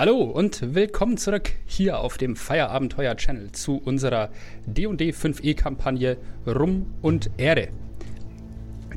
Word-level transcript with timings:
Hallo 0.00 0.22
und 0.22 0.74
willkommen 0.74 1.18
zurück 1.18 1.52
hier 1.66 2.00
auf 2.00 2.16
dem 2.16 2.34
Feierabenteuer 2.34 3.18
Channel 3.18 3.52
zu 3.52 3.76
unserer 3.76 4.30
D&D 4.64 5.10
5e 5.10 5.54
Kampagne 5.54 6.16
Rum 6.46 6.86
und 7.02 7.28
Erde. 7.36 7.68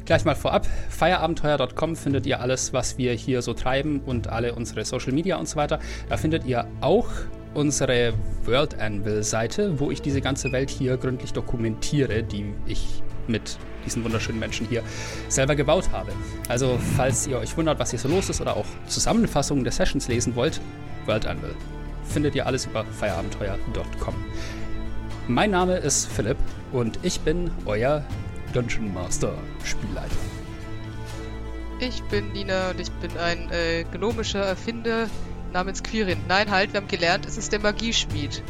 Gleich 0.06 0.24
mal 0.24 0.34
vorab, 0.34 0.66
feierabenteuer.com 0.88 1.98
findet 1.98 2.26
ihr 2.26 2.40
alles, 2.40 2.72
was 2.72 2.98
wir 2.98 3.12
hier 3.12 3.42
so 3.42 3.54
treiben 3.54 4.00
und 4.00 4.30
alle 4.30 4.56
unsere 4.56 4.86
Social 4.86 5.12
Media 5.12 5.36
und 5.36 5.50
so 5.50 5.58
weiter. 5.58 5.80
Da 6.08 6.16
findet 6.16 6.46
ihr 6.46 6.66
auch 6.80 7.10
unsere 7.54 8.14
World 8.46 8.80
Anvil 8.80 9.24
Seite, 9.24 9.82
wo 9.82 9.92
ich 9.92 10.02
diese 10.02 10.22
ganze 10.22 10.54
Welt 10.54 10.70
hier 10.70 10.96
gründlich 10.96 11.34
dokumentiere, 11.34 12.24
die 12.24 12.54
ich 12.66 13.04
mit 13.28 13.58
diesen 13.84 14.04
wunderschönen 14.04 14.40
Menschen 14.40 14.68
hier 14.68 14.84
selber 15.28 15.56
gebaut 15.56 15.90
habe. 15.92 16.12
Also, 16.48 16.80
falls 16.96 17.28
ihr 17.28 17.38
euch 17.38 17.56
wundert, 17.58 17.80
was 17.80 17.92
hier 17.92 18.00
so 18.00 18.08
los 18.08 18.30
ist 18.30 18.42
oder 18.42 18.56
auch 18.56 18.66
Zusammenfassungen 18.88 19.64
der 19.64 19.74
Sessions 19.74 20.08
lesen 20.08 20.36
wollt, 20.36 20.60
World 21.06 21.26
Anvil. 21.26 21.56
Findet 22.06 22.36
ihr 22.36 22.46
alles 22.46 22.66
über 22.66 22.86
feierabenteuer.com. 22.86 24.16
Mein 25.28 25.52
Name 25.52 25.78
ist 25.78 26.08
Philipp 26.12 26.38
und 26.72 27.00
ich 27.02 27.20
bin 27.22 27.50
euer 27.66 28.04
Dungeon 28.54 28.94
Master 28.94 29.34
Spielleiter. 29.64 30.16
Ich 31.80 32.04
bin 32.04 32.32
Nina 32.34 32.72
und 32.72 32.80
ich 32.80 32.92
bin 32.92 33.18
ein 33.18 33.50
äh, 33.52 33.84
gnomischer 33.92 34.42
Erfinder 34.44 35.08
namens 35.54 35.82
Quirin. 35.84 36.18
Nein, 36.28 36.52
halt, 36.52 36.74
wir 36.74 36.82
haben 36.82 36.88
gelernt, 36.88 37.26
es 37.26 37.38
ist 37.38 37.52
der 37.52 37.60
Magieschmied. 37.60 38.44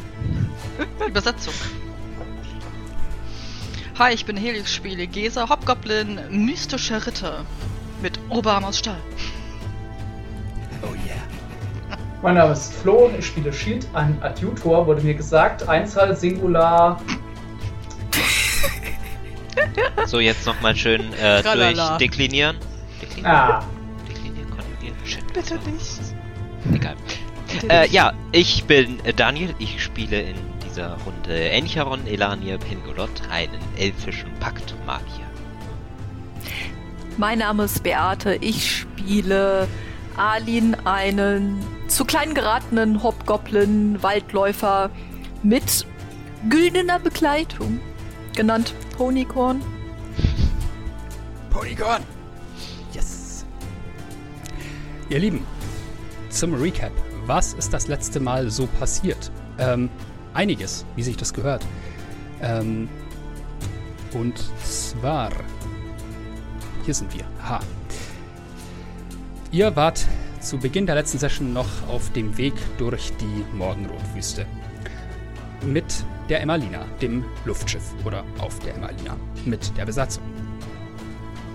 Übersetzung. 1.08 1.54
Hi, 3.96 4.12
ich 4.12 4.26
bin 4.26 4.36
Helix, 4.36 4.74
spiele 4.74 5.06
Gesa, 5.06 5.48
Hobgoblin, 5.48 6.18
mystischer 6.28 7.06
Ritter 7.06 7.44
mit 8.02 8.18
Obamas 8.28 8.80
Stahl. 8.80 8.98
Oh 10.82 10.86
yeah. 11.06 11.14
Mein 12.22 12.34
Name 12.34 12.54
ist 12.54 12.74
Flo 12.74 13.06
und 13.06 13.16
ich 13.16 13.26
spiele 13.26 13.52
Shield, 13.52 13.86
ein 13.92 14.20
Adjutor, 14.20 14.88
wurde 14.88 15.00
mir 15.02 15.14
gesagt, 15.14 15.68
Einzahl, 15.68 16.16
Singular. 16.16 17.00
So, 20.06 20.18
jetzt 20.18 20.44
nochmal 20.44 20.74
schön 20.74 21.12
äh, 21.14 21.42
durchdeklinieren. 21.42 22.56
Deklinieren. 23.00 23.26
Ah. 23.26 23.64
Deklinieren, 24.08 24.50
konjugieren. 24.50 24.96
Shit. 25.04 25.32
Bitte 25.32 25.54
nicht. 25.70 26.00
Egal. 26.74 26.96
Äh, 27.68 27.88
ja, 27.88 28.12
ich 28.32 28.64
bin 28.64 28.98
äh, 29.04 29.14
Daniel. 29.14 29.54
Ich 29.58 29.82
spiele 29.82 30.20
in 30.20 30.53
dieser 30.74 30.96
Runde 31.04 31.50
Encharon 31.50 32.04
Elania 32.04 32.58
Pengolot, 32.58 33.10
einen 33.30 33.60
elfischen 33.78 34.32
Paktmagier. 34.40 35.24
Mein 37.16 37.38
Name 37.38 37.64
ist 37.64 37.84
Beate. 37.84 38.34
Ich 38.40 38.78
spiele 38.78 39.68
Alin, 40.16 40.74
einen 40.84 41.60
zu 41.86 42.04
klein 42.04 42.34
geratenen 42.34 43.04
Hobgoblin 43.04 44.02
Waldläufer 44.02 44.90
mit 45.44 45.86
güldener 46.48 46.98
Begleitung, 46.98 47.78
genannt 48.34 48.74
Ponycorn. 48.96 49.62
Polygon! 51.50 52.02
Yes! 52.92 53.46
Ihr 55.08 55.20
Lieben, 55.20 55.44
zum 56.30 56.54
Recap. 56.54 56.92
Was 57.26 57.52
ist 57.54 57.72
das 57.72 57.86
letzte 57.86 58.18
Mal 58.18 58.50
so 58.50 58.66
passiert? 58.66 59.30
Ähm, 59.58 59.88
einiges, 60.34 60.84
wie 60.96 61.02
sich 61.02 61.16
das 61.16 61.32
gehört. 61.32 61.64
Ähm, 62.42 62.88
und 64.12 64.38
zwar. 64.62 65.30
Hier 66.84 66.94
sind 66.94 67.14
wir. 67.14 67.24
Ha. 67.48 67.60
Ihr 69.50 69.74
wart 69.74 70.04
zu 70.40 70.58
Beginn 70.58 70.84
der 70.84 70.94
letzten 70.96 71.18
Session 71.18 71.52
noch 71.52 71.88
auf 71.88 72.12
dem 72.12 72.36
Weg 72.36 72.54
durch 72.76 73.12
die 73.16 73.56
Morgenrotwüste. 73.56 74.46
Mit 75.64 76.04
der 76.28 76.42
Emmalina, 76.42 76.84
dem 77.00 77.24
Luftschiff. 77.44 77.94
Oder 78.04 78.24
auf 78.38 78.58
der 78.58 78.74
Emmalina. 78.74 79.16
Mit 79.44 79.76
der 79.76 79.86
Besatzung. 79.86 80.24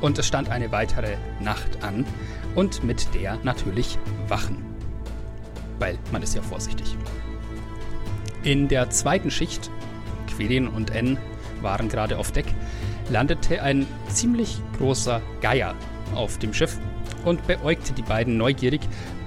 Und 0.01 0.17
es 0.17 0.27
stand 0.27 0.49
eine 0.49 0.71
weitere 0.71 1.17
Nacht 1.39 1.83
an. 1.83 2.05
Und 2.55 2.83
mit 2.83 3.13
der 3.13 3.37
natürlich 3.43 3.99
Wachen. 4.27 4.57
Weil 5.77 5.99
man 6.11 6.23
ist 6.23 6.35
ja 6.35 6.41
vorsichtig. 6.41 6.95
In 8.43 8.69
der 8.69 8.89
zweiten 8.89 9.31
Schicht, 9.31 9.69
Quirin 10.27 10.67
und 10.67 10.91
N 10.91 11.17
waren 11.61 11.89
gerade 11.89 12.17
auf 12.17 12.31
Deck, 12.31 12.45
landete 13.09 13.61
ein 13.61 13.85
ziemlich 14.07 14.61
großer 14.77 15.21
Geier 15.41 15.75
auf 16.15 16.37
dem 16.39 16.53
Schiff 16.53 16.79
und 17.25 17.45
beäugte 17.47 17.91
die 17.93 18.01
beiden 18.01 18.37
neugierig, 18.37 18.81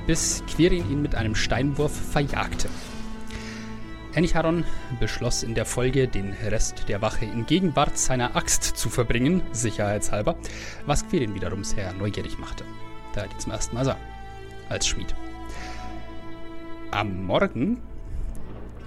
bis 0.06 0.42
Quirin 0.46 0.90
ihn 0.90 1.02
mit 1.02 1.14
einem 1.14 1.34
Steinwurf 1.34 1.92
verjagte. 1.92 2.68
Enicharon 4.14 4.64
beschloss 4.98 5.42
in 5.42 5.54
der 5.54 5.64
Folge, 5.64 6.08
den 6.08 6.32
Rest 6.32 6.88
der 6.88 7.02
Wache 7.02 7.24
in 7.26 7.46
Gegenwart 7.46 7.96
seiner 7.96 8.34
Axt 8.34 8.62
zu 8.64 8.88
verbringen, 8.88 9.42
sicherheitshalber, 9.52 10.36
was 10.86 11.06
Quirin 11.06 11.34
wiederum 11.34 11.64
sehr 11.64 11.92
neugierig 11.94 12.38
machte, 12.38 12.64
da 13.14 13.22
er 13.22 13.28
die 13.28 13.38
zum 13.38 13.52
ersten 13.52 13.74
Mal 13.74 13.84
sah, 13.84 13.96
als 14.68 14.86
Schmied. 14.86 15.14
Am 16.90 17.24
Morgen, 17.24 17.78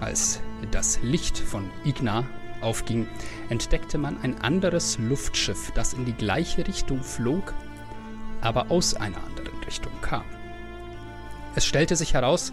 als 0.00 0.40
das 0.70 1.00
Licht 1.02 1.38
von 1.38 1.70
Igna 1.84 2.24
aufging, 2.60 3.06
entdeckte 3.48 3.98
man 3.98 4.18
ein 4.22 4.40
anderes 4.40 4.98
Luftschiff, 4.98 5.70
das 5.74 5.92
in 5.92 6.04
die 6.04 6.12
gleiche 6.12 6.66
Richtung 6.66 7.02
flog, 7.02 7.54
aber 8.40 8.70
aus 8.70 8.94
einer 8.94 9.22
anderen 9.24 9.58
Richtung 9.64 9.92
kam. 10.00 10.24
Es 11.54 11.64
stellte 11.64 11.96
sich 11.96 12.14
heraus, 12.14 12.52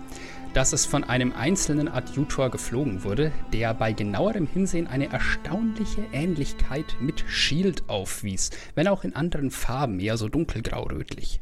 dass 0.53 0.71
es 0.71 0.85
von 0.85 1.03
einem 1.03 1.33
einzelnen 1.33 1.87
Adjutor 1.87 2.49
geflogen 2.51 3.03
wurde, 3.03 3.31
der 3.51 3.73
bei 3.73 3.91
genauerem 3.91 4.47
Hinsehen 4.47 4.87
eine 4.87 5.11
erstaunliche 5.11 6.05
Ähnlichkeit 6.13 6.95
mit 7.01 7.25
Shield 7.27 7.89
aufwies, 7.89 8.51
wenn 8.75 8.87
auch 8.87 9.03
in 9.03 9.15
anderen 9.15 9.51
Farben, 9.51 9.99
eher 9.99 10.17
so 10.17 10.29
dunkelgrau-rötlich. 10.29 11.41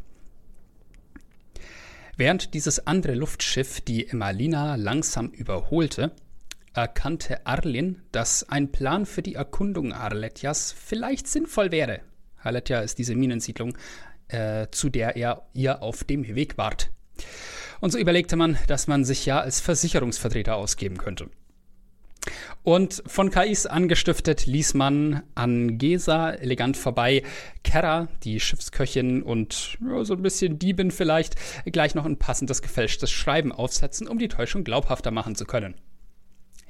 Während 2.21 2.53
dieses 2.53 2.85
andere 2.85 3.15
Luftschiff 3.15 3.81
die 3.81 4.07
Emmalina 4.07 4.75
langsam 4.75 5.29
überholte, 5.31 6.11
erkannte 6.71 7.47
Arlin, 7.47 8.03
dass 8.11 8.47
ein 8.47 8.71
Plan 8.71 9.07
für 9.07 9.23
die 9.23 9.33
Erkundung 9.33 9.91
Arletjas 9.91 10.71
vielleicht 10.71 11.27
sinnvoll 11.27 11.71
wäre. 11.71 12.01
Arletja 12.43 12.81
ist 12.81 12.99
diese 12.99 13.15
Minensiedlung, 13.15 13.75
äh, 14.27 14.67
zu 14.69 14.89
der 14.89 15.15
er 15.15 15.47
ihr 15.55 15.81
auf 15.81 16.03
dem 16.03 16.35
Weg 16.35 16.59
wart. 16.59 16.91
Und 17.79 17.91
so 17.91 17.97
überlegte 17.97 18.35
man, 18.35 18.55
dass 18.67 18.85
man 18.85 19.03
sich 19.03 19.25
ja 19.25 19.39
als 19.39 19.59
Versicherungsvertreter 19.59 20.55
ausgeben 20.55 20.99
könnte. 20.99 21.27
Und 22.63 23.01
von 23.07 23.31
KIs 23.31 23.65
angestiftet 23.65 24.45
ließ 24.45 24.75
man 24.75 25.23
an 25.33 25.79
Gesa 25.79 26.31
elegant 26.31 26.77
vorbei, 26.77 27.23
Kera, 27.63 28.07
die 28.23 28.39
Schiffsköchin 28.39 29.23
und 29.23 29.77
ja, 29.81 30.03
so 30.03 30.13
ein 30.13 30.21
bisschen 30.21 30.59
Diebin 30.59 30.91
vielleicht, 30.91 31.35
gleich 31.65 31.95
noch 31.95 32.05
ein 32.05 32.17
passendes 32.17 32.61
gefälschtes 32.61 33.09
Schreiben 33.09 33.51
aufsetzen, 33.51 34.07
um 34.07 34.19
die 34.19 34.27
Täuschung 34.27 34.63
glaubhafter 34.63 35.09
machen 35.09 35.35
zu 35.35 35.45
können. 35.45 35.75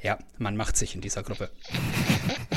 Ja, 0.01 0.17
man 0.38 0.56
macht 0.56 0.78
sich 0.78 0.95
in 0.95 1.01
dieser 1.01 1.22
Gruppe. 1.22 1.51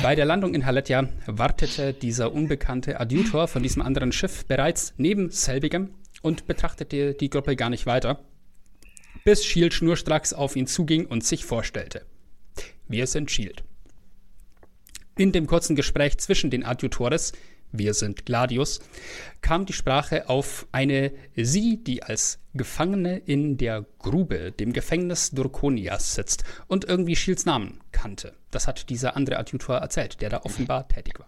Bei 0.01 0.15
der 0.15 0.25
Landung 0.25 0.55
in 0.55 0.65
Haletja 0.65 1.09
wartete 1.27 1.93
dieser 1.93 2.33
unbekannte 2.33 2.99
Adjutor 2.99 3.47
von 3.47 3.61
diesem 3.61 3.83
anderen 3.83 4.11
Schiff 4.11 4.45
bereits 4.45 4.93
neben 4.97 5.29
selbigem 5.29 5.93
und 6.21 6.47
betrachtete 6.47 7.13
die 7.13 7.29
Gruppe 7.29 7.55
gar 7.55 7.69
nicht 7.69 7.85
weiter, 7.85 8.19
bis 9.25 9.45
Shield 9.45 9.73
schnurstracks 9.73 10.33
auf 10.33 10.55
ihn 10.55 10.65
zuging 10.65 11.05
und 11.05 11.23
sich 11.23 11.45
vorstellte. 11.45 12.05
Wir 12.87 13.07
sind 13.07 13.31
Shield. 13.31 13.63
In 15.17 15.31
dem 15.31 15.47
kurzen 15.47 15.75
Gespräch 15.75 16.17
zwischen 16.17 16.49
den 16.49 16.65
Adjutores, 16.65 17.31
wir 17.71 17.93
sind 17.93 18.25
Gladius, 18.25 18.79
kam 19.41 19.65
die 19.65 19.73
Sprache 19.73 20.29
auf 20.29 20.67
eine 20.71 21.11
sie, 21.35 21.83
die 21.83 22.03
als 22.03 22.39
Gefangene 22.53 23.17
in 23.17 23.57
der 23.57 23.85
Grube, 23.99 24.51
dem 24.51 24.71
Gefängnis 24.71 25.31
Durkonias 25.31 26.15
sitzt 26.15 26.43
und 26.67 26.85
irgendwie 26.85 27.15
Shields 27.15 27.45
Namen 27.45 27.79
kannte. 27.91 28.33
Das 28.51 28.67
hat 28.67 28.89
dieser 28.89 29.15
andere 29.15 29.37
Adjutor 29.37 29.77
erzählt, 29.77 30.21
der 30.21 30.29
da 30.29 30.41
offenbar 30.43 30.87
tätig 30.87 31.19
war. 31.19 31.27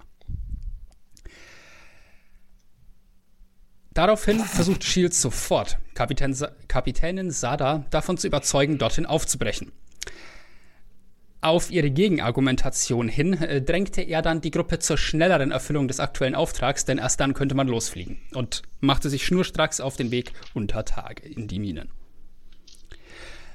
Daraufhin 3.94 4.40
versucht 4.40 4.84
Shield 4.84 5.16
sofort, 5.16 5.80
Kapitän 5.96 6.34
Sa 6.34 6.52
Kapitänin 6.68 7.32
Sada 7.32 7.86
davon 7.90 8.18
zu 8.18 8.28
überzeugen, 8.28 8.78
dorthin 8.78 9.08
aufzubrechen. 9.08 9.72
Auf 11.40 11.70
ihre 11.70 11.92
Gegenargumentation 11.92 13.08
hin 13.08 13.34
äh, 13.34 13.62
drängte 13.62 14.02
er 14.02 14.22
dann 14.22 14.42
die 14.42 14.52
Gruppe 14.52 14.80
zur 14.80 14.98
schnelleren 14.98 15.52
Erfüllung 15.52 15.88
des 15.88 16.00
aktuellen 16.00 16.34
Auftrags, 16.34 16.86
denn 16.86 16.98
erst 16.98 17.20
dann 17.20 17.34
könnte 17.34 17.54
man 17.56 17.68
losfliegen 17.68 18.20
und 18.34 18.64
machte 18.80 19.10
sich 19.10 19.26
schnurstracks 19.26 19.80
auf 19.80 19.96
den 19.96 20.10
Weg 20.10 20.34
unter 20.54 20.84
Tage 20.84 21.28
in 21.28 21.48
die 21.48 21.60
Minen. 21.60 21.90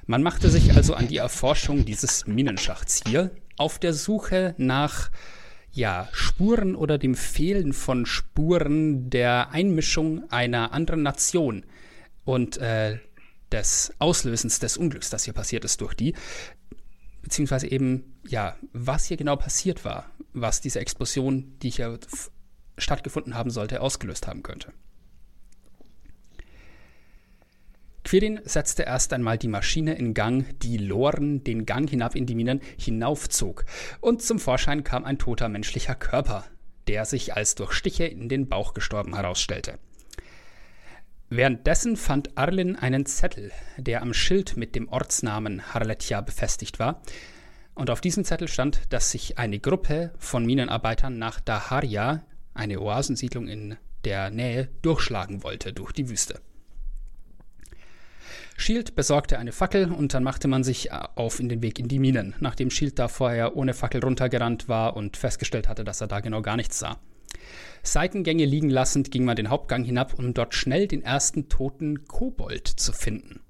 Man 0.06 0.22
machte 0.22 0.48
sich 0.48 0.74
also 0.74 0.94
an 0.94 1.08
die 1.08 1.16
Erforschung 1.16 1.84
dieses 1.84 2.26
Minenschachts 2.26 3.02
hier, 3.06 3.30
auf 3.56 3.78
der 3.78 3.94
Suche 3.94 4.54
nach 4.58 5.10
ja, 5.72 6.08
Spuren 6.12 6.76
oder 6.76 6.98
dem 6.98 7.14
Fehlen 7.14 7.72
von 7.72 8.06
Spuren 8.06 9.10
der 9.10 9.50
Einmischung 9.50 10.30
einer 10.30 10.72
anderen 10.72 11.02
Nation. 11.02 11.64
Und 12.24 12.58
äh, 12.58 12.98
des 13.52 13.92
Auslösens 13.98 14.58
des 14.58 14.76
Unglücks, 14.76 15.10
das 15.10 15.24
hier 15.24 15.34
passiert 15.34 15.64
ist, 15.64 15.80
durch 15.80 15.94
die. 15.94 16.14
Beziehungsweise 17.32 17.66
eben, 17.70 18.12
ja, 18.28 18.58
was 18.74 19.06
hier 19.06 19.16
genau 19.16 19.36
passiert 19.36 19.86
war, 19.86 20.04
was 20.34 20.60
diese 20.60 20.80
Explosion, 20.80 21.56
die 21.62 21.70
hier 21.70 21.98
stattgefunden 22.76 23.34
haben 23.34 23.48
sollte, 23.48 23.80
ausgelöst 23.80 24.26
haben 24.26 24.42
könnte. 24.42 24.70
Quirin 28.04 28.42
setzte 28.44 28.82
erst 28.82 29.14
einmal 29.14 29.38
die 29.38 29.48
Maschine 29.48 29.94
in 29.94 30.12
Gang, 30.12 30.44
die 30.58 30.76
Loren 30.76 31.42
den 31.42 31.64
Gang 31.64 31.88
hinab 31.88 32.16
in 32.16 32.26
die 32.26 32.34
Minen 32.34 32.60
hinaufzog, 32.76 33.64
und 34.02 34.20
zum 34.20 34.38
Vorschein 34.38 34.84
kam 34.84 35.06
ein 35.06 35.18
toter 35.18 35.48
menschlicher 35.48 35.94
Körper, 35.94 36.44
der 36.86 37.06
sich 37.06 37.34
als 37.34 37.54
durch 37.54 37.72
Stiche 37.72 38.04
in 38.04 38.28
den 38.28 38.46
Bauch 38.50 38.74
gestorben 38.74 39.14
herausstellte. 39.14 39.78
Währenddessen 41.34 41.96
fand 41.96 42.36
Arlin 42.36 42.76
einen 42.76 43.06
Zettel, 43.06 43.52
der 43.78 44.02
am 44.02 44.12
Schild 44.12 44.58
mit 44.58 44.74
dem 44.74 44.90
Ortsnamen 44.90 45.72
Harletja 45.72 46.20
befestigt 46.20 46.78
war, 46.78 47.00
und 47.74 47.88
auf 47.88 48.02
diesem 48.02 48.22
Zettel 48.22 48.48
stand, 48.48 48.92
dass 48.92 49.12
sich 49.12 49.38
eine 49.38 49.58
Gruppe 49.58 50.12
von 50.18 50.44
Minenarbeitern 50.44 51.18
nach 51.18 51.40
Daharia, 51.40 52.22
eine 52.52 52.82
Oasensiedlung 52.82 53.48
in 53.48 53.76
der 54.04 54.28
Nähe, 54.28 54.68
durchschlagen 54.82 55.42
wollte 55.42 55.72
durch 55.72 55.92
die 55.92 56.10
Wüste. 56.10 56.38
Shield 58.58 58.94
besorgte 58.94 59.38
eine 59.38 59.52
Fackel 59.52 59.90
und 59.90 60.12
dann 60.12 60.24
machte 60.24 60.48
man 60.48 60.64
sich 60.64 60.92
auf 60.92 61.40
in 61.40 61.48
den 61.48 61.62
Weg 61.62 61.78
in 61.78 61.88
die 61.88 61.98
Minen, 61.98 62.34
nachdem 62.40 62.68
Shield 62.68 62.98
da 62.98 63.08
vorher 63.08 63.56
ohne 63.56 63.72
Fackel 63.72 64.04
runtergerannt 64.04 64.68
war 64.68 64.96
und 64.96 65.16
festgestellt 65.16 65.66
hatte, 65.66 65.82
dass 65.82 66.02
er 66.02 66.08
da 66.08 66.20
genau 66.20 66.42
gar 66.42 66.58
nichts 66.58 66.78
sah. 66.78 66.98
Seitengänge 67.82 68.44
liegen 68.44 68.70
lassend 68.70 69.10
ging 69.10 69.24
man 69.24 69.36
den 69.36 69.50
Hauptgang 69.50 69.84
hinab, 69.84 70.14
um 70.14 70.34
dort 70.34 70.54
schnell 70.54 70.86
den 70.86 71.02
ersten 71.02 71.48
toten 71.48 72.06
Kobold 72.06 72.68
zu 72.68 72.92
finden. 72.92 73.40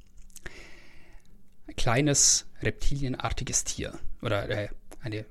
Ein 1.67 1.76
kleines 1.76 2.46
reptilienartiges 2.62 3.64
Tier 3.64 3.99
oder 4.23 4.49
äh, 4.49 4.69
eine 5.02 5.26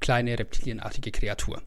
kleine 0.00 0.38
reptilienartige 0.38 1.10
Kreatur. 1.10 1.62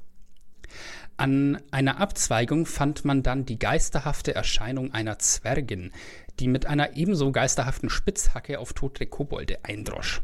An 1.17 1.61
einer 1.71 1.99
Abzweigung 1.99 2.65
fand 2.65 3.05
man 3.05 3.23
dann 3.23 3.45
die 3.45 3.57
geisterhafte 3.57 4.35
Erscheinung 4.35 4.93
einer 4.93 5.17
Zwergin, 5.17 5.93
die 6.39 6.49
mit 6.49 6.65
einer 6.65 6.95
ebenso 6.95 7.31
geisterhaften 7.31 7.89
Spitzhacke 7.89 8.59
auf 8.59 8.73
tote 8.73 9.05
Kobolde 9.05 9.63
eindrosch. 9.63 10.21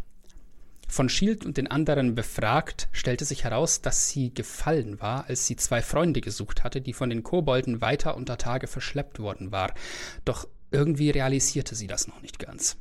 Von 0.92 1.08
Shield 1.08 1.46
und 1.46 1.56
den 1.56 1.68
anderen 1.68 2.16
befragt, 2.16 2.90
stellte 2.92 3.24
sich 3.24 3.46
heraus, 3.46 3.82
dass 3.82 4.10
sie 4.10 4.34
gefallen 4.34 5.00
war, 5.00 5.24
als 5.30 5.48
sie 5.48 5.56
zwei 5.56 5.82
Freunde 5.82 6.20
gesucht 6.20 6.66
hatte, 6.66 6.82
die 6.82 6.92
von 6.92 7.10
den 7.10 7.24
Kobolden 7.24 7.80
weiter 7.80 8.18
unter 8.18 8.38
Tage 8.38 8.68
verschleppt 8.68 9.22
worden 9.22 9.54
war. 9.54 9.74
Doch 10.26 10.50
irgendwie 10.70 11.10
realisierte 11.10 11.76
sie 11.76 11.88
das 11.88 12.10
noch 12.10 12.22
nicht 12.22 12.40
ganz. 12.40 12.76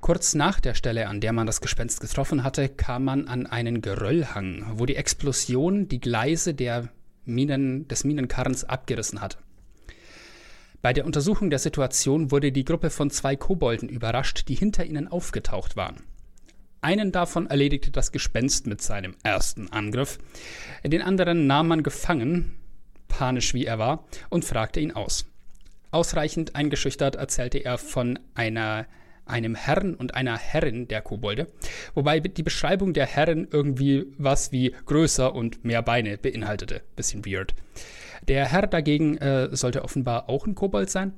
Kurz 0.00 0.34
nach 0.34 0.58
der 0.58 0.74
Stelle, 0.74 1.06
an 1.06 1.20
der 1.20 1.32
man 1.32 1.46
das 1.46 1.60
Gespenst 1.60 2.00
getroffen 2.00 2.42
hatte, 2.42 2.68
kam 2.68 3.04
man 3.04 3.28
an 3.28 3.46
einen 3.46 3.80
Geröllhang, 3.80 4.66
wo 4.74 4.86
die 4.86 4.96
Explosion 4.96 5.86
die 5.86 6.00
Gleise 6.00 6.54
der 6.54 6.88
Minen, 7.24 7.86
des 7.86 8.02
Minenkarrens 8.02 8.64
abgerissen 8.64 9.20
hatte. 9.20 9.38
Bei 10.82 10.94
der 10.94 11.04
Untersuchung 11.04 11.50
der 11.50 11.58
Situation 11.58 12.30
wurde 12.30 12.52
die 12.52 12.64
Gruppe 12.64 12.88
von 12.88 13.10
zwei 13.10 13.36
Kobolden 13.36 13.88
überrascht, 13.88 14.48
die 14.48 14.54
hinter 14.54 14.84
ihnen 14.84 15.08
aufgetaucht 15.08 15.76
waren. 15.76 16.02
Einen 16.80 17.12
davon 17.12 17.46
erledigte 17.46 17.90
das 17.90 18.12
Gespenst 18.12 18.66
mit 18.66 18.80
seinem 18.80 19.14
ersten 19.22 19.70
Angriff, 19.70 20.18
den 20.82 21.02
anderen 21.02 21.46
nahm 21.46 21.68
man 21.68 21.82
gefangen, 21.82 22.56
panisch 23.08 23.52
wie 23.52 23.66
er 23.66 23.78
war, 23.78 24.06
und 24.30 24.46
fragte 24.46 24.80
ihn 24.80 24.92
aus. 24.92 25.26
Ausreichend 25.90 26.56
eingeschüchtert 26.56 27.16
erzählte 27.16 27.58
er 27.58 27.76
von 27.76 28.18
einer 28.34 28.86
einem 29.26 29.54
Herrn 29.54 29.94
und 29.94 30.14
einer 30.14 30.36
Herrin 30.36 30.88
der 30.88 31.02
Kobolde, 31.02 31.46
wobei 31.94 32.18
die 32.18 32.42
Beschreibung 32.42 32.94
der 32.94 33.06
Herren 33.06 33.46
irgendwie 33.50 34.06
was 34.18 34.50
wie 34.50 34.74
größer 34.86 35.34
und 35.34 35.64
mehr 35.64 35.82
Beine 35.82 36.18
beinhaltete. 36.18 36.82
Bisschen 36.96 37.24
weird. 37.24 37.54
Der 38.28 38.46
Herr 38.46 38.66
dagegen 38.66 39.16
äh, 39.18 39.48
sollte 39.54 39.82
offenbar 39.82 40.28
auch 40.28 40.46
ein 40.46 40.54
Kobold 40.54 40.90
sein. 40.90 41.12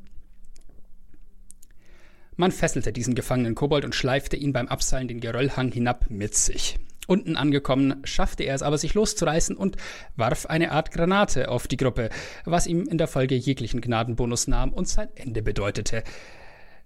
Man 2.37 2.51
fesselte 2.51 2.93
diesen 2.93 3.15
gefangenen 3.15 3.55
Kobold 3.55 3.85
und 3.85 3.95
schleifte 3.95 4.37
ihn 4.37 4.53
beim 4.53 4.69
Abseilen 4.69 5.09
den 5.09 5.21
Geröllhang 5.21 5.71
hinab 5.71 6.07
mit 6.09 6.35
sich. 6.35 6.79
Unten 7.07 7.37
angekommen, 7.37 8.01
schaffte 8.05 8.45
er 8.45 8.55
es 8.55 8.63
aber, 8.63 8.79
sich 8.79 8.95
loszureißen 8.95 9.57
und 9.57 9.77
warf 10.17 10.47
eine 10.47 10.71
Art 10.71 10.93
Granate 10.93 11.49
auf 11.49 11.67
die 11.67 11.77
Gruppe, 11.77 12.11
was 12.45 12.67
ihm 12.67 12.87
in 12.87 12.97
der 12.97 13.09
Folge 13.09 13.35
jeglichen 13.35 13.81
Gnadenbonus 13.81 14.47
nahm 14.47 14.73
und 14.73 14.89
sein 14.89 15.09
Ende 15.15 15.43
bedeutete. 15.43 16.05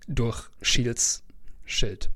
Durch 0.08 0.48
Shields 0.62 1.22
Schild. 1.64 2.10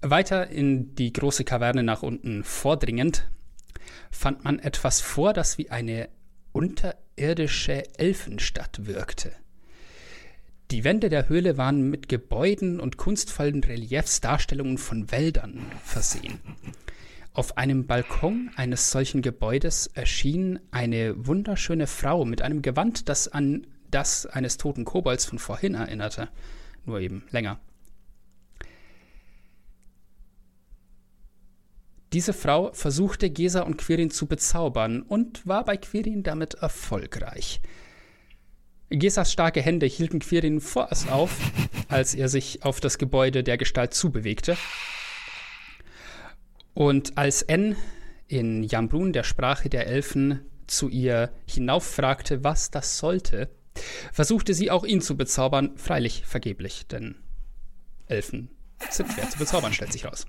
Weiter 0.00 0.48
in 0.48 0.94
die 0.94 1.12
große 1.12 1.44
Kaverne 1.44 1.82
nach 1.82 2.02
unten 2.02 2.44
vordringend, 2.44 3.26
fand 4.10 4.44
man 4.44 4.58
etwas 4.58 5.00
vor, 5.00 5.32
das 5.32 5.58
wie 5.58 5.70
eine 5.70 6.08
unterirdische 6.54 7.82
Elfenstadt 7.98 8.86
wirkte. 8.86 9.32
Die 10.70 10.84
Wände 10.84 11.10
der 11.10 11.28
Höhle 11.28 11.58
waren 11.58 11.90
mit 11.90 12.08
Gebäuden 12.08 12.80
und 12.80 12.96
kunstvollen 12.96 13.62
Reliefs 13.62 14.22
Darstellungen 14.22 14.78
von 14.78 15.10
Wäldern 15.10 15.66
versehen. 15.84 16.40
Auf 17.34 17.58
einem 17.58 17.86
Balkon 17.86 18.50
eines 18.56 18.90
solchen 18.90 19.20
Gebäudes 19.20 19.88
erschien 19.88 20.60
eine 20.70 21.26
wunderschöne 21.26 21.88
Frau 21.88 22.24
mit 22.24 22.40
einem 22.40 22.62
Gewand, 22.62 23.08
das 23.08 23.28
an 23.28 23.66
das 23.90 24.24
eines 24.24 24.56
toten 24.56 24.84
Kobolds 24.84 25.24
von 25.24 25.38
vorhin 25.38 25.74
erinnerte, 25.74 26.28
nur 26.86 27.00
eben 27.00 27.24
länger. 27.30 27.58
Diese 32.14 32.32
Frau 32.32 32.72
versuchte 32.72 33.28
Gesa 33.28 33.62
und 33.62 33.76
Quirin 33.76 34.08
zu 34.08 34.26
bezaubern 34.26 35.02
und 35.02 35.44
war 35.48 35.64
bei 35.64 35.76
Quirin 35.76 36.22
damit 36.22 36.54
erfolgreich. 36.54 37.60
Gesas 38.88 39.32
starke 39.32 39.60
Hände 39.60 39.86
hielten 39.86 40.20
Quirin 40.20 40.60
vorerst 40.60 41.10
auf, 41.10 41.36
als 41.88 42.14
er 42.14 42.28
sich 42.28 42.62
auf 42.62 42.78
das 42.78 42.98
Gebäude 42.98 43.42
der 43.42 43.58
Gestalt 43.58 43.94
zubewegte. 43.94 44.56
Und 46.72 47.18
als 47.18 47.42
N 47.42 47.74
in 48.28 48.62
Jambrun, 48.62 49.12
der 49.12 49.24
Sprache 49.24 49.68
der 49.68 49.88
Elfen, 49.88 50.38
zu 50.68 50.88
ihr 50.88 51.32
hinauffragte, 51.48 52.44
was 52.44 52.70
das 52.70 52.96
sollte, 52.96 53.50
versuchte 54.12 54.54
sie 54.54 54.70
auch 54.70 54.84
ihn 54.84 55.00
zu 55.00 55.16
bezaubern, 55.16 55.76
freilich 55.76 56.22
vergeblich, 56.24 56.86
denn 56.86 57.16
Elfen 58.06 58.50
sind 58.88 59.12
schwer 59.12 59.28
zu 59.28 59.38
bezaubern, 59.38 59.72
stellt 59.72 59.92
sich 59.92 60.04
raus. 60.04 60.26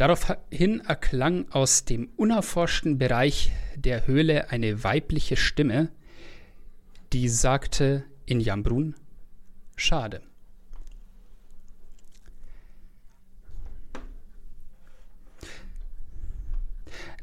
Daraufhin 0.00 0.80
erklang 0.80 1.50
aus 1.50 1.84
dem 1.84 2.08
unerforschten 2.16 2.96
Bereich 2.96 3.52
der 3.76 4.06
Höhle 4.06 4.48
eine 4.48 4.82
weibliche 4.82 5.36
Stimme, 5.36 5.90
die 7.12 7.28
sagte 7.28 8.04
in 8.24 8.40
Jambrun, 8.40 8.94
schade. 9.76 10.22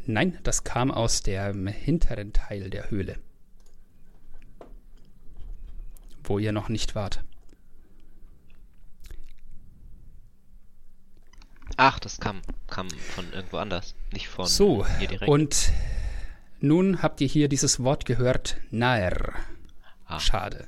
Nein, 0.06 0.38
das 0.44 0.64
kam 0.64 0.92
aus 0.92 1.24
dem 1.24 1.66
hinteren 1.66 2.32
Teil 2.32 2.70
der 2.70 2.92
Höhle, 2.92 3.18
wo 6.24 6.38
ihr 6.38 6.52
noch 6.52 6.70
nicht 6.70 6.94
wart. 6.94 7.24
Ach, 11.78 12.00
das 12.00 12.20
kam, 12.20 12.42
kam 12.68 12.90
von 12.90 13.32
irgendwo 13.32 13.58
anders, 13.58 13.94
nicht 14.12 14.28
von 14.28 14.46
so, 14.46 14.86
hier 14.98 15.08
direkt. 15.08 15.30
Und 15.30 15.72
nun 16.60 17.04
habt 17.04 17.22
ihr 17.22 17.28
hier 17.28 17.50
dieses 17.50 17.84
Wort 17.84 18.06
gehört, 18.06 18.58
Naer. 18.72 19.34
Ah. 20.06 20.20
Schade. 20.20 20.68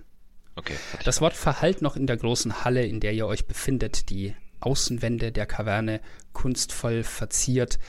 Okay. 0.55 0.75
Das 1.05 1.19
Wort 1.19 1.33
verhallt 1.33 1.81
noch 1.81 1.95
in 1.95 2.05
der 2.05 2.17
großen 2.17 2.63
Halle, 2.63 2.85
in 2.85 2.99
der 2.99 3.13
ihr 3.13 3.25
euch 3.25 3.47
befindet. 3.47 4.09
Die 4.09 4.35
Außenwände 4.59 5.31
der 5.31 5.47
Kaverne 5.47 5.99
kunstvoll 6.33 7.03
verziert, 7.03 7.79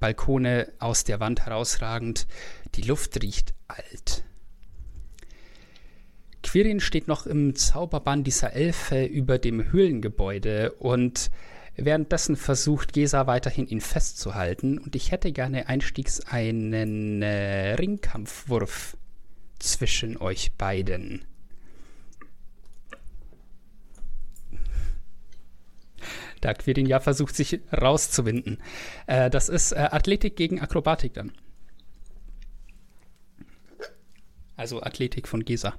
Balkone 0.00 0.72
aus 0.80 1.04
der 1.04 1.20
Wand 1.20 1.46
herausragend. 1.46 2.26
Die 2.74 2.82
Luft 2.82 3.22
riecht 3.22 3.54
alt. 3.68 4.24
Quirin 6.42 6.80
steht 6.80 7.08
noch 7.08 7.26
im 7.26 7.54
Zauberbann 7.54 8.24
dieser 8.24 8.52
Elfe 8.52 9.04
über 9.04 9.38
dem 9.38 9.70
Höhlengebäude 9.70 10.72
und 10.72 11.30
Währenddessen 11.76 12.36
versucht 12.36 12.92
Gesa 12.92 13.26
weiterhin 13.26 13.66
ihn 13.66 13.80
festzuhalten 13.80 14.78
und 14.78 14.94
ich 14.94 15.10
hätte 15.10 15.32
gerne 15.32 15.68
einstiegs 15.68 16.20
einen 16.20 17.22
äh, 17.22 17.72
Ringkampfwurf 17.74 18.96
zwischen 19.58 20.16
euch 20.16 20.52
beiden. 20.52 21.24
Da 26.40 26.52
Quirin 26.52 26.86
ja 26.86 27.00
versucht, 27.00 27.34
sich 27.34 27.60
rauszuwinden. 27.72 28.58
Äh, 29.06 29.30
das 29.30 29.48
ist 29.48 29.72
äh, 29.72 29.88
Athletik 29.90 30.36
gegen 30.36 30.60
Akrobatik 30.60 31.14
dann. 31.14 31.32
Also 34.54 34.82
Athletik 34.82 35.26
von 35.26 35.44
Gesa. 35.44 35.74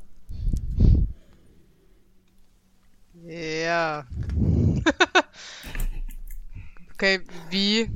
Ja. 3.28 4.06
Okay, 7.06 7.22
wie? 7.52 7.88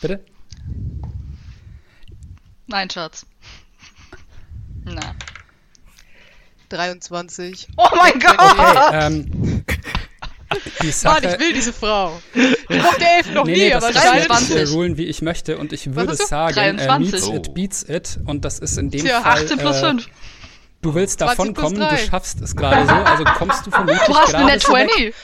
Bitte? 0.00 0.24
Nein, 2.68 2.88
Schatz. 2.88 3.26
Na. 4.84 5.16
23. 6.68 7.66
Oh 7.76 7.88
mein 7.96 8.20
Gott! 8.20 8.38
Okay, 8.38 8.90
ähm, 8.92 9.63
die 10.82 10.90
Sache, 10.90 11.22
Mann, 11.22 11.34
ich 11.34 11.40
will 11.40 11.52
diese 11.52 11.72
Frau. 11.72 12.20
Ich 12.68 12.82
mochte 12.82 13.04
Elf 13.04 13.32
noch 13.34 13.44
nee, 13.44 13.52
nie, 13.52 13.58
nee, 13.58 13.74
aber 13.74 13.92
das 13.92 14.02
kann 14.02 14.18
ich 14.18 14.26
23. 14.26 14.56
äh, 14.56 14.62
rulen, 14.74 14.96
wie 14.96 15.04
ich 15.04 15.20
möchte 15.22 15.58
und 15.58 15.72
ich 15.72 15.94
würde 15.94 16.16
sagen, 16.16 16.56
äh, 16.58 16.86
23. 16.86 17.12
meets 17.12 17.28
Oh. 17.28 17.34
it, 17.34 17.54
beats 17.54 17.82
it 17.88 18.18
und 18.26 18.44
das 18.44 18.58
ist 18.58 18.78
in 18.78 18.90
dem 18.90 19.04
Tja. 19.04 19.20
Fall, 19.20 19.42
18 19.44 19.58
plus 19.58 19.76
äh, 19.76 19.80
5. 19.80 20.06
du 20.82 20.94
willst 20.94 21.18
20 21.18 21.36
davon 21.36 21.54
kommen, 21.54 21.80
du 21.80 21.98
schaffst 21.98 22.40
es 22.40 22.56
gerade 22.56 22.86
so, 22.86 22.94
also 22.94 23.24
kommst 23.24 23.66
du 23.66 23.70
vermutlich 23.70 24.00
Du 24.06 24.16
hast 24.16 24.34
eine 24.34 24.46
Net 24.46 24.62
so 24.62 24.72
weg. 24.72 24.88
20. 24.90 25.14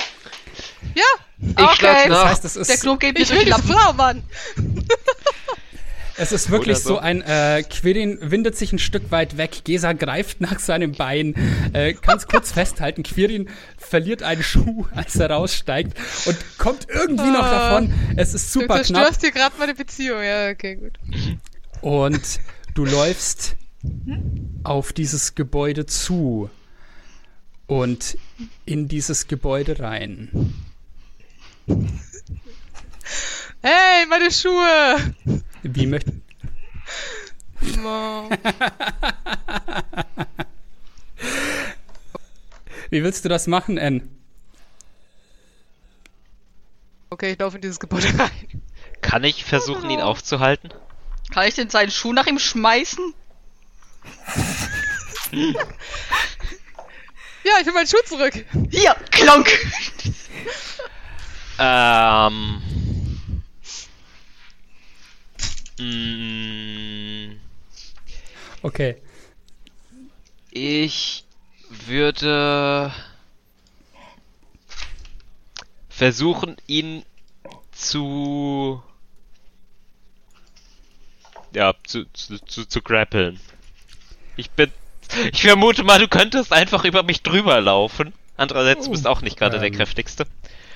Ja, 0.95 1.03
Ich 1.41 1.59
Okay. 1.59 2.09
Das 2.09 2.25
heißt, 2.25 2.45
Der 2.45 2.57
ist, 2.63 2.81
Knopf 2.83 2.99
geht 2.99 3.15
mir 3.17 3.23
ich 3.23 3.31
will 3.31 3.45
die 3.45 3.53
diese. 3.53 3.63
Frau, 3.63 3.93
Mann. 3.95 4.23
Es 6.21 6.33
ist 6.33 6.51
wirklich 6.51 6.79
so. 6.79 6.91
so 6.91 6.99
ein, 6.99 7.23
äh, 7.23 7.63
Quirin 7.69 8.19
windet 8.21 8.57
sich 8.57 8.73
ein 8.73 8.79
Stück 8.79 9.11
weit 9.11 9.37
weg, 9.37 9.63
Gesa 9.65 9.93
greift 9.93 10.41
nach 10.41 10.59
seinem 10.61 10.93
Bein, 10.93 11.35
äh, 11.73 11.95
kann's 11.95 12.27
kurz 12.29 12.53
festhalten, 12.53 13.03
Quirin 13.03 13.49
verliert 13.79 14.23
einen 14.23 14.43
Schuh, 14.43 14.87
als 14.95 15.17
er 15.17 15.31
raussteigt 15.31 15.99
und 16.27 16.37
kommt 16.59 16.87
irgendwie 16.89 17.31
noch 17.31 17.43
Ah. 17.45 17.71
davon. 17.71 17.95
Es 18.17 18.35
ist 18.35 18.55
Du 18.55 18.61
super 18.61 18.75
knapp. 18.81 18.87
zerstörst 18.87 19.23
dir 19.23 19.33
gerade 19.33 19.55
meine 19.59 19.75
Beziehung. 19.75 20.23
Ja, 20.23 20.51
okay, 20.51 20.77
gut. 20.77 20.99
Und 21.81 22.41
du 22.75 22.85
läufst 22.85 23.57
auf 24.63 24.93
dieses 24.93 25.35
Gebäude 25.35 25.87
zu 25.87 26.51
und 27.67 28.19
in 28.67 28.89
dieses 28.89 29.27
Gebäude 29.27 29.81
rein. 29.81 30.53
Hey, 33.63 34.07
meine 34.09 34.31
Schuhe! 34.31 34.97
Wie 35.63 35.87
möcht 35.87 36.07
Oh. 37.85 38.29
Wie 42.91 43.03
willst 43.05 43.25
du 43.25 43.29
das 43.29 43.47
machen, 43.47 43.77
N? 43.79 44.09
Okay, 47.11 47.33
ich 47.33 47.39
laufe 47.39 47.57
in 47.57 47.63
dieses 47.63 47.79
Gebäude 47.79 48.09
rein. 48.19 48.63
Kann 49.03 49.25
ich 49.25 49.45
versuchen, 49.45 49.91
ihn 49.91 50.01
aufzuhalten? 50.01 50.73
Kann 51.33 51.47
ich 51.47 51.55
denn 51.55 51.71
seinen 51.71 51.91
Schuh 51.91 52.13
nach 52.13 52.27
ihm 52.27 52.39
schmeißen? 52.39 53.15
Ja, 57.43 57.53
ich 57.59 57.67
will 57.67 57.73
meinen 57.73 57.87
Schuh 57.87 58.03
zurück. 58.05 58.45
Hier, 58.71 58.95
klonk! 59.11 59.49
Ähm. 61.59 62.61
Mm, 65.81 67.41
Okay. 68.63 68.97
Ich 70.51 71.25
würde 71.69 72.93
versuchen, 75.89 76.57
ihn 76.67 77.05
zu. 77.73 78.83
Ja, 81.55 81.75
zu, 81.85 82.05
zu, 82.13 82.39
zu, 82.45 82.65
zu 82.67 82.83
grappeln. 82.83 83.41
Ich 84.37 84.51
bin. 84.51 84.71
Ich 85.33 85.43
vermute 85.43 85.83
mal, 85.83 85.99
du 85.99 86.07
könntest 86.07 86.53
einfach 86.53 86.85
über 86.85 87.03
mich 87.03 87.23
drüber 87.23 87.61
laufen. 87.61 88.13
Andererseits, 88.37 88.85
du 88.85 88.93
bist 88.93 89.07
auch 89.07 89.23
nicht 89.23 89.37
gerade 89.37 89.59
der 89.59 89.69
Ähm. 89.69 89.75
kräftigste. 89.75 90.27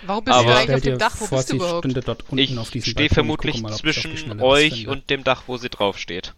Warum 0.07 0.25
bist 0.25 0.37
Aber- 0.37 0.51
du 0.51 0.57
eigentlich 0.57 0.75
auf 0.75 0.81
dem 0.83 0.99
Dach? 0.99 1.15
Wo 1.21 1.27
vor, 1.27 1.39
bist 1.39 1.49
du 1.49 1.53
sie 1.53 1.57
überhaupt? 1.59 1.85
stünde 1.85 2.01
dort 2.01 2.23
unten 2.25 2.39
Ich 2.39 2.59
auf 2.59 2.71
diesem 2.71 2.91
stehe 2.91 3.09
vermutlich 3.09 3.63
mal, 3.63 3.73
zwischen 3.73 4.41
euch 4.41 4.87
und 4.89 5.09
dem 5.11 5.25
Dach, 5.25 5.45
wo 5.47 5.57
sie 5.57 5.69
draufsteht. 5.71 6.35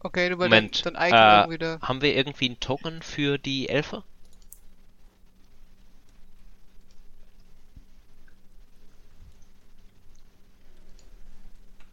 Okay, 0.00 0.28
du 0.28 0.36
Moment. 0.36 0.84
dein 0.84 0.94
Icon 0.96 1.52
Äh, 1.52 1.58
da. 1.58 1.78
haben 1.80 2.02
wir 2.02 2.14
irgendwie 2.14 2.46
einen 2.46 2.60
Token 2.60 3.00
für 3.00 3.38
die 3.38 3.68
Elfe? 3.70 4.04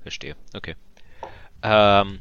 Verstehe, 0.01 0.35
okay. 0.55 0.75
Ähm, 1.61 2.19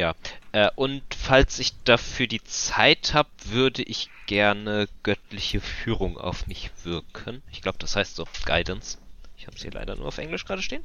ja. 0.00 0.14
Äh, 0.52 0.70
und 0.74 1.02
falls 1.16 1.58
ich 1.58 1.72
dafür 1.84 2.26
die 2.26 2.42
Zeit 2.42 3.14
habe, 3.14 3.28
würde 3.44 3.82
ich 3.82 4.10
gerne 4.26 4.88
göttliche 5.02 5.60
Führung 5.60 6.16
auf 6.18 6.46
mich 6.46 6.70
wirken. 6.84 7.42
Ich 7.52 7.62
glaube, 7.62 7.78
das 7.78 7.96
heißt 7.96 8.16
so 8.16 8.26
Guidance. 8.46 8.98
Ich 9.36 9.46
habe 9.46 9.56
es 9.56 9.62
hier 9.62 9.72
leider 9.72 9.96
nur 9.96 10.06
auf 10.06 10.18
Englisch 10.18 10.44
gerade 10.44 10.62
stehen. 10.62 10.82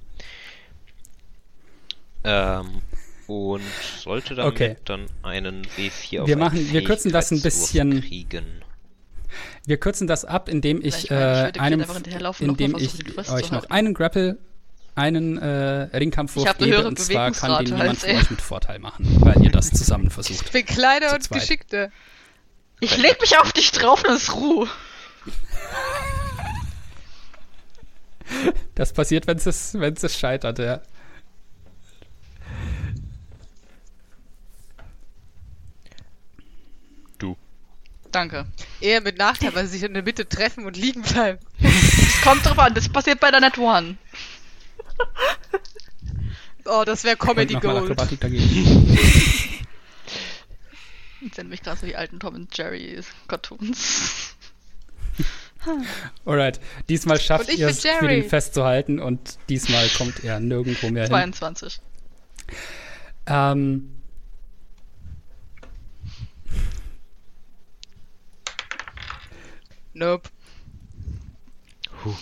Ähm, 2.23 2.81
und 3.27 3.61
sollte 3.99 4.35
damit 4.35 4.53
Okay. 4.53 4.75
dann 4.85 5.07
einen 5.23 5.65
W4 5.77 6.21
auf 6.21 6.27
Wir 6.27 6.35
einen 6.35 6.39
machen- 6.39 6.71
wir 6.73 6.83
kürzen 6.83 7.11
das 7.11 7.31
ein 7.31 7.41
bisschen- 7.41 8.01
Kriegen. 8.01 8.61
Wir 9.65 9.77
kürzen 9.77 10.07
das 10.07 10.25
ab, 10.25 10.47
indem 10.47 10.79
ich, 10.81 11.05
Ich 11.05 11.09
meine, 11.09 11.21
ich 11.23 11.39
äh, 11.39 11.43
würde 11.45 11.59
einem, 11.59 11.81
einfach 11.81 11.95
hinterherlaufen 11.95 12.49
und 12.49 12.61
indem 12.61 12.77
ich 12.77 12.89
versuchen, 12.89 13.05
die 13.05 13.11
Quest 13.13 13.29
euch 13.31 13.45
zu 13.47 13.53
noch 13.53 13.69
einen 13.69 13.93
Grapple, 13.93 14.37
einen 14.95 15.37
äh, 15.37 15.97
Ringkampfwurf 15.97 16.45
Ich 16.45 16.49
hab 16.49 16.57
eine 16.57 16.65
gebe 16.65 16.77
höhere 16.77 16.87
und 16.87 16.99
zwar 16.99 17.31
kann 17.31 17.65
den 17.65 17.75
niemand 17.75 17.99
von 17.99 18.09
euch 18.09 18.29
mit 18.29 18.41
Vorteil 18.41 18.79
machen, 18.79 19.05
weil 19.19 19.43
ihr 19.43 19.51
das 19.51 19.71
zusammen 19.71 20.09
versucht. 20.09 20.41
Ich 20.45 20.51
bin 20.51 20.65
kleiner 20.65 21.13
und 21.13 21.21
zweit. 21.21 21.41
geschickter. 21.41 21.91
Ich 22.79 22.97
leg 22.97 23.19
mich 23.21 23.37
auf 23.37 23.51
dich 23.53 23.71
drauf 23.71 24.03
und 24.05 24.15
es 24.15 24.33
Ruhe. 24.33 24.67
Das 28.73 28.93
passiert, 28.93 29.27
wenn 29.27 29.37
es 29.37 29.73
wenn 29.75 29.93
es 29.93 30.17
scheitert, 30.17 30.59
ja. 30.59 30.81
Du. 37.17 37.37
Danke. 38.11 38.45
Eher 38.81 39.01
mit 39.01 39.17
Nachteil, 39.17 39.53
weil 39.55 39.65
sie 39.67 39.77
sich 39.77 39.83
in 39.83 39.93
der 39.93 40.03
Mitte 40.03 40.27
treffen 40.27 40.65
und 40.65 40.75
liegen 40.75 41.01
bleiben. 41.01 41.39
Es 41.61 42.21
kommt 42.21 42.45
drauf 42.45 42.59
an, 42.59 42.73
das 42.73 42.89
passiert 42.89 43.19
bei 43.19 43.31
der 43.31 43.39
Net 43.41 43.57
One. 43.57 43.97
Oh, 46.65 46.83
das 46.83 47.03
wäre 47.03 47.15
Comedy 47.15 47.53
Gold. 47.55 47.83
Akrobatik 47.83 48.19
dagegen. 48.19 48.97
Jetzt 51.21 51.35
sind 51.35 51.49
mich 51.49 51.61
gerade 51.61 51.79
so 51.79 51.85
die 51.85 51.95
alten 51.95 52.19
Tom 52.19 52.35
und 52.35 52.57
Jerry 52.57 52.99
Cartoons. 53.27 54.35
Alright, 56.25 56.59
diesmal 56.89 57.19
schafft 57.19 57.51
ihr 57.53 57.67
es, 57.67 57.83
Jerry. 57.83 57.99
Quirin 57.99 58.29
festzuhalten 58.29 58.99
und 58.99 59.37
diesmal 59.49 59.87
kommt 59.89 60.23
er 60.23 60.39
nirgendwo 60.39 60.89
mehr 60.89 61.03
hin. 61.03 61.11
22. 61.11 61.79
Ähm, 63.27 63.95
Nope. 69.95 70.29
Huh. 72.03 72.13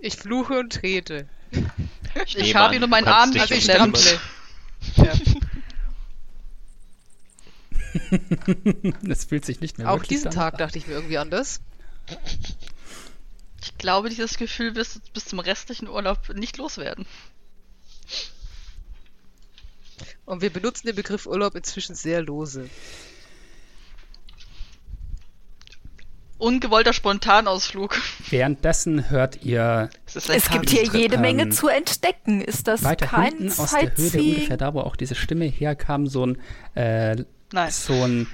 Ich 0.00 0.16
fluche 0.16 0.58
und 0.58 0.72
trete. 0.72 1.28
Ich 2.26 2.36
nehme 2.36 2.54
habe 2.54 2.68
an, 2.68 2.74
ihn 2.74 2.84
um 2.84 2.90
du 2.90 2.96
meinen 2.96 3.08
Arm 3.08 3.32
Also 3.38 3.54
ich 3.54 3.64
strample. 3.64 4.20
Ja. 4.96 5.12
es 9.08 9.24
fühlt 9.24 9.44
sich 9.44 9.60
nicht 9.60 9.78
mehr 9.78 9.88
Auch 9.90 9.96
wirklich 9.96 10.08
diesen 10.08 10.30
Tag 10.30 10.58
dachte 10.58 10.78
ich 10.78 10.86
mir 10.86 10.94
irgendwie 10.94 11.18
anders. 11.18 11.60
Ich 13.62 13.76
glaube, 13.78 14.08
dieses 14.08 14.36
Gefühl 14.38 14.74
wirst 14.76 14.96
du 14.96 15.00
bis 15.12 15.26
zum 15.26 15.38
restlichen 15.40 15.88
Urlaub 15.88 16.28
nicht 16.34 16.56
loswerden. 16.58 17.06
Und 20.24 20.42
wir 20.42 20.50
benutzen 20.50 20.86
den 20.86 20.96
Begriff 20.96 21.26
Urlaub 21.26 21.54
inzwischen 21.54 21.94
sehr 21.94 22.22
lose. 22.22 22.68
Ungewollter 26.38 26.92
Spontanausflug. 26.92 28.00
Währenddessen 28.30 29.10
hört 29.10 29.42
ihr 29.44 29.90
Es, 30.06 30.48
gibt 30.50 30.70
hier 30.70 30.84
jede 30.84 31.18
Menge 31.18 31.42
Ähm, 31.42 31.50
zu 31.52 31.66
entdecken. 31.68 32.40
Ist 32.40 32.68
das 32.68 32.84
weiter 32.84 33.06
kein 33.06 33.24
hinten 33.38 33.48
aus 33.60 33.72
der 33.72 33.96
Höhle, 33.96 34.22
ungefähr 34.22 34.56
da, 34.56 34.72
wo 34.74 34.80
auch 34.80 34.94
diese 34.96 35.14
Stimme 35.16 35.46
herkam, 35.46 36.06
so 36.06 36.26
ein, 36.26 36.38
äh, 36.74 37.16
Nein, 37.52 37.70
so 37.70 37.92
ein 38.04 38.26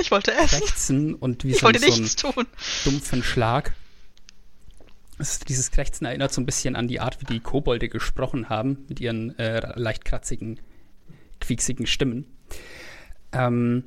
ich 0.00 0.10
wollte 0.10 0.32
essen. 0.32 0.60
Krächzen 0.60 1.14
und 1.14 1.44
wie 1.44 1.50
Ich 1.52 1.58
so, 1.58 1.66
ein- 1.66 1.74
wollte 1.74 1.78
so 1.80 1.92
einen 1.92 2.02
nichts 2.02 2.16
tun. 2.16 2.46
dumpfen 2.84 3.22
Schlag. 3.22 3.72
Ist, 5.18 5.48
dieses 5.48 5.70
Krächzen 5.70 6.06
erinnert 6.06 6.32
so 6.32 6.40
ein 6.40 6.46
bisschen 6.46 6.74
an 6.76 6.88
die 6.88 6.98
Art, 6.98 7.20
wie 7.20 7.26
die 7.26 7.40
Kobolde 7.40 7.88
gesprochen 7.88 8.48
haben, 8.48 8.84
mit 8.88 9.00
ihren 9.00 9.38
äh, 9.38 9.78
leicht 9.78 10.04
kratzigen, 10.04 10.58
quieksigen 11.40 11.86
Stimmen. 11.86 12.24
Ähm, 13.32 13.84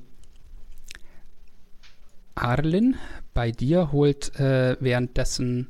Arlin, 2.35 2.95
bei 3.33 3.51
dir 3.51 3.91
holt 3.91 4.39
äh, 4.39 4.77
währenddessen 4.79 5.67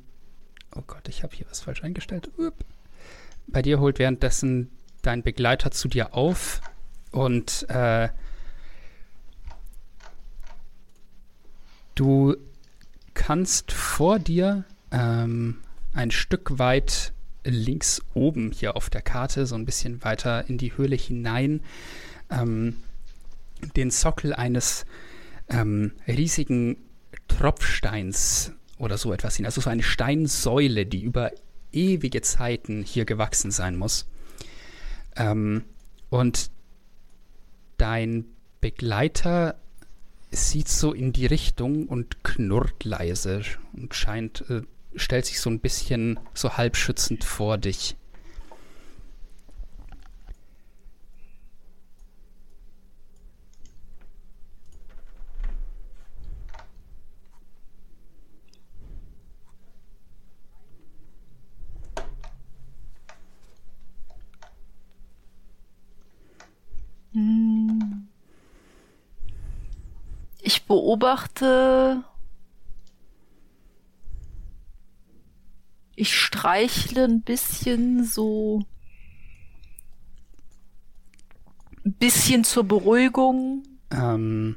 Oh 0.75 0.83
Gott, 0.87 1.07
ich 1.07 1.23
habe 1.23 1.35
hier 1.35 1.45
was 1.49 1.61
falsch 1.61 1.83
eingestellt. 1.83 2.31
Upp. 2.37 2.65
Bei 3.47 3.61
dir 3.61 3.79
holt 3.79 3.99
währenddessen 3.99 4.71
dein 5.01 5.21
Begleiter 5.21 5.71
zu 5.71 5.87
dir 5.87 6.15
auf 6.15 6.61
und 7.11 7.69
äh, 7.69 8.09
du 11.93 12.35
kannst 13.13 13.71
vor 13.71 14.17
dir 14.17 14.63
ähm, 14.91 15.59
ein 15.93 16.09
Stück 16.09 16.57
weit 16.57 17.13
links 17.43 18.01
oben 18.13 18.51
hier 18.51 18.75
auf 18.75 18.89
der 18.89 19.01
Karte, 19.01 19.45
so 19.45 19.55
ein 19.55 19.65
bisschen 19.65 20.03
weiter 20.03 20.49
in 20.49 20.57
die 20.57 20.75
Höhle 20.75 20.95
hinein, 20.95 21.61
ähm, 22.31 22.77
den 23.75 23.91
Sockel 23.91 24.33
eines 24.33 24.85
ähm, 25.49 25.93
riesigen 26.07 26.77
Tropfsteins 27.27 28.53
oder 28.77 28.97
so 28.97 29.13
etwas 29.13 29.35
sehen. 29.35 29.45
Also 29.45 29.61
so 29.61 29.69
eine 29.69 29.83
Steinsäule, 29.83 30.85
die 30.85 31.01
über 31.01 31.31
ewige 31.71 32.21
Zeiten 32.21 32.83
hier 32.83 33.05
gewachsen 33.05 33.51
sein 33.51 33.75
muss. 33.75 34.07
Ähm, 35.15 35.63
und 36.09 36.51
dein 37.77 38.25
Begleiter 38.61 39.59
sieht 40.31 40.67
so 40.67 40.93
in 40.93 41.13
die 41.13 41.25
Richtung 41.25 41.87
und 41.87 42.23
knurrt 42.23 42.83
leise 42.83 43.41
und 43.73 43.93
scheint, 43.93 44.49
äh, 44.49 44.61
stellt 44.95 45.25
sich 45.25 45.39
so 45.39 45.49
ein 45.49 45.59
bisschen 45.59 46.19
so 46.33 46.57
halbschützend 46.57 47.23
vor 47.23 47.57
dich. 47.57 47.95
Ich 70.41 70.63
beobachte. 70.65 72.03
Ich 75.95 76.15
streichle 76.15 77.05
ein 77.05 77.21
bisschen 77.21 78.03
so. 78.03 78.61
Ein 81.85 81.93
bisschen 81.93 82.43
zur 82.43 82.63
Beruhigung. 82.63 83.63
Ähm, 83.91 84.55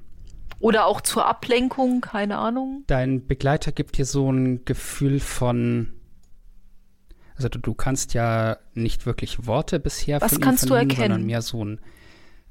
Oder 0.61 0.87
auch 0.87 1.01
zur 1.03 1.27
Ablenkung, 1.27 2.01
keine 2.01 2.39
Ahnung. 2.39 2.85
dein 2.87 3.27
Begleiter 3.27 3.73
gibt 3.73 3.99
dir 3.99 4.07
so 4.07 4.31
ein 4.33 4.65
Gefühl 4.65 5.21
von. 5.21 5.93
Also 7.35 7.51
du, 7.51 7.59
du 7.59 7.75
kannst 7.75 8.15
ja 8.15 8.57
nicht 8.73 9.05
wirklich 9.05 9.47
Worte 9.47 9.79
bisher 9.79 10.23
Was 10.23 10.41
kannst 10.41 10.71
du 10.71 10.75
erkennen? 10.75 10.97
sondern 10.97 11.27
mehr 11.27 11.43
so 11.43 11.63
ein 11.63 11.81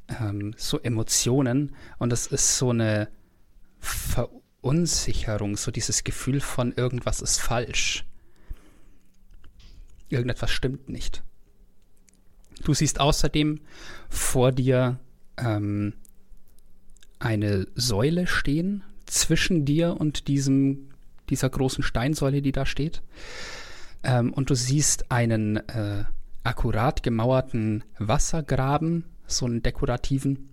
ähm, 0.07 0.53
so 0.57 0.79
Emotionen 0.79 1.75
und 1.97 2.13
es 2.13 2.27
ist 2.27 2.57
so 2.57 2.69
eine 2.69 3.09
Verunsicherung, 3.79 5.57
so 5.57 5.71
dieses 5.71 6.03
Gefühl 6.03 6.41
von 6.41 6.73
irgendwas 6.73 7.21
ist 7.21 7.39
falsch. 7.39 8.05
Irgendetwas 10.09 10.51
stimmt 10.51 10.89
nicht. 10.89 11.23
Du 12.63 12.73
siehst 12.73 12.99
außerdem 12.99 13.61
vor 14.09 14.51
dir 14.51 14.99
ähm, 15.37 15.93
eine 17.19 17.67
Säule 17.75 18.27
stehen 18.27 18.83
zwischen 19.05 19.65
dir 19.65 19.97
und 19.99 20.27
diesem 20.27 20.89
dieser 21.29 21.49
großen 21.49 21.83
Steinsäule, 21.83 22.41
die 22.41 22.51
da 22.51 22.65
steht. 22.65 23.01
Ähm, 24.03 24.33
und 24.33 24.49
du 24.49 24.55
siehst 24.55 25.11
einen 25.11 25.57
äh, 25.57 26.05
akkurat 26.43 27.03
gemauerten 27.03 27.83
Wassergraben, 27.97 29.05
so 29.27 29.45
einen 29.45 29.63
dekorativen, 29.63 30.49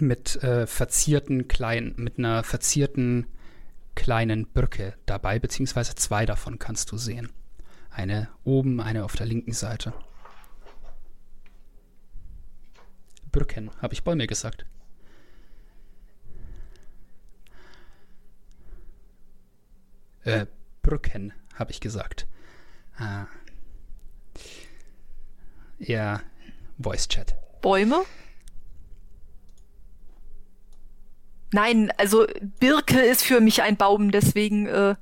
mit 0.00 0.42
äh, 0.42 0.66
verzierten 0.66 1.48
kleinen, 1.48 1.94
mit 1.96 2.18
einer 2.18 2.42
verzierten 2.42 3.26
kleinen 3.94 4.46
Brücke 4.46 4.94
dabei, 5.06 5.38
beziehungsweise 5.38 5.94
zwei 5.94 6.26
davon 6.26 6.58
kannst 6.58 6.92
du 6.92 6.98
sehen. 6.98 7.30
Eine 7.90 8.28
oben, 8.44 8.80
eine 8.80 9.04
auf 9.04 9.16
der 9.16 9.26
linken 9.26 9.52
Seite. 9.52 9.94
Brücken, 13.32 13.70
habe 13.80 13.94
ich 13.94 14.04
Bäume 14.04 14.26
gesagt. 14.26 14.66
Äh, 20.24 20.46
Brücken, 20.82 21.32
habe 21.54 21.70
ich 21.70 21.80
gesagt. 21.80 22.26
Ah. 22.98 23.26
Ja, 25.78 26.22
Voice 26.78 27.08
Chat. 27.08 27.36
Bäume? 27.60 28.04
Nein, 31.52 31.92
also 31.96 32.26
Birke 32.60 33.00
ist 33.00 33.22
für 33.22 33.40
mich 33.40 33.62
ein 33.62 33.76
Baum, 33.76 34.10
deswegen. 34.10 34.66
Äh, 34.66 34.96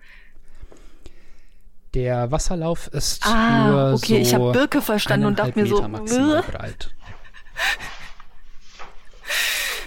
Der 1.94 2.30
Wasserlauf 2.30 2.88
ist 2.88 3.26
ah, 3.26 3.68
nur 3.68 3.94
okay, 3.94 4.16
so 4.16 4.20
ich 4.20 4.34
habe 4.34 4.52
Birke 4.52 4.82
verstanden 4.82 5.26
und 5.26 5.38
dachte 5.38 5.58
mir 5.58 5.66
so. 5.66 5.86
Maximal 5.88 6.42
breit. 6.42 6.94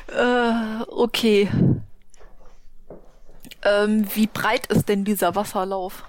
Äh, 0.10 0.84
okay. 0.88 1.50
Ähm, 3.62 4.08
wie 4.16 4.28
breit 4.28 4.68
ist 4.68 4.88
denn 4.88 5.04
dieser 5.04 5.36
Wasserlauf? 5.36 6.06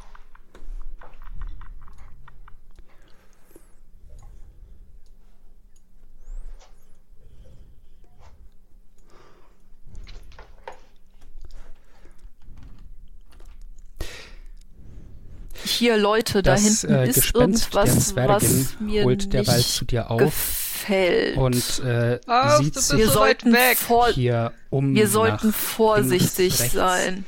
Hier, 15.79 15.97
Leute, 15.97 16.43
da 16.43 16.57
hinten 16.57 16.93
äh, 16.93 17.09
ist 17.09 17.15
Gespenst 17.15 17.73
irgendwas, 17.73 18.09
Zwergin 18.09 18.29
was 18.35 18.81
mir 18.81 19.05
holt 19.05 19.33
derweil 19.33 19.59
nicht 19.59 19.71
zu 19.71 19.85
dir 19.85 20.11
auf 20.11 20.69
gefällt. 20.79 21.37
und 21.37 21.79
äh, 21.85 22.19
Ach, 22.27 22.59
du 22.59 22.65
sieht 22.65 22.75
bist 22.75 22.89
sich 22.89 22.99
wir 22.99 23.09
sollten, 23.09 23.53
weg. 23.53 23.77
vor, 23.79 24.09
hier 24.09 24.53
um 24.71 24.95
wir 24.95 25.07
sollten 25.09 25.53
vorsichtig 25.53 26.57
sein. 26.57 27.25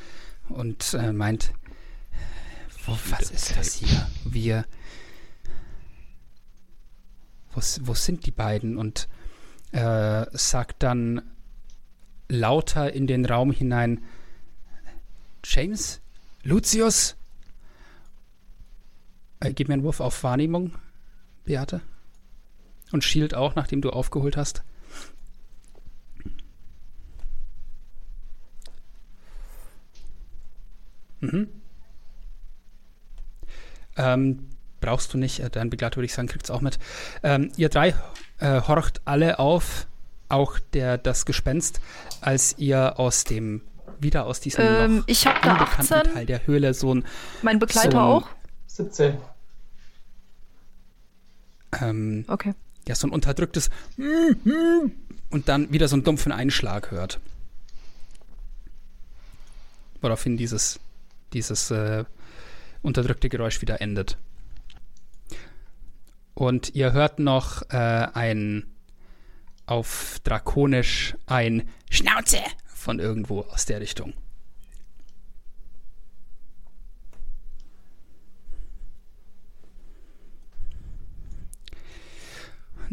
und 0.49 0.95
äh, 0.95 1.13
meint, 1.13 1.53
wo, 2.87 2.99
was 3.11 3.31
ist 3.31 3.57
das 3.57 3.75
hier? 3.75 4.09
Wir, 4.25 4.65
wo, 7.53 7.61
wo 7.83 7.95
sind 7.95 8.27
die 8.27 8.33
beiden? 8.33 8.77
Und 8.77 9.09
äh, 9.71 10.27
sagt 10.33 10.83
dann 10.83 11.23
lauter 12.29 12.93
in 12.93 13.07
den 13.07 13.25
Raum 13.27 13.53
hinein, 13.53 14.03
James, 15.45 16.01
Lucius, 16.43 17.17
äh, 19.41 19.53
gib 19.53 19.69
mir 19.69 19.75
einen 19.75 19.83
Wurf 19.85 20.01
auf 20.01 20.23
Wahrnehmung, 20.23 20.75
Beate. 21.45 21.81
Und 22.93 23.05
Shield 23.05 23.35
auch, 23.35 23.55
nachdem 23.55 23.83
du 23.83 23.91
aufgeholt 23.91 24.37
hast. 24.37 24.63
Mhm. 31.21 31.49
Ähm, 33.97 34.49
brauchst 34.81 35.13
du 35.13 35.19
nicht, 35.19 35.41
äh, 35.41 35.51
dein 35.51 35.71
Begleiter 35.71 35.97
würde 35.97 36.07
ich 36.07 36.15
sagen, 36.15 36.29
kriegt 36.29 36.45
es 36.45 36.51
auch 36.51 36.61
mit. 36.61 36.79
Ähm, 37.23 37.53
ihr 37.57 37.69
drei 37.69 37.95
äh, 38.39 38.61
horcht 38.63 39.03
alle 39.05 39.39
auf, 39.39 39.87
auch 40.29 40.59
der, 40.73 40.97
das 40.97 41.27
Gespenst, 41.27 41.81
als 42.21 42.57
ihr 42.59 42.99
aus 42.99 43.25
dem, 43.25 43.63
wieder 43.99 44.27
aus 44.27 44.41
diesem 44.41 44.65
Ähm, 44.65 45.05
ich 45.07 45.25
da 45.25 45.33
unbekannten 45.53 45.93
18. 45.95 46.15
Teil 46.15 46.27
der 46.27 46.47
Höhle 46.47 46.73
so 46.73 46.95
ein, 46.95 47.05
Mein 47.43 47.59
Begleiter 47.59 47.91
so 47.91 47.97
ein- 47.99 48.03
auch? 48.05 48.29
17. 48.69 49.19
ähm, 51.81 52.25
Okay. 52.29 52.55
ja, 52.89 52.95
so 52.95 53.07
ein 53.07 53.13
unterdrücktes 53.13 53.71
und 55.31 55.49
dann 55.49 55.73
wieder 55.73 55.89
so 55.89 55.97
einen 55.97 56.05
dumpfen 56.05 56.33
Einschlag 56.33 56.91
hört. 56.91 57.21
Woraufhin 60.01 60.37
dieses, 60.37 60.81
dieses 61.33 61.71
äh, 61.71 62.05
unterdrückte 62.83 63.29
Geräusch 63.29 63.61
wieder 63.61 63.81
endet. 63.81 64.17
Und 66.35 66.75
ihr 66.75 66.93
hört 66.93 67.19
noch 67.19 67.63
äh, 67.71 67.77
ein 67.77 68.67
auf 69.67 70.19
Drakonisch 70.25 71.15
ein 71.27 71.69
Schnauze 71.91 72.39
von 72.67 72.99
irgendwo 72.99 73.43
aus 73.43 73.67
der 73.67 73.81
Richtung. 73.81 74.15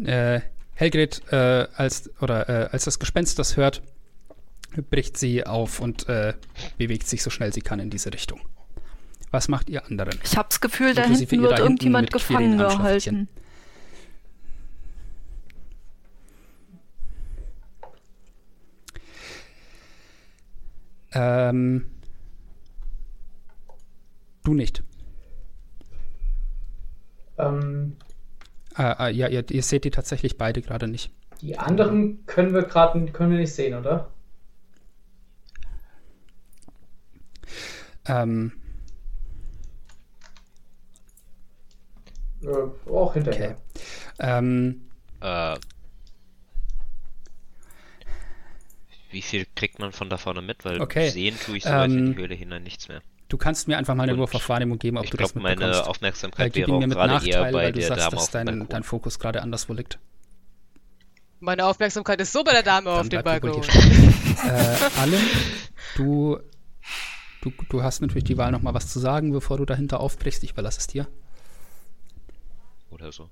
Äh, 0.05 0.41
Helgrid, 0.73 1.21
äh, 1.31 1.67
als, 1.75 2.11
oder, 2.21 2.47
äh, 2.49 2.69
als 2.71 2.85
das 2.85 2.99
Gespenst 2.99 3.39
das 3.39 3.57
hört, 3.57 3.81
bricht 4.89 5.17
sie 5.17 5.45
auf 5.45 5.79
und 5.79 6.07
äh, 6.07 6.33
bewegt 6.77 7.07
sich 7.07 7.23
so 7.23 7.29
schnell 7.29 7.51
sie 7.51 7.61
kann 7.61 7.79
in 7.79 7.89
diese 7.89 8.13
Richtung. 8.13 8.41
Was 9.31 9.47
macht 9.47 9.69
ihr 9.69 9.85
anderen? 9.85 10.17
Ich 10.23 10.37
habe 10.37 10.49
das 10.49 10.61
Gefühl, 10.61 10.93
da 10.93 11.03
hinten 11.03 11.41
wird 11.41 11.59
irgendjemand 11.59 12.11
gefangen 12.11 12.57
gehalten. 12.57 13.27
Ähm, 21.11 21.85
du 24.43 24.53
nicht. 24.53 24.83
Ähm, 27.37 27.97
Äh, 28.77 29.09
äh, 29.09 29.11
ja, 29.11 29.27
ihr, 29.27 29.43
ihr 29.51 29.61
seht 29.63 29.83
die 29.83 29.91
tatsächlich 29.91 30.37
beide 30.37 30.61
gerade 30.61 30.87
nicht. 30.87 31.11
die 31.41 31.57
anderen 31.57 32.25
können 32.27 32.53
wir 32.53 32.61
gerade 32.63 33.03
können 33.11 33.31
wir 33.31 33.39
nicht 33.39 33.53
sehen, 33.53 33.73
oder? 33.73 34.11
Ähm, 38.05 38.51
Äh, 42.41 42.89
auch 42.89 43.13
hinterher. 43.13 43.55
okay. 43.55 43.55
Ähm, 44.19 44.81
Äh, 45.21 45.57
wie 49.09 49.21
viel 49.21 49.45
kriegt 49.55 49.79
man 49.79 49.91
von 49.91 50.09
da 50.09 50.17
vorne 50.17 50.41
mit? 50.41 50.63
Weil 50.63 50.81
Okay, 50.81 51.09
sehen 51.09 51.39
tue 51.39 51.57
ich 51.57 51.65
so 51.65 51.77
weit 51.77 51.95
in 51.95 52.05
ähm, 52.05 52.05
die 52.05 52.15
Höhle 52.15 52.35
hinein 52.35 52.63
nichts 52.63 52.87
mehr. 52.87 53.01
Du 53.29 53.37
kannst 53.37 53.67
mir 53.67 53.77
einfach 53.77 53.95
mal 53.95 54.03
einen 54.03 54.13
Und 54.13 54.19
Wurf 54.19 54.35
auf 54.35 54.49
Wahrnehmung 54.49 54.79
geben, 54.79 54.97
ob 54.97 55.05
ich 55.05 55.11
du 55.11 55.17
das 55.17 55.33
glaube, 55.33 55.43
meine 55.43 55.55
mitbekommst. 55.55 55.87
Äh, 55.87 55.89
Aufmerksamkeit 55.89 56.53
gib 56.53 56.67
wäre 56.67 56.75
auch 56.75 56.79
mir 56.79 56.87
mit 56.87 56.97
gerade 56.97 57.13
eher 57.13 57.39
Nachteil, 57.39 57.51
bei 57.51 57.63
weil 57.63 57.71
du 57.71 57.79
der 57.79 57.87
sagst, 57.87 58.05
Dame 58.05 58.15
dass 58.15 58.31
dein, 58.31 58.67
dein 58.69 58.83
Fokus 58.83 59.19
gerade 59.19 59.41
anderswo 59.41 59.73
liegt. 59.73 59.99
Meine 61.39 61.65
Aufmerksamkeit 61.65 62.19
ist 62.21 62.33
so 62.33 62.43
bei 62.43 62.51
der 62.51 62.63
Dame 62.63 62.89
auf 62.89 63.09
dem 63.09 63.23
Balkon. 63.23 63.61
äh, 63.63 64.99
Allen, 64.99 65.21
du, 65.95 66.39
du, 67.41 67.51
du 67.69 67.83
hast 67.83 68.01
natürlich 68.01 68.23
die 68.23 68.37
Wahl, 68.37 68.51
noch 68.51 68.61
mal 68.61 68.73
was 68.73 68.87
zu 68.87 68.99
sagen, 68.99 69.31
bevor 69.31 69.57
du 69.57 69.65
dahinter 69.65 69.99
aufbrichst. 69.99 70.43
Ich 70.43 70.51
überlasse 70.51 70.79
es 70.79 70.87
dir. 70.87 71.07
Oder 72.89 73.11
so. 73.11 73.29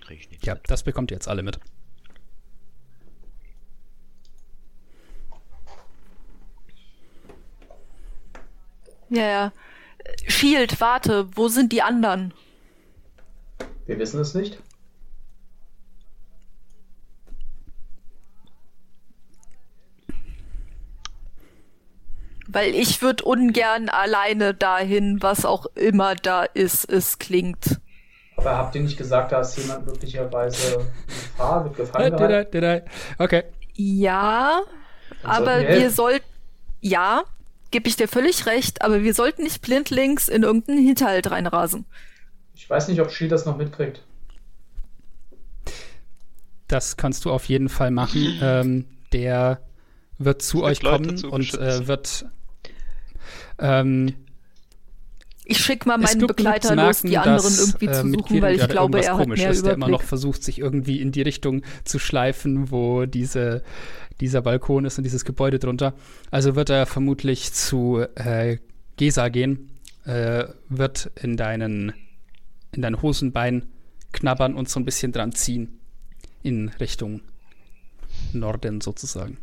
Krieg 0.00 0.18
ich 0.18 0.30
nicht. 0.30 0.44
Ja, 0.44 0.54
mit. 0.54 0.68
das 0.68 0.82
bekommt 0.82 1.12
ihr 1.12 1.14
jetzt 1.14 1.28
alle 1.28 1.44
mit. 1.44 1.60
Ja, 9.10 9.22
ja. 9.28 9.52
Shield, 10.26 10.80
warte, 10.80 11.28
wo 11.36 11.48
sind 11.48 11.72
die 11.72 11.82
anderen? 11.82 12.32
Wir 13.86 13.98
wissen 13.98 14.20
es 14.20 14.34
nicht. 14.34 14.58
Weil 22.48 22.74
ich 22.74 23.00
würde 23.00 23.24
ungern 23.24 23.88
alleine 23.88 24.54
dahin, 24.54 25.18
was 25.22 25.44
auch 25.44 25.66
immer 25.76 26.16
da 26.16 26.42
ist, 26.44 26.90
es 26.90 27.18
klingt. 27.18 27.80
Aber 28.36 28.56
habt 28.56 28.74
ihr 28.74 28.80
nicht 28.80 28.96
gesagt, 28.96 29.32
da 29.32 29.40
ist 29.40 29.56
jemand 29.56 29.86
möglicherweise 29.86 30.74
in 31.06 31.14
Gefahr, 31.20 31.64
wird 31.64 31.76
gefangen 31.76 32.12
Äh, 32.14 32.16
gehalten? 32.16 32.90
Okay. 33.18 33.44
Ja, 33.74 34.62
Dann 35.22 35.30
aber 35.30 35.44
sollten 35.44 35.68
wir 35.68 35.68
wir 35.74 35.80
helfen. 35.80 35.90
sollten. 35.90 36.26
Ja, 36.80 37.22
gebe 37.70 37.88
ich 37.88 37.96
dir 37.96 38.08
völlig 38.08 38.46
recht, 38.46 38.82
aber 38.82 39.02
wir 39.02 39.14
sollten 39.14 39.42
nicht 39.42 39.62
blindlings 39.62 40.28
in 40.28 40.42
irgendeinen 40.42 40.84
Hinterhalt 40.84 41.30
reinrasen. 41.30 41.84
Ich 42.54 42.68
weiß 42.68 42.88
nicht, 42.88 43.00
ob 43.00 43.10
Shield 43.10 43.32
das 43.32 43.46
noch 43.46 43.56
mitkriegt. 43.56 44.02
Das 46.68 46.96
kannst 46.96 47.24
du 47.24 47.30
auf 47.30 47.46
jeden 47.46 47.68
Fall 47.68 47.90
machen. 47.90 48.38
ähm, 48.42 48.84
der 49.12 49.60
wird 50.18 50.42
zu 50.42 50.62
euch 50.62 50.82
Leute 50.82 51.08
kommen 51.08 51.24
und 51.24 51.54
äh, 51.54 51.86
wird. 51.86 52.26
Ähm, 53.58 54.14
Ich 55.44 55.58
schicke 55.58 55.88
mal 55.88 55.98
meinen 55.98 56.26
Begleiter 56.26 56.76
los, 56.76 57.02
die 57.02 57.18
anderen 57.18 57.42
dass, 57.42 57.58
irgendwie 57.58 57.86
äh, 57.86 57.92
zu 57.92 58.04
mit 58.04 58.20
suchen, 58.20 58.26
Quirin 58.28 58.42
weil 58.42 58.56
ich 58.56 58.68
glaube, 58.68 59.02
er 59.02 59.14
hat 59.14 59.22
komisch 59.22 59.40
mehr 59.40 59.50
ist, 59.50 59.64
der 59.66 59.72
immer 59.74 59.86
noch 59.86 60.02
Überblick. 60.02 60.08
versucht, 60.08 60.44
sich 60.44 60.58
irgendwie 60.58 61.00
in 61.00 61.10
die 61.10 61.22
Richtung 61.22 61.62
zu 61.84 61.98
schleifen, 61.98 62.70
wo 62.70 63.06
diese, 63.06 63.64
dieser 64.20 64.42
Balkon 64.42 64.84
ist 64.84 64.98
und 64.98 65.04
dieses 65.04 65.24
Gebäude 65.24 65.58
drunter. 65.58 65.94
Also 66.30 66.54
wird 66.56 66.70
er 66.70 66.86
vermutlich 66.86 67.52
zu 67.52 68.04
äh, 68.14 68.58
Gesa 68.96 69.28
gehen, 69.28 69.70
äh, 70.04 70.44
wird 70.68 71.10
in 71.20 71.36
deinen, 71.36 71.92
in 72.72 72.82
dein 72.82 73.00
Hosenbein 73.00 73.66
knabbern 74.12 74.54
und 74.54 74.68
so 74.68 74.78
ein 74.80 74.84
bisschen 74.84 75.12
dran 75.12 75.32
ziehen. 75.32 75.80
In 76.42 76.68
Richtung 76.80 77.20
Norden 78.32 78.80
sozusagen. 78.80 79.38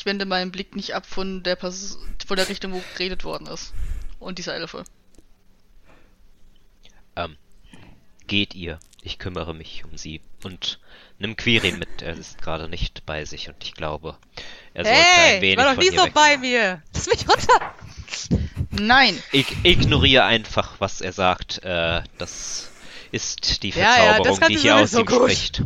Ich 0.00 0.06
wende 0.06 0.24
meinen 0.24 0.50
Blick 0.50 0.76
nicht 0.76 0.94
ab 0.94 1.04
von 1.04 1.42
der, 1.42 1.56
Pers 1.56 1.98
von 2.26 2.34
der 2.38 2.48
Richtung, 2.48 2.72
wo 2.72 2.82
geredet 2.94 3.22
worden 3.22 3.46
ist. 3.46 3.74
Und 4.18 4.38
dieser 4.38 4.54
Elfe. 4.54 4.84
Ähm, 7.16 7.36
geht 8.26 8.54
ihr. 8.54 8.78
Ich 9.02 9.18
kümmere 9.18 9.54
mich 9.54 9.84
um 9.84 9.98
sie. 9.98 10.22
Und 10.42 10.80
nimm 11.18 11.36
Quirin 11.36 11.78
mit. 11.78 12.00
Er 12.00 12.14
ist 12.14 12.40
gerade 12.40 12.66
nicht 12.66 13.04
bei 13.04 13.26
sich 13.26 13.50
und 13.50 13.62
ich 13.62 13.74
glaube, 13.74 14.16
er 14.72 14.86
sollte 14.86 14.98
ein 14.98 15.04
Hey, 15.04 15.42
wenig 15.42 15.58
war 15.58 15.64
doch 15.66 15.74
von 15.74 15.84
nie 15.84 15.94
so 15.94 16.06
bei 16.14 16.38
mir. 16.38 16.82
Lass 16.94 17.06
mich 17.06 17.28
runter. 17.28 17.74
Nein! 18.70 19.22
Ich 19.32 19.54
ignoriere 19.64 20.24
einfach, 20.24 20.76
was 20.78 21.02
er 21.02 21.12
sagt. 21.12 21.62
Äh, 21.62 22.02
das 22.16 22.70
ist 23.12 23.62
die 23.62 23.68
Ja, 23.68 23.80
ja, 23.80 24.18
das 24.22 24.38
Verzauberung, 24.38 24.40
kannst 24.40 24.50
die 24.50 24.62
hier 24.62 24.76
aus 24.76 24.90
sowieso 24.92 25.00
ihm 25.00 25.06
gut. 25.06 25.30
spricht. 25.30 25.62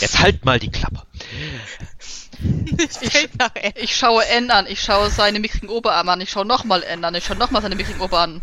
Jetzt 0.00 0.18
halt 0.18 0.44
mal 0.44 0.58
die 0.58 0.72
Klappe. 0.72 1.06
Ich. 2.78 3.28
Ich 3.74 3.96
schaue 3.96 4.24
N 4.26 4.50
an, 4.50 4.66
ich 4.66 4.80
schaue 4.82 5.10
seine 5.10 5.40
mickrigen 5.40 5.68
Oberarme 5.68 6.12
an, 6.12 6.20
ich 6.20 6.30
schaue 6.30 6.46
nochmal 6.46 6.82
N 6.82 7.04
an, 7.04 7.14
ich 7.14 7.24
schaue 7.24 7.36
nochmal 7.36 7.62
seine 7.62 7.74
mickrigen 7.74 8.00
Oberarme 8.00 8.34
an. 8.36 8.42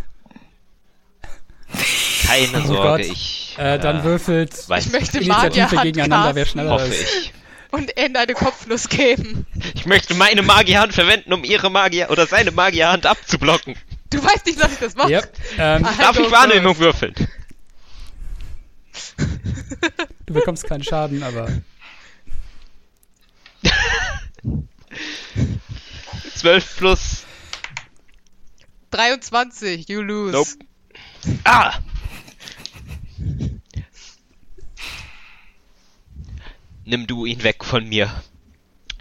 Keine 2.25 2.63
Oh 2.63 2.67
Sorge, 2.67 3.03
Gott. 3.03 3.11
ich 3.11 3.55
Äh, 3.57 3.79
dann 3.79 4.01
äh, 4.01 4.03
würfelt 4.03 4.53
Ich 4.53 4.91
möchte 4.91 5.17
Initiative 5.17 5.27
Magierhand 5.27 5.81
gegeneinander, 5.83 6.35
wer 6.35 6.45
schneller 6.45 6.71
hoffe 6.71 6.85
ist. 6.93 7.01
ich. 7.01 7.33
und 7.71 7.95
N 7.97 8.15
eine 8.15 8.33
Kopfnuss 8.33 8.87
geben. 8.89 9.45
Ich 9.75 9.85
möchte 9.85 10.13
meine 10.13 10.41
Magierhand 10.41 10.93
verwenden, 10.93 11.33
um 11.33 11.43
ihre 11.43 11.69
Magier 11.69 12.09
oder 12.09 12.27
seine 12.27 12.51
Magierhand 12.51 13.05
abzublocken. 13.05 13.75
Du 14.09 14.23
weißt 14.23 14.45
nicht, 14.45 14.61
dass 14.61 14.71
ich 14.73 14.79
das 14.79 14.95
mache. 14.95 15.11
Ja, 15.11 15.21
ähm, 15.57 15.85
I 15.85 15.97
Darf 15.97 16.17
ich 16.19 16.31
Wahrnehmung 16.31 16.77
würfeln? 16.79 17.13
du 20.25 20.33
bekommst 20.33 20.65
keinen 20.65 20.83
Schaden, 20.83 21.23
aber 21.23 21.47
12 26.35 26.77
plus. 26.77 27.25
23, 28.91 29.89
you 29.89 30.01
lose. 30.01 30.33
Nope. 30.33 30.49
Ah! 31.43 31.79
Nimm 36.85 37.05
du 37.05 37.25
ihn 37.25 37.43
weg 37.43 37.65
von 37.65 37.87
mir. 37.87 38.09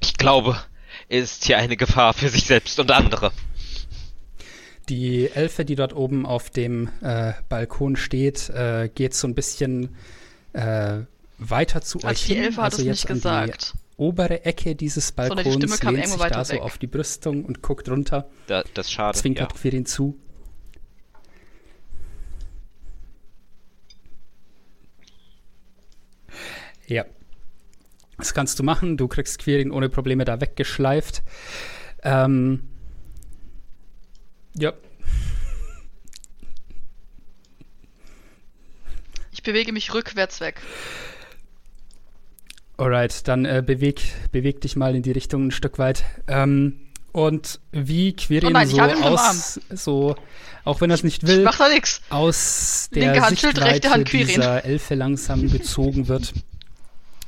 Ich 0.00 0.16
glaube, 0.16 0.60
er 1.08 1.20
ist 1.20 1.44
hier 1.44 1.58
eine 1.58 1.76
Gefahr 1.76 2.14
für 2.14 2.28
sich 2.28 2.44
selbst 2.44 2.80
und 2.80 2.90
andere. 2.90 3.30
Die 4.88 5.30
Elfe, 5.30 5.64
die 5.64 5.76
dort 5.76 5.94
oben 5.94 6.26
auf 6.26 6.50
dem 6.50 6.88
äh, 7.00 7.32
Balkon 7.48 7.96
steht, 7.96 8.48
äh, 8.50 8.88
geht 8.92 9.14
so 9.14 9.28
ein 9.28 9.34
bisschen 9.34 9.96
äh, 10.52 11.00
weiter 11.38 11.80
zu 11.82 12.02
euch 12.04 12.26
die 12.26 12.34
hin. 12.34 12.44
Elfe 12.44 12.62
hat 12.62 12.72
also 12.72 12.82
es 12.82 12.86
jetzt 12.86 13.08
nicht 13.08 13.26
an 13.26 13.46
gesagt. 13.46 13.74
die 13.74 13.85
obere 13.96 14.44
Ecke 14.44 14.74
dieses 14.74 15.12
Balkons, 15.12 15.54
Stimme 15.54 15.78
kam 15.78 15.94
lehnt 15.94 16.08
sich 16.08 16.20
da 16.20 16.44
so 16.44 16.52
weg. 16.54 16.62
auf 16.62 16.78
die 16.78 16.86
Brüstung 16.86 17.44
und 17.44 17.62
guckt 17.62 17.88
runter, 17.88 18.28
Da, 18.46 18.62
das 18.74 18.90
schade. 18.90 19.16
zwinkert 19.18 19.52
Ja. 19.52 19.58
Quirin 19.58 19.86
zu. 19.86 20.18
Ja. 26.86 27.04
Das 28.18 28.32
kannst 28.32 28.58
du 28.58 28.62
machen. 28.62 28.96
Du 28.96 29.08
kriegst 29.08 29.38
Quirin 29.38 29.70
ohne 29.70 29.88
Probleme 29.88 30.24
da 30.24 30.40
weggeschleift. 30.40 31.22
Ähm, 32.02 32.68
ja, 34.54 34.72
Ich 39.32 39.42
bewege 39.42 39.70
mich 39.72 39.92
rückwärts 39.92 40.40
weg. 40.40 40.60
Alright, 42.78 43.26
dann 43.26 43.44
äh, 43.44 43.62
beweg, 43.64 44.02
beweg 44.32 44.60
dich 44.60 44.76
mal 44.76 44.94
in 44.94 45.02
die 45.02 45.12
Richtung 45.12 45.46
ein 45.46 45.50
Stück 45.50 45.78
weit. 45.78 46.04
Ähm, 46.26 46.80
und 47.12 47.60
wie 47.72 48.14
Quirin 48.14 48.48
Oh 48.48 48.50
nein, 48.50 48.68
so 48.68 48.78
aus, 48.80 49.60
so, 49.70 50.16
auch 50.64 50.82
wenn 50.82 50.90
er 50.90 50.94
es 50.94 51.02
nicht 51.02 51.22
Ich 51.22 51.28
will, 51.30 51.48
aus 52.10 52.90
der 52.94 53.04
Linke 53.04 53.22
Hand 53.22 53.38
Sichtweite 53.38 53.64
rechte 53.64 53.90
Hand 53.90 54.12
dieser 54.12 54.64
Elfe 54.66 54.94
langsam 54.94 55.50
gezogen 55.50 56.08
wird, 56.08 56.34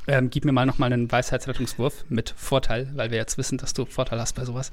Ähm, 0.07 0.29
gib 0.29 0.45
mir 0.45 0.51
mal 0.51 0.65
nochmal 0.65 0.91
einen 0.91 1.11
Weisheitsrettungswurf 1.11 2.05
mit 2.09 2.33
Vorteil, 2.35 2.89
weil 2.95 3.11
wir 3.11 3.17
jetzt 3.17 3.37
wissen, 3.37 3.57
dass 3.59 3.73
du 3.73 3.85
Vorteil 3.85 4.19
hast 4.19 4.33
bei 4.33 4.45
sowas. 4.45 4.71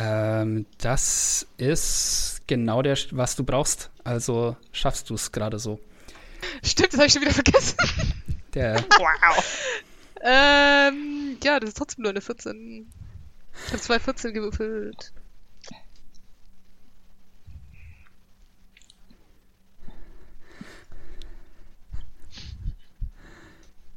Ähm, 0.00 0.64
das 0.78 1.44
ist 1.56 2.42
genau 2.46 2.82
der, 2.82 2.96
was 3.10 3.34
du 3.34 3.42
brauchst. 3.42 3.90
Also 4.04 4.56
schaffst 4.70 5.10
du 5.10 5.14
es 5.14 5.32
gerade 5.32 5.58
so. 5.58 5.80
Stimmt, 6.62 6.92
das 6.92 6.98
habe 7.00 7.08
ich 7.08 7.12
schon 7.12 7.22
wieder 7.22 7.32
vergessen. 7.32 7.76
Der, 8.54 8.76
wow. 8.96 9.44
Ähm, 10.22 11.36
ja, 11.42 11.58
das 11.58 11.70
ist 11.70 11.76
trotzdem 11.76 12.02
nur 12.02 12.10
eine 12.10 12.20
14. 12.20 12.88
Ich 13.66 13.72
habe 13.72 13.82
zwei 13.82 13.98
14 13.98 14.32
gewürfelt. 14.32 15.12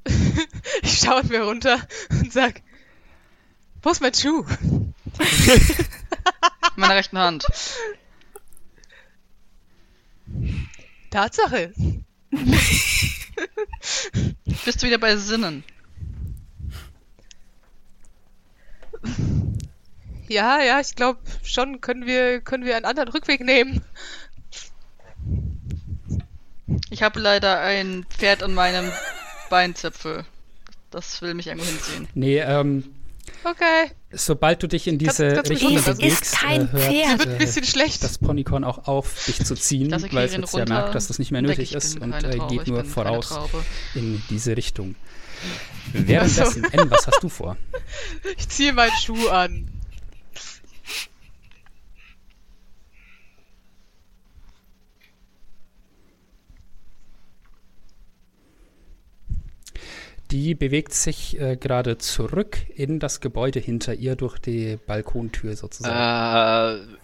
ich 0.82 0.98
schaue 0.98 1.24
mir 1.26 1.44
runter 1.44 1.80
und 2.10 2.34
sag, 2.34 2.62
wo 3.84 3.92
ist 3.92 4.02
mein 4.02 4.16
Schuh? 4.16 4.46
Meiner 6.76 6.96
rechten 6.96 7.18
Hand. 7.18 7.46
Tatsache. 11.10 11.74
Bist 14.66 14.82
du 14.82 14.88
wieder 14.88 14.98
bei 14.98 15.16
Sinnen? 15.18 15.64
Ja, 20.28 20.62
ja, 20.62 20.80
ich 20.80 20.96
glaube 20.96 21.20
schon, 21.44 21.82
können 21.82 22.06
wir, 22.06 22.40
können 22.40 22.64
wir 22.64 22.78
einen 22.78 22.86
anderen 22.86 23.10
Rückweg 23.10 23.42
nehmen. 23.42 23.84
Ich 26.90 27.04
habe 27.04 27.20
leider 27.20 27.60
ein 27.60 28.06
Pferd 28.10 28.42
an 28.44 28.54
meinem 28.54 28.92
Beinzipfel. 29.50 30.26
Das 30.90 31.22
will 31.22 31.34
mich 31.34 31.48
irgendwo 31.48 31.66
hinziehen. 31.66 32.08
nee, 32.14 32.40
ähm, 32.40 32.84
Okay. 33.44 33.92
sobald 34.12 34.62
du 34.62 34.68
dich 34.68 34.88
in 34.88 34.98
diese 34.98 35.34
kannst 35.34 35.50
mich 35.50 35.64
Richtung 35.64 35.96
bewegst, 35.96 36.22
Ist 36.22 36.36
kein 36.36 36.62
äh, 36.62 36.72
hört 36.72 36.84
Pferd. 36.84 37.20
Wird 37.20 37.30
ein 37.30 37.38
bisschen 37.38 37.64
schlecht. 37.64 38.04
das 38.04 38.18
Ponykorn 38.18 38.64
auch 38.64 38.88
auf, 38.88 39.26
dich 39.26 39.44
zu 39.44 39.56
ziehen, 39.56 39.92
weil 39.92 40.26
es 40.26 40.36
jetzt 40.36 40.54
ja 40.54 40.66
merkt, 40.66 40.96
dass 40.96 41.08
das 41.08 41.18
nicht 41.20 41.32
mehr 41.32 41.40
und 41.40 41.48
nötig 41.48 41.74
ist 41.74 42.00
und 42.00 42.14
äh, 42.14 42.40
geht 42.50 42.68
nur 42.68 42.84
voraus 42.86 43.40
in 43.96 44.22
diese 44.30 44.56
Richtung. 44.56 44.96
Währenddessen, 45.94 46.64
N, 46.66 46.92
was 46.92 47.08
hast 47.08 47.24
du 47.24 47.30
vor? 47.30 47.58
Ich 48.38 48.48
ziehe 48.50 48.74
meinen 48.74 48.96
Schuh 49.02 49.28
an. 49.30 49.68
Die 60.32 60.56
bewegt 60.56 60.94
sich 60.94 61.40
äh, 61.40 61.58
gerade 61.58 61.98
zurück 61.98 62.58
in 62.74 63.00
das 63.00 63.20
Gebäude 63.20 63.60
hinter 63.60 63.94
ihr 63.94 64.16
durch 64.16 64.40
die 64.40 64.80
Balkontür 64.88 65.56
sozusagen. 65.58 66.80
Äh, 66.80 66.98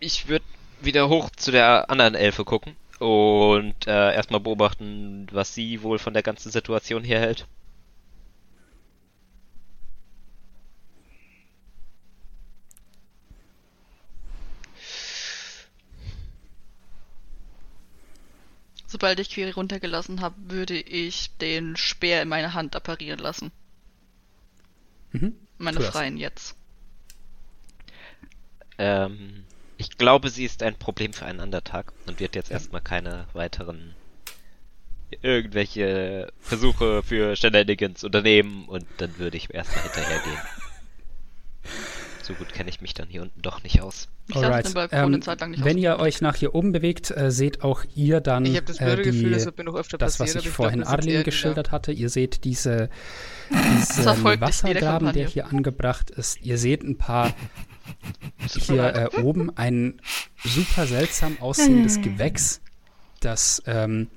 ich 0.00 0.28
würde 0.28 0.44
wieder 0.80 1.08
hoch 1.08 1.30
zu 1.30 1.50
der 1.50 1.90
anderen 1.90 2.14
Elfe 2.14 2.44
gucken 2.44 2.76
und 2.98 3.86
äh, 3.86 4.14
erstmal 4.14 4.40
beobachten, 4.40 5.26
was 5.32 5.54
sie 5.54 5.82
wohl 5.82 5.98
von 5.98 6.12
der 6.12 6.22
ganzen 6.22 6.50
Situation 6.50 7.04
hier 7.04 7.20
hält. 7.20 7.46
Sobald 18.88 19.20
ich 19.20 19.28
Quiri 19.28 19.50
runtergelassen 19.50 20.22
habe, 20.22 20.34
würde 20.48 20.74
ich 20.80 21.30
den 21.36 21.76
Speer 21.76 22.22
in 22.22 22.28
meine 22.28 22.54
Hand 22.54 22.74
apparieren 22.74 23.20
lassen. 23.20 23.52
Mhm. 25.12 25.34
Meine. 25.58 25.80
Freien 25.82 26.16
jetzt. 26.16 26.56
Ähm, 28.78 29.44
ich 29.76 29.98
glaube, 29.98 30.30
sie 30.30 30.44
ist 30.44 30.62
ein 30.62 30.74
Problem 30.74 31.12
für 31.12 31.26
einen 31.26 31.40
anderen 31.40 31.64
Tag 31.64 31.92
und 32.06 32.18
wird 32.18 32.34
jetzt 32.34 32.50
erstmal 32.50 32.80
keine 32.80 33.26
weiteren 33.34 33.94
irgendwelche 35.20 36.32
Versuche 36.40 37.02
für 37.02 37.36
Shenanigans 37.36 38.04
unternehmen 38.04 38.66
und 38.68 38.86
dann 38.98 39.18
würde 39.18 39.36
ich 39.36 39.52
erstmal 39.52 39.84
hinterhergehen. 39.84 40.38
So 42.28 42.34
gut 42.34 42.52
kenne 42.52 42.68
ich 42.68 42.82
mich 42.82 42.92
dann 42.92 43.08
hier 43.08 43.22
unten 43.22 43.40
doch 43.40 43.62
nicht 43.62 43.80
aus. 43.80 44.08
Ich 44.26 44.34
saß 44.34 44.44
auf 44.56 44.62
dem 44.62 44.74
Balkon 44.74 44.98
eine 44.98 45.20
Zeit 45.20 45.40
lang 45.40 45.50
nicht 45.52 45.64
wenn 45.64 45.78
aus- 45.78 45.82
ihr 45.82 45.98
euch 45.98 46.20
nach 46.20 46.36
hier 46.36 46.54
oben 46.54 46.72
bewegt, 46.72 47.10
äh, 47.10 47.30
seht 47.30 47.62
auch 47.62 47.84
ihr 47.94 48.20
dann 48.20 48.44
Ich 48.44 48.62
das 48.62 48.80
äh, 48.80 48.96
die, 48.96 49.02
Gefühl, 49.02 49.30
das 49.30 49.46
das, 49.98 50.20
was 50.20 50.34
ich 50.34 50.44
aber 50.44 50.54
vorhin 50.54 50.80
glaub, 50.82 50.92
Arlene 50.92 51.24
geschildert 51.24 51.72
hatte. 51.72 51.90
Ihr 51.90 52.10
seht 52.10 52.44
diese, 52.44 52.90
diesen 53.50 54.04
Wassergraben, 54.42 55.14
der 55.14 55.26
hier 55.26 55.46
angebracht 55.46 56.10
ist. 56.10 56.42
Ihr 56.42 56.58
seht 56.58 56.82
ein 56.82 56.98
paar 56.98 57.32
hier 58.46 59.10
äh, 59.14 59.22
oben 59.22 59.56
ein 59.56 59.98
super 60.44 60.86
seltsam 60.86 61.38
aussehendes 61.40 62.02
Gewächs, 62.02 62.60
das 63.20 63.62
ähm, 63.64 64.08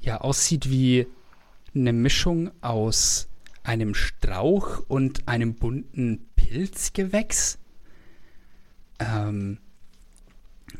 ja 0.00 0.20
aussieht 0.22 0.68
wie 0.68 1.06
eine 1.72 1.92
Mischung 1.92 2.50
aus 2.62 3.28
einem 3.66 3.94
Strauch 3.94 4.82
und 4.88 5.26
einem 5.26 5.54
bunten 5.54 6.28
Pilzgewächs. 6.36 7.58
Ähm, 9.00 9.58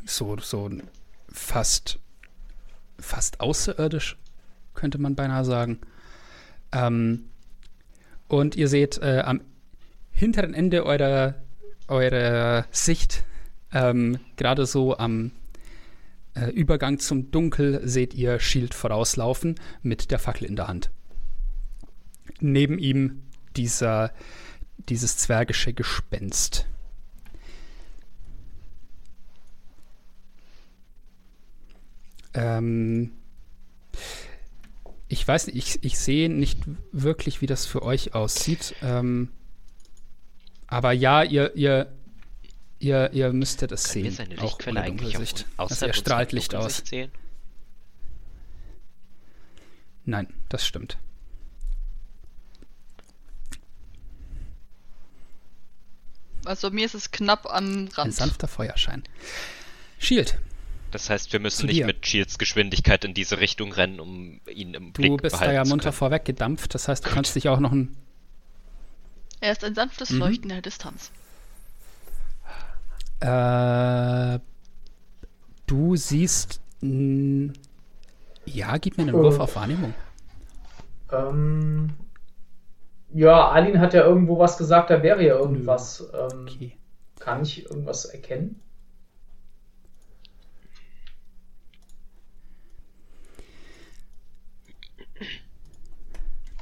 so, 0.04 0.36
so 0.38 0.70
fast, 1.28 1.98
fast 2.98 3.40
außerirdisch, 3.40 4.16
könnte 4.74 4.98
man 4.98 5.16
beinahe 5.16 5.44
sagen. 5.44 5.80
Ähm, 6.72 7.24
und 8.28 8.54
ihr 8.54 8.68
seht 8.68 8.98
äh, 8.98 9.22
am 9.24 9.40
hinteren 10.12 10.54
Ende 10.54 10.86
eurer, 10.86 11.34
eurer 11.88 12.66
Sicht, 12.70 13.24
ähm, 13.72 14.20
gerade 14.36 14.64
so 14.64 14.96
am 14.96 15.32
äh, 16.34 16.50
Übergang 16.50 17.00
zum 17.00 17.32
Dunkel, 17.32 17.80
seht 17.86 18.14
ihr 18.14 18.38
Shield 18.38 18.74
vorauslaufen 18.74 19.56
mit 19.82 20.10
der 20.12 20.20
Fackel 20.20 20.44
in 20.44 20.56
der 20.56 20.68
Hand. 20.68 20.90
Neben 22.40 22.78
ihm 22.78 23.22
dieser, 23.56 24.12
dieses 24.88 25.16
zwergische 25.16 25.72
Gespenst. 25.72 26.66
Ähm, 32.34 33.12
ich 35.08 35.26
weiß 35.26 35.46
nicht, 35.46 35.56
ich, 35.56 35.84
ich 35.84 35.98
sehe 35.98 36.28
nicht 36.28 36.58
wirklich, 36.92 37.40
wie 37.40 37.46
das 37.46 37.66
für 37.66 37.82
euch 37.82 38.14
aussieht. 38.14 38.74
Ähm, 38.82 39.30
aber 40.66 40.92
ja, 40.92 41.22
ihr, 41.22 41.54
ihr, 41.54 41.92
ihr, 42.78 43.12
ihr 43.12 43.32
müsstet 43.32 43.72
es 43.72 43.84
Können 43.90 44.04
wir 44.04 44.10
sehen. 44.12 44.16
seine 44.28 44.38
auch 44.38 44.42
Lichtquelle 44.42 44.80
ohne 44.80 44.86
eigentlich 44.86 45.16
auch 45.16 45.20
Dunkelsicht. 45.20 45.46
außerhalb 45.56 45.70
Also 45.70 45.86
er 45.86 45.92
strahlt 45.94 46.32
Licht 46.32 46.54
aus. 46.54 46.82
Sehen? 46.84 47.10
Nein, 50.04 50.28
das 50.48 50.66
stimmt. 50.66 50.98
Also 56.46 56.70
mir 56.70 56.86
ist 56.86 56.94
es 56.94 57.10
knapp 57.10 57.46
am 57.46 57.64
Ein 57.86 57.88
Rand. 57.94 58.14
sanfter 58.14 58.48
Feuerschein. 58.48 59.02
Shield, 59.98 60.38
Das 60.92 61.10
heißt, 61.10 61.32
wir 61.32 61.40
müssen 61.40 61.60
Zu 61.62 61.66
nicht 61.66 61.84
mit 61.84 62.06
Shields 62.06 62.38
Geschwindigkeit 62.38 63.04
in 63.04 63.12
diese 63.14 63.40
Richtung 63.40 63.72
rennen, 63.72 63.98
um 64.00 64.40
ihn 64.48 64.74
im 64.74 64.92
du 64.92 64.92
Blick 64.92 65.22
bist 65.22 65.40
da 65.40 65.52
ja 65.52 65.64
zu 65.64 65.70
munter 65.70 65.84
können. 65.84 65.92
vorweg 65.96 66.24
gedampft. 66.24 66.74
Das 66.74 66.88
heißt, 66.88 67.04
du 67.04 67.10
kannst 67.10 67.34
dich 67.34 67.48
auch 67.48 67.58
noch 67.60 67.72
ein. 67.72 67.96
Er 69.40 69.52
ist 69.52 69.64
ein 69.64 69.74
sanftes 69.74 70.10
Mhm. 70.10 70.18
Leuchten 70.18 70.44
in 70.44 70.48
der 70.50 70.62
Distanz. 70.62 71.10
Äh, 73.20 74.38
du 75.66 75.96
siehst. 75.96 76.60
ja, 76.82 78.76
gib 78.78 78.96
mir 78.98 79.04
einen 79.04 79.14
Oh. 79.14 79.22
Wurf 79.24 79.40
auf 79.40 79.56
Wahrnehmung. 79.56 79.94
Ähm, 81.10 81.94
ja, 83.16 83.48
Alin 83.50 83.80
hat 83.80 83.94
ja 83.94 84.04
irgendwo 84.04 84.38
was 84.38 84.58
gesagt, 84.58 84.90
da 84.90 85.02
wäre 85.02 85.24
ja 85.24 85.36
irgendwas. 85.36 86.08
Ähm, 86.14 86.46
Okay. 86.46 86.78
Kann 87.18 87.42
ich 87.42 87.64
irgendwas 87.64 88.04
erkennen? 88.04 88.60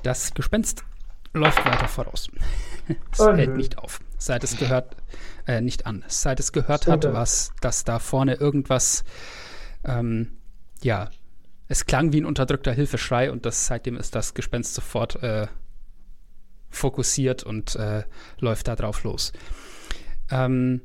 Das 0.02 0.34
Gespenst 0.34 0.84
läuft 1.32 1.64
weiter 1.64 1.88
voraus. 1.88 2.28
es 3.12 3.20
Oh, 3.20 3.32
hält 3.34 3.50
nö. 3.50 3.56
nicht 3.56 3.78
auf. 3.78 4.00
Seit 4.18 4.44
es 4.44 4.56
gehört, 4.56 4.96
äh, 5.46 5.60
nicht 5.60 5.86
an. 5.86 6.04
Seit 6.08 6.40
es 6.40 6.52
gehört 6.52 6.86
hat, 6.86 7.04
was, 7.12 7.52
dass 7.60 7.84
da 7.84 7.98
vorne 7.98 8.34
irgendwas, 8.34 9.04
ähm, 9.84 10.36
ja, 10.82 11.10
es 11.68 11.86
klang 11.86 12.12
wie 12.12 12.20
ein 12.20 12.26
unterdrückter 12.26 12.72
Hilfeschrei 12.72 13.30
und 13.32 13.46
das, 13.46 13.66
seitdem 13.66 13.96
ist 13.96 14.14
das 14.14 14.34
Gespenst 14.34 14.74
sofort 14.74 15.22
äh, 15.22 15.48
fokussiert 16.74 17.42
und 17.42 17.76
äh, 17.76 18.04
läuft 18.38 18.68
da 18.68 18.76
drauf 18.76 19.04
los. 19.04 19.32
Ähm, 20.30 20.80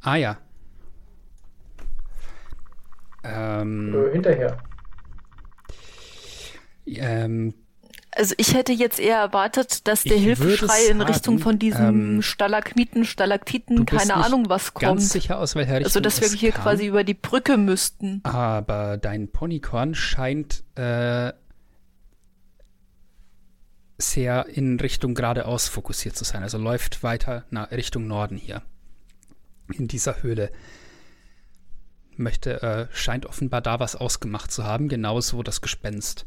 ah 0.00 0.16
ja. 0.16 0.38
Ähm, 3.24 3.94
Äh, 3.94 4.12
hinterher. 4.12 4.56
ähm, 6.86 7.54
Also 8.18 8.34
ich 8.36 8.52
hätte 8.54 8.72
jetzt 8.72 8.98
eher 8.98 9.18
erwartet, 9.18 9.86
dass 9.86 10.02
der 10.02 10.16
Ich 10.16 10.24
Hilfeschrei 10.24 10.86
in 10.90 11.00
Richtung 11.00 11.38
sagen, 11.38 11.42
von 11.44 11.58
diesem 11.60 12.16
ähm, 12.16 12.22
Stalagmiten, 12.22 13.04
Stalaktiten, 13.04 13.86
keine 13.86 14.14
Ahnung 14.14 14.48
was 14.48 14.74
ganz 14.74 15.02
kommt. 15.02 15.02
sicher 15.02 15.38
aus 15.38 15.54
welcher 15.54 15.74
Richtung 15.76 15.86
Also 15.86 16.00
dass 16.00 16.20
wir 16.20 16.28
hier 16.28 16.50
kam. 16.50 16.64
quasi 16.64 16.86
über 16.86 17.04
die 17.04 17.14
Brücke 17.14 17.56
müssten. 17.56 18.20
Aber 18.24 18.96
dein 18.96 19.28
Ponykorn 19.28 19.94
scheint 19.94 20.64
äh, 20.74 21.32
sehr 23.98 24.46
in 24.46 24.80
Richtung 24.80 25.14
geradeaus 25.14 25.68
fokussiert 25.68 26.16
zu 26.16 26.24
sein. 26.24 26.42
Also 26.42 26.58
läuft 26.58 27.04
weiter 27.04 27.44
nach 27.50 27.70
Richtung 27.70 28.08
Norden 28.08 28.36
hier. 28.36 28.62
In 29.72 29.86
dieser 29.86 30.22
Höhle. 30.24 30.50
Möchte, 32.16 32.62
äh, 32.62 32.86
scheint 32.92 33.26
offenbar 33.26 33.60
da 33.60 33.78
was 33.78 33.94
ausgemacht 33.94 34.50
zu 34.50 34.64
haben, 34.64 34.88
genauso 34.88 35.44
das 35.44 35.60
Gespenst. 35.60 36.26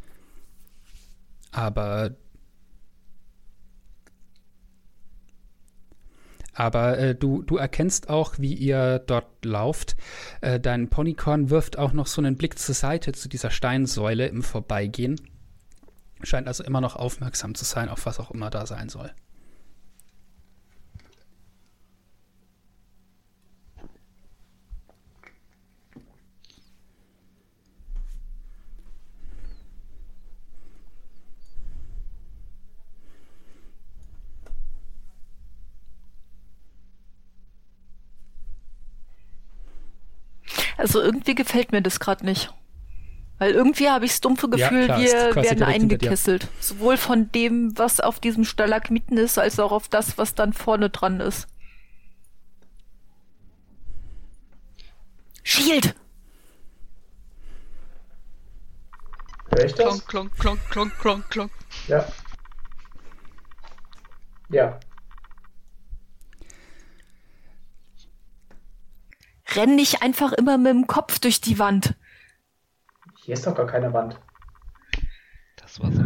Aber. 1.52 2.16
Aber 6.54 6.98
äh, 6.98 7.16
du, 7.16 7.44
du 7.44 7.56
erkennst 7.56 8.10
auch, 8.10 8.38
wie 8.38 8.54
ihr 8.54 9.00
dort 9.00 9.46
lauft. 9.46 9.96
Äh, 10.42 10.60
dein 10.60 10.90
Ponykorn 10.90 11.50
wirft 11.50 11.78
auch 11.78 11.94
noch 11.94 12.08
so 12.08 12.22
einen 12.22 12.36
Blick 12.36 12.60
zur 12.60 12.76
Seite 12.76 13.14
zu 13.14 13.30
dieser 13.30 13.52
Steinsäule 13.52 14.28
im 14.28 14.44
Vorbeigehen. 14.44 15.20
Scheint 16.24 16.48
also 16.48 16.64
immer 16.64 16.82
noch 16.82 16.98
aufmerksam 16.98 17.56
zu 17.56 17.64
sein, 17.64 17.88
auf 17.90 18.06
was 18.06 18.20
auch 18.20 18.32
immer 18.32 18.50
da 18.50 18.66
sein 18.66 18.90
soll. 18.90 19.12
Also 40.82 41.00
irgendwie 41.00 41.36
gefällt 41.36 41.72
mir 41.72 41.84
das 41.84 42.00
gerade 42.00 42.26
nicht. 42.26 42.52
Weil 43.38 43.52
irgendwie 43.52 43.88
habe 43.88 44.04
ich 44.06 44.12
das 44.12 44.22
dumpfe 44.22 44.50
Ja, 44.56 44.70
Gefühl, 44.70 44.90
ist 44.90 45.14
wir 45.14 45.36
werden 45.36 45.62
eingekesselt. 45.62 46.48
Sowohl 46.60 46.98
von 46.98 47.32
dem, 47.32 47.78
was 47.78 48.00
auf 48.00 48.20
diesem 48.20 48.46
Stalagmiten 48.46 49.16
ist, 49.16 49.38
als 49.38 49.60
auch 49.60 49.72
auf 49.72 49.90
das, 49.90 50.18
was 50.18 50.34
dann 50.34 50.54
vorne 50.54 50.90
dran 50.90 51.20
ist. 51.20 51.48
Shield! 55.44 55.94
Hör 59.52 59.66
ich 59.66 59.74
das? 59.76 60.08
Klonk, 60.08 60.36
klonk, 60.38 60.38
klonk, 60.40 60.60
klonk, 60.72 61.00
klonk, 61.00 61.30
klonk. 61.30 61.52
Ja. 61.88 62.08
Ja. 64.50 64.80
Renn 69.56 69.76
nicht 69.76 70.02
einfach 70.02 70.32
immer 70.34 70.58
mit 70.58 70.74
dem 70.74 70.88
Kopf 70.88 71.20
durch 71.20 71.42
die 71.42 71.60
Wand. 71.60 71.96
Hier 73.24 73.34
ist 73.34 73.46
doch 73.46 73.56
gar 73.56 73.68
keine 73.68 73.94
Wand. 73.94 74.20
Das 75.56 75.80
war 75.80 75.92
so. 75.92 76.04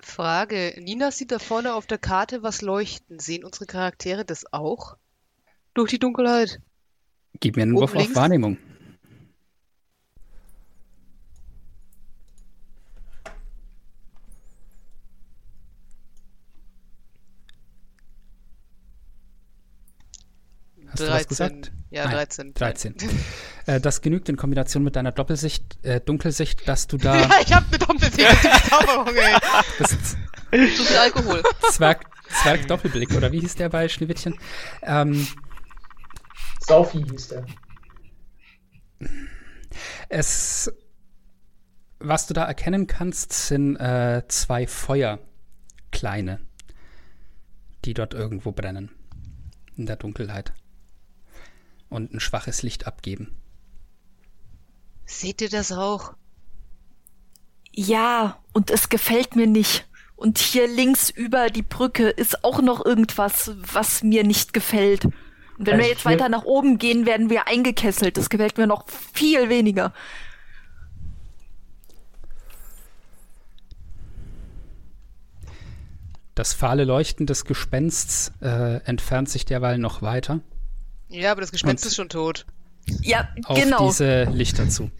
Frage. 0.00 0.74
Nina 0.78 1.10
sieht 1.10 1.32
da 1.32 1.38
vorne 1.38 1.74
auf 1.74 1.86
der 1.86 1.98
Karte 1.98 2.42
was 2.42 2.62
leuchten. 2.62 3.18
Sehen 3.18 3.44
unsere 3.44 3.66
Charaktere 3.66 4.24
das 4.24 4.52
auch? 4.52 4.96
Durch 5.74 5.90
die 5.90 5.98
Dunkelheit. 5.98 6.60
Gib 7.40 7.56
mir 7.56 7.62
einen 7.62 7.72
Oben 7.72 7.82
Wurf 7.82 7.96
auf? 7.96 8.14
Wahrnehmung. 8.14 8.58
Hast 20.94 21.08
du 21.08 21.12
was 21.12 21.28
gesagt? 21.28 21.72
Ja, 21.90 22.04
Nein, 22.04 22.14
13. 22.14 22.54
13. 22.54 22.94
äh, 23.66 23.80
das 23.80 24.00
genügt 24.00 24.28
in 24.28 24.36
Kombination 24.36 24.84
mit 24.84 24.94
deiner 24.96 25.10
Doppelsicht, 25.12 25.84
äh, 25.84 26.00
Dunkelsicht, 26.00 26.68
dass 26.68 26.86
du 26.86 26.98
da 26.98 27.16
Ja, 27.20 27.30
ich 27.44 27.52
hab 27.52 27.64
eine 27.68 27.78
doppelte 27.78 28.10
Zauberung, 28.68 29.14
ey. 29.16 29.36
Zu 30.76 30.84
viel 30.84 30.96
Alkohol. 30.96 31.42
Zwerg, 31.72 32.04
Zwerg 32.42 32.68
Doppelblick, 32.68 33.12
oder 33.16 33.32
wie 33.32 33.40
hieß 33.40 33.56
der 33.56 33.70
bei 33.70 33.88
Schneewittchen? 33.88 34.38
Ähm, 34.82 35.26
Saufi 36.60 37.04
hieß 37.10 37.28
der. 37.28 37.46
es, 40.08 40.72
was 41.98 42.28
du 42.28 42.34
da 42.34 42.44
erkennen 42.44 42.86
kannst, 42.86 43.32
sind 43.32 43.76
äh, 43.76 44.22
zwei 44.28 44.68
Feuer, 44.68 45.18
kleine, 45.90 46.40
die 47.84 47.94
dort 47.94 48.14
irgendwo 48.14 48.52
brennen. 48.52 48.90
In 49.76 49.86
der 49.86 49.96
Dunkelheit. 49.96 50.52
Und 51.94 52.12
ein 52.12 52.18
schwaches 52.18 52.64
Licht 52.64 52.88
abgeben. 52.88 53.28
Seht 55.06 55.40
ihr 55.40 55.48
das 55.48 55.70
auch? 55.70 56.14
Ja, 57.70 58.40
und 58.52 58.72
es 58.72 58.88
gefällt 58.88 59.36
mir 59.36 59.46
nicht. 59.46 59.86
Und 60.16 60.38
hier 60.38 60.66
links 60.66 61.08
über 61.08 61.50
die 61.50 61.62
Brücke 61.62 62.08
ist 62.08 62.42
auch 62.42 62.60
noch 62.60 62.84
irgendwas, 62.84 63.52
was 63.72 64.02
mir 64.02 64.24
nicht 64.24 64.52
gefällt. 64.52 65.04
Und 65.04 65.14
wenn 65.68 65.74
Also 65.74 65.84
wir 65.84 65.92
jetzt 65.92 66.04
weiter 66.04 66.28
nach 66.28 66.42
oben 66.42 66.78
gehen, 66.78 67.06
werden 67.06 67.30
wir 67.30 67.46
eingekesselt. 67.46 68.16
Das 68.16 68.28
gefällt 68.28 68.58
mir 68.58 68.66
noch 68.66 68.88
viel 68.88 69.48
weniger. 69.48 69.94
Das 76.34 76.54
fahle 76.54 76.82
Leuchten 76.82 77.26
des 77.26 77.44
Gespensts 77.44 78.32
äh, 78.42 78.78
entfernt 78.78 79.28
sich 79.28 79.44
derweil 79.44 79.78
noch 79.78 80.02
weiter 80.02 80.40
Ja, 81.08 81.32
aber 81.32 81.40
das 81.42 81.52
Gespenst 81.52 81.84
Und- 81.84 81.88
ist 81.88 81.96
schon 81.96 82.08
tot. 82.08 82.46
Ja, 83.02 83.28
auf 83.44 83.58
genau. 83.58 83.86
diese 83.86 84.24
Lichter 84.24 84.68
zu. 84.68 84.90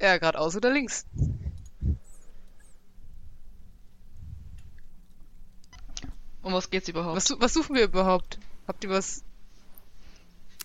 Ja, 0.00 0.16
geradeaus 0.18 0.56
oder 0.56 0.70
links. 0.72 1.06
Um 6.42 6.52
was 6.54 6.70
geht's 6.70 6.88
überhaupt? 6.88 7.16
Was, 7.16 7.34
was 7.38 7.52
suchen 7.52 7.76
wir 7.76 7.84
überhaupt? 7.84 8.38
Habt 8.66 8.82
ihr 8.84 8.90
was? 8.90 9.22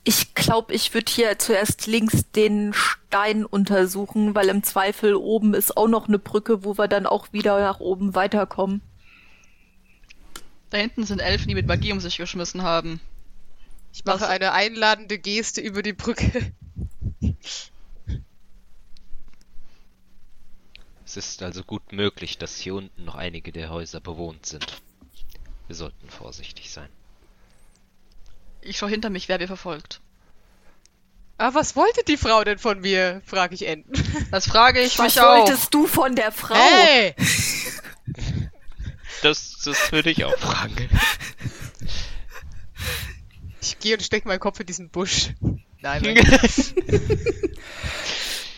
Ich 0.08 0.36
glaube, 0.36 0.72
ich 0.72 0.94
würde 0.94 1.12
hier 1.12 1.40
zuerst 1.40 1.88
links 1.88 2.30
den 2.32 2.74
Stein 2.74 3.44
untersuchen, 3.44 4.36
weil 4.36 4.50
im 4.50 4.62
Zweifel 4.62 5.16
oben 5.16 5.56
ist 5.56 5.76
auch 5.76 5.88
noch 5.88 6.08
eine 6.08 6.20
Brücke, 6.20 6.64
wo 6.64 6.78
wir 6.78 6.88
dann 6.88 7.08
auch 7.08 7.34
wieder 7.34 7.60
nach 7.60 7.80
oben 7.80 8.14
weiterkommen. 8.14 8.82
Da 10.70 10.78
hinten 10.78 11.06
sind 11.06 11.22
Elfen, 11.22 11.48
die 11.48 11.56
mit 11.56 11.66
Magie 11.66 11.92
um 11.92 12.00
sich 12.00 12.18
geschmissen 12.18 12.62
haben. 12.62 13.02
Ich 13.94 14.06
mache 14.06 14.22
Was? 14.22 14.30
eine 14.30 14.52
einladende 14.52 15.18
Geste 15.18 15.62
über 15.62 15.82
die 15.82 15.94
Brücke. 15.94 16.54
Es 21.04 21.18
ist 21.18 21.42
also 21.42 21.64
gut 21.64 21.94
möglich, 21.94 22.38
dass 22.38 22.60
hier 22.60 22.76
unten 22.76 23.06
noch 23.06 23.16
einige 23.16 23.52
der 23.52 23.70
Häuser 23.70 24.02
bewohnt 24.02 24.46
sind. 24.46 24.82
Wir 25.66 25.76
sollten 25.76 26.10
vorsichtig 26.10 26.70
sein. 26.70 26.90
Ich 28.66 28.78
schau 28.78 28.88
hinter 28.88 29.10
mich, 29.12 29.30
wer 29.30 29.40
wir 29.40 29.48
verfolgt. 29.48 30.02
Ah, 31.38 31.54
was 31.54 31.76
wollte 31.76 32.04
die 32.08 32.18
Frau 32.18 32.44
denn 32.44 32.58
von 32.58 32.80
mir? 32.80 33.22
frage 33.26 33.54
ich 33.56 33.68
Enten. 33.68 33.94
Das 34.32 34.48
frage 34.48 34.82
ich 34.82 34.98
Was 34.98 35.16
mich 35.16 35.22
auch. 35.22 35.38
wolltest 35.38 35.74
du 35.74 35.86
von 35.86 36.16
der 36.16 36.32
Frau? 36.32 36.56
Hey! 36.56 37.16
Das, 39.22 39.62
das 39.64 39.92
würde 39.92 40.12
ich 40.12 40.24
auch 40.24 40.38
fragen. 40.38 40.88
Ich 43.60 43.80
gehe 43.80 43.96
und 43.96 44.04
stecke 44.04 44.28
meinen 44.28 44.40
Kopf 44.42 44.60
in 44.60 44.68
diesen 44.68 44.90
Busch. 44.90 45.30
Nein, 45.80 46.04
nein. 46.04 46.16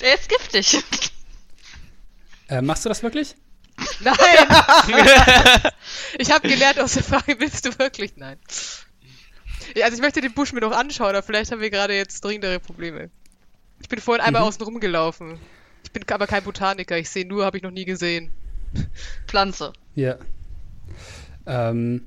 Der 0.01 0.13
ist 0.15 0.27
giftig. 0.27 0.83
Äh, 2.49 2.61
machst 2.61 2.83
du 2.83 2.89
das 2.89 3.01
wirklich? 3.01 3.35
Nein! 4.01 4.17
ich 6.17 6.31
habe 6.31 6.47
gelernt 6.49 6.79
aus 6.81 6.95
der 6.95 7.03
Frage, 7.03 7.39
willst 7.39 7.65
du 7.65 7.79
wirklich? 7.79 8.17
Nein. 8.17 8.37
Ja, 9.75 9.85
also 9.85 9.95
ich 9.95 10.01
möchte 10.01 10.21
den 10.21 10.33
Busch 10.33 10.53
mir 10.53 10.61
noch 10.61 10.71
anschauen, 10.71 11.09
aber 11.09 11.23
vielleicht 11.23 11.51
haben 11.51 11.61
wir 11.61 11.69
gerade 11.69 11.95
jetzt 11.95 12.23
dringendere 12.23 12.59
Probleme. 12.59 13.09
Ich 13.81 13.89
bin 13.89 13.99
vorhin 13.99 14.23
einmal 14.23 14.41
Mhm. 14.41 14.47
außen 14.47 14.63
rumgelaufen. 14.63 15.39
Ich 15.83 15.91
bin 15.91 16.03
aber 16.09 16.27
kein 16.27 16.43
Botaniker, 16.43 16.97
ich 16.97 17.09
sehe 17.09 17.25
nur, 17.27 17.45
habe 17.45 17.57
ich 17.57 17.63
noch 17.63 17.71
nie 17.71 17.85
gesehen. 17.85 18.31
Pflanze. 19.27 19.73
Ja. 19.95 20.17
Ähm, 21.45 22.05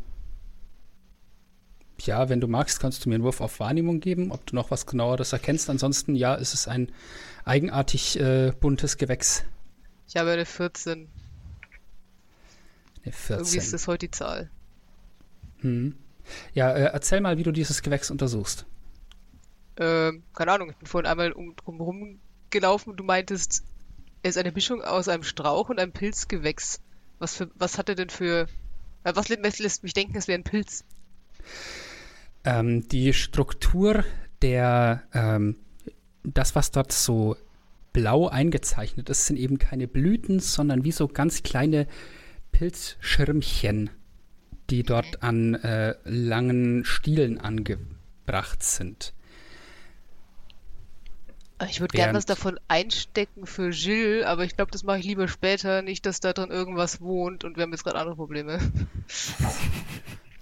ja, 2.01 2.29
wenn 2.29 2.41
du 2.41 2.47
magst, 2.49 2.81
kannst 2.81 3.05
du 3.05 3.09
mir 3.09 3.17
einen 3.17 3.25
Wurf 3.25 3.41
auf 3.41 3.61
Wahrnehmung 3.61 4.01
geben, 4.01 4.33
ob 4.33 4.45
du 4.47 4.55
noch 4.55 4.71
was 4.71 4.87
genaueres 4.87 5.33
erkennst. 5.33 5.71
Ansonsten, 5.71 6.15
ja, 6.15 6.35
ist 6.35 6.55
es 6.55 6.67
ein 6.69 6.91
eigenartig 7.45 8.19
äh, 8.21 8.53
buntes 8.59 8.97
Gewächs. 8.97 9.45
Ich 10.09 10.17
habe 10.17 10.31
eine 10.33 10.45
14. 10.47 11.09
Eine 13.03 13.13
14. 13.13 13.39
Irgendwie 13.39 13.59
ist 13.59 13.73
das 13.73 13.87
heute 13.87 14.07
die 14.07 14.11
Zahl. 14.11 14.51
Hm. 15.61 15.95
Ja, 16.55 16.73
äh, 16.73 16.91
erzähl 16.93 17.21
mal, 17.21 17.39
wie 17.39 17.43
du 17.43 17.53
dieses 17.53 17.83
Gewächs 17.83 18.11
untersuchst. 18.11 18.67
Ähm, 19.77 20.23
keine 20.35 20.53
Ahnung, 20.53 20.71
ich 20.71 20.77
bin 20.77 20.87
vorhin 20.87 21.11
einmal 21.11 21.33
um, 21.33 21.57
drumherum 21.57 22.21
gelaufen 22.51 22.91
und 22.91 22.97
du 22.97 23.05
meintest, 23.05 23.65
es 24.23 24.31
ist 24.31 24.39
eine 24.39 24.53
Mischung 24.53 24.83
aus 24.83 25.09
einem 25.09 25.23
Strauch 25.23 25.69
und 25.71 25.79
einem 25.79 25.93
Pilzgewächs. 25.93 26.81
Was, 27.19 27.37
für, 27.37 27.51
was 27.55 27.79
hat 27.79 27.89
er 27.89 27.95
denn 27.95 28.11
für. 28.11 28.47
Äh, 29.05 29.13
was 29.15 29.29
lässt, 29.29 29.59
lässt 29.59 29.83
mich 29.83 29.95
denken, 29.95 30.17
es 30.17 30.29
wäre 30.29 30.39
ein 30.39 30.45
Pilz? 30.45 30.85
Ähm, 32.45 32.87
die 32.89 33.13
Struktur 33.13 34.05
der, 34.43 35.03
ähm, 35.13 35.57
das, 36.23 36.55
was 36.55 36.71
dort 36.71 36.93
so 36.93 37.37
blau 37.93 38.29
eingezeichnet 38.29 39.09
ist, 39.09 39.27
sind 39.27 39.37
eben 39.37 39.59
keine 39.59 39.89
Blüten, 39.89 40.41
sondern 40.41 40.85
wie 40.85 40.93
so 40.93 41.09
ganz 41.09 41.43
kleine 41.43 41.87
Pilzschirmchen, 42.53 43.91
die 44.71 44.83
dort 44.83 45.23
an 45.23 45.55
äh, 45.55 45.95
langen 46.05 46.85
Stielen 46.85 47.39
angebracht 47.39 48.63
sind. 48.63 49.13
Ich 51.69 51.81
würde 51.81 51.95
gerne 51.95 52.15
was 52.15 52.25
davon 52.25 52.59
einstecken 52.69 53.45
für 53.45 53.69
Jill, 53.69 54.25
aber 54.25 54.45
ich 54.45 54.57
glaube, 54.57 54.71
das 54.71 54.83
mache 54.83 55.01
ich 55.01 55.05
lieber 55.05 55.29
später. 55.29 55.83
Nicht, 55.83 56.07
dass 56.07 56.21
da 56.21 56.33
drin 56.33 56.51
irgendwas 56.51 57.03
wohnt 57.03 57.45
und 57.45 57.57
wir 57.57 57.65
haben 57.65 57.73
jetzt 57.73 57.85
gerade 57.85 57.99
andere 57.99 58.17
Probleme. 58.17 58.59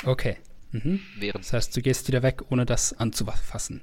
Okay. 0.04 0.36
Mhm. 0.70 1.00
Während, 1.18 1.44
Das 1.44 1.52
heißt, 1.52 1.76
du 1.76 1.82
gehst 1.82 2.06
wieder 2.06 2.22
weg, 2.22 2.42
ohne 2.50 2.66
das 2.66 2.92
anzufassen. 2.92 3.82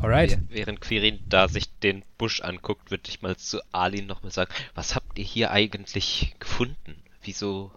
Alright. 0.00 0.38
während 0.48 0.80
Quirin 0.80 1.20
da 1.28 1.48
sich 1.48 1.70
den 1.80 2.02
Busch 2.16 2.40
anguckt, 2.40 2.90
würde 2.90 3.08
ich 3.08 3.22
mal 3.22 3.36
zu 3.36 3.60
Alin 3.72 4.06
nochmal 4.06 4.32
sagen, 4.32 4.50
was 4.74 4.94
habt 4.94 5.18
ihr 5.18 5.24
hier 5.24 5.50
eigentlich 5.50 6.34
gefunden? 6.38 7.02
Wieso 7.22 7.72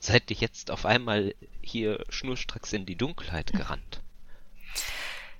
seid 0.00 0.30
ihr 0.30 0.36
jetzt 0.38 0.70
auf 0.70 0.86
einmal 0.86 1.34
hier 1.62 2.04
schnurstracks 2.08 2.72
in 2.72 2.86
die 2.86 2.96
Dunkelheit 2.96 3.52
gerannt? 3.52 4.00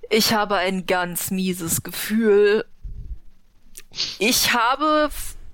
Ich 0.09 0.33
habe 0.33 0.55
ein 0.55 0.85
ganz 0.85 1.31
mieses 1.31 1.83
Gefühl. 1.83 2.65
Ich 4.19 4.53
habe, 4.53 5.09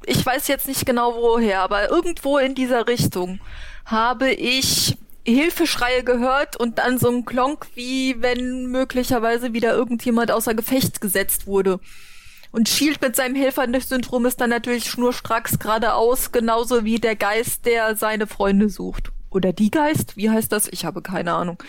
ich 0.06 0.24
weiß 0.24 0.48
jetzt 0.48 0.68
nicht 0.68 0.86
genau 0.86 1.16
woher, 1.16 1.62
aber 1.62 1.90
irgendwo 1.90 2.38
in 2.38 2.54
dieser 2.54 2.88
Richtung 2.88 3.40
habe 3.86 4.32
ich 4.32 4.98
Hilfeschreie 5.26 6.04
gehört 6.04 6.56
und 6.56 6.78
dann 6.78 6.98
so 6.98 7.10
ein 7.10 7.26
Klonk, 7.26 7.68
wie 7.76 8.22
wenn 8.22 8.68
möglicherweise 8.68 9.54
wieder 9.54 9.74
irgendjemand 9.74 10.32
außer 10.32 10.54
Gefecht 10.54 11.02
gesetzt 11.02 11.48
wurde. 11.48 11.80
Und 12.52 12.70
Shield 12.70 13.02
mit 13.02 13.16
seinem 13.16 13.36
Helfersyndrom 13.36 14.26
ist 14.26 14.40
dann 14.40 14.50
natürlich 14.50 14.90
schnurstracks 14.90 15.60
geradeaus, 15.60 16.32
genauso 16.32 16.86
wie 16.86 17.00
der 17.00 17.16
Geist, 17.16 17.66
der 17.66 17.96
seine 17.96 18.28
Freunde 18.28 18.70
sucht. 18.70 19.12
Oder 19.30 19.54
die 19.54 19.72
Geist? 19.72 20.18
Wie 20.18 20.30
heißt 20.30 20.52
das? 20.52 20.68
Ich 20.68 20.86
habe 20.86 21.02
keine 21.02 21.34
Ahnung. 21.34 21.62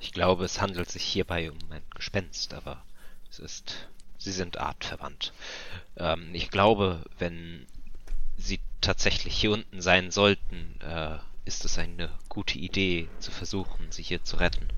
Ich 0.00 0.12
glaube, 0.12 0.44
es 0.44 0.60
handelt 0.60 0.90
sich 0.90 1.02
hierbei 1.02 1.50
um 1.50 1.58
ein 1.70 1.82
Gespenst, 1.94 2.54
aber 2.54 2.82
es 3.30 3.38
ist, 3.38 3.88
sie 4.18 4.32
sind 4.32 4.58
artverwandt. 4.58 5.32
Ähm, 5.96 6.28
ich 6.34 6.50
glaube, 6.50 7.04
wenn 7.18 7.66
sie 8.36 8.60
tatsächlich 8.80 9.34
hier 9.34 9.52
unten 9.52 9.80
sein 9.80 10.10
sollten, 10.10 10.78
äh, 10.80 11.16
ist 11.44 11.64
es 11.64 11.78
eine 11.78 12.10
gute 12.28 12.58
Idee, 12.58 13.08
zu 13.18 13.30
versuchen, 13.30 13.90
sie 13.90 14.02
hier 14.02 14.22
zu 14.22 14.36
retten. 14.36 14.68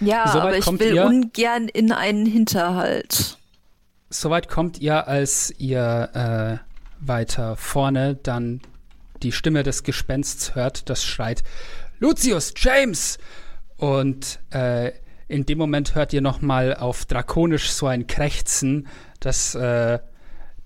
Ja, 0.00 0.28
Soweit 0.28 0.42
aber 0.42 0.58
ich 0.58 0.80
will 0.80 0.94
ihr? 0.94 1.04
ungern 1.06 1.68
in 1.68 1.92
einen 1.92 2.26
Hinterhalt. 2.26 3.38
Soweit 4.10 4.48
kommt 4.48 4.78
ihr, 4.78 5.08
als 5.08 5.54
ihr 5.58 6.60
äh, 6.60 7.06
weiter 7.06 7.56
vorne 7.56 8.16
dann 8.16 8.60
die 9.22 9.32
Stimme 9.32 9.62
des 9.62 9.82
Gespensts 9.84 10.54
hört, 10.54 10.90
das 10.90 11.04
schreit 11.04 11.42
Lucius, 11.98 12.52
James! 12.56 13.18
Und 13.76 14.40
äh, 14.50 14.92
in 15.28 15.46
dem 15.46 15.58
Moment 15.58 15.94
hört 15.94 16.12
ihr 16.12 16.20
nochmal 16.20 16.74
auf 16.74 17.04
Drakonisch 17.04 17.70
so 17.70 17.86
ein 17.86 18.06
Krächzen, 18.06 18.86
das 19.20 19.54
äh, 19.54 19.98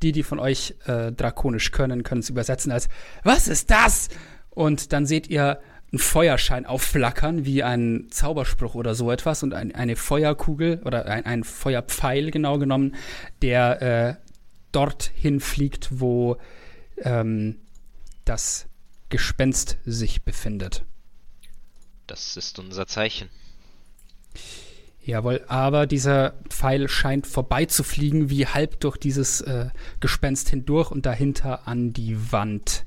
die, 0.02 0.12
die 0.12 0.22
von 0.22 0.38
euch 0.38 0.74
äh, 0.86 1.12
Drakonisch 1.12 1.70
können, 1.70 2.02
können 2.02 2.20
es 2.20 2.30
übersetzen 2.30 2.72
als 2.72 2.88
Was 3.22 3.48
ist 3.48 3.70
das? 3.70 4.08
Und 4.50 4.92
dann 4.92 5.06
seht 5.06 5.28
ihr 5.28 5.60
einen 5.92 5.98
Feuerschein 5.98 6.66
aufflackern, 6.66 7.44
wie 7.44 7.62
ein 7.62 8.06
Zauberspruch 8.10 8.74
oder 8.74 8.94
so 8.94 9.10
etwas, 9.10 9.42
und 9.42 9.54
ein, 9.54 9.74
eine 9.74 9.96
Feuerkugel 9.96 10.80
oder 10.84 11.06
ein, 11.06 11.24
ein 11.24 11.44
Feuerpfeil 11.44 12.30
genau 12.30 12.58
genommen, 12.58 12.96
der 13.42 13.82
äh, 13.82 14.14
dorthin 14.72 15.40
fliegt, 15.40 16.00
wo 16.00 16.36
ähm, 16.98 17.56
das 18.24 18.66
Gespenst 19.08 19.78
sich 19.84 20.22
befindet. 20.22 20.84
Das 22.06 22.36
ist 22.36 22.58
unser 22.58 22.86
Zeichen. 22.86 23.30
Jawohl, 25.04 25.44
aber 25.46 25.86
dieser 25.86 26.34
Pfeil 26.48 26.88
scheint 26.88 27.28
vorbeizufliegen, 27.28 28.28
wie 28.28 28.46
halb 28.46 28.80
durch 28.80 28.96
dieses 28.96 29.40
äh, 29.40 29.70
Gespenst 30.00 30.48
hindurch 30.48 30.90
und 30.90 31.06
dahinter 31.06 31.68
an 31.68 31.92
die 31.92 32.32
Wand. 32.32 32.84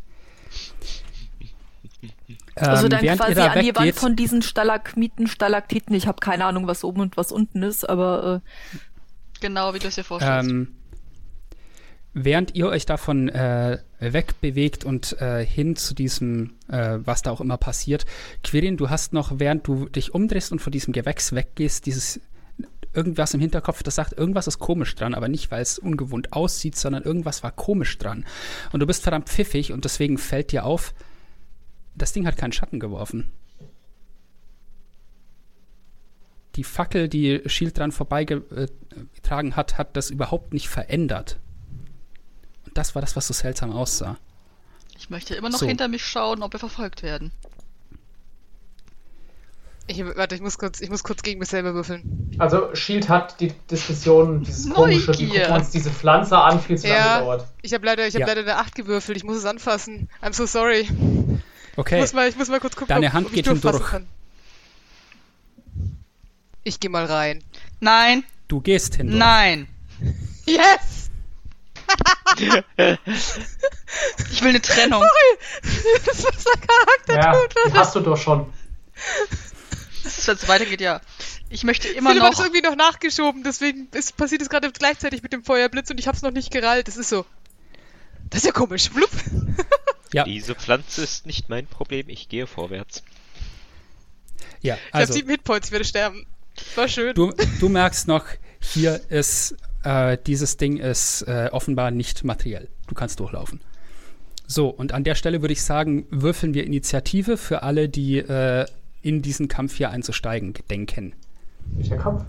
Also 2.60 2.86
Ähm, 2.86 2.90
dann 2.90 3.02
während 3.02 3.22
quasi 3.22 3.32
ihr 3.32 3.36
da 3.36 3.52
an 3.52 3.64
die 3.64 3.76
Wand 3.76 3.96
von 3.96 4.16
diesen 4.16 4.42
Stalagniten, 4.42 5.28
Stalaktiten. 5.28 5.96
Ich 5.96 6.08
habe 6.08 6.20
keine 6.20 6.46
Ahnung, 6.46 6.68
was 6.68 6.84
oben 6.84 7.02
und 7.02 7.18
was 7.18 7.32
unten 7.32 7.64
ist, 7.64 7.88
aber 7.88 8.42
Genau, 9.40 9.74
wie 9.74 9.80
du 9.80 9.88
es 9.88 9.96
dir 9.96 10.04
vorstellst. 10.04 10.50
Ähm, 10.50 10.68
während 12.14 12.56
ihr 12.56 12.68
euch 12.68 12.86
davon 12.86 13.30
äh, 13.30 13.80
wegbewegt 14.00 14.84
und 14.84 15.20
äh, 15.22 15.46
hin 15.46 15.76
zu 15.76 15.94
diesem, 15.94 16.54
äh, 16.68 16.98
was 17.00 17.22
da 17.22 17.32
auch 17.32 17.42
immer 17.42 17.58
passiert, 17.58 18.06
Quirin, 18.44 18.78
du 18.78 18.90
hast 18.90 19.14
noch, 19.14 19.34
während 19.40 19.68
du 19.68 19.88
dich 19.88 20.14
umdrehst 20.14 20.52
und 20.52 20.60
von 20.60 20.72
diesem 20.72 20.94
Gewächs 20.94 21.34
weggehst, 21.34 21.86
dieses 21.86 22.20
irgendwas 22.94 23.36
im 23.36 23.40
Hinterkopf, 23.40 23.84
das 23.84 23.96
sagt, 23.96 24.18
irgendwas 24.18 24.48
ist 24.48 24.58
komisch 24.58 24.96
dran, 24.96 25.14
aber 25.14 25.28
nicht, 25.28 25.52
weil 25.52 25.62
es 25.62 25.78
ungewohnt 25.78 26.34
aussieht, 26.34 26.76
sondern 26.76 27.04
irgendwas 27.04 27.44
war 27.44 27.52
komisch 27.52 27.98
dran. 28.00 28.26
Und 28.72 28.80
du 28.80 28.88
bist 28.88 29.04
verdammt 29.04 29.30
pfiffig 29.30 29.72
und 29.72 29.86
deswegen 29.86 30.18
fällt 30.18 30.52
dir 30.52 30.66
auf, 30.66 30.94
das 32.02 32.14
Ding 32.14 32.26
hat 32.26 32.38
keinen 32.38 32.52
Schatten 32.52 32.80
geworfen. 32.80 33.32
Die 36.56 36.64
Fackel, 36.64 37.08
die 37.08 37.42
Shield 37.46 37.78
dran 37.78 37.92
vorbeigetragen 37.92 39.56
hat, 39.56 39.78
hat 39.78 39.96
das 39.96 40.10
überhaupt 40.10 40.54
nicht 40.54 40.68
verändert. 40.68 41.38
Und 42.66 42.78
das 42.78 42.96
war 42.96 43.02
das, 43.02 43.16
was 43.16 43.28
so 43.28 43.34
seltsam 43.34 43.72
aussah. 43.72 44.18
ich 44.98 45.10
möchte 45.10 45.36
immer 45.36 45.50
noch 45.50 45.60
so. 45.60 45.66
hinter 45.68 45.88
mich 45.88 46.04
schauen, 46.04 46.44
ob 46.44 46.54
wir 46.54 46.60
verfolgt 46.60 47.04
werden. 47.04 47.32
Ich, 49.88 50.04
warte, 50.06 50.36
ich 50.36 50.42
muss 50.42 50.60
kurz, 50.60 50.82
ich 50.82 50.90
muss 50.92 51.04
kurz 51.04 51.24
gegen 51.24 51.40
mich 51.40 51.50
selber 51.50 51.74
würfeln. 51.74 52.36
Also 52.38 52.76
Shield 52.76 53.10
hat 53.10 53.40
die 53.40 53.52
Diskussion, 53.72 54.44
dieses 54.44 54.70
komische, 54.70 55.18
wie 55.18 55.30
gucken 55.30 55.52
uns 55.54 55.72
diese 55.72 55.90
Pflanze 55.90 56.38
an, 56.38 56.60
viel 56.60 56.78
zu 56.78 56.88
lange 56.88 57.00
Ja. 57.00 57.20
gedauert. 57.20 57.48
Ich 57.64 57.74
habe 57.74 57.86
leider, 57.88 58.06
ich 58.06 58.14
habe 58.14 58.22
Ja. 58.22 58.28
leider 58.28 58.42
eine 58.42 58.58
8 58.58 58.76
gewürfelt. 58.76 59.18
Ich 59.18 59.24
muss 59.24 59.38
es 59.38 59.46
anfassen. 59.46 60.08
I'm 60.22 60.34
so 60.34 60.46
sorry. 60.46 60.88
Ich, 61.80 61.86
Okay, 61.86 62.00
muss 62.02 62.14
mal, 62.14 62.28
ich 62.28 62.36
muss 62.36 62.50
mal 62.50 62.60
kurz 62.60 62.76
gucken, 62.76 62.90
Deine 62.90 63.08
ob, 63.08 63.14
Hand 63.14 63.26
ob 63.28 63.32
ich 63.32 63.38
geht 63.38 63.46
schon 63.46 63.62
durch. 63.62 63.86
kann. 63.86 64.06
Ich 66.64 66.80
gehe 66.80 66.90
mal 66.90 67.06
rein. 67.06 67.44
Nein, 67.80 68.24
du 68.48 68.60
gehst 68.62 68.96
hin. 68.96 69.18
nein. 69.18 69.68
Yes! 70.46 71.10
Ich 74.32 74.42
will 74.42 74.50
eine 74.50 74.62
Trennung. 74.62 75.04
das 76.06 76.20
ist 76.20 76.46
der 76.46 76.62
Charakter 76.68 77.16
Ja, 77.16 77.34
tut. 77.34 77.56
die 77.68 77.74
hast 77.74 77.96
du 77.96 78.00
doch 78.02 78.18
schon. 78.18 78.52
Wenn 80.26 80.36
es 80.36 80.48
weitergeht, 80.48 80.82
ja. 80.82 81.02
Ich 81.50 81.64
möchte 81.64 81.88
immer 81.90 82.10
Philipp 82.12 82.24
hat 82.24 82.34
es 82.34 82.40
noch. 82.40 82.46
irgendwie 82.46 82.62
noch 82.68 82.76
nachgeschoben, 82.76 83.44
deswegen 83.44 83.88
ist, 83.94 84.16
passiert 84.18 84.42
es 84.42 84.50
gerade 84.50 84.72
gleichzeitig 84.72 85.24
mit 85.24 85.34
dem 85.34 85.44
Feuerblitz 85.44 85.90
und 85.90 86.00
ich 86.00 86.08
habe 86.08 86.16
es 86.16 86.22
noch 86.24 86.32
nicht 86.32 86.52
gerallt. 86.52 86.88
Das 86.88 86.98
ist 86.98 87.10
so. 87.10 87.26
Das 88.30 88.42
ist 88.42 88.46
ja 88.46 88.52
komisch. 88.52 88.90
Blub. 88.90 89.10
Ja, 90.12 90.24
Diese 90.24 90.56
Pflanze 90.56 91.04
ist 91.04 91.28
nicht 91.28 91.50
mein 91.50 91.68
Problem, 91.68 92.10
ich 92.10 92.30
gehe 92.30 92.48
vorwärts. 92.48 93.04
ja 94.62 94.74
Ich 94.74 94.82
also 94.96 95.10
habe 95.10 95.14
sieben 95.14 95.30
Hitpoints, 95.30 95.68
ich 95.68 95.72
werde 95.72 95.86
sterben. 95.86 96.26
War 96.76 96.88
schön. 96.88 97.14
du, 97.14 97.32
du 97.60 97.70
merkst 97.70 98.08
noch, 98.08 98.26
hier 98.60 99.02
ist, 99.10 99.56
äh, 99.84 100.18
dieses 100.26 100.58
Ding 100.58 100.78
ist 100.78 101.22
äh, 101.28 101.50
offenbar 101.52 101.92
nicht 101.92 102.24
materiell. 102.24 102.70
Du 102.88 102.96
kannst 102.96 103.20
durchlaufen. 103.20 103.62
So, 104.48 104.70
und 104.70 104.94
an 104.94 105.04
der 105.04 105.14
Stelle 105.14 105.42
würde 105.42 105.54
ich 105.54 105.62
sagen, 105.62 106.08
würfeln 106.10 106.56
wir 106.56 106.66
Initiative 106.66 107.38
für 107.38 107.62
alle, 107.62 107.88
die 107.88 108.18
äh, 108.18 108.66
in 109.04 109.22
diesen 109.22 109.48
Kampf 109.48 109.76
hier 109.76 109.92
einzusteigen 109.92 110.56
denken. 110.72 111.14
Welcher 111.76 111.98
Kampf? 111.98 112.26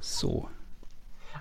So. 0.00 0.48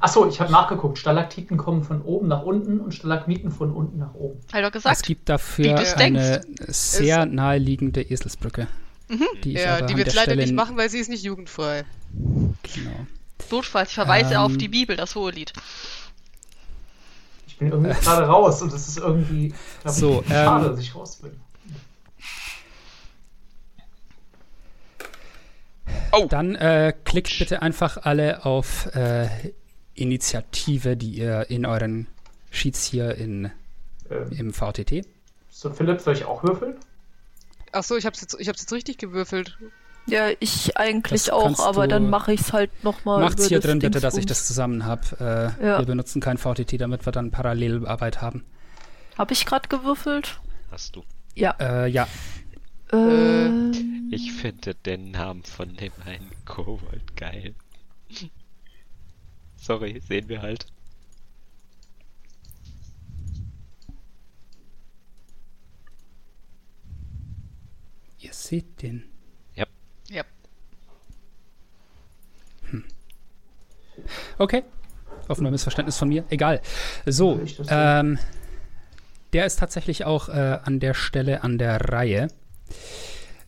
Achso, 0.03 0.27
ich 0.27 0.41
habe 0.41 0.51
nachgeguckt. 0.51 0.97
Stalaktiten 0.97 1.55
kommen 1.55 1.81
von 1.81 2.01
oben 2.01 2.27
nach 2.27 2.43
unten 2.43 2.81
und 2.81 2.93
Stalagmiten 2.93 3.51
von 3.51 3.71
unten 3.71 3.99
nach 3.99 4.13
oben. 4.13 4.37
Ich 4.47 4.51
doch 4.51 4.65
Es 4.65 4.71
gesagt. 4.73 5.03
gibt 5.03 5.29
dafür 5.29 5.79
eine 5.97 6.41
sehr 6.67 7.25
naheliegende 7.25 8.01
Eselsbrücke. 8.01 8.67
Die 9.45 9.53
ich 9.53 9.61
Ja, 9.61 9.79
die 9.79 9.93
der 9.93 10.07
leider 10.07 10.21
Stelle 10.23 10.41
nicht 10.41 10.53
machen, 10.53 10.75
weil 10.75 10.89
sie 10.89 10.99
ist 10.99 11.09
nicht 11.09 11.23
jugendfrei. 11.23 11.85
Genau. 12.11 13.07
Notfalls, 13.49 13.89
ich 13.91 13.95
verweise 13.95 14.33
Ähm. 14.33 14.39
auf 14.41 14.57
die 14.57 14.67
Bibel, 14.67 14.97
das 14.97 15.15
hohe 15.15 15.31
Lied. 15.31 15.53
Ich 17.47 17.57
bin 17.57 17.71
irgendwie 17.71 17.93
gerade 17.97 18.25
raus 18.25 18.61
und 18.61 18.73
es 18.73 18.89
ist 18.89 18.97
irgendwie 18.97 19.53
glaub 19.83 19.95
So, 19.95 20.21
ich, 20.21 20.33
schade, 20.33 20.65
ähm, 20.65 20.71
dass 20.71 20.79
ich 20.81 20.93
raus 20.93 21.15
bin. 21.15 21.31
Dann 26.27 26.55
äh, 26.55 26.93
klickt 27.05 27.39
bitte 27.39 27.61
einfach 27.61 27.97
alle 28.03 28.45
auf 28.45 28.93
äh, 28.95 29.27
Initiative, 29.95 30.97
die 30.97 31.11
ihr 31.11 31.49
in 31.49 31.65
euren 31.65 32.07
Sheets 32.51 32.85
hier 32.85 33.15
in, 33.15 33.51
Ähm, 34.09 34.31
im 34.37 34.53
VTT. 34.53 35.05
so, 35.49 35.69
Philipp, 35.71 36.01
soll 36.01 36.13
ich 36.15 36.25
auch 36.25 36.43
würfeln? 36.43 36.75
Ach 37.71 37.83
so, 37.83 37.95
ich 37.95 38.05
hab's 38.05 38.21
jetzt, 38.21 38.35
ich 38.39 38.47
hab's 38.49 38.61
jetzt 38.61 38.73
richtig 38.73 38.97
gewürfelt. 38.97 39.57
Ja, 40.05 40.27
ich 40.39 40.75
eigentlich 40.77 41.23
Das 41.23 41.29
auch, 41.29 41.59
aber 41.59 41.83
du- 41.83 41.89
dann 41.89 42.09
mache 42.09 42.33
ich 42.33 42.41
es 42.41 42.53
halt 42.53 42.83
nochmal. 42.83 43.21
Macht's 43.21 43.47
hier 43.47 43.59
drin 43.61 43.79
bitte, 43.79 43.99
dass 44.01 44.17
ich 44.17 44.25
das 44.25 44.45
zusammen 44.45 44.85
habe. 44.85 45.53
Äh, 45.61 45.65
Ja. 45.65 45.79
Wir 45.79 45.85
benutzen 45.85 46.21
kein 46.21 46.37
VTT, 46.37 46.77
damit 46.77 47.05
wir 47.07 47.11
dann 47.13 47.31
Parallelarbeit 47.31 48.21
haben. 48.21 48.43
Habe 49.17 49.31
ich 49.33 49.45
gerade 49.45 49.69
gewürfelt? 49.69 50.39
Hast 50.71 50.95
du. 50.95 51.03
Ja. 51.35 51.55
Äh, 51.59 51.87
ja, 51.87 52.07
Äh, 52.91 52.95
Ähm, 52.97 54.09
Ich 54.11 54.33
finde 54.33 54.75
den 54.75 55.09
Namen 55.11 55.43
von 55.43 55.75
dem 55.77 55.91
einen 56.05 56.29
Kobold 56.45 57.15
geil. 57.15 57.55
Sorry, 59.63 60.01
sehen 60.05 60.27
wir 60.27 60.41
halt. 60.41 60.67
ihr 68.23 68.33
seht 68.33 68.81
den. 68.81 69.03
Ja. 69.55 69.65
Okay. 74.37 74.63
Offener 75.27 75.51
Missverständnis 75.51 75.97
von 75.97 76.09
mir. 76.09 76.25
Egal. 76.29 76.61
So, 77.05 77.39
ähm, 77.69 78.19
der 79.31 79.45
ist 79.45 79.59
tatsächlich 79.59 80.03
auch 80.03 80.29
äh, 80.29 80.59
an 80.63 80.79
der 80.79 80.93
Stelle 80.93 81.43
an 81.43 81.57
der 81.57 81.79
Reihe. 81.89 82.27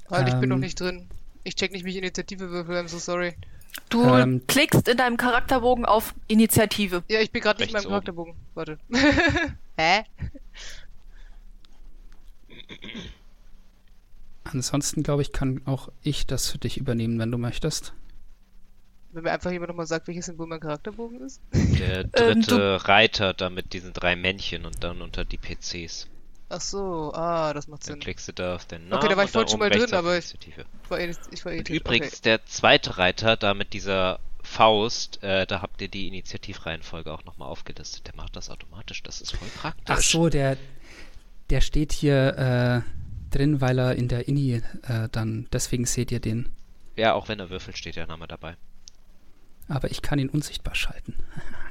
halt, 0.09 0.29
ich 0.29 0.35
bin 0.35 0.49
noch 0.49 0.55
ähm, 0.55 0.61
nicht 0.61 0.79
drin. 0.79 1.09
Ich 1.43 1.55
check 1.55 1.71
nicht, 1.73 1.83
wie 1.85 1.89
ich 1.89 1.97
Initiative 1.97 2.49
würfel, 2.49 2.77
I'm 2.77 2.87
so 2.87 2.99
sorry. 2.99 3.35
Du 3.89 4.03
ähm, 4.03 4.41
klickst 4.47 4.87
in 4.87 4.97
deinem 4.97 5.17
Charakterbogen 5.17 5.85
auf 5.85 6.13
Initiative. 6.27 7.03
Ja, 7.07 7.19
ich 7.19 7.31
bin 7.31 7.41
gerade 7.41 7.61
nicht 7.61 7.69
in 7.69 7.73
meinem 7.77 7.89
Charakterbogen. 7.89 8.33
Warte. 8.53 8.77
Hä? 9.77 10.03
Ansonsten 14.43 15.03
glaube 15.03 15.21
ich, 15.21 15.31
kann 15.31 15.61
auch 15.65 15.89
ich 16.01 16.27
das 16.27 16.49
für 16.49 16.57
dich 16.57 16.77
übernehmen, 16.77 17.19
wenn 17.19 17.31
du 17.31 17.37
möchtest. 17.37 17.93
Wenn 19.11 19.23
mir 19.23 19.31
einfach 19.31 19.51
jemand 19.51 19.69
nochmal 19.69 19.87
sagt, 19.87 20.07
welches 20.07 20.25
Symbol 20.25 20.47
mein 20.47 20.59
Charakterbogen 20.59 21.21
ist. 21.21 21.41
Der 21.53 22.01
Ähm, 22.01 22.41
dritte 22.41 22.87
Reiter 22.87 23.33
da 23.33 23.49
mit 23.49 23.73
diesen 23.73 23.93
drei 23.93 24.15
Männchen 24.15 24.65
und 24.65 24.83
dann 24.83 25.01
unter 25.01 25.25
die 25.25 25.37
PCs. 25.37 26.07
Ach 26.49 26.61
so, 26.61 27.11
ah, 27.15 27.53
das 27.53 27.67
macht 27.67 27.81
Dann 27.87 27.93
Sinn. 27.93 27.99
klickst 28.01 28.27
du 28.27 28.31
da 28.33 28.55
auf 28.55 28.65
den 28.65 28.87
Namen. 28.87 28.93
Okay, 29.01 29.09
da 29.09 29.17
war 29.17 29.23
ich 29.25 29.31
vorhin 29.31 29.49
schon 29.49 29.59
mal 29.59 29.69
drin, 29.69 29.91
aber 29.93 30.17
ich-. 30.17 30.35
Ich 30.47 30.89
war, 30.89 30.99
irrit- 30.99 31.17
ich 31.31 31.43
war 31.43 31.51
Und 31.51 31.57
irritiert. 31.57 31.81
übrigens, 31.81 32.21
der 32.21 32.45
zweite 32.45 32.97
Reiter 32.99 33.35
da 33.35 33.53
mit 33.55 33.73
dieser 33.73 34.19
Faust, 34.43 35.23
äh, 35.23 35.47
da 35.47 35.61
habt 35.63 35.81
ihr 35.81 35.87
die 35.87 36.07
Initiativreihenfolge 36.07 37.11
auch 37.11 37.23
nochmal 37.25 37.49
aufgelistet. 37.49 38.05
Der 38.07 38.15
macht 38.15 38.35
das 38.35 38.51
automatisch, 38.51 39.01
das 39.01 39.21
ist 39.21 39.35
voll 39.35 39.47
praktisch. 39.59 39.85
Ach 39.87 39.99
so, 40.01 40.29
der, 40.29 40.55
der 41.49 41.61
steht 41.61 41.91
hier 41.91 42.83
äh, 42.85 43.35
drin, 43.35 43.59
weil 43.59 43.79
er 43.79 43.95
in 43.95 44.07
der 44.07 44.27
Ini 44.27 44.61
äh, 44.87 45.09
dann, 45.11 45.47
deswegen 45.51 45.85
seht 45.85 46.11
ihr 46.11 46.19
den. 46.19 46.49
Ja, 46.95 47.13
auch 47.15 47.27
wenn 47.27 47.39
er 47.39 47.49
würfelt, 47.49 47.75
steht 47.77 47.95
der 47.95 48.05
Name 48.05 48.27
dabei. 48.27 48.55
Aber 49.67 49.89
ich 49.89 50.03
kann 50.03 50.19
ihn 50.19 50.29
unsichtbar 50.29 50.75
schalten. 50.75 51.15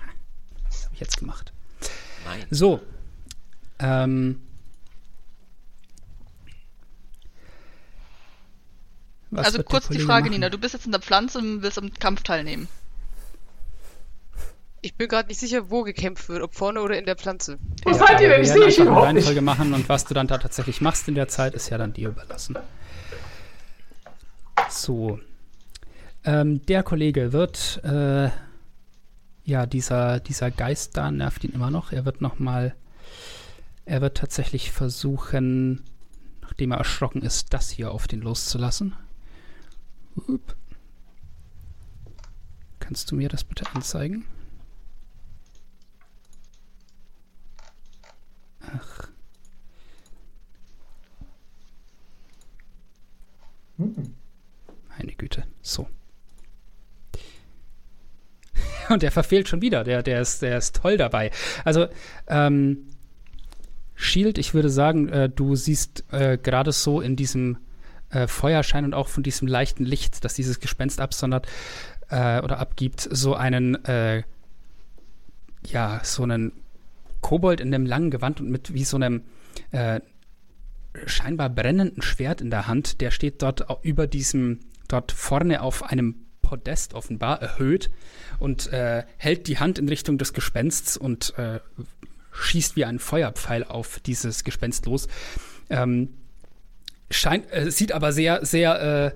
das 0.69 0.85
habe 0.87 0.95
ich 0.95 1.01
jetzt 1.01 1.17
gemacht. 1.19 1.53
Nein. 2.25 2.45
So. 2.51 2.81
Ähm, 3.79 4.41
was 9.37 9.47
also 9.47 9.63
kurz 9.63 9.89
die 9.89 9.99
Frage, 9.99 10.27
machen? 10.27 10.35
Nina, 10.35 10.51
du 10.51 10.59
bist 10.59 10.75
jetzt 10.75 10.87
in 10.87 10.93
der 10.93 11.01
Pflanze 11.01 11.39
und 11.39 11.63
willst 11.63 11.79
am 11.79 11.93
Kampf 11.93 12.23
teilnehmen. 12.23 12.69
Ich 14.81 14.97
bin 14.97 15.09
gerade 15.09 15.29
nicht 15.29 15.41
sicher, 15.41 15.71
wo 15.71 15.83
gekämpft 15.83 16.29
wird, 16.29 16.43
ob 16.43 16.55
vorne 16.55 16.83
oder 16.83 16.99
in 16.99 17.07
der 17.07 17.17
Pflanze. 17.17 17.59
Wo 17.85 17.91
Ja, 17.91 17.97
seid 17.97 18.21
ihr 18.21 18.29
denn? 18.29 18.43
Ich 18.43 18.51
sehe 18.51 18.63
euch 18.63 18.79
überhaupt 18.79 19.07
nicht. 19.07 19.25
Reihenfolge 19.25 19.41
machen 19.41 19.73
und 19.73 19.89
was 19.89 20.05
du 20.05 20.13
dann 20.13 20.27
da 20.27 20.37
tatsächlich 20.37 20.83
machst 20.83 21.09
in 21.09 21.15
der 21.15 21.27
Zeit, 21.27 21.55
ist 21.55 21.71
ja 21.71 21.79
dann 21.79 21.95
dir 21.95 22.11
überlassen. 22.11 22.59
So. 24.69 25.19
Ähm, 26.25 26.65
der 26.67 26.83
Kollege 26.83 27.33
wird, 27.33 27.81
äh, 27.83 28.29
ja, 29.45 29.67
dieser, 29.67 30.21
dieser 30.21 30.51
Geist 30.51 30.97
da 30.97 31.11
nervt 31.11 31.45
ihn 31.45 31.53
immer 31.53 31.71
noch. 31.71 31.93
Er 31.93 32.05
wird 32.05 32.21
nochmal, 32.21 32.75
er 33.87 34.03
wird 34.03 34.19
tatsächlich 34.19 34.71
versuchen, 34.71 35.83
nachdem 36.43 36.73
er 36.73 36.79
erschrocken 36.79 37.23
ist, 37.23 37.55
das 37.55 37.71
hier 37.71 37.91
auf 37.91 38.07
den 38.07 38.21
loszulassen. 38.21 38.95
Upp. 40.17 40.57
Kannst 42.81 43.11
du 43.11 43.17
mir 43.17 43.29
das 43.29 43.45
bitte 43.45 43.67
anzeigen? 43.75 44.25
Ach, 48.61 49.09
Hm. 53.77 54.15
Meine 54.97 55.13
Güte. 55.13 55.45
So. 55.63 55.89
Und 58.89 59.03
der 59.03 59.11
verfehlt 59.11 59.49
schon 59.49 59.63
wieder. 59.63 59.85
Der, 59.85 60.03
der, 60.03 60.21
ist, 60.21 60.43
der 60.43 60.59
ist 60.59 60.77
toll 60.77 60.97
dabei. 60.97 61.31
Also, 61.65 61.89
ähm, 62.29 62.87
Shield, 63.97 64.39
ich 64.39 64.55
würde 64.55 64.71
sagen, 64.71 65.09
äh, 65.09 65.29
du 65.29 65.57
siehst 65.57 66.05
äh, 66.13 66.39
gerade 66.39 66.73
so 66.73 67.01
in 67.01 67.17
diesem 67.17 67.59
äh, 68.15 68.27
Feuerschein 68.27 68.85
und 68.85 68.95
auch 68.95 69.09
von 69.09 69.23
diesem 69.23 69.49
leichten 69.49 69.85
Licht, 69.85 70.25
das 70.25 70.35
dieses 70.35 70.61
Gespenst 70.61 71.01
absondert 71.01 71.47
äh, 72.09 72.41
oder 72.41 72.59
abgibt, 72.59 73.09
so 73.11 73.35
einen, 73.35 73.85
äh, 73.85 74.23
ja, 75.67 76.01
so 76.03 76.23
einen 76.23 76.53
Kobold 77.21 77.61
in 77.61 77.75
einem 77.75 77.87
langen 77.87 78.11
Gewand 78.11 78.41
und 78.41 78.51
mit 78.51 78.75
wie 78.75 78.85
so 78.85 78.97
einem 78.97 79.23
äh, 79.73 80.01
scheinbar 81.07 81.49
brennenden 81.49 82.03
Schwert 82.03 82.41
in 82.41 82.51
der 82.51 82.67
Hand. 82.67 83.01
Der 83.01 83.11
steht 83.11 83.43
dort 83.43 83.67
über 83.83 84.07
diesem, 84.07 84.61
dort 84.89 85.13
vorne 85.13 85.63
auf 85.63 85.83
einem 85.83 86.17
Podest 86.43 86.95
offenbar 86.95 87.41
erhöht 87.41 87.91
und 88.39 88.73
äh, 88.73 89.05
hält 89.17 89.49
die 89.49 89.59
Hand 89.59 89.79
in 89.79 89.89
Richtung 89.89 90.19
des 90.19 90.35
Gespensts 90.35 90.97
und 90.97 91.37
äh, 91.39 91.61
schießt 92.33 92.77
wie 92.77 92.85
ein 92.85 92.99
Feuerpfeil 92.99 93.65
auf 93.65 94.01
dieses 94.01 94.45
Gespenst 94.45 94.87
los. 94.87 95.09
Ähm, 95.71 96.11
scheint, 97.17 97.51
äh, 97.53 97.71
sieht 97.71 97.93
aber 97.93 98.13
sehr, 98.13 98.45
sehr 98.45 99.15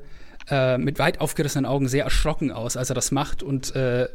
äh, 0.51 0.75
äh, 0.75 0.79
mit 0.79 0.99
weit 0.99 1.21
aufgerissenen 1.21 1.67
Augen 1.67 1.89
sehr 1.89 2.05
erschrocken 2.05 2.51
aus, 2.51 2.77
als 2.77 2.91
er 2.91 2.95
das 2.95 3.11
macht 3.11 3.43
und 3.43 3.75
äh, 3.75 4.09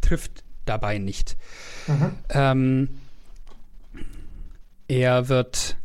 trifft 0.00 0.44
dabei 0.64 0.98
nicht. 0.98 1.36
Mhm. 1.86 2.12
Ähm, 2.30 2.88
er 4.88 5.28
wird 5.28 5.76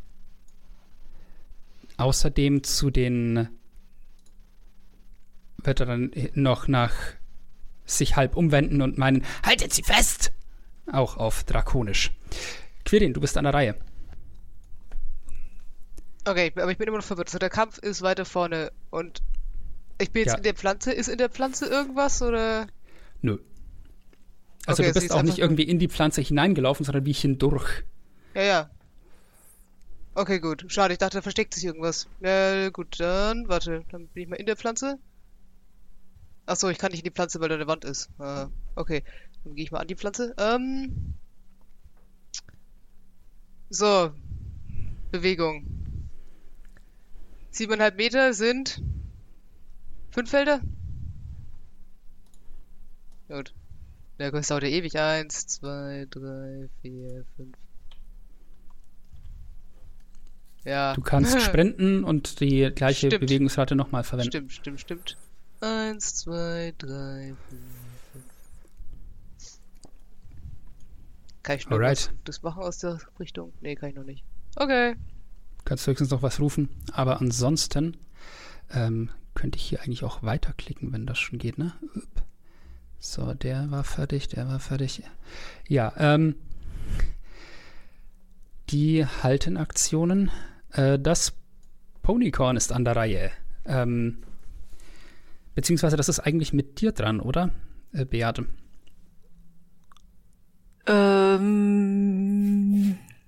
außerdem 1.98 2.64
zu 2.64 2.92
den 2.92 3.50
wird 5.64 5.80
er 5.80 5.86
dann 5.86 6.12
noch 6.34 6.68
nach 6.68 6.94
sich 7.86 8.16
halb 8.16 8.36
umwenden 8.36 8.82
und 8.82 8.98
meinen, 8.98 9.24
haltet 9.46 9.74
sie 9.74 9.84
fest! 9.84 10.32
Auch 10.92 11.18
auf 11.18 11.44
Drakonisch. 11.44 12.12
Quirin, 12.86 13.14
du 13.14 13.20
bist 13.20 13.38
an 13.38 13.44
der 13.44 13.54
Reihe. 13.54 13.76
Okay, 16.28 16.52
aber 16.58 16.72
ich 16.72 16.78
bin 16.78 16.88
immer 16.90 16.98
noch 16.98 17.06
verwirrt. 17.06 17.30
Also 17.30 17.40
der 17.40 17.50
Kampf 17.50 17.78
ist 17.78 18.02
weiter 18.02 18.26
vorne 18.26 18.72
und 18.90 19.22
ich 19.98 20.12
bin 20.12 20.22
jetzt 20.24 20.34
Ja. 20.34 20.38
in 20.38 20.44
der 20.44 20.54
Pflanze. 20.56 20.92
Ist 20.92 21.08
in 21.08 21.18
der 21.18 21.30
Pflanze 21.30 21.68
irgendwas 21.68 22.22
oder? 22.22 22.68
Nö. 23.22 23.38
Also 24.66 24.84
Okay, 24.84 24.90
du 24.90 24.94
bist 24.96 25.06
ist 25.06 25.12
auch 25.14 25.24
nicht 25.24 25.40
irgendwie 25.40 25.64
in 25.64 25.80
die 25.80 25.88
Pflanze 25.88 26.20
hineingelaufen, 26.22 26.86
sondern 26.86 27.06
wie 27.06 27.14
hindurch. 27.14 27.84
Ja, 28.36 28.42
ja. 28.44 28.70
Okay, 30.16 30.40
gut. 30.40 30.66
Schade, 30.68 30.94
ich 30.94 30.98
dachte, 31.00 31.18
da 31.18 31.22
versteckt 31.22 31.54
sich 31.54 31.64
irgendwas. 31.64 32.08
Ja, 32.20 32.70
gut, 32.72 33.00
dann, 33.00 33.48
warte, 33.48 33.84
dann 33.92 34.08
bin 34.08 34.24
ich 34.24 34.30
mal 34.30 34.36
in 34.36 34.46
der 34.48 34.58
Pflanze. 34.58 35.00
Ach 36.46 36.58
so, 36.58 36.68
ich 36.70 36.78
kann 36.78 36.92
nicht 36.92 37.02
in 37.02 37.06
die 37.06 37.12
Pflanze, 37.16 37.40
weil 37.40 37.50
da 37.50 37.56
eine 37.56 37.68
Wand 37.68 37.86
ist. 37.86 38.10
Ah, 38.20 38.50
okay, 38.76 39.04
dann 39.46 39.56
gehe 39.56 39.64
ich 39.64 39.72
mal 39.72 39.80
an 39.80 39.88
die 39.88 39.96
Pflanze. 39.96 40.34
Ähm. 40.38 41.14
So. 43.70 44.12
Bewegung. 45.12 45.66
Siebeneinhalb 47.58 47.98
Meter 47.98 48.36
sind 48.36 48.84
fünf 50.12 50.30
Felder? 50.30 50.62
Gut. 53.28 53.52
Ja, 54.20 54.30
das 54.30 54.48
dauert 54.48 54.62
ja 54.62 54.70
ewig. 54.70 55.00
Eins, 55.00 55.48
zwei, 55.48 56.06
drei, 56.12 56.70
vier, 56.84 57.26
fünf. 57.36 57.56
Ja. 60.66 60.94
Du 60.94 61.02
kannst 61.02 61.42
sprinten 61.46 62.04
und 62.04 62.42
die 62.42 62.70
gleiche 62.76 63.08
Stimmt. 63.08 63.22
Bewegungsrate 63.22 63.76
nochmal 63.76 64.04
verwenden. 64.04 64.30
Stimmt, 64.30 64.54
stimmt, 64.54 64.80
stimmt. 64.80 65.18
Eins, 65.60 66.14
zwei, 66.14 66.76
drei, 66.78 67.34
vier, 67.50 67.60
fünf. 68.12 68.26
Kann 71.42 71.56
ich 71.58 71.66
noch 71.66 71.78
Alright. 71.78 72.14
das 72.24 72.44
machen 72.44 72.62
aus 72.62 72.78
der 72.78 73.00
Richtung? 73.20 73.52
Nee, 73.62 73.74
kann 73.74 73.90
ich 73.90 73.96
noch 73.96 74.04
nicht. 74.04 74.24
Okay. 74.58 74.96
Kannst 75.68 75.86
höchstens 75.86 76.10
noch 76.10 76.24
was 76.24 76.40
rufen. 76.40 76.70
Aber 76.94 77.20
ansonsten 77.20 77.98
ähm, 78.72 79.10
könnte 79.36 79.58
ich 79.58 79.66
hier 79.66 79.82
eigentlich 79.82 80.04
auch 80.04 80.24
weiterklicken, 80.24 80.94
wenn 80.94 81.06
das 81.06 81.20
schon 81.20 81.38
geht, 81.40 81.58
ne? 81.58 81.74
So, 83.00 83.34
der 83.34 83.70
war 83.70 83.84
fertig, 83.84 84.28
der 84.30 84.48
war 84.48 84.60
fertig. 84.60 85.04
Ja, 85.68 85.94
ähm, 85.98 86.36
die 88.70 89.06
Haltenaktionen. 89.06 90.32
Äh, 90.72 90.98
das 90.98 91.34
Ponycorn 92.02 92.58
ist 92.58 92.72
an 92.72 92.86
der 92.86 92.96
Reihe. 92.96 93.30
Ähm, 93.66 94.24
beziehungsweise 95.54 95.98
das 95.98 96.10
ist 96.10 96.22
eigentlich 96.22 96.54
mit 96.54 96.82
dir 96.82 96.92
dran, 96.92 97.20
oder? 97.20 97.52
Äh, 97.94 98.06
Beate. 98.06 98.48
Ähm, 100.88 101.68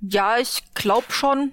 ja, 0.02 0.38
ich 0.38 0.64
glaube 0.74 1.12
schon. 1.12 1.52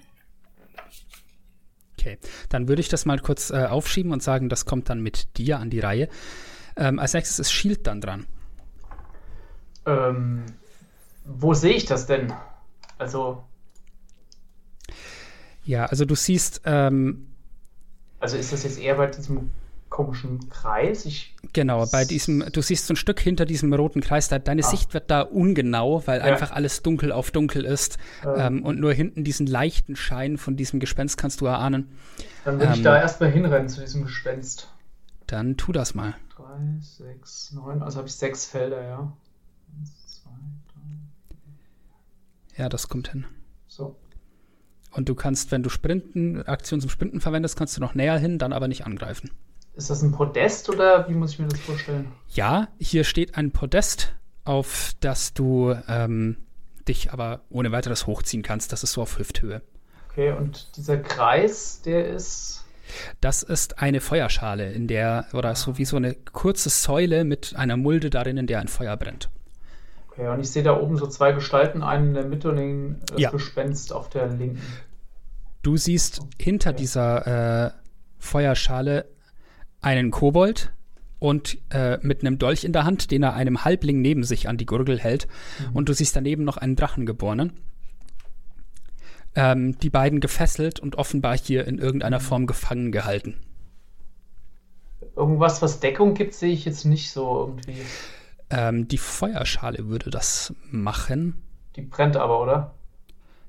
Okay, 1.97 2.17
dann 2.49 2.67
würde 2.67 2.81
ich 2.81 2.89
das 2.89 3.05
mal 3.05 3.19
kurz 3.19 3.49
äh, 3.49 3.65
aufschieben 3.65 4.11
und 4.11 4.21
sagen, 4.21 4.49
das 4.49 4.65
kommt 4.65 4.89
dann 4.89 5.01
mit 5.01 5.37
dir 5.37 5.59
an 5.59 5.69
die 5.69 5.79
Reihe. 5.79 6.09
Ähm, 6.75 6.99
als 6.99 7.13
nächstes 7.13 7.39
ist 7.39 7.51
Shield 7.51 7.87
dann 7.87 8.01
dran. 8.01 8.27
Ähm, 9.85 10.43
wo 11.25 11.53
sehe 11.53 11.73
ich 11.73 11.85
das 11.85 12.05
denn? 12.05 12.33
Also, 12.99 13.43
Ja, 15.65 15.85
also 15.85 16.05
du 16.05 16.15
siehst, 16.15 16.61
ähm, 16.65 17.27
also 18.19 18.37
ist 18.37 18.53
das 18.53 18.63
jetzt 18.63 18.79
eher 18.79 18.95
bei 18.95 19.07
diesem 19.07 19.51
komischen 19.97 20.47
Kreis? 20.49 21.05
Ich, 21.05 21.33
genau, 21.53 21.85
bei 21.91 22.05
diesem, 22.05 22.43
du 22.51 22.61
siehst 22.61 22.85
so 22.85 22.93
ein 22.93 22.97
Stück 22.97 23.19
hinter 23.19 23.45
diesem 23.45 23.73
roten 23.73 23.99
Kreis, 24.01 24.29
da, 24.29 24.37
deine 24.37 24.63
Ah. 24.63 24.69
Sicht 24.69 24.93
wird 24.93 25.09
da 25.09 25.21
ungenau, 25.21 26.03
weil 26.05 26.19
Ja. 26.19 26.25
einfach 26.25 26.51
alles 26.51 26.83
dunkel 26.83 27.11
auf 27.11 27.31
dunkel 27.31 27.65
ist. 27.65 27.97
Ähm. 28.23 28.35
Ähm, 28.37 28.63
und 28.63 28.79
nur 28.79 28.93
hinten 28.93 29.23
diesen 29.23 29.47
leichten 29.47 29.95
Schein 29.95 30.37
von 30.37 30.55
diesem 30.55 30.79
Gespenst 30.79 31.17
kannst 31.17 31.41
du 31.41 31.47
erahnen. 31.47 31.87
dann 32.45 32.59
würde 32.59 32.71
ich 32.73 32.77
Ähm. 32.77 32.83
da 32.83 32.97
erstmal 33.01 33.31
hinrennen 33.31 33.69
zu 33.69 33.81
diesem 33.81 34.03
Gespenst. 34.05 34.67
Dann 35.25 35.57
tu 35.57 35.71
das 35.71 35.93
mal. 35.95 36.13
3, 36.35 36.43
6, 36.79 37.51
9, 37.53 37.81
also 37.81 37.97
habe 37.97 38.07
ich 38.07 38.13
sechs 38.13 38.45
Felder, 38.45 38.83
ja. 38.83 39.11
Eins, 39.79 40.21
zwei, 40.21 40.29
drei, 40.71 42.61
Ja, 42.61 42.69
das 42.69 42.87
kommt 42.87 43.09
hin. 43.11 43.25
so. 43.67 43.95
Und 44.91 45.09
du 45.09 45.15
kannst, 45.15 45.51
wenn 45.51 45.61
du 45.63 45.69
Sprinten, 45.69 46.41
Aktion 46.47 46.79
zum 46.81 46.89
Sprinten 46.89 47.19
verwendest, 47.21 47.55
kannst 47.57 47.75
du 47.77 47.81
noch 47.81 47.93
näher 47.93 48.17
hin, 48.17 48.39
dann 48.39 48.53
aber 48.53 48.67
nicht 48.67 48.85
angreifen. 48.85 49.29
Ist 49.77 49.91
das 49.91 50.01
ein 50.01 50.11
Podest 50.11 50.69
oder 50.69 51.07
wie 51.07 51.13
muss 51.13 51.33
ich 51.33 51.39
mir 51.39 51.47
das 51.47 51.59
vorstellen? 51.59 52.11
Ja, 52.29 52.67
hier 52.79 53.03
steht 53.03 53.37
ein 53.37 53.51
Podest, 53.51 54.15
auf 54.43 54.93
das 55.01 55.35
du 55.35 55.75
ähm, 55.87 56.37
dich 56.87 57.13
aber 57.13 57.41
ohne 57.51 57.71
weiteres 57.71 58.07
hochziehen 58.07 58.41
kannst. 58.41 58.71
Das 58.71 58.81
ist 58.81 58.93
so 58.93 59.03
auf 59.03 59.19
Hüfthöhe. 59.19 59.61
Okay, 60.09 60.31
und 60.31 60.75
dieser 60.77 60.97
Kreis, 60.97 61.83
der 61.83 62.07
ist. 62.07 62.65
Das 63.21 63.43
ist 63.43 63.77
eine 63.77 64.01
Feuerschale, 64.01 64.71
in 64.71 64.87
der, 64.87 65.27
oder 65.33 65.53
so 65.53 65.77
wie 65.77 65.85
so 65.85 65.97
eine 65.97 66.15
kurze 66.15 66.69
Säule 66.69 67.23
mit 67.23 67.55
einer 67.55 67.77
Mulde 67.77 68.09
darin, 68.09 68.37
in 68.37 68.47
der 68.47 68.61
ein 68.61 68.69
Feuer 68.69 68.97
brennt. 68.97 69.29
Okay, 70.09 70.27
und 70.27 70.39
ich 70.39 70.49
sehe 70.49 70.63
da 70.63 70.75
oben 70.79 70.97
so 70.97 71.05
zwei 71.05 71.33
Gestalten, 71.33 71.83
einen 71.83 72.07
in 72.07 72.13
der 72.15 72.25
Mitte 72.25 72.49
und 72.49 72.55
den, 72.55 73.01
das 73.11 73.19
Ja. 73.19 73.29
Gespenst 73.29 73.93
auf 73.93 74.09
der 74.09 74.25
linken. 74.27 74.63
Du 75.61 75.77
siehst 75.77 76.21
hinter 76.39 76.73
dieser 76.73 77.67
äh, 77.67 77.71
Feuerschale 78.17 79.05
einen 79.81 80.11
Kobold 80.11 80.71
und 81.19 81.57
äh, 81.69 81.97
mit 82.01 82.21
einem 82.21 82.37
Dolch 82.37 82.63
in 82.63 82.73
der 82.73 82.83
Hand, 82.83 83.11
den 83.11 83.23
er 83.23 83.33
einem 83.33 83.63
Halbling 83.65 84.01
neben 84.01 84.23
sich 84.23 84.47
an 84.47 84.57
die 84.57 84.65
Gurgel 84.65 84.99
hält. 84.99 85.27
Und 85.73 85.89
du 85.89 85.93
siehst 85.93 86.15
daneben 86.15 86.43
noch 86.43 86.57
einen 86.57 86.75
Drachengeborenen. 86.75 87.53
Ähm, 89.35 89.77
die 89.79 89.89
beiden 89.89 90.19
gefesselt 90.19 90.79
und 90.79 90.95
offenbar 90.95 91.37
hier 91.37 91.67
in 91.67 91.77
irgendeiner 91.77 92.19
Form 92.19 92.47
gefangen 92.47 92.91
gehalten. 92.91 93.37
Irgendwas, 95.15 95.61
was 95.61 95.79
Deckung 95.79 96.13
gibt, 96.13 96.33
sehe 96.33 96.53
ich 96.53 96.65
jetzt 96.65 96.85
nicht 96.85 97.11
so 97.11 97.39
irgendwie. 97.39 97.81
Ähm, 98.49 98.87
die 98.87 98.97
Feuerschale 98.97 99.87
würde 99.87 100.09
das 100.09 100.53
machen. 100.71 101.41
Die 101.75 101.81
brennt 101.81 102.15
aber, 102.15 102.41
oder? 102.41 102.73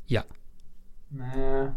Ja. 0.06 0.24
Nee. 1.10 1.68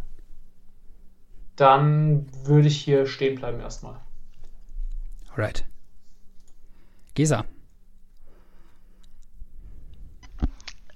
Dann 1.55 2.25
würde 2.43 2.67
ich 2.67 2.81
hier 2.81 3.05
stehen 3.05 3.35
bleiben 3.35 3.59
erstmal. 3.59 3.99
Right. 5.37 5.65
Gesa. 7.13 7.45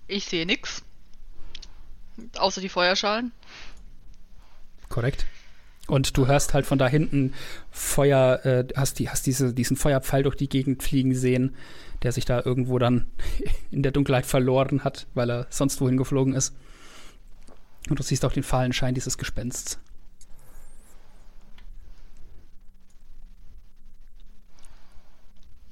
Ich 0.07 0.25
sehe 0.25 0.45
nix. 0.45 0.83
Außer 2.37 2.61
die 2.61 2.69
Feuerschalen. 2.69 3.31
Korrekt. 4.89 5.25
Und 5.87 6.17
du 6.17 6.25
hörst 6.25 6.53
halt 6.53 6.65
von 6.65 6.79
da 6.79 6.87
hinten 6.87 7.33
Feuer, 7.69 8.43
äh, 8.43 8.65
hast, 8.75 8.97
die, 8.97 9.09
hast 9.09 9.25
diese, 9.27 9.53
diesen 9.53 9.77
Feuerpfeil 9.77 10.23
durch 10.23 10.35
die 10.35 10.49
Gegend 10.49 10.81
fliegen 10.81 11.13
sehen, 11.13 11.55
der 12.01 12.11
sich 12.11 12.25
da 12.25 12.41
irgendwo 12.43 12.79
dann 12.79 13.07
in 13.71 13.83
der 13.83 13.91
Dunkelheit 13.91 14.25
verloren 14.25 14.83
hat, 14.83 15.07
weil 15.13 15.29
er 15.29 15.47
sonst 15.49 15.81
wohin 15.81 15.97
geflogen 15.97 16.33
ist. 16.33 16.55
Und 17.89 17.99
du 17.99 18.03
siehst 18.03 18.25
auch 18.25 18.33
den 18.33 18.43
fahlen 18.43 18.73
Schein 18.73 18.95
dieses 18.95 19.17
Gespensts. 19.17 19.79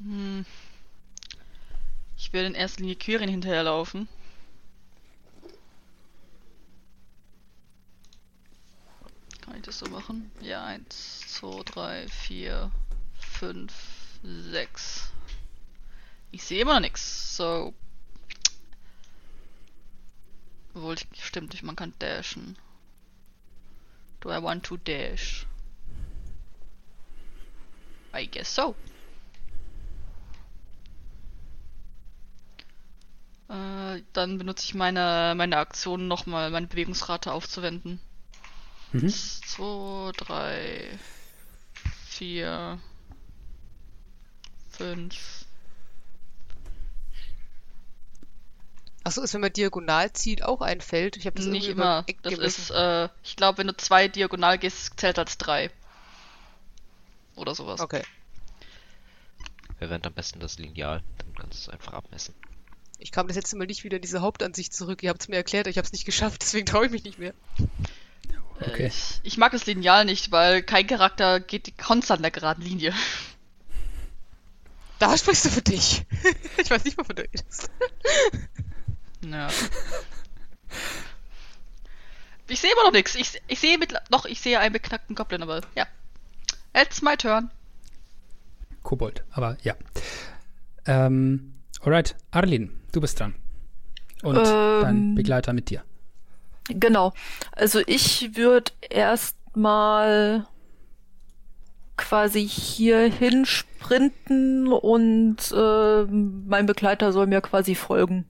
Hm. 0.03 0.45
Ich 2.17 2.33
werde 2.33 2.47
in 2.47 2.55
erster 2.55 2.81
Linie 2.81 2.97
Quirin 2.97 3.29
hinterherlaufen. 3.29 4.09
Kann 9.41 9.55
ich 9.55 9.61
das 9.61 9.79
so 9.79 9.85
machen? 9.87 10.31
Ja, 10.41 10.65
eins, 10.65 11.21
zwei, 11.27 11.63
drei, 11.63 12.07
vier, 12.09 12.71
fünf, 13.17 13.73
sechs. 14.23 15.11
Ich 16.31 16.43
sehe 16.43 16.61
immer 16.61 16.73
noch 16.73 16.81
nichts. 16.81 17.37
So. 17.37 17.73
Obwohl, 20.73 20.95
ich, 20.95 21.23
stimmt 21.23 21.61
man 21.63 21.75
kann 21.75 21.93
dashen. 21.99 22.57
Do 24.19 24.31
I 24.31 24.41
want 24.41 24.65
to 24.65 24.77
dash? 24.77 25.45
I 28.13 28.25
guess 28.27 28.53
so. 28.53 28.75
Äh, 33.53 34.01
dann 34.13 34.39
benutze 34.39 34.65
ich 34.65 34.73
meine, 34.73 35.33
meine 35.37 35.57
Aktion 35.57 36.07
nochmal, 36.07 36.49
meine 36.49 36.65
Bewegungsrate 36.65 37.31
aufzuwenden. 37.31 37.99
Mhm. 38.91 39.09
2, 39.09 40.11
3, 40.17 40.99
4, 42.07 42.79
5. 44.71 45.45
Achso, 49.03 49.21
ist, 49.21 49.33
wenn 49.33 49.41
man 49.41 49.53
diagonal 49.53 50.13
zieht, 50.13 50.43
auch 50.43 50.61
ein 50.61 50.81
Feld? 50.81 51.17
Ich 51.17 51.27
habe 51.27 51.35
das 51.35 51.45
Nicht 51.45 51.67
immer. 51.67 52.05
Eck 52.07 52.23
Das 52.23 52.33
ist, 52.33 52.71
äh, 52.71 53.09
ich 53.23 53.35
glaube, 53.35 53.59
wenn 53.59 53.67
du 53.67 53.75
zwei 53.75 54.07
diagonal 54.07 54.57
gehst, 54.57 54.99
zählt 54.99 55.19
als 55.19 55.37
drei. 55.37 55.69
Oder 57.35 57.53
sowas. 57.53 57.81
Okay. 57.81 58.03
Verwend 59.77 60.07
am 60.07 60.13
besten 60.13 60.39
das 60.39 60.57
Lineal, 60.57 61.03
dann 61.17 61.35
kannst 61.35 61.59
du 61.59 61.61
es 61.63 61.69
einfach 61.69 61.93
abmessen. 61.93 62.33
Ich 63.03 63.11
kam 63.11 63.27
das 63.27 63.35
letzte 63.35 63.57
Mal 63.57 63.67
nicht 63.67 63.83
wieder 63.83 63.97
in 63.97 64.01
diese 64.01 64.21
Hauptansicht 64.21 64.73
zurück. 64.73 65.03
Ihr 65.03 65.09
habt 65.09 65.21
es 65.21 65.27
mir 65.27 65.35
erklärt, 65.35 65.67
ich 65.67 65.77
habe 65.77 65.85
es 65.85 65.91
nicht 65.91 66.05
geschafft, 66.05 66.41
deswegen 66.41 66.65
traue 66.65 66.85
ich 66.85 66.91
mich 66.91 67.03
nicht 67.03 67.19
mehr. 67.19 67.33
Äh, 67.59 68.69
Okay. 68.69 68.87
Ich, 68.87 69.19
ich 69.23 69.37
mag 69.37 69.51
das 69.51 69.65
Lineal 69.65 70.05
nicht, 70.05 70.31
weil 70.31 70.61
kein 70.63 70.87
Charakter 70.87 71.41
geht 71.41 71.77
konstant 71.77 72.19
in 72.19 72.21
der 72.21 72.31
geraden 72.31 72.63
Linie. 72.63 72.93
Da 74.99 75.17
sprichst 75.17 75.43
du 75.43 75.49
für 75.49 75.61
dich. 75.61 76.05
ich 76.57 76.69
weiß 76.69 76.85
nicht, 76.85 76.97
wovon 76.97 77.15
du 77.15 77.23
redest. 77.23 77.69
Ja. 79.21 79.49
Ich 82.47 82.61
sehe 82.61 82.71
immer 82.71 82.83
noch 82.83 82.93
nichts. 82.93 83.15
Ich, 83.15 83.41
ich 83.47 83.59
sehe 83.59 83.77
mit, 83.77 83.93
noch, 84.11 84.25
ich 84.25 84.39
sehe 84.39 84.59
einen 84.59 84.71
beknackten 84.71 85.15
Goblin, 85.15 85.41
aber 85.41 85.61
ja. 85.75 85.87
It's 86.73 87.01
my 87.01 87.17
turn. 87.17 87.49
Kobold, 88.83 89.25
aber 89.31 89.57
ja. 89.63 89.75
Ähm, 90.85 91.53
alright, 91.83 92.15
Arlin, 92.31 92.71
du 92.91 93.01
bist 93.01 93.19
dran. 93.19 93.35
Und 94.23 94.35
dein 94.35 94.95
Ähm. 94.95 95.15
Begleiter 95.15 95.53
mit 95.53 95.69
dir. 95.69 95.83
Genau. 96.69 97.13
Also 97.51 97.81
ich 97.85 98.35
würde 98.37 98.71
erstmal 98.89 100.47
quasi 101.97 102.47
hier 102.47 103.11
hinsprinten 103.11 104.67
und 104.71 105.51
äh, 105.55 106.03
mein 106.05 106.65
Begleiter 106.65 107.11
soll 107.11 107.27
mir 107.27 107.41
quasi 107.41 107.75
folgen. 107.75 108.25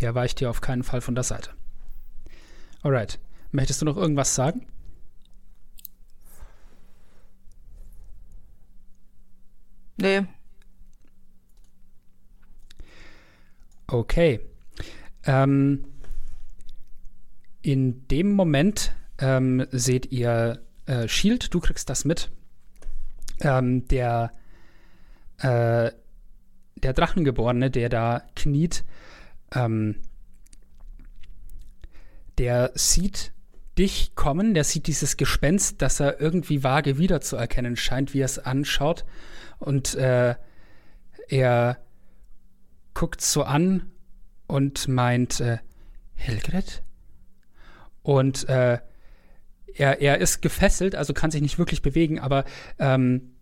Der 0.00 0.14
weicht 0.14 0.40
dir 0.40 0.50
auf 0.50 0.60
keinen 0.60 0.82
Fall 0.82 1.00
von 1.00 1.14
der 1.14 1.24
Seite. 1.24 1.50
Alright. 2.82 3.18
Möchtest 3.52 3.80
du 3.80 3.86
noch 3.86 3.96
irgendwas 3.96 4.34
sagen? 4.34 4.66
Nee. 9.96 10.24
Okay. 13.90 14.40
Ähm, 15.24 15.84
in 17.62 18.06
dem 18.08 18.32
Moment 18.32 18.92
ähm, 19.18 19.66
seht 19.72 20.12
ihr 20.12 20.62
äh, 20.86 21.08
Shield, 21.08 21.52
du 21.52 21.60
kriegst 21.60 21.90
das 21.90 22.04
mit. 22.04 22.30
Ähm, 23.40 23.86
der, 23.88 24.32
äh, 25.38 25.90
der 26.76 26.92
Drachengeborene, 26.92 27.70
der 27.70 27.88
da 27.88 28.22
kniet, 28.36 28.84
ähm, 29.52 29.96
der 32.38 32.70
sieht 32.74 33.32
dich 33.76 34.14
kommen, 34.14 34.54
der 34.54 34.64
sieht 34.64 34.86
dieses 34.86 35.16
Gespenst, 35.16 35.82
das 35.82 36.00
er 36.00 36.20
irgendwie 36.20 36.62
vage 36.62 36.96
wiederzuerkennen 36.96 37.76
scheint, 37.76 38.14
wie 38.14 38.20
er 38.20 38.26
es 38.26 38.38
anschaut. 38.38 39.04
Und 39.58 39.94
äh, 39.96 40.36
er 41.28 41.78
guckt 42.94 43.20
so 43.20 43.42
an 43.42 43.90
und 44.46 44.88
meint, 44.88 45.40
äh, 45.40 45.58
Helgret? 46.14 46.82
Und 48.02 48.48
äh, 48.48 48.78
er, 49.74 50.00
er 50.00 50.18
ist 50.18 50.42
gefesselt, 50.42 50.94
also 50.94 51.12
kann 51.12 51.30
sich 51.30 51.42
nicht 51.42 51.58
wirklich 51.58 51.82
bewegen, 51.82 52.18
aber 52.18 52.44
ähm, 52.78 53.32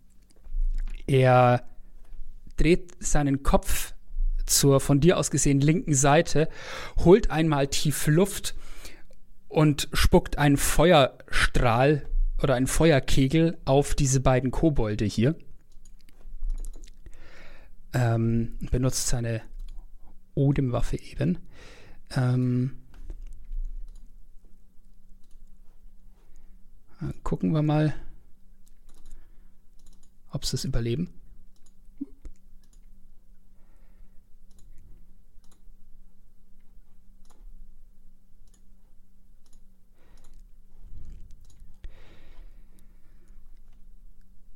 er 1.07 1.63
dreht 2.57 2.91
seinen 2.99 3.43
Kopf 3.43 3.93
zur 4.45 4.79
von 4.79 4.99
dir 4.99 5.17
aus 5.17 5.31
gesehen 5.31 5.61
linken 5.61 5.93
Seite, 5.93 6.49
holt 6.97 7.31
einmal 7.31 7.67
tief 7.67 8.07
Luft 8.07 8.55
und 9.47 9.89
spuckt 9.93 10.37
einen 10.37 10.57
Feuerstrahl 10.57 12.05
oder 12.41 12.55
einen 12.55 12.67
Feuerkegel 12.67 13.57
auf 13.65 13.95
diese 13.95 14.19
beiden 14.19 14.51
Kobolde 14.51 15.05
hier. 15.05 15.35
Ähm, 17.93 18.57
benutzt 18.71 19.07
seine 19.07 19.41
Odem-Waffe 20.35 20.99
eben. 20.99 21.39
Ähm, 22.15 22.77
gucken 27.23 27.51
wir 27.51 27.61
mal, 27.61 27.93
ob 30.31 30.45
sie 30.45 30.55
es 30.55 30.65
überleben. 30.65 31.09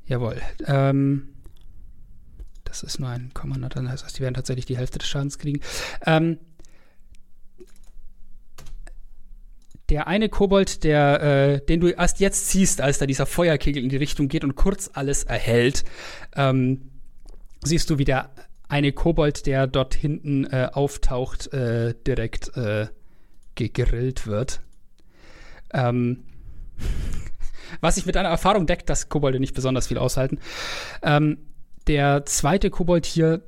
Jawohl. 0.05 0.39
Ähm, 0.67 1.29
das 2.73 2.81
ist 2.81 2.99
nur 2.99 3.09
ein 3.09 3.31
Komma, 3.35 3.55
dann 3.69 3.89
heißt 3.89 4.03
das, 4.03 4.13
die 4.13 4.21
werden 4.21 4.33
tatsächlich 4.33 4.65
die 4.65 4.77
Hälfte 4.77 4.97
des 4.97 5.07
Schadens 5.07 5.37
kriegen. 5.37 5.61
Ähm, 6.05 6.39
der 9.89 10.07
eine 10.07 10.27
Kobold, 10.27 10.83
der, 10.83 11.21
äh, 11.21 11.65
den 11.65 11.81
du 11.81 11.89
erst 11.89 12.19
jetzt 12.19 12.49
siehst, 12.49 12.81
als 12.81 12.97
da 12.97 13.05
dieser 13.05 13.27
Feuerkegel 13.27 13.83
in 13.83 13.89
die 13.89 13.97
Richtung 13.97 14.27
geht 14.27 14.43
und 14.43 14.55
kurz 14.55 14.89
alles 14.93 15.23
erhält, 15.23 15.83
ähm, 16.35 16.89
siehst 17.63 17.91
du, 17.91 17.99
wie 17.99 18.05
der 18.05 18.31
eine 18.67 18.91
Kobold, 18.91 19.45
der 19.45 19.67
dort 19.67 19.93
hinten 19.93 20.45
äh, 20.45 20.69
auftaucht, 20.73 21.53
äh, 21.53 21.93
direkt 22.07 22.57
äh, 22.57 22.87
gegrillt 23.53 24.25
wird. 24.25 24.61
Ähm, 25.73 26.23
was 27.81 27.95
sich 27.95 28.07
mit 28.07 28.15
deiner 28.15 28.29
Erfahrung 28.29 28.65
deckt, 28.65 28.89
dass 28.89 29.09
Kobolde 29.09 29.39
nicht 29.39 29.53
besonders 29.53 29.87
viel 29.87 29.99
aushalten. 29.99 30.39
Ähm, 31.03 31.37
der 31.87 32.25
zweite 32.25 32.69
Kobold 32.69 33.05
hier, 33.05 33.41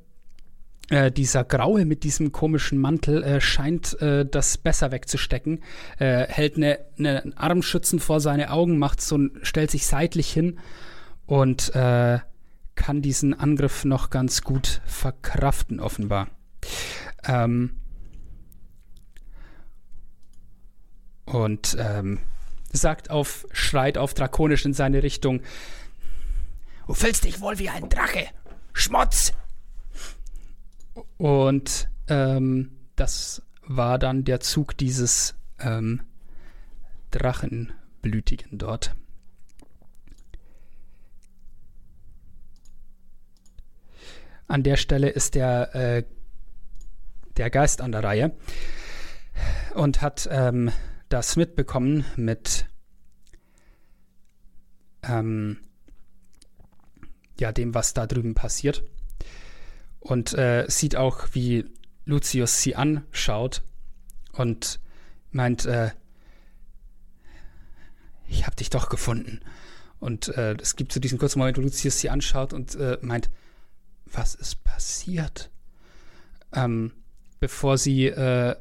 äh, 0.90 1.12
dieser 1.12 1.44
Graue 1.44 1.86
mit 1.86 2.04
diesem 2.04 2.32
komischen 2.32 2.78
Mantel, 2.80 3.24
äh, 3.24 3.42
scheint 3.42 4.00
äh, 4.02 4.26
das 4.26 4.58
besser 4.58 4.92
wegzustecken. 4.92 5.64
Äh, 5.98 6.28
hält 6.28 6.58
einen 6.58 6.78
ne 6.98 7.34
Armschützen 7.36 8.00
vor 8.00 8.20
seine 8.20 8.52
Augen, 8.52 8.78
macht 8.78 9.02
so 9.02 9.20
stellt 9.42 9.72
sich 9.72 9.88
seitlich 9.88 10.32
hin 10.32 10.60
und 11.26 11.74
äh, 11.76 12.20
kann 12.76 13.02
diesen 13.02 13.34
Angriff 13.34 13.86
noch 13.86 14.10
ganz 14.10 14.42
gut 14.42 14.82
verkraften, 14.86 15.80
offenbar. 15.80 16.28
Ähm, 17.26 17.78
und 21.26 21.76
ähm, 21.80 22.20
sagt 22.72 23.10
auf, 23.10 23.48
schreit 23.52 23.98
auf 23.98 24.14
Drakonisch 24.14 24.66
in 24.66 24.74
seine 24.74 25.02
Richtung. 25.04 25.42
Du 26.88 26.94
fühlst 26.94 27.24
dich 27.24 27.42
wohl 27.42 27.58
wie 27.58 27.70
ein 27.70 27.90
Drache. 27.90 28.28
Schmutz! 28.74 29.34
Und 31.18 31.90
ähm, 32.08 32.78
das 32.96 33.42
war 33.64 33.98
dann 33.98 34.24
der 34.24 34.40
Zug 34.40 34.78
dieses 34.78 35.36
ähm, 35.60 36.02
Drachenblütigen 37.12 38.58
dort. 38.58 38.96
An 44.48 44.62
der 44.62 44.78
Stelle 44.78 45.10
ist 45.10 45.34
der, 45.34 45.74
äh, 45.74 46.04
der 47.38 47.50
Geist 47.50 47.82
an 47.82 47.92
der 47.92 48.04
Reihe 48.04 48.38
und 49.74 50.02
hat 50.02 50.30
ähm, 50.32 50.72
das 51.10 51.36
mitbekommen 51.36 52.06
mit 52.16 52.68
ähm, 55.02 55.58
ja, 57.40 57.52
dem, 57.52 57.74
was 57.74 57.94
da 57.94 58.08
drüben 58.08 58.34
passiert. 58.34 58.84
Und 60.00 60.34
äh, 60.34 60.66
sieht 60.68 60.96
auch, 60.96 61.28
wie 61.34 61.66
Lucius 62.06 62.62
sie 62.62 62.76
anschaut 62.76 63.64
und 64.34 64.80
meint, 65.32 65.66
äh, 65.66 65.92
ich 68.28 68.46
hab 68.46 68.56
dich 68.56 68.70
doch 68.70 68.90
gefunden. 68.90 69.42
Und 70.00 70.28
äh, 70.30 70.56
es 70.62 70.76
gibt 70.76 70.92
so 70.92 71.00
diesen 71.00 71.18
kurzen 71.18 71.40
Moment, 71.40 71.58
wo 71.58 71.62
Lucius 71.62 72.00
sie 72.00 72.10
anschaut 72.10 72.54
und 72.54 72.76
äh, 72.76 72.98
meint, 73.02 73.30
was 74.06 74.36
ist 74.36 74.64
passiert? 74.64 75.50
Ähm, 76.54 76.92
bevor 77.40 77.78
sie 77.78 78.08
äh, 78.08 78.56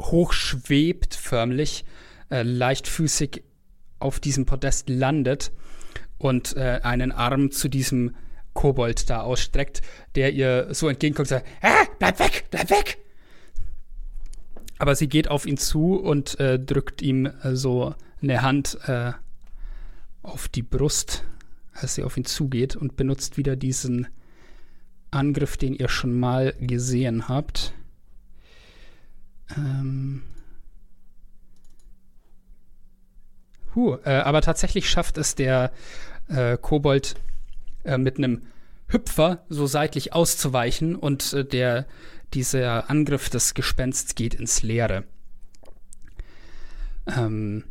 hochschwebt, 0.00 1.14
förmlich, 1.14 1.84
äh, 2.30 2.42
leichtfüßig 2.42 3.44
auf 3.98 4.18
diesem 4.18 4.46
Podest 4.46 4.88
landet 4.88 5.52
und 6.22 6.56
äh, 6.56 6.80
einen 6.84 7.10
Arm 7.10 7.50
zu 7.50 7.68
diesem 7.68 8.14
Kobold 8.52 9.10
da 9.10 9.22
ausstreckt, 9.22 9.82
der 10.14 10.32
ihr 10.32 10.68
so 10.72 10.88
entgegenkommt 10.88 11.30
und 11.30 11.38
sagt, 11.38 11.48
ah, 11.62 11.84
bleib 11.98 12.18
weg, 12.20 12.44
bleib 12.50 12.70
weg! 12.70 12.98
Aber 14.78 14.94
sie 14.94 15.08
geht 15.08 15.28
auf 15.28 15.46
ihn 15.46 15.56
zu 15.56 15.96
und 15.96 16.38
äh, 16.38 16.58
drückt 16.58 17.02
ihm 17.02 17.26
äh, 17.26 17.56
so 17.56 17.94
eine 18.22 18.42
Hand 18.42 18.78
äh, 18.86 19.12
auf 20.22 20.48
die 20.48 20.62
Brust, 20.62 21.24
als 21.72 21.96
sie 21.96 22.04
auf 22.04 22.16
ihn 22.16 22.24
zugeht 22.24 22.76
und 22.76 22.96
benutzt 22.96 23.36
wieder 23.36 23.56
diesen 23.56 24.06
Angriff, 25.10 25.56
den 25.56 25.74
ihr 25.74 25.88
schon 25.88 26.18
mal 26.18 26.54
gesehen 26.60 27.28
habt. 27.28 27.74
Ähm. 29.56 30.22
Huh, 33.74 33.96
äh, 34.04 34.10
aber 34.10 34.42
tatsächlich 34.42 34.88
schafft 34.90 35.16
es 35.16 35.34
der 35.34 35.72
äh, 36.32 36.58
Kobold 36.60 37.14
äh, 37.84 37.98
mit 37.98 38.18
einem 38.18 38.42
Hüpfer 38.88 39.44
so 39.48 39.66
seitlich 39.66 40.12
auszuweichen 40.12 40.96
und 40.96 41.32
äh, 41.32 41.44
der, 41.44 41.86
dieser 42.34 42.90
Angriff 42.90 43.30
des 43.30 43.54
Gespensts 43.54 44.14
geht 44.14 44.34
ins 44.34 44.62
Leere. 44.62 45.04
Ähm, 47.06 47.64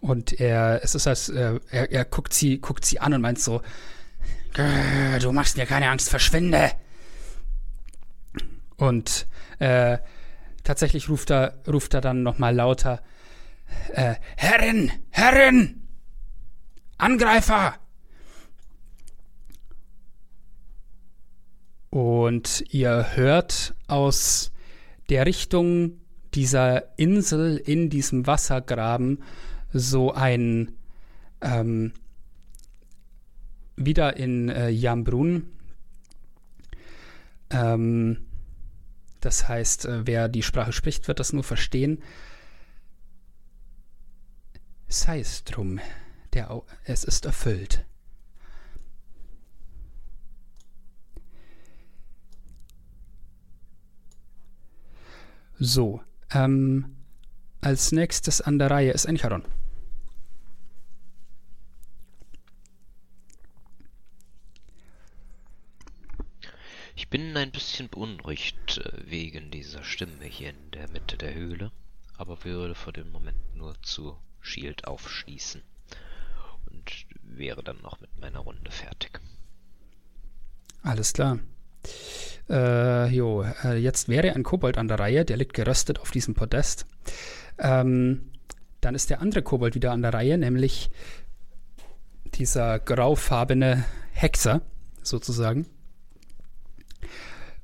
und 0.00 0.40
er, 0.40 0.80
es 0.82 0.94
ist 0.94 1.06
als, 1.06 1.28
äh, 1.28 1.58
er, 1.70 1.90
er 1.90 2.04
guckt 2.04 2.32
sie, 2.32 2.58
guckt 2.58 2.84
sie 2.84 3.00
an 3.00 3.14
und 3.14 3.20
meint 3.20 3.40
so, 3.40 3.62
du 5.20 5.32
machst 5.32 5.58
mir 5.58 5.66
keine 5.66 5.90
Angst, 5.90 6.08
verschwinde. 6.08 6.72
Und 8.76 9.26
äh, 9.58 9.98
tatsächlich 10.64 11.10
ruft 11.10 11.30
er, 11.30 11.58
ruft 11.68 11.92
er 11.92 12.00
dann 12.00 12.22
nochmal 12.22 12.54
lauter, 12.54 13.02
äh, 13.92 14.14
Herrin, 14.36 14.90
Herrin! 15.10 15.85
Angreifer! 16.98 17.74
Und 21.90 22.64
ihr 22.70 23.16
hört 23.16 23.74
aus 23.86 24.52
der 25.08 25.24
Richtung, 25.24 26.00
dieser 26.34 26.98
Insel 26.98 27.56
in 27.56 27.88
diesem 27.88 28.26
Wassergraben 28.26 29.22
so 29.72 30.12
ein 30.12 30.72
ähm, 31.40 31.92
wieder 33.76 34.16
in 34.16 34.48
äh, 34.48 34.68
Jambrun. 34.68 35.46
Ähm, 37.50 38.26
das 39.20 39.48
heißt, 39.48 39.86
äh, 39.86 40.06
wer 40.06 40.28
die 40.28 40.42
Sprache 40.42 40.72
spricht, 40.72 41.08
wird 41.08 41.20
das 41.20 41.32
nur 41.32 41.44
verstehen. 41.44 42.02
Sei 44.88 45.20
es 45.20 45.44
drum, 45.44 45.80
der, 46.36 46.66
es 46.84 47.02
ist 47.02 47.24
erfüllt. 47.24 47.86
So, 55.58 56.02
ähm, 56.30 56.94
als 57.62 57.90
nächstes 57.90 58.42
an 58.42 58.58
der 58.58 58.70
Reihe 58.70 58.90
ist 58.92 59.06
Encharon. 59.06 59.44
Ich 66.94 67.08
bin 67.08 67.34
ein 67.38 67.50
bisschen 67.50 67.88
beunruhigt 67.88 68.76
äh, 68.76 69.10
wegen 69.10 69.50
dieser 69.50 69.82
Stimme 69.82 70.26
hier 70.26 70.50
in 70.50 70.70
der 70.72 70.90
Mitte 70.90 71.16
der 71.16 71.32
Höhle, 71.32 71.72
aber 72.18 72.44
würde 72.44 72.74
für 72.74 72.92
den 72.92 73.10
Moment 73.10 73.56
nur 73.56 73.80
zu 73.82 74.18
Shield 74.42 74.86
aufschließen 74.86 75.62
wäre 77.36 77.62
dann 77.62 77.80
noch 77.82 78.00
mit 78.00 78.10
meiner 78.20 78.40
Runde 78.40 78.70
fertig. 78.70 79.20
Alles 80.82 81.12
klar. 81.12 81.38
Äh, 82.48 83.08
jo, 83.08 83.44
äh, 83.64 83.76
jetzt 83.76 84.08
wäre 84.08 84.34
ein 84.34 84.42
Kobold 84.44 84.78
an 84.78 84.88
der 84.88 84.98
Reihe, 84.98 85.24
der 85.24 85.36
liegt 85.36 85.54
geröstet 85.54 85.98
auf 85.98 86.10
diesem 86.10 86.34
Podest. 86.34 86.86
Ähm, 87.58 88.30
dann 88.80 88.94
ist 88.94 89.10
der 89.10 89.20
andere 89.20 89.42
Kobold 89.42 89.74
wieder 89.74 89.92
an 89.92 90.02
der 90.02 90.14
Reihe, 90.14 90.38
nämlich 90.38 90.90
dieser 92.34 92.78
graufarbene 92.78 93.84
Hexer, 94.12 94.60
sozusagen. 95.02 95.66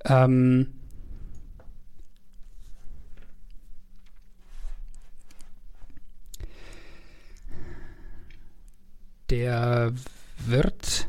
Ähm, 0.05 0.73
der 9.33 9.95
wird 10.45 11.09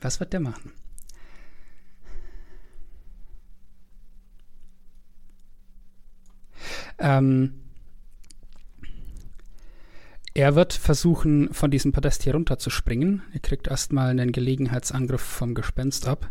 Was 0.00 0.20
wird 0.20 0.32
der 0.34 0.40
machen? 0.40 0.72
Ähm, 6.98 7.54
er 10.34 10.54
wird 10.54 10.74
versuchen, 10.74 11.52
von 11.54 11.70
diesem 11.70 11.92
Podest 11.92 12.22
hier 12.22 12.34
runter 12.34 12.58
zu 12.58 12.68
springen. 12.68 13.22
Er 13.32 13.40
kriegt 13.40 13.66
erstmal 13.66 14.10
einen 14.10 14.32
Gelegenheitsangriff 14.32 15.22
vom 15.22 15.54
Gespenst 15.54 16.06
ab. 16.06 16.30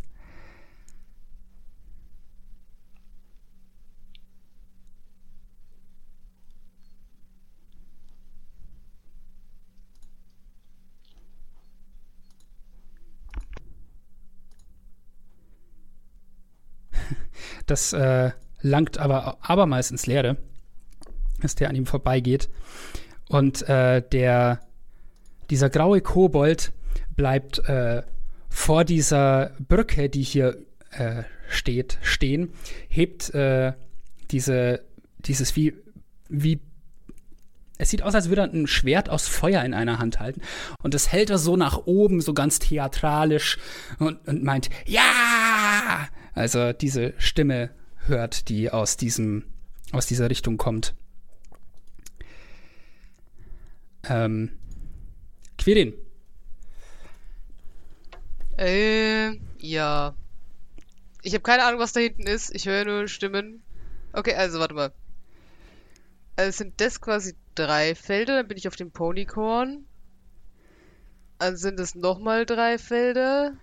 Das 17.66 17.94
äh, 17.94 18.32
langt 18.62 18.98
aber 18.98 19.38
abermals 19.42 19.92
ins 19.92 20.06
Leere, 20.06 20.38
dass 21.42 21.56
der 21.56 21.70
an 21.70 21.76
ihm 21.76 21.86
vorbeigeht. 21.86 22.50
Und 23.30 23.68
äh, 23.70 24.02
der, 24.12 24.62
dieser 25.50 25.70
graue 25.70 26.02
Kobold 26.02 26.72
bleibt 27.16 27.60
äh, 27.68 28.04
vor 28.50 28.86
dieser 28.86 29.52
Brücke, 29.68 30.10
die 30.10 30.24
hier 30.24 30.58
äh, 30.92 31.24
steht, 31.50 31.98
stehen, 32.02 32.54
hebt 32.88 33.34
äh, 33.34 33.74
diese, 34.32 34.84
dieses 35.20 35.56
wie, 35.56 35.74
wie 36.30 36.60
es 37.78 37.90
sieht 37.90 38.04
aus, 38.04 38.16
als 38.16 38.30
würde 38.30 38.44
er 38.44 38.54
ein 38.54 38.68
Schwert 38.68 39.10
aus 39.10 39.28
Feuer 39.28 39.64
in 39.64 39.74
einer 39.74 40.00
Hand 40.00 40.20
halten. 40.20 40.42
Und 40.82 40.94
das 40.94 41.12
hält 41.12 41.30
er 41.30 41.38
so 41.38 41.58
nach 41.58 41.80
oben, 41.86 42.22
so 42.22 42.34
ganz 42.34 42.60
theatralisch 42.60 43.58
und, 44.00 44.26
und 44.28 44.44
meint, 44.44 44.70
ja! 44.86 45.02
Also 46.34 46.74
diese 46.74 47.14
Stimme 47.18 47.70
hört, 48.06 48.50
die 48.50 48.72
aus 48.72 48.98
diesem, 48.98 49.46
aus 49.92 50.06
dieser 50.06 50.30
Richtung 50.30 50.58
kommt. 50.58 50.96
Ähm, 54.10 54.52
Quirin. 55.58 55.94
Äh, 58.58 59.40
ja. 59.60 60.16
Ich 61.22 61.34
habe 61.34 61.44
keine 61.44 61.64
Ahnung, 61.64 61.80
was 61.80 61.94
da 61.94 62.02
hinten 62.02 62.28
ist. 62.28 62.54
Ich 62.54 62.66
höre 62.66 62.86
nur 62.86 63.08
Stimmen. 63.08 63.64
Okay, 64.12 64.36
also 64.36 64.60
warte 64.60 64.74
mal. 64.74 64.92
Also 66.36 66.58
sind 66.58 66.82
das 66.82 67.00
quasi 67.00 67.36
drei 67.56 67.96
Felder, 67.96 68.38
dann 68.38 68.48
bin 68.48 68.58
ich 68.58 68.68
auf 68.68 68.76
dem 68.76 68.92
Ponycorn. 68.92 69.86
Dann 71.40 71.58
sind 71.58 71.80
es 71.80 71.96
nochmal 71.96 72.46
drei 72.46 72.78
Felder. 72.78 73.54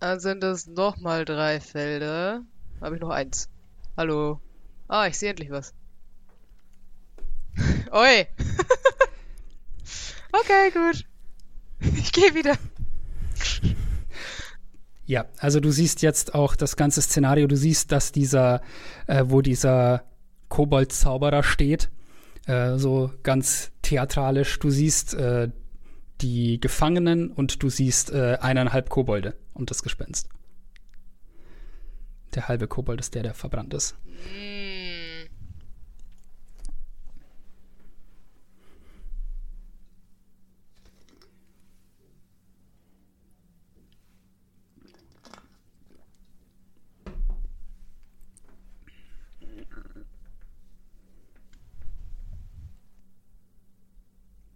Dann 0.00 0.20
sind 0.20 0.44
es 0.44 0.66
nochmal 0.66 1.24
drei 1.24 1.60
Felder. 1.60 2.42
Habe 2.80 2.94
ich 2.94 3.00
noch 3.00 3.10
eins. 3.10 3.48
Hallo. 3.96 4.40
Ah, 4.86 5.08
ich 5.08 5.18
sehe 5.18 5.30
endlich 5.30 5.50
was. 5.50 5.74
Oi! 7.90 8.26
okay, 10.32 10.70
gut. 10.72 11.04
Ich 11.96 12.12
gehe 12.12 12.32
wieder. 12.34 12.54
Ja, 15.04 15.24
also 15.38 15.58
du 15.58 15.72
siehst 15.72 16.02
jetzt 16.02 16.34
auch 16.34 16.54
das 16.54 16.76
ganze 16.76 17.02
Szenario. 17.02 17.48
Du 17.48 17.56
siehst, 17.56 17.90
dass 17.90 18.12
dieser, 18.12 18.60
äh, 19.08 19.24
wo 19.26 19.42
dieser 19.42 20.04
Kobold-Zauberer 20.48 21.42
steht, 21.42 21.90
äh, 22.46 22.76
so 22.76 23.10
ganz 23.24 23.72
theatralisch. 23.82 24.60
Du 24.60 24.70
siehst 24.70 25.14
äh, 25.14 25.50
die 26.20 26.60
Gefangenen 26.60 27.30
und 27.30 27.62
du 27.62 27.68
siehst 27.68 28.12
äh, 28.12 28.38
eineinhalb 28.40 28.90
Kobolde 28.90 29.34
und 29.58 29.70
das 29.70 29.82
Gespenst. 29.82 30.28
Der 32.34 32.48
halbe 32.48 32.68
Kobold 32.68 33.00
ist 33.00 33.14
der, 33.14 33.22
der 33.22 33.34
verbrannt 33.34 33.74
ist. 33.74 33.96
Mm. 34.06 34.68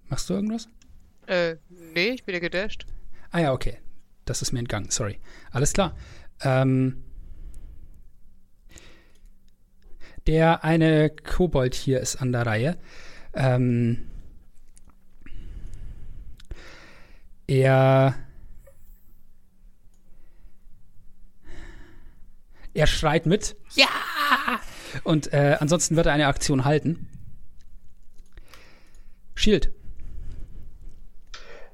Machst 0.09 0.29
du 0.29 0.35
irgendwas? 0.35 0.69
Äh, 1.27 1.57
nee, 1.71 2.11
ich 2.11 2.25
bin 2.25 2.35
ja 2.35 2.39
gedasht. 2.39 2.87
Ah 3.31 3.41
ja, 3.41 3.53
okay. 3.55 3.82
Das 4.25 4.43
ist 4.43 4.53
mir 4.53 4.61
entgangen, 4.61 4.91
sorry. 4.91 5.19
Alles 5.51 5.73
klar. 5.73 5.97
Ähm, 6.43 7.03
der 10.27 10.65
eine 10.65 11.11
Kobold 11.11 11.75
hier 11.75 12.01
ist 12.01 12.17
an 12.17 12.33
der 12.33 12.47
Reihe. 12.47 12.79
Ähm, 13.35 14.07
er 17.47 18.15
er 22.75 22.87
schreit 22.87 23.27
mit. 23.27 23.57
Ja! 23.75 23.89
Und 25.05 25.33
äh, 25.33 25.57
ansonsten 25.59 25.97
wird 25.97 26.07
er 26.07 26.13
eine 26.13 26.27
Aktion 26.27 26.65
halten. 26.65 27.09
Shield. 29.35 29.73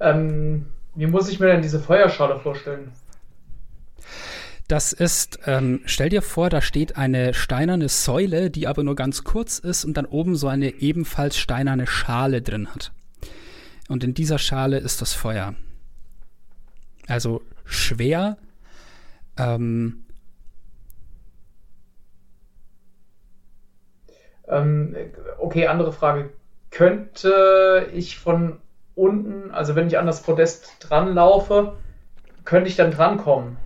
Ähm, 0.00 0.66
wie 0.98 1.06
muss 1.06 1.28
ich 1.28 1.38
mir 1.38 1.46
denn 1.46 1.62
diese 1.62 1.78
Feuerschale 1.78 2.40
vorstellen? 2.40 2.90
Das 4.66 4.92
ist, 4.92 5.38
ähm, 5.46 5.80
stell 5.84 6.08
dir 6.08 6.22
vor, 6.22 6.50
da 6.50 6.60
steht 6.60 6.96
eine 6.96 7.34
steinerne 7.34 7.88
Säule, 7.88 8.50
die 8.50 8.66
aber 8.66 8.82
nur 8.82 8.96
ganz 8.96 9.22
kurz 9.22 9.60
ist 9.60 9.84
und 9.84 9.96
dann 9.96 10.06
oben 10.06 10.34
so 10.34 10.48
eine 10.48 10.70
ebenfalls 10.70 11.38
steinerne 11.38 11.86
Schale 11.86 12.42
drin 12.42 12.74
hat. 12.74 12.90
Und 13.88 14.02
in 14.02 14.12
dieser 14.12 14.38
Schale 14.38 14.78
ist 14.78 15.00
das 15.00 15.12
Feuer. 15.14 15.54
Also 17.06 17.42
schwer. 17.64 18.36
Ähm, 19.36 20.04
ähm, 24.48 24.96
okay, 25.38 25.68
andere 25.68 25.92
Frage. 25.92 26.30
Könnte 26.70 27.88
ich 27.94 28.18
von 28.18 28.58
unten, 28.98 29.50
also 29.52 29.76
wenn 29.76 29.86
ich 29.86 29.98
an 29.98 30.06
das 30.06 30.22
Podest 30.22 30.76
dran 30.80 31.14
laufe, 31.14 31.76
könnte 32.44 32.68
ich 32.68 32.76
dann 32.76 32.90
drankommen? 32.90 33.56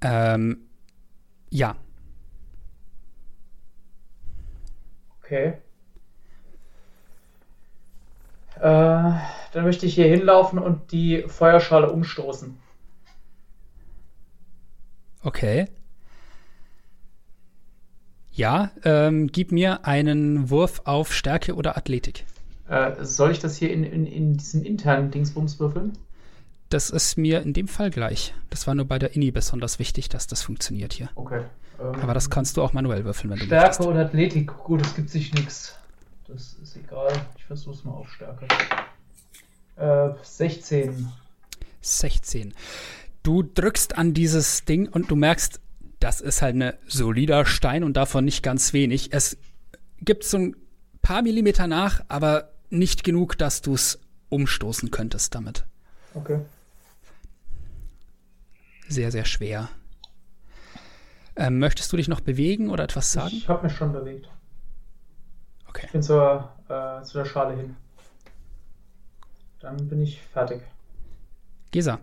Ähm, 0.00 0.68
ja. 1.50 1.76
Okay. 5.22 5.58
Äh, 8.56 8.60
dann 8.60 9.64
möchte 9.64 9.86
ich 9.86 9.94
hier 9.94 10.06
hinlaufen 10.06 10.58
und 10.58 10.92
die 10.92 11.24
Feuerschale 11.26 11.90
umstoßen. 11.90 12.56
Okay. 15.22 15.66
Ja, 18.36 18.70
ähm, 18.84 19.28
gib 19.28 19.50
mir 19.50 19.86
einen 19.86 20.50
Wurf 20.50 20.82
auf 20.84 21.14
Stärke 21.14 21.54
oder 21.54 21.78
Athletik. 21.78 22.26
Äh, 22.68 23.02
soll 23.02 23.30
ich 23.30 23.38
das 23.38 23.56
hier 23.56 23.72
in, 23.72 23.82
in, 23.82 24.06
in 24.06 24.36
diesem 24.36 24.62
internen 24.62 25.10
Dingsbums 25.10 25.58
würfeln? 25.58 25.96
Das 26.68 26.90
ist 26.90 27.16
mir 27.16 27.40
in 27.40 27.54
dem 27.54 27.66
Fall 27.66 27.90
gleich. 27.90 28.34
Das 28.50 28.66
war 28.66 28.74
nur 28.74 28.84
bei 28.84 28.98
der 28.98 29.16
INI 29.16 29.30
besonders 29.30 29.78
wichtig, 29.78 30.10
dass 30.10 30.26
das 30.26 30.42
funktioniert 30.42 30.92
hier. 30.92 31.08
Okay. 31.14 31.44
Ähm, 31.80 31.94
Aber 32.02 32.12
das 32.12 32.28
kannst 32.28 32.58
du 32.58 32.62
auch 32.62 32.74
manuell 32.74 33.06
würfeln, 33.06 33.30
wenn 33.30 33.38
du 33.38 33.46
Stärke 33.46 33.68
möchtest. 33.68 33.88
oder 33.88 34.00
Athletik? 34.00 34.48
Gut, 34.64 34.82
es 34.82 34.94
gibt 34.94 35.08
sich 35.08 35.32
nichts. 35.32 35.74
Das 36.28 36.56
ist 36.62 36.76
egal. 36.76 37.12
Ich 37.38 37.44
versuch's 37.44 37.84
mal 37.84 37.92
auf 37.92 38.12
Stärke. 38.12 38.48
Äh, 39.76 40.10
16. 40.22 41.08
16. 41.80 42.52
Du 43.22 43.42
drückst 43.42 43.96
an 43.96 44.12
dieses 44.12 44.66
Ding 44.66 44.88
und 44.88 45.10
du 45.10 45.16
merkst, 45.16 45.58
das 46.00 46.20
ist 46.20 46.42
halt 46.42 46.56
ein 46.56 46.72
solider 46.86 47.46
Stein 47.46 47.84
und 47.84 47.96
davon 47.96 48.24
nicht 48.24 48.42
ganz 48.42 48.72
wenig. 48.72 49.12
Es 49.12 49.38
gibt 50.00 50.24
so 50.24 50.38
ein 50.38 50.56
paar 51.02 51.22
Millimeter 51.22 51.66
nach, 51.66 52.04
aber 52.08 52.52
nicht 52.70 53.04
genug, 53.04 53.38
dass 53.38 53.62
du 53.62 53.74
es 53.74 54.00
umstoßen 54.28 54.90
könntest 54.90 55.34
damit. 55.34 55.64
Okay. 56.14 56.40
Sehr, 58.88 59.10
sehr 59.10 59.24
schwer. 59.24 59.68
Ähm, 61.36 61.58
möchtest 61.58 61.92
du 61.92 61.96
dich 61.96 62.08
noch 62.08 62.20
bewegen 62.20 62.70
oder 62.70 62.84
etwas 62.84 63.12
sagen? 63.12 63.34
Ich 63.34 63.48
habe 63.48 63.66
mich 63.66 63.76
schon 63.76 63.92
bewegt. 63.92 64.28
Okay. 65.68 65.86
Ich 65.86 65.92
bin 65.92 66.02
zur, 66.02 66.50
äh, 66.68 67.02
zu 67.02 67.18
der 67.18 67.24
Schale 67.26 67.56
hin. 67.56 67.76
Dann 69.60 69.88
bin 69.88 70.02
ich 70.02 70.22
fertig. 70.22 70.62
Gesa. 71.70 72.00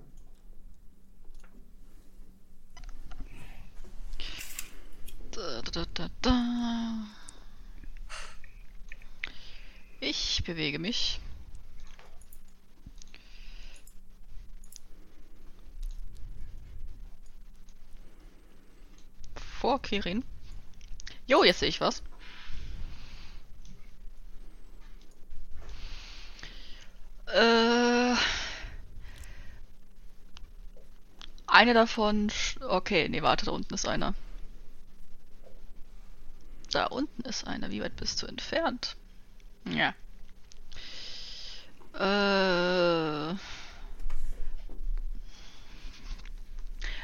Da, 5.36 5.62
da, 5.96 6.10
da. 6.22 7.08
Ich 10.00 10.44
bewege 10.44 10.78
mich. 10.78 11.20
Vor 19.36 19.82
Kirin. 19.82 20.24
Jo, 21.26 21.44
jetzt 21.44 21.60
sehe 21.60 21.70
ich 21.70 21.82
was. 21.82 22.04
Äh. 27.28 28.16
Eine 31.48 31.74
davon. 31.74 32.32
Okay, 32.62 33.10
nee, 33.10 33.22
warte, 33.24 33.46
da 33.46 33.52
unten 33.52 33.74
ist 33.74 33.88
einer. 33.88 34.14
Da 36.74 36.86
unten 36.86 37.22
ist 37.22 37.46
einer. 37.46 37.70
Wie 37.70 37.82
weit 37.82 37.96
bist 37.98 38.20
du 38.24 38.26
entfernt? 38.26 38.96
Ja. 39.70 39.94
Äh. 41.94 43.36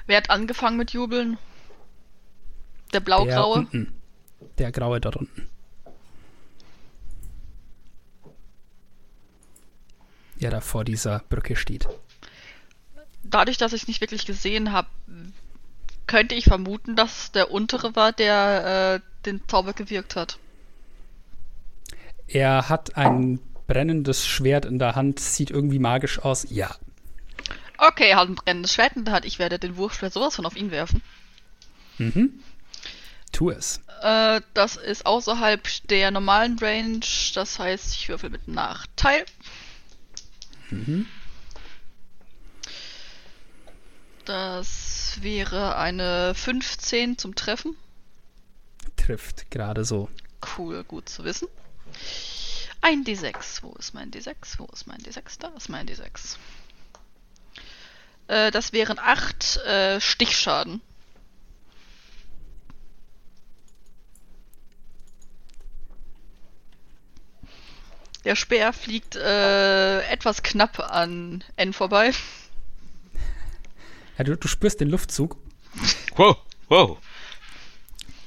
Wer 0.08 0.18
hat 0.18 0.32
angefangen 0.32 0.78
mit 0.78 0.92
Jubeln? 0.92 1.38
Der 2.94 3.00
Der 3.00 3.00
blaugraue? 3.02 3.60
unten. 3.60 3.94
Der 4.58 4.72
graue 4.72 5.00
dort 5.00 5.18
unten. 5.18 5.48
Der 10.42 10.50
da 10.50 10.62
vor 10.62 10.84
dieser 10.84 11.20
Brücke 11.30 11.56
steht. 11.56 11.88
Dadurch, 13.22 13.58
dass 13.58 13.74
ich 13.74 13.84
es 13.84 13.88
nicht 13.88 14.02
wirklich 14.02 14.26
gesehen 14.26 14.72
habe, 14.72 14.90
könnte 16.10 16.34
ich 16.34 16.46
vermuten, 16.46 16.96
dass 16.96 17.32
der 17.32 17.52
untere 17.52 17.96
war, 17.96 18.12
der 18.12 18.96
äh, 18.96 19.26
den 19.28 19.48
Zauber 19.48 19.74
gewirkt 19.74 20.16
hat. 20.16 20.40
Er 22.28 22.68
hat 22.68 22.98
ein 22.98 23.40
brennendes 23.68 24.26
Schwert 24.26 24.66
in 24.66 24.80
der 24.80 24.96
Hand, 24.96 25.20
sieht 25.20 25.52
irgendwie 25.52 25.78
magisch 25.78 26.18
aus. 26.18 26.48
Ja. 26.50 26.76
Okay, 27.78 28.10
er 28.10 28.18
hat 28.18 28.28
ein 28.28 28.36
brennendes 28.36 28.74
Schwert 28.74 28.96
in 28.96 29.06
der 29.06 29.14
Hand. 29.14 29.26
Ich 29.26 29.38
werde 29.38 29.60
den 29.60 29.78
Wurfschwert 29.78 30.12
sowas 30.12 30.36
von 30.36 30.48
auf 30.48 30.58
ihn 30.58 30.72
werfen. 30.72 31.04
Mhm. 32.00 32.40
Tu 33.32 33.52
es. 33.52 33.80
Äh, 34.02 34.42
das 34.56 34.78
ist 34.78 35.06
außerhalb 35.06 35.62
der 35.90 36.10
normalen 36.10 36.58
Range. 36.58 37.06
Das 37.36 37.60
heißt, 37.60 37.94
ich 37.94 38.10
würfel 38.10 38.32
mit 38.32 38.48
Nachteil. 38.48 39.26
Das 44.26 45.18
wäre 45.22 45.76
eine 45.78 46.34
15 46.36 47.18
zum 47.18 47.36
Treffen. 47.36 47.76
Trifft 48.96 49.50
gerade 49.50 49.86
so. 49.86 50.10
Cool, 50.58 50.84
gut 50.84 51.10
zu 51.10 51.24
wissen. 51.24 51.48
Ein 52.82 53.04
D6. 53.04 53.62
Wo 53.62 53.74
ist 53.74 53.94
mein 53.94 54.12
D6? 54.12 54.58
Wo 54.58 54.66
ist 54.72 54.88
mein 54.88 55.00
D6? 55.00 55.40
Da 55.40 55.50
ist 55.50 55.70
mein 55.70 55.88
D6. 55.88 56.38
Äh, 58.28 58.52
das 58.52 58.72
wären 58.72 59.00
8 59.00 59.58
äh, 59.58 60.00
Stichschaden. 60.00 60.82
Der 68.26 68.36
Speer 68.36 68.74
fliegt 68.74 69.16
äh, 69.16 70.02
etwas 70.02 70.44
knapp 70.44 70.80
an 70.80 71.44
N 71.56 71.74
vorbei. 71.74 72.12
Ja, 74.20 74.26
du, 74.26 74.36
du 74.38 74.48
spürst 74.48 74.80
den 74.82 74.90
Luftzug 74.90 75.38
Wow, 76.18 76.38
wow. 76.68 76.98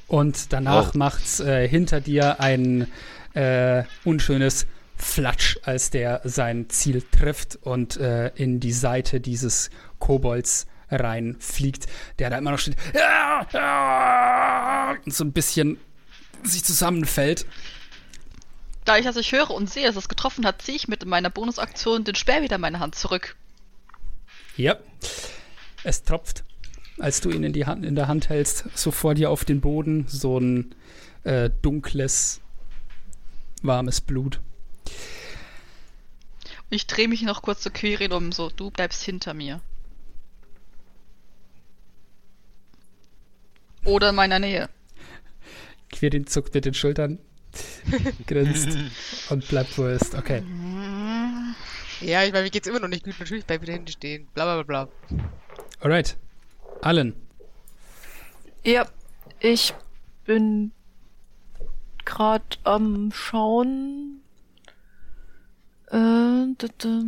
und 0.09 0.53
danach 0.53 0.89
Wow. 0.89 0.95
macht's 0.95 1.39
äh, 1.41 1.69
hinter 1.69 2.01
dir 2.01 2.41
ein 2.41 2.91
äh, 3.35 3.85
unschönes 4.05 4.67
Flatsch, 4.97 5.59
als 5.65 5.91
der 5.91 6.23
sein 6.25 6.71
Ziel 6.71 7.03
trifft 7.13 7.57
und 7.63 7.99
äh, 7.99 8.29
in 8.37 8.59
die 8.59 8.73
Seite 8.73 9.21
dieses 9.21 9.69
Kobolds 9.99 10.67
reinfliegt, 10.91 11.87
der 12.19 12.31
da 12.31 12.39
immer 12.39 12.53
noch 12.53 12.59
steht 12.59 12.77
und 15.05 15.13
so 15.15 15.25
ein 15.25 15.33
bisschen 15.33 15.79
sich 16.43 16.65
zusammenfällt. 16.65 17.47
Da 18.85 18.97
ich 18.99 19.07
also 19.07 19.21
ich 19.21 19.33
höre 19.33 19.51
und 19.51 19.71
sehe, 19.71 19.87
dass 19.87 19.97
es 19.97 20.09
getroffen 20.09 20.45
hat, 20.47 20.63
ziehe 20.63 20.77
ich 20.77 20.89
mit 20.89 21.05
meiner 21.05 21.31
Bonusaktion 21.31 22.05
den 22.05 22.15
Speer 22.15 22.43
wieder 22.43 22.57
in 22.57 22.61
meine 22.63 22.81
Hand 22.81 22.95
zurück. 22.95 23.37
Ja. 24.57 24.77
Es 25.85 26.03
tropft, 26.03 26.45
als 26.99 27.21
du 27.21 27.31
ihn 27.31 27.43
in, 27.43 27.53
die 27.53 27.67
Hand, 27.67 27.85
in 27.85 27.95
der 27.95 28.09
Hand 28.09 28.29
hältst, 28.29 28.65
so 28.75 28.91
vor 28.91 29.15
dir 29.15 29.31
auf 29.31 29.45
den 29.45 29.61
Boden 29.61 30.07
so 30.09 30.39
ein 30.39 30.75
äh, 31.25 31.51
dunkles, 31.63 32.41
warmes 33.63 34.01
Blut. 34.01 34.41
Ich 36.71 36.87
drehe 36.87 37.09
mich 37.09 37.23
noch 37.23 37.43
kurz 37.43 37.61
zu 37.61 37.71
Quirin 37.71 38.13
um, 38.13 38.33
so, 38.33 38.49
du 38.49 38.71
bleibst 38.71 39.03
hinter 39.03 39.35
mir. 39.35 39.61
Oder 43.85 44.11
in 44.11 44.15
meiner 44.15 44.39
Nähe. 44.39 44.69
Quirin 45.91 46.27
zuckt 46.27 46.55
mit 46.55 46.65
den 46.65 46.75
Schultern, 46.75 47.19
grinst 48.27 48.79
und 49.29 49.47
bleibt, 49.49 49.77
wo 49.77 49.85
er 49.85 49.97
ist. 49.97 50.15
Okay. 50.15 50.43
Ja, 52.01 52.25
ich 52.25 52.33
meine, 52.33 52.45
mir 52.45 52.51
geht's 52.51 52.69
immer 52.69 52.81
noch 52.81 52.89
nicht 52.89 53.05
gut. 53.05 53.15
Natürlich 53.19 53.45
bleib 53.45 53.63
wieder 53.63 53.75
hinten 53.75 53.89
stehen. 53.89 54.29
Bla 54.35 54.45
bla 54.45 54.63
bla 54.63 54.85
bla. 54.85 55.23
Alright. 55.83 56.17
Allen. 56.81 57.15
Ja, 58.65 58.87
ich 59.41 59.75
bin 60.25 60.71
gerade 62.05 62.45
am 62.63 63.11
Schauen. 63.13 64.23
Äh, 65.89 66.55
da, 66.57 66.67
da. 66.79 67.03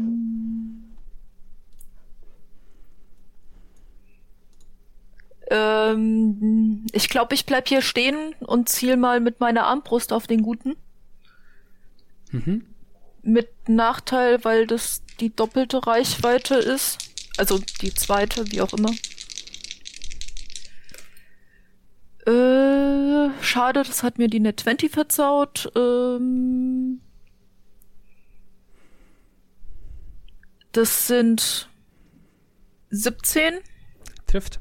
Ähm, 5.51 6.87
ich 6.91 7.09
glaube, 7.09 7.35
ich 7.35 7.47
bleib 7.47 7.69
hier 7.69 7.81
stehen 7.81 8.35
und 8.41 8.69
ziel 8.69 8.97
mal 8.97 9.21
mit 9.21 9.39
meiner 9.39 9.67
Armbrust 9.67 10.13
auf 10.13 10.27
den 10.27 10.43
Guten. 10.43 10.75
Mhm. 12.33 12.67
Mit 13.23 13.69
Nachteil, 13.69 14.45
weil 14.45 14.67
das 14.67 15.03
die 15.21 15.35
doppelte 15.35 15.87
Reichweite 15.87 16.57
ist. 16.57 17.14
Also 17.37 17.61
die 17.81 17.93
zweite, 17.95 18.51
wie 18.51 18.61
auch 18.61 18.73
immer. 18.73 18.91
Äh, 22.27 23.31
schade, 23.43 23.83
das 23.83 24.03
hat 24.03 24.19
mir 24.19 24.29
die 24.29 24.41
Net 24.41 24.61
20 24.61 24.91
verzaut. 24.91 25.71
Ähm, 25.77 27.01
Das 30.75 31.07
sind 31.07 31.69
17 32.91 33.61
Trifft. 34.27 34.59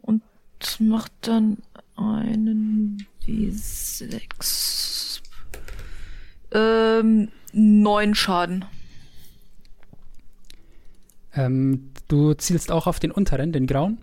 und 0.00 0.22
macht 0.80 1.12
dann 1.20 1.58
einen 1.94 3.06
D6. 3.24 5.20
Ähm, 6.50 7.30
9 7.52 8.14
Schaden. 8.16 8.64
Ähm, 11.34 11.92
du 12.08 12.34
zielst 12.34 12.70
auch 12.70 12.86
auf 12.86 13.00
den 13.00 13.10
unteren, 13.10 13.52
den 13.52 13.66
grauen. 13.66 13.98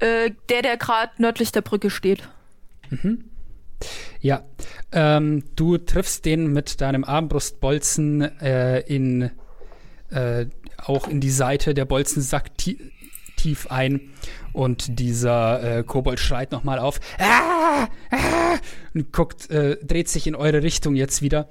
Äh, 0.00 0.32
der, 0.48 0.62
der 0.62 0.76
gerade 0.76 1.12
nördlich 1.18 1.52
der 1.52 1.62
Brücke 1.62 1.90
steht. 1.90 2.28
Ja. 4.20 4.44
Ähm, 4.92 5.44
du 5.56 5.78
triffst 5.78 6.24
den 6.24 6.52
mit 6.52 6.80
deinem 6.80 7.04
Armbrustbolzen 7.04 8.22
äh, 8.40 8.80
in 8.80 9.30
äh, 10.10 10.46
auch 10.78 11.08
in 11.08 11.20
die 11.20 11.30
Seite. 11.30 11.74
Der 11.74 11.84
Bolzen 11.84 12.22
sackt 12.22 12.58
tie 12.58 12.78
tief 13.36 13.66
ein 13.70 14.00
und 14.52 14.98
dieser 14.98 15.78
äh, 15.78 15.82
Kobold 15.82 16.20
schreit 16.20 16.52
nochmal 16.52 16.78
auf. 16.78 17.00
Ah! 17.18 17.88
Ah! 18.10 18.58
Und 18.94 19.12
guckt, 19.12 19.50
äh, 19.50 19.76
dreht 19.84 20.08
sich 20.08 20.26
in 20.26 20.34
eure 20.34 20.62
Richtung 20.62 20.94
jetzt 20.94 21.20
wieder. 21.20 21.48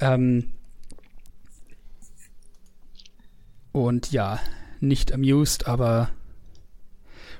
Ähm, 0.00 0.50
und 3.76 4.10
ja, 4.10 4.40
nicht 4.80 5.12
amused, 5.12 5.68
aber 5.68 6.08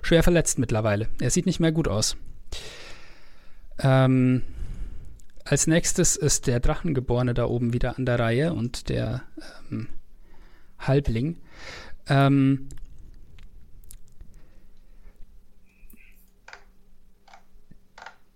schwer 0.02 0.22
verletzt 0.22 0.58
mittlerweile. 0.58 1.08
Er 1.18 1.30
sieht 1.30 1.46
nicht 1.46 1.60
mehr 1.60 1.72
gut 1.72 1.88
aus. 1.88 2.18
Ähm, 3.78 4.42
als 5.44 5.66
nächstes 5.66 6.14
ist 6.16 6.46
der 6.46 6.60
Drachengeborene 6.60 7.32
da 7.32 7.46
oben 7.46 7.72
wieder 7.72 7.96
an 7.96 8.04
der 8.04 8.18
Reihe 8.18 8.52
und 8.52 8.90
der 8.90 9.22
ähm, 9.70 9.88
Halbling. 10.78 11.38
Ähm, 12.06 12.68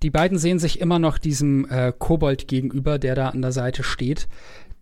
die 0.02 0.10
beiden 0.10 0.38
sehen 0.38 0.58
sich 0.58 0.80
immer 0.80 0.98
noch 0.98 1.18
diesem 1.18 1.68
äh, 1.68 1.92
Kobold 1.96 2.48
gegenüber, 2.48 2.98
der 2.98 3.14
da 3.14 3.28
an 3.28 3.42
der 3.42 3.52
Seite 3.52 3.82
steht. 3.82 4.26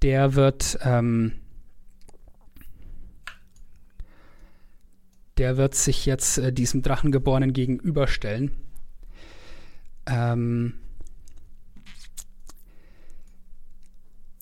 Der 0.03 0.37
wird, 0.37 0.79
ähm, 0.83 1.33
der 5.39 5.57
wird 5.57 5.74
sich 5.74 6.05
jetzt 6.07 6.39
äh, 6.39 6.53
diesem 6.53 6.82
Drachengeborenen 6.82 7.53
gegenüberstellen. 7.53 8.51
Ähm, 10.07 10.74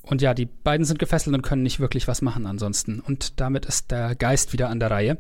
und 0.02 0.22
ja, 0.22 0.34
die 0.34 0.46
beiden 0.46 0.86
sind 0.86 0.98
gefesselt 0.98 1.34
und 1.34 1.42
können 1.42 1.62
nicht 1.62 1.80
wirklich 1.80 2.08
was 2.08 2.22
machen 2.22 2.46
ansonsten. 2.46 3.00
Und 3.00 3.40
damit 3.40 3.66
ist 3.66 3.90
der 3.90 4.14
Geist 4.14 4.52
wieder 4.52 4.70
an 4.70 4.80
der 4.80 4.90
Reihe. 4.90 5.18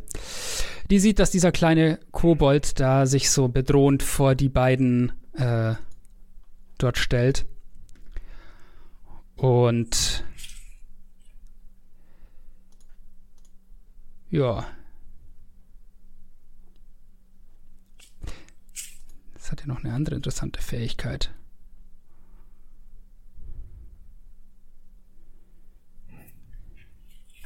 Die 0.90 1.00
sieht, 1.00 1.18
dass 1.18 1.30
dieser 1.30 1.52
kleine 1.52 1.98
Kobold 2.12 2.78
da 2.80 3.06
sich 3.06 3.30
so 3.30 3.48
bedrohend 3.48 4.02
vor 4.02 4.34
die 4.34 4.48
beiden 4.48 5.12
äh, 5.34 5.74
dort 6.78 6.98
stellt. 6.98 7.44
Und 9.34 10.24
ja. 14.30 14.66
Das 19.46 19.52
hat 19.52 19.60
ja 19.60 19.68
noch 19.68 19.84
eine 19.84 19.94
andere 19.94 20.16
interessante 20.16 20.60
Fähigkeit. 20.60 21.32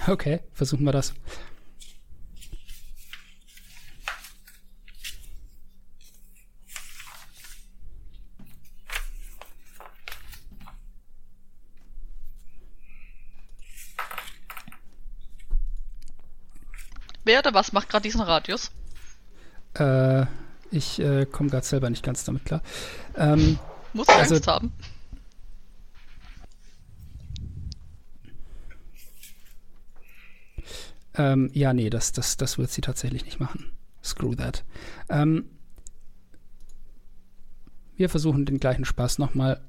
Okay, 0.06 0.40
versuchen 0.54 0.84
wir 0.84 0.92
das. 0.92 1.12
Wer 17.24 17.40
oder 17.40 17.52
was 17.52 17.74
macht 17.74 17.90
gerade 17.90 18.04
diesen 18.04 18.22
Radius? 18.22 18.70
Äh, 19.74 20.24
ich 20.70 21.00
äh, 21.00 21.26
komme 21.26 21.50
gerade 21.50 21.66
selber 21.66 21.90
nicht 21.90 22.02
ganz 22.04 22.24
damit 22.24 22.44
klar. 22.44 22.62
Ähm, 23.16 23.58
Muss 23.92 24.08
ich 24.08 24.14
Also- 24.14 24.34
Angst 24.36 24.46
haben? 24.48 24.72
ähm, 31.14 31.50
ja, 31.52 31.72
nee, 31.72 31.90
das, 31.90 32.12
das, 32.12 32.36
das 32.36 32.58
wird 32.58 32.70
sie 32.70 32.80
tatsächlich 32.80 33.24
nicht 33.24 33.40
machen. 33.40 33.72
Screw 34.02 34.34
that. 34.34 34.64
Ähm, 35.08 35.46
wir 37.96 38.08
versuchen 38.08 38.46
den 38.46 38.60
gleichen 38.60 38.84
Spaß 38.84 39.18
nochmal 39.18 39.60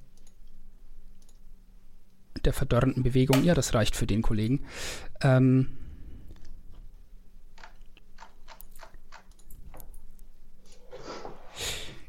der 2.46 2.54
verdorrenden 2.54 3.04
Bewegung. 3.04 3.44
Ja, 3.44 3.54
das 3.54 3.74
reicht 3.74 3.96
für 3.96 4.08
den 4.08 4.22
Kollegen. 4.22 4.64
Ähm, 5.22 5.78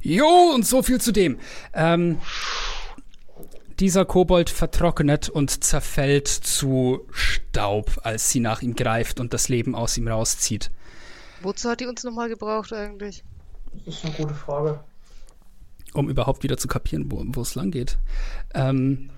Jo, 0.03 0.53
und 0.55 0.66
so 0.66 0.82
viel 0.82 1.00
zu 1.00 1.12
dem. 1.12 1.38
Ähm, 1.72 2.18
dieser 3.78 4.05
Kobold 4.05 4.50
vertrocknet 4.50 5.28
und 5.28 5.64
zerfällt 5.64 6.28
zu 6.28 7.07
Staub, 7.12 8.00
als 8.03 8.30
sie 8.30 8.40
nach 8.40 8.62
ihm 8.62 8.74
greift 8.74 9.20
und 9.20 9.32
das 9.32 9.48
Leben 9.48 9.74
aus 9.74 9.96
ihm 9.96 10.09
rauszieht. 10.09 10.70
Wozu 11.40 11.70
hat 11.70 11.80
die 11.80 11.86
uns 11.86 12.05
nochmal 12.05 12.28
gebraucht 12.28 12.72
eigentlich? 12.72 13.24
Das 13.84 13.94
ist 13.96 14.05
eine 14.05 14.14
gute 14.14 14.34
Frage. 14.34 14.80
um 15.94 16.09
überhaupt 16.09 16.42
wieder 16.42 16.57
zu 16.57 16.68
kapieren, 16.68 17.11
wo, 17.11 17.40
es 17.40 17.55
lang 17.55 17.70
geht. 17.70 17.98
Ähm, 18.55 19.11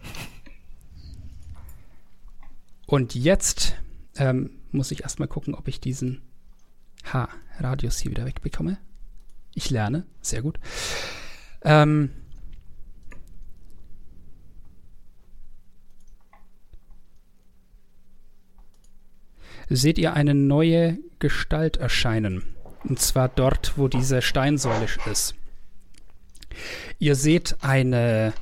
und 2.86 3.14
jetzt 3.14 3.74
ähm, 4.16 4.50
muss 4.70 4.90
ich 4.90 5.02
erstmal 5.02 5.28
gucken, 5.28 5.54
ob 5.54 5.68
ich 5.68 5.80
diesen 5.80 6.20
H-Radius 7.12 7.98
hier 7.98 8.10
wieder 8.10 8.26
wegbekomme. 8.26 8.78
Ich 9.54 9.70
lerne, 9.70 10.04
sehr 10.20 10.42
gut. 10.42 10.58
Ähm, 11.62 12.10
seht 19.68 19.98
ihr 19.98 20.14
eine 20.14 20.34
neue 20.34 20.98
Gestalt 21.18 21.76
erscheinen. 21.76 22.42
Und 22.84 23.00
zwar 23.00 23.28
dort, 23.28 23.78
wo 23.78 23.88
diese 23.88 24.20
Steinsäule 24.20 24.86
ist. 25.10 25.34
Ihr 26.98 27.16
seht 27.16 27.56
eine. 27.62 28.34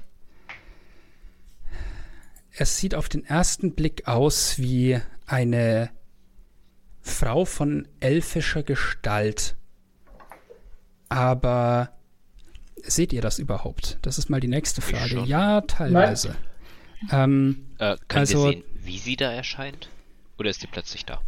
Es 2.54 2.76
sieht 2.76 2.94
auf 2.94 3.08
den 3.08 3.24
ersten 3.24 3.74
Blick 3.74 4.08
aus 4.08 4.58
wie 4.58 5.00
eine 5.26 5.90
Frau 7.00 7.44
von 7.44 7.88
elfischer 8.00 8.62
Gestalt. 8.62 9.56
Aber 11.12 11.90
seht 12.82 13.12
ihr 13.12 13.22
das 13.22 13.38
überhaupt? 13.38 13.98
Das 14.02 14.18
ist 14.18 14.28
mal 14.30 14.40
die 14.40 14.48
nächste 14.48 14.80
Frage. 14.80 15.22
Ja, 15.24 15.60
teilweise. 15.62 16.34
Ähm, 17.10 17.66
Äh, 17.78 17.96
können 18.08 18.20
Also- 18.20 18.44
wir 18.44 18.50
sehen, 18.52 18.64
wie 18.84 18.98
sie 18.98 19.16
da 19.16 19.30
erscheint? 19.32 19.88
Oder 20.38 20.50
ist 20.50 20.62
die 20.62 20.66
plötzlich 20.68 21.04
da? 21.04 21.20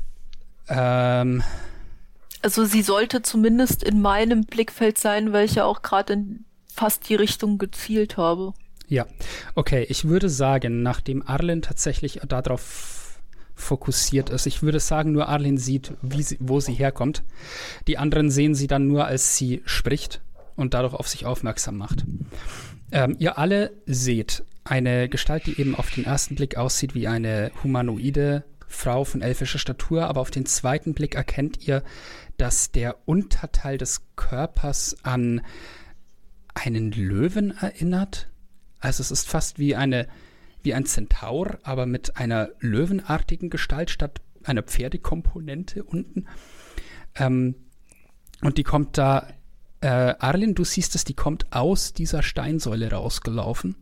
ähm, 0.69 1.43
Also 2.43 2.65
sie 2.65 2.83
sollte 2.83 3.23
zumindest 3.23 3.83
in 3.83 4.01
meinem 4.03 4.45
Blickfeld 4.45 4.99
sein, 4.99 5.33
weil 5.33 5.47
ich 5.47 5.55
ja 5.57 5.65
auch 5.65 5.83
gerade 5.83 6.13
in 6.15 6.45
fast 6.73 7.09
die 7.09 7.15
Richtung 7.15 7.59
gezielt 7.59 8.17
habe. 8.17 8.53
Ja, 8.89 9.07
okay. 9.55 9.87
Ich 9.89 10.05
würde 10.05 10.29
sagen, 10.29 10.83
nachdem 10.83 11.27
Arlen 11.27 11.63
tatsächlich 11.63 12.21
darauf 12.29 13.04
fokussiert 13.55 14.31
ist, 14.31 14.47
ich 14.47 14.63
würde 14.63 14.81
sagen, 14.81 15.13
nur 15.13 15.29
Arlen 15.29 15.59
sieht, 15.59 15.93
sie, 16.19 16.37
wo 16.41 16.61
sie 16.61 16.75
herkommt. 16.75 17.23
Die 17.87 17.99
anderen 17.99 18.31
sehen 18.31 18.55
sie 18.55 18.67
dann 18.67 18.89
nur, 18.89 19.07
als 19.07 19.37
sie 19.37 19.63
spricht 19.65 20.21
und 20.57 20.75
dadurch 20.75 20.95
auf 20.95 21.09
sich 21.09 21.27
aufmerksam 21.27 21.77
macht. 21.77 22.05
Ähm, 22.93 23.17
ihr 23.19 23.39
alle 23.39 23.73
seht 23.87 24.45
eine 24.65 25.09
Gestalt, 25.09 25.47
die 25.47 25.61
eben 25.61 25.75
auf 25.75 25.91
den 25.91 26.05
ersten 26.05 26.35
Blick 26.35 26.57
aussieht 26.57 26.95
wie 26.95 27.07
eine 27.07 27.53
humanoide 27.63 28.45
Frau 28.67 29.05
von 29.05 29.23
elfischer 29.23 29.59
Statur, 29.59 30.07
aber 30.07 30.21
auf 30.21 30.31
den 30.31 30.47
zweiten 30.47 30.95
Blick 30.95 31.15
erkennt 31.15 31.67
ihr, 31.67 31.83
dass 32.37 32.73
der 32.73 32.97
Unterteil 33.07 33.79
des 33.79 34.03
Körpers 34.17 34.97
an 35.03 35.43
einen 36.55 36.91
Löwen 36.93 37.57
erinnert. 37.57 38.29
Also 38.81 39.01
es 39.01 39.11
ist 39.11 39.29
fast 39.29 39.59
wie 39.59 39.77
eine 39.77 40.09
wie 40.65 40.75
ein 40.75 40.87
Zentaur, 40.87 41.59
aber 41.63 41.87
mit 41.87 42.17
einer 42.17 42.51
löwenartigen 42.61 43.51
Gestalt 43.51 43.91
statt 43.91 44.21
einer 44.43 44.63
Pferdekomponente 44.63 45.85
unten. 45.85 46.27
Ähm, 47.15 47.55
und 48.41 48.59
die 48.59 48.63
kommt 48.63 48.99
da, 48.99 49.29
äh, 49.81 50.15
Arlin, 50.19 50.55
du 50.55 50.65
siehst 50.65 50.95
es, 50.95 51.05
die 51.05 51.15
kommt 51.15 51.53
aus 51.53 51.93
dieser 51.93 52.23
Steinsäule 52.23 52.91
rausgelaufen. 52.91 53.77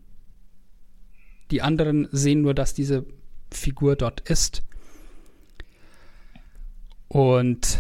Die 1.50 1.62
anderen 1.62 2.08
sehen 2.12 2.42
nur, 2.42 2.54
dass 2.54 2.74
diese 2.74 3.06
Figur 3.50 3.96
dort 3.96 4.20
ist. 4.28 4.62
Und 7.08 7.78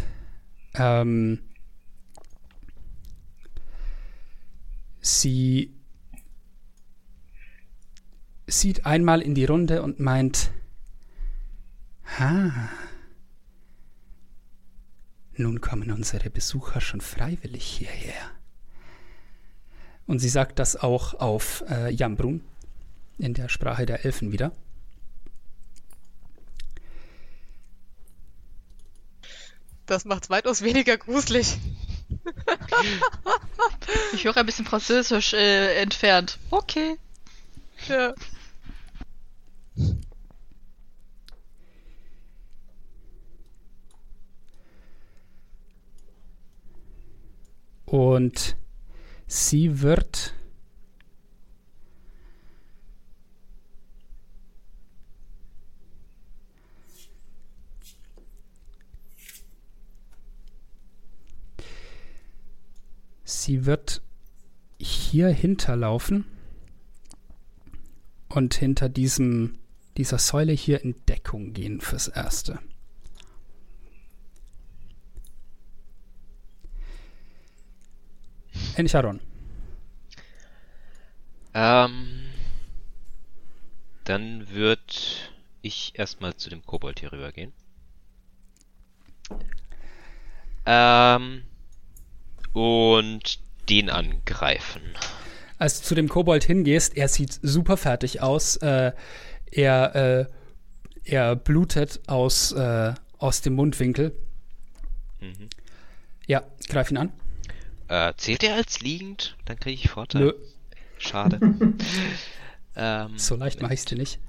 ähm, 0.74 1.38
sie 5.00 5.74
sieht 8.60 8.86
einmal 8.86 9.22
in 9.22 9.34
die 9.34 9.44
Runde 9.44 9.82
und 9.82 10.00
meint, 10.00 10.50
ha, 12.18 12.68
nun 15.34 15.60
kommen 15.60 15.90
unsere 15.90 16.30
Besucher 16.30 16.80
schon 16.80 17.00
freiwillig 17.00 17.64
hierher. 17.64 18.30
Und 20.06 20.18
sie 20.18 20.28
sagt 20.28 20.58
das 20.58 20.76
auch 20.76 21.14
auf 21.14 21.64
äh, 21.68 21.90
Jambrun, 21.90 22.42
in 23.18 23.34
der 23.34 23.48
Sprache 23.48 23.86
der 23.86 24.04
Elfen 24.04 24.32
wieder. 24.32 24.52
Das 29.86 30.04
macht's 30.04 30.30
weitaus 30.30 30.62
weniger 30.62 30.96
gruselig. 30.96 31.58
Ich 34.12 34.24
höre 34.24 34.36
ein 34.36 34.46
bisschen 34.46 34.64
Französisch 34.64 35.32
äh, 35.32 35.80
entfernt. 35.80 36.38
Okay. 36.50 36.96
Ja. 37.88 38.14
Und 47.84 48.56
sie 49.26 49.80
wird 49.82 50.34
sie 63.42 63.66
wird 63.66 64.02
hier 64.78 65.28
hinterlaufen 65.28 66.24
und 68.28 68.54
hinter 68.54 68.88
diesem 68.88 69.58
dieser 69.96 70.18
Säule 70.18 70.52
hier 70.52 70.82
in 70.82 70.94
Deckung 71.06 71.52
gehen 71.52 71.80
fürs 71.80 72.08
Erste. 72.08 72.58
Encharon. 78.76 79.20
Ähm, 81.54 82.22
dann 84.04 84.48
würde 84.50 84.82
ich 85.60 85.92
erstmal 85.94 86.34
zu 86.36 86.48
dem 86.50 86.64
Kobold 86.64 87.00
hier 87.00 87.12
rübergehen. 87.12 87.52
Ähm, 90.64 91.42
und 92.52 93.40
den 93.68 93.90
angreifen. 93.90 94.82
Als 95.58 95.80
du 95.80 95.86
zu 95.86 95.94
dem 95.94 96.08
Kobold 96.08 96.44
hingehst, 96.44 96.96
er 96.96 97.08
sieht 97.08 97.38
super 97.42 97.76
fertig 97.76 98.20
aus. 98.20 98.56
Äh, 98.56 98.92
er, 99.52 99.94
äh, 99.94 100.26
er 101.04 101.36
blutet 101.36 102.00
aus, 102.08 102.52
äh, 102.52 102.94
aus 103.18 103.40
dem 103.42 103.54
Mundwinkel. 103.54 104.16
Mhm. 105.20 105.48
Ja, 106.26 106.42
greif 106.68 106.90
ihn 106.90 106.96
an. 106.96 107.12
Äh, 107.88 108.14
zählt 108.16 108.42
er 108.42 108.56
als 108.56 108.80
liegend? 108.80 109.36
Dann 109.44 109.58
kriege 109.58 109.74
ich 109.74 109.90
Vorteil. 109.90 110.22
Nö, 110.22 110.32
Schade. 110.98 111.40
ähm, 112.76 113.18
so 113.18 113.36
leicht 113.36 113.60
mache 113.60 113.74
ich 113.74 113.84
dir 113.84 113.98
nicht. 113.98 114.20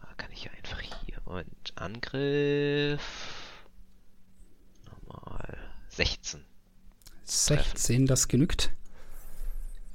Ah, 0.00 0.14
Kann 0.16 0.30
ich 0.32 0.44
ja 0.44 0.50
einfach 0.52 0.80
hier. 0.80 1.20
Und 1.26 1.72
Angriff. 1.74 3.02
Nochmal. 4.86 5.58
16. 5.88 6.44
16, 7.24 8.06
das 8.06 8.28
genügt. 8.28 8.70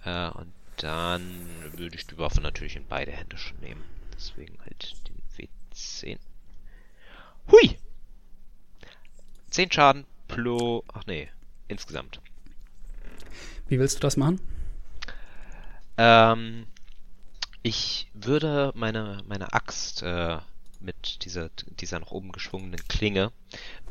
Äh, 0.03 0.30
und 0.30 0.53
dann 0.77 1.47
würde 1.73 1.95
ich 1.95 2.07
die 2.07 2.18
Waffe 2.18 2.41
natürlich 2.41 2.76
in 2.76 2.85
beide 2.88 3.11
Hände 3.11 3.38
schon 3.38 3.60
nehmen. 3.60 3.84
Deswegen 4.14 4.57
halt 4.61 4.95
den 5.07 5.47
W10. 5.73 6.18
Hui! 7.52 7.77
10 9.49 9.72
Schaden 9.72 10.06
pro. 10.27 10.84
Ach 10.93 11.06
nee, 11.06 11.30
insgesamt. 11.68 12.19
Wie 13.68 13.80
willst 13.80 13.97
du 13.97 14.02
das 14.02 14.18
machen? 14.18 14.39
Ähm, 15.97 16.68
ich 17.64 18.10
würde 18.14 18.72
meine, 18.76 19.23
meine 19.27 19.53
Axt 19.53 20.03
äh, 20.03 20.38
mit 20.80 21.26
dieser, 21.26 21.49
dieser 21.80 21.99
nach 21.99 22.11
oben 22.11 22.31
geschwungenen 22.31 22.85
Klinge 22.88 23.31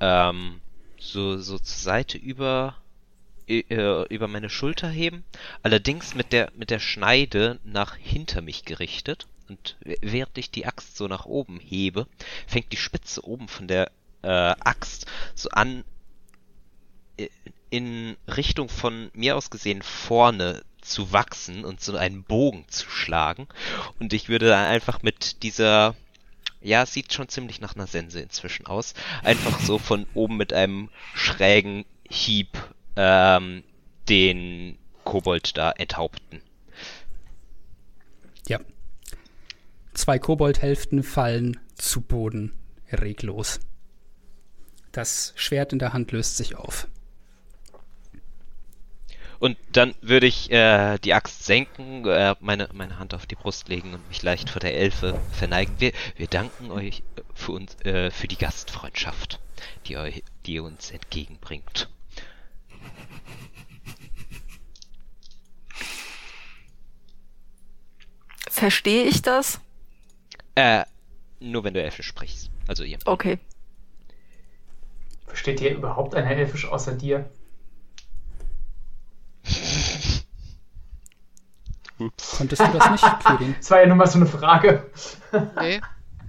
ähm, 0.00 0.60
so, 0.98 1.38
so 1.38 1.58
zur 1.58 1.76
Seite 1.76 2.18
über, 2.18 2.76
über 3.46 4.28
meine 4.28 4.48
Schulter 4.48 4.88
heben, 4.88 5.24
allerdings 5.62 6.14
mit 6.14 6.32
der, 6.32 6.50
mit 6.56 6.70
der 6.70 6.78
Schneide 6.78 7.58
nach 7.64 7.96
hinter 7.96 8.40
mich 8.40 8.64
gerichtet. 8.64 9.26
Und 9.48 9.76
während 9.82 10.38
ich 10.38 10.50
die 10.50 10.64
Axt 10.64 10.96
so 10.96 11.06
nach 11.06 11.26
oben 11.26 11.60
hebe, 11.60 12.06
fängt 12.46 12.72
die 12.72 12.78
Spitze 12.78 13.22
oben 13.26 13.48
von 13.48 13.68
der 13.68 13.90
äh, 14.22 14.28
Axt 14.28 15.06
so 15.34 15.50
an, 15.50 15.84
i- 17.20 17.30
in 17.68 18.16
Richtung 18.26 18.70
von 18.70 19.10
mir 19.12 19.36
aus 19.36 19.50
gesehen 19.50 19.82
vorne 19.82 20.62
zu 20.80 21.12
wachsen 21.12 21.64
und 21.66 21.82
so 21.82 21.96
einen 21.96 22.22
Bogen 22.22 22.64
zu 22.68 22.88
schlagen. 22.88 23.46
Und 23.98 24.14
ich 24.14 24.30
würde 24.30 24.48
dann 24.48 24.66
einfach 24.66 25.02
mit 25.02 25.42
dieser, 25.42 25.94
ja, 26.62 26.86
sieht 26.86 27.12
schon 27.12 27.28
ziemlich 27.28 27.60
nach 27.60 27.74
einer 27.74 27.86
Sense 27.86 28.20
inzwischen 28.20 28.66
aus, 28.66 28.94
einfach 29.22 29.60
so 29.60 29.78
von 29.78 30.06
oben 30.14 30.38
mit 30.38 30.54
einem 30.54 30.88
schrägen 31.14 31.84
Hieb 32.08 32.48
ähm, 32.96 33.62
den 34.08 34.78
Kobold 35.04 35.56
da 35.56 35.72
enthaupten. 35.72 36.40
Ja. 38.48 38.60
Zwei 39.92 40.18
Koboldhälften 40.18 41.02
fallen 41.02 41.58
zu 41.74 42.00
Boden 42.00 42.52
reglos. 42.90 43.60
Das 44.92 45.32
Schwert 45.36 45.72
in 45.72 45.78
der 45.78 45.92
Hand 45.92 46.12
löst 46.12 46.36
sich 46.36 46.56
auf. 46.56 46.86
Und 49.40 49.58
dann 49.72 49.94
würde 50.00 50.26
ich 50.26 50.50
äh, 50.50 50.98
die 50.98 51.12
Axt 51.12 51.44
senken, 51.44 52.06
äh, 52.06 52.34
meine, 52.40 52.68
meine 52.72 52.98
Hand 52.98 53.12
auf 53.12 53.26
die 53.26 53.34
Brust 53.34 53.68
legen 53.68 53.92
und 53.92 54.08
mich 54.08 54.22
leicht 54.22 54.48
vor 54.48 54.60
der 54.60 54.74
Elfe 54.74 55.20
verneigen. 55.32 55.74
Wir, 55.78 55.92
wir 56.16 56.28
danken 56.28 56.70
euch 56.70 57.02
für 57.34 57.52
uns 57.52 57.74
äh, 57.84 58.10
für 58.10 58.28
die 58.28 58.38
Gastfreundschaft, 58.38 59.40
die, 59.86 59.96
eu, 59.96 60.10
die 60.46 60.54
ihr 60.54 60.64
uns 60.64 60.90
entgegenbringt. 60.92 61.90
Verstehe 68.50 69.04
ich 69.04 69.20
das? 69.20 69.60
Äh, 70.54 70.84
nur 71.40 71.64
wenn 71.64 71.74
du 71.74 71.82
Elfisch 71.82 72.06
sprichst. 72.06 72.50
Also 72.66 72.84
ihr. 72.84 72.98
Okay. 73.04 73.38
Versteht 75.26 75.60
hier 75.60 75.74
überhaupt 75.74 76.14
einer 76.14 76.30
Elfisch 76.30 76.66
außer 76.66 76.92
dir? 76.92 77.28
Konntest 82.36 82.62
du 82.62 82.78
das 82.78 82.90
nicht, 82.90 83.20
Kirin? 83.26 83.54
Das 83.58 83.70
war 83.70 83.80
ja 83.80 83.86
nur 83.86 83.96
mal 83.96 84.06
so 84.06 84.18
eine 84.18 84.26
Frage. 84.26 84.90
Nee, 85.60 85.80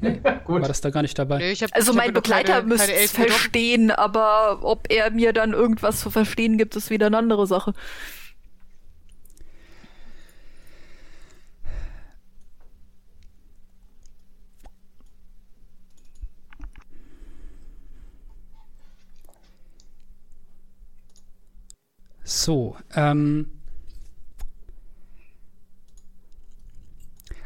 Gut. 0.46 0.62
War 0.62 0.68
das 0.68 0.82
da 0.82 0.90
gar 0.90 1.02
nicht 1.02 1.18
dabei? 1.18 1.38
nee 1.38 1.52
ich 1.52 1.64
hab, 1.64 1.76
Also 1.76 1.94
mein 1.94 2.14
Begleiter 2.14 2.64
müsste 2.64 2.94
es 2.94 3.12
verstehen, 3.12 3.92
aber 3.92 4.60
ob 4.62 4.92
er 4.92 5.12
mir 5.12 5.34
dann 5.34 5.54
irgendwas 5.54 6.00
zu 6.00 6.10
verstehen 6.10 6.58
gibt, 6.58 6.76
ist 6.76 6.90
wieder 6.90 7.08
eine 7.08 7.18
andere 7.18 7.48
Sache. 7.48 7.74
So, 22.24 22.76
ähm. 22.96 23.55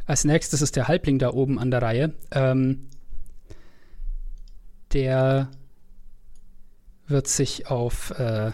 Als 0.09 0.23
nächstes 0.23 0.63
ist 0.63 0.75
der 0.75 0.87
Halbling 0.87 1.19
da 1.19 1.29
oben 1.29 1.59
an 1.59 1.69
der 1.69 1.83
Reihe. 1.83 2.15
Ähm, 2.31 2.89
der 4.91 5.51
wird 7.05 7.27
sich 7.27 7.67
auf 7.67 8.09
äh, 8.17 8.53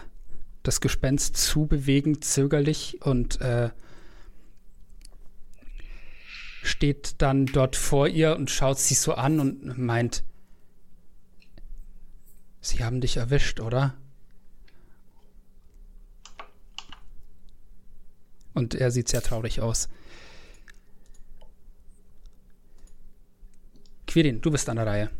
das 0.62 0.82
Gespenst 0.82 1.38
zubewegen, 1.38 2.20
zögerlich, 2.20 3.00
und 3.00 3.40
äh, 3.40 3.70
steht 6.62 7.22
dann 7.22 7.46
dort 7.46 7.74
vor 7.74 8.06
ihr 8.06 8.36
und 8.36 8.50
schaut 8.50 8.78
sie 8.78 8.92
so 8.92 9.14
an 9.14 9.40
und 9.40 9.78
meint, 9.78 10.24
Sie 12.60 12.84
haben 12.84 13.00
dich 13.00 13.16
erwischt, 13.16 13.60
oder? 13.60 13.94
Und 18.52 18.74
er 18.74 18.90
sieht 18.90 19.08
sehr 19.08 19.22
traurig 19.22 19.62
aus. 19.62 19.88
Quirin, 24.16 24.40
du 24.40 24.50
bist 24.50 24.66
an 24.70 24.76
der 24.76 24.86
Reihe. 24.86 25.10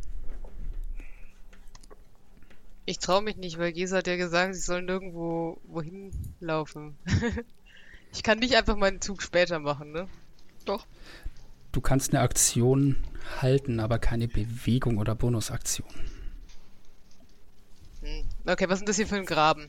Ich 2.87 2.99
traue 2.99 3.21
mich 3.21 3.37
nicht, 3.37 3.59
weil 3.59 3.75
Gesa 3.75 3.99
hat 3.99 4.07
ja 4.07 4.17
gesagt, 4.17 4.55
sie 4.55 4.61
sollen 4.63 4.87
nirgendwo 4.87 5.61
wohin 5.65 6.13
laufen. 6.41 6.97
ich 8.15 8.23
kann 8.23 8.39
nicht 8.39 8.57
einfach 8.57 8.75
meinen 8.75 9.03
Zug 9.03 9.21
später 9.21 9.59
machen, 9.59 9.93
ne? 9.93 10.09
Doch. 10.65 10.87
Du 11.73 11.83
kannst 11.83 12.15
eine 12.15 12.23
Aktion 12.23 12.97
halten, 13.43 13.81
aber 13.81 13.99
keine 13.99 14.29
Bewegung 14.29 14.97
oder 14.97 15.15
Bonusaktion. 15.15 15.91
Hm. 18.01 18.25
Okay, 18.47 18.67
was 18.67 18.77
ist 18.77 18.81
denn 18.81 18.87
das 18.87 18.97
hier 18.97 19.07
für 19.07 19.17
ein 19.17 19.27
Graben? 19.27 19.69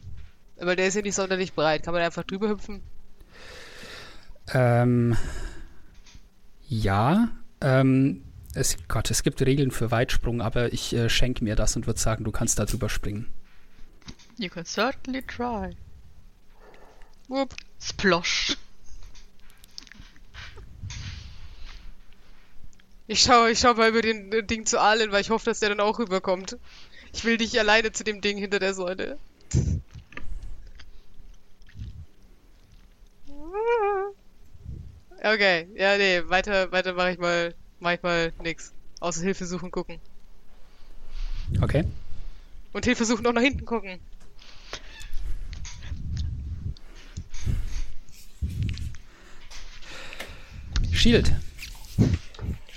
Weil 0.56 0.78
der 0.78 0.88
ist 0.88 0.96
ja 0.96 1.02
nicht 1.02 1.16
sonderlich 1.16 1.52
breit. 1.52 1.84
Kann 1.84 1.94
man 1.94 2.02
einfach 2.02 2.24
drüber 2.24 2.48
hüpfen? 2.48 2.82
Ähm, 4.54 5.18
ja. 6.70 7.28
Ähm, 7.60 8.24
es, 8.58 8.78
Gott, 8.88 9.12
es 9.12 9.24
gibt 9.24 9.42
Regeln 9.42 9.72
für 9.72 9.92
Weitsprung, 9.92 10.42
aber 10.42 10.74
ich 10.74 10.94
äh, 10.94 11.10
schenke 11.10 11.44
mir 11.44 11.56
das 11.56 11.76
und 11.76 11.88
würde 11.88 12.00
sagen, 12.00 12.24
du 12.24 12.32
kannst 12.32 12.60
da 12.60 12.66
drüber 12.66 12.90
springen. 12.90 13.32
You 14.38 14.50
can 14.50 14.66
certainly 14.66 15.22
try. 15.22 15.76
Whoop. 17.28 17.56
Splosh. 17.80 18.58
Ich 23.10 23.22
schaue 23.22 23.52
ich 23.52 23.60
schau 23.60 23.74
mal 23.74 23.90
über 23.90 24.02
den 24.02 24.32
äh, 24.32 24.44
Ding 24.44 24.66
zu 24.66 24.80
Allen, 24.80 25.12
weil 25.12 25.22
ich 25.22 25.30
hoffe, 25.30 25.46
dass 25.46 25.60
der 25.60 25.70
dann 25.70 25.80
auch 25.80 26.00
rüberkommt. 26.00 26.58
Ich 27.14 27.24
will 27.24 27.38
nicht 27.38 27.58
alleine 27.58 27.92
zu 27.92 28.04
dem 28.04 28.22
Ding 28.22 28.38
hinter 28.38 28.60
der 28.60 28.74
Säule. 28.74 29.18
Okay, 35.24 35.68
ja, 35.76 35.98
nee, 35.98 36.22
weiter, 36.28 36.72
weiter 36.72 36.94
mache 36.94 37.12
ich 37.12 37.18
mal, 37.18 37.56
mach 37.80 37.92
ich 37.94 38.04
mal 38.04 38.34
nix. 38.42 38.74
Außer 39.00 39.22
Hilfe 39.22 39.46
suchen, 39.46 39.72
gucken. 39.72 40.00
Okay. 41.62 41.86
Und 42.74 42.86
Hilfe 42.86 43.06
suchen 43.06 43.26
auch 43.26 43.34
nach 43.34 43.42
hinten 43.42 43.66
gucken. 43.66 44.00
Shield. 50.92 51.32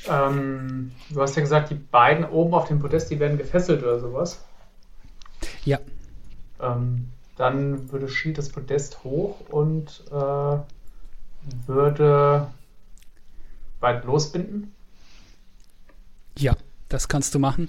Ähm, 0.09 0.93
du 1.09 1.20
hast 1.20 1.36
ja 1.36 1.43
gesagt, 1.43 1.70
die 1.70 1.74
beiden 1.74 2.24
oben 2.24 2.55
auf 2.55 2.68
dem 2.68 2.81
Podest, 2.81 3.10
die 3.10 3.18
werden 3.18 3.39
gefesselt 3.39 3.82
oder 3.82 3.98
sowas. 3.98 4.44
Ja. 5.64 5.78
Ähm, 6.60 7.10
dann 7.36 7.90
würde 7.90 8.09
Shield 8.09 8.39
das 8.39 8.51
Podest 8.51 9.02
hoch 9.05 9.40
und 9.48 10.05
äh, 10.10 10.59
würde 11.66 12.51
beide 13.81 14.06
losbinden. 14.06 14.74
Ja, 16.39 16.57
das 16.89 17.09
kannst 17.09 17.35
du 17.35 17.39
machen. 17.39 17.69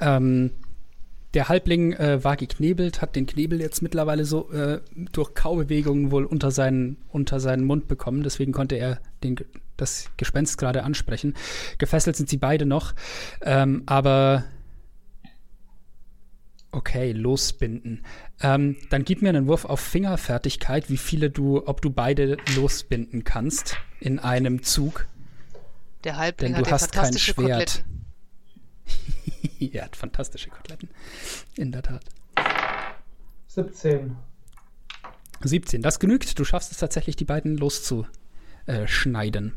Ähm, 0.00 0.50
der 1.34 1.48
Halbling 1.48 1.94
äh, 1.94 2.22
war 2.22 2.36
geknebelt, 2.36 3.00
hat 3.00 3.16
den 3.16 3.26
Knebel 3.26 3.60
jetzt 3.60 3.80
mittlerweile 3.80 4.24
so 4.24 4.50
äh, 4.52 4.80
durch 5.12 5.34
Kaubewegungen 5.34 6.10
wohl 6.10 6.24
unter 6.24 6.50
seinen, 6.50 6.98
unter 7.08 7.40
seinen 7.40 7.64
Mund 7.64 7.88
bekommen. 7.88 8.22
Deswegen 8.22 8.52
konnte 8.52 8.76
er 8.76 9.00
den, 9.22 9.36
das 9.76 10.10
Gespenst 10.18 10.58
gerade 10.58 10.84
ansprechen. 10.84 11.34
Gefesselt 11.78 12.16
sind 12.16 12.28
sie 12.28 12.36
beide 12.36 12.66
noch. 12.66 12.94
Ähm, 13.40 13.82
aber 13.86 14.44
okay, 16.70 17.12
losbinden. 17.12 18.04
Ähm, 18.40 18.76
dann 18.90 19.04
gib 19.04 19.22
mir 19.22 19.30
einen 19.30 19.46
Wurf 19.46 19.64
auf 19.64 19.80
Fingerfertigkeit, 19.80 20.90
wie 20.90 20.96
viele 20.98 21.30
du, 21.30 21.66
ob 21.66 21.80
du 21.80 21.90
beide 21.90 22.36
losbinden 22.56 23.24
kannst 23.24 23.76
in 24.00 24.18
einem 24.18 24.62
Zug. 24.62 25.06
Der 26.04 26.16
Halbling 26.16 26.52
Denn 26.52 26.58
hat 26.58 26.66
du 26.66 26.70
hast 26.70 26.92
kein 26.92 27.16
Schwert. 27.16 27.84
Er 29.60 29.84
hat 29.84 29.94
fantastische 29.96 30.50
Koteletten. 30.50 30.88
In 31.54 31.70
der 31.70 31.82
Tat. 31.82 32.04
17. 33.46 34.16
17, 35.40 35.82
das 35.82 36.00
genügt. 36.00 36.38
Du 36.38 36.44
schaffst 36.44 36.72
es 36.72 36.78
tatsächlich, 36.78 37.16
die 37.16 37.24
beiden 37.24 37.56
loszuschneiden, 37.56 39.54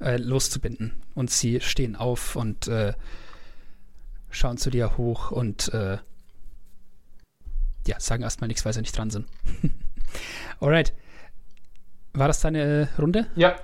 äh, 0.00 0.16
loszubinden. 0.16 0.94
Und 1.14 1.30
sie 1.30 1.60
stehen 1.60 1.94
auf 1.96 2.34
und 2.34 2.66
äh, 2.66 2.94
schauen 4.30 4.56
zu 4.58 4.70
dir 4.70 4.96
hoch 4.96 5.30
und 5.30 5.72
äh, 5.74 5.98
ja, 7.86 8.00
sagen 8.00 8.22
erstmal 8.22 8.48
nichts, 8.48 8.64
weil 8.64 8.72
sie 8.72 8.80
nicht 8.80 8.96
dran 8.96 9.10
sind. 9.10 9.28
Alright. 10.60 10.92
War 12.12 12.26
das 12.26 12.40
deine 12.40 12.88
Runde? 12.98 13.28
Ja, 13.36 13.56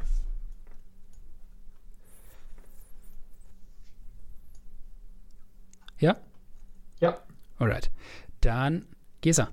Ja? 5.99 6.17
ja. 7.01 7.21
Alright. 7.59 7.91
Dann 8.41 8.87
Gesa. 9.21 9.51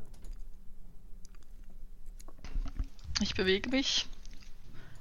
Ich 3.22 3.36
bewege 3.36 3.70
mich 3.70 4.08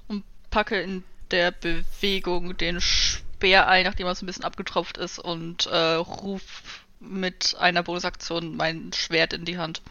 und 0.09 0.25
packe 0.51 0.81
in 0.81 1.03
der 1.31 1.51
Bewegung 1.51 2.57
den 2.57 2.81
Speer 2.81 3.67
ein, 3.67 3.85
nachdem 3.85 4.07
er 4.07 4.15
so 4.15 4.25
ein 4.25 4.27
bisschen 4.27 4.45
abgetropft 4.45 4.99
ist 4.99 5.19
und 5.19 5.67
äh, 5.67 5.95
ruf 5.95 6.87
mit 7.01 7.57
einer 7.59 7.83
Bonusaktion 7.83 8.57
mein 8.57 8.93
Schwert 8.93 9.33
in 9.33 9.45
die 9.45 9.59
Hand. 9.59 9.83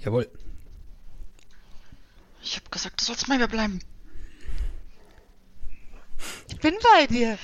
Jawohl. 0.00 0.30
Ich 2.42 2.56
habe 2.56 2.68
gesagt, 2.70 3.00
du 3.00 3.04
sollst 3.04 3.28
bei 3.28 3.38
mir 3.38 3.48
bleiben. 3.48 3.80
Ich 6.48 6.58
bin 6.58 6.74
bei 6.94 7.06
dir. 7.06 7.38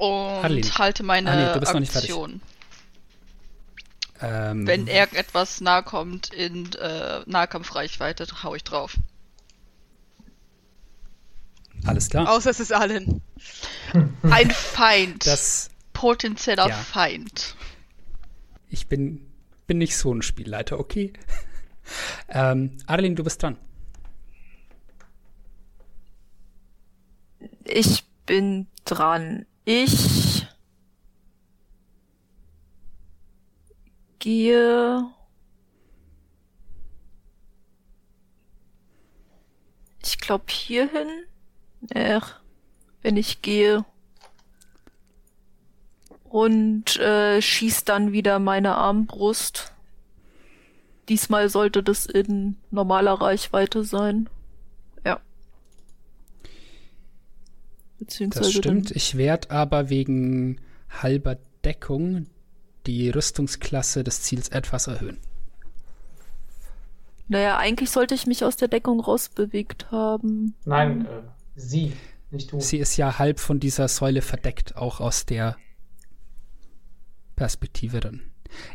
Und 0.00 0.44
Adeline. 0.44 0.78
halte 0.78 1.02
meine 1.02 1.30
Ah, 1.30 1.36
nee, 1.36 1.52
du 1.52 1.60
bist 1.60 1.74
noch 1.74 1.80
nicht 1.80 1.92
fertig. 1.92 2.10
Aktion. 2.10 2.40
Ähm, 4.22 4.66
Wenn 4.66 4.86
irgendetwas 4.86 5.60
nahe 5.60 5.82
kommt 5.82 6.32
in 6.32 6.72
äh, 6.72 7.20
Nahkampfreichweite, 7.26 8.26
hau 8.42 8.54
ich 8.54 8.64
drauf. 8.64 8.96
Alles 11.84 12.08
klar. 12.08 12.30
Außer 12.30 12.48
es 12.48 12.60
ist 12.60 12.72
Allen. 12.72 13.20
Ein 14.22 14.50
Feind. 14.50 15.26
Das, 15.26 15.70
Potenzieller 15.92 16.68
Ja. 16.68 16.76
Feind. 16.76 17.54
ich 18.70 18.86
bin, 18.86 19.26
bin 19.66 19.76
nicht 19.76 19.98
so 19.98 20.14
ein 20.14 20.22
Spielleiter, 20.22 20.80
okay? 20.80 21.12
ähm, 22.30 22.78
Adeline, 22.86 23.16
du 23.16 23.24
bist 23.24 23.42
dran. 23.42 23.58
Ich 27.64 28.04
bin 28.24 28.66
dran. 28.86 29.44
Ich 29.64 30.46
gehe. 34.18 35.06
Ich 40.02 40.18
glaube 40.18 40.44
hierhin. 40.48 41.08
Ach, 41.94 42.40
wenn 43.02 43.16
ich 43.16 43.42
gehe. 43.42 43.84
Und 46.24 46.96
äh, 46.98 47.42
schieß 47.42 47.84
dann 47.84 48.12
wieder 48.12 48.38
meine 48.38 48.76
Armbrust. 48.76 49.72
Diesmal 51.08 51.48
sollte 51.48 51.82
das 51.82 52.06
in 52.06 52.56
normaler 52.70 53.14
Reichweite 53.14 53.82
sein. 53.84 54.28
Beziehungsweise 58.00 58.44
Das 58.46 58.52
stimmt. 58.52 58.90
Ich 58.90 59.16
werde 59.16 59.50
aber 59.52 59.88
wegen 59.90 60.60
halber 60.88 61.36
Deckung 61.64 62.26
die 62.86 63.10
Rüstungsklasse 63.10 64.02
des 64.02 64.22
Ziels 64.22 64.48
etwas 64.48 64.88
erhöhen. 64.88 65.18
Naja, 67.28 67.58
eigentlich 67.58 67.90
sollte 67.90 68.14
ich 68.16 68.26
mich 68.26 68.42
aus 68.44 68.56
der 68.56 68.66
Deckung 68.68 68.98
rausbewegt 68.98 69.92
haben. 69.92 70.54
Nein, 70.64 71.06
äh, 71.06 71.22
sie, 71.54 71.92
nicht 72.32 72.50
du. 72.50 72.58
Sie 72.58 72.78
ist 72.78 72.96
ja 72.96 73.18
halb 73.20 73.38
von 73.38 73.60
dieser 73.60 73.86
Säule 73.86 74.22
verdeckt, 74.22 74.76
auch 74.76 74.98
aus 75.00 75.26
der 75.26 75.56
Perspektive 77.36 78.00
dann. 78.00 78.22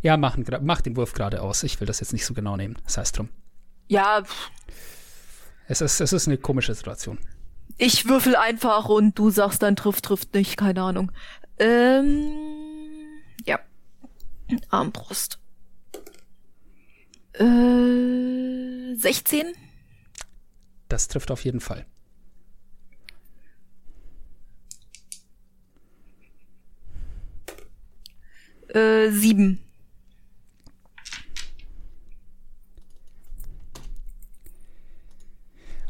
Ja, 0.02 0.16
machen, 0.16 0.46
gra- 0.46 0.62
mach 0.62 0.82
den 0.82 0.96
Wurf 0.96 1.14
geradeaus. 1.14 1.64
Ich 1.64 1.80
will 1.82 1.88
das 1.88 2.00
jetzt 2.00 2.14
nicht 2.14 2.26
so 2.26 2.34
genau 2.34 2.56
nehmen. 2.56 2.78
Das 2.86 2.98
heißt 2.98 3.18
drum. 3.18 3.30
Ja, 3.88 4.24
Es 5.68 5.82
ist, 5.82 6.00
es 6.00 6.14
ist 6.14 6.28
eine 6.28 6.38
komische 6.38 6.74
Situation. 6.74 7.18
Ich 7.78 8.08
würfel 8.08 8.36
einfach 8.36 8.90
und 8.90 9.18
du 9.18 9.30
sagst 9.30 9.62
dann 9.62 9.76
trifft, 9.76 10.06
trifft 10.06 10.34
nicht, 10.34 10.58
keine 10.58 10.82
Ahnung. 10.82 11.12
Ähm, 11.60 12.32
ja. 13.46 13.60
Armbrust. 14.70 15.40
Äh, 17.34 18.96
16? 18.96 19.54
Das 20.88 21.08
trifft 21.08 21.32
auf 21.32 21.44
jeden 21.44 21.60
Fall. 21.60 21.86
Äh, 28.70 29.10
7. 29.10 29.60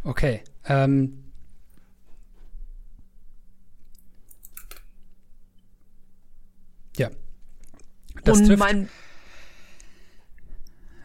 Okay. 0.03 0.43
Ähm, 0.65 1.23
ja. 6.97 7.09
Das 8.25 8.39
Und 8.39 8.47
trifft. 8.47 8.59
mein, 8.59 8.89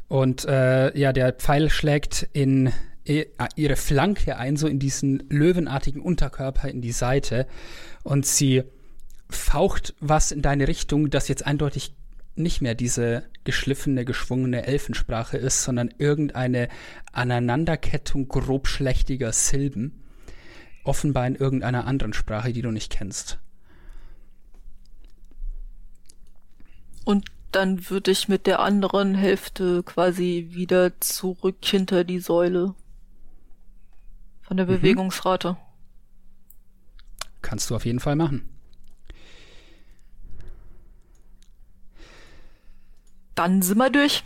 Und 0.08 0.44
äh, 0.46 0.98
ja, 0.98 1.12
der 1.12 1.32
Pfeil 1.32 1.70
schlägt 1.70 2.28
in 2.32 2.72
ah, 3.38 3.48
ihre 3.54 3.76
Flanke 3.76 4.36
ein, 4.36 4.56
so 4.56 4.66
in 4.66 4.78
diesen 4.78 5.22
löwenartigen 5.28 6.02
Unterkörper 6.02 6.68
in 6.68 6.80
die 6.80 6.92
Seite. 6.92 7.46
Und 8.02 8.26
sie 8.26 8.64
faucht 9.28 9.94
was 10.00 10.32
in 10.32 10.42
deine 10.42 10.66
Richtung, 10.66 11.10
das 11.10 11.28
jetzt 11.28 11.46
eindeutig 11.46 11.94
nicht 12.34 12.60
mehr 12.60 12.74
diese 12.74 13.24
geschliffene, 13.44 14.04
geschwungene 14.04 14.66
Elfensprache 14.66 15.36
ist, 15.36 15.62
sondern 15.62 15.94
irgendeine 15.98 16.68
Aneinanderkettung 17.12 18.28
grobschlächtiger 18.28 19.32
Silben. 19.32 20.02
Offenbar 20.82 21.26
in 21.26 21.36
irgendeiner 21.36 21.86
anderen 21.86 22.14
Sprache, 22.14 22.52
die 22.52 22.62
du 22.62 22.70
nicht 22.70 22.90
kennst. 22.90 23.38
Und 27.04 27.26
dann 27.52 27.90
würde 27.90 28.10
ich 28.12 28.28
mit 28.28 28.46
der 28.46 28.60
anderen 28.60 29.14
Hälfte 29.14 29.82
quasi 29.82 30.48
wieder 30.50 31.00
zurück 31.00 31.56
hinter 31.64 32.04
die 32.04 32.20
Säule. 32.20 32.74
Von 34.42 34.56
der 34.56 34.66
Mhm. 34.66 34.70
Bewegungsrate. 34.70 35.56
Kannst 37.42 37.70
du 37.70 37.76
auf 37.76 37.84
jeden 37.86 38.00
Fall 38.00 38.16
machen. 38.16 38.48
Dann 43.34 43.62
sind 43.62 43.78
wir 43.78 43.90
durch. 43.90 44.22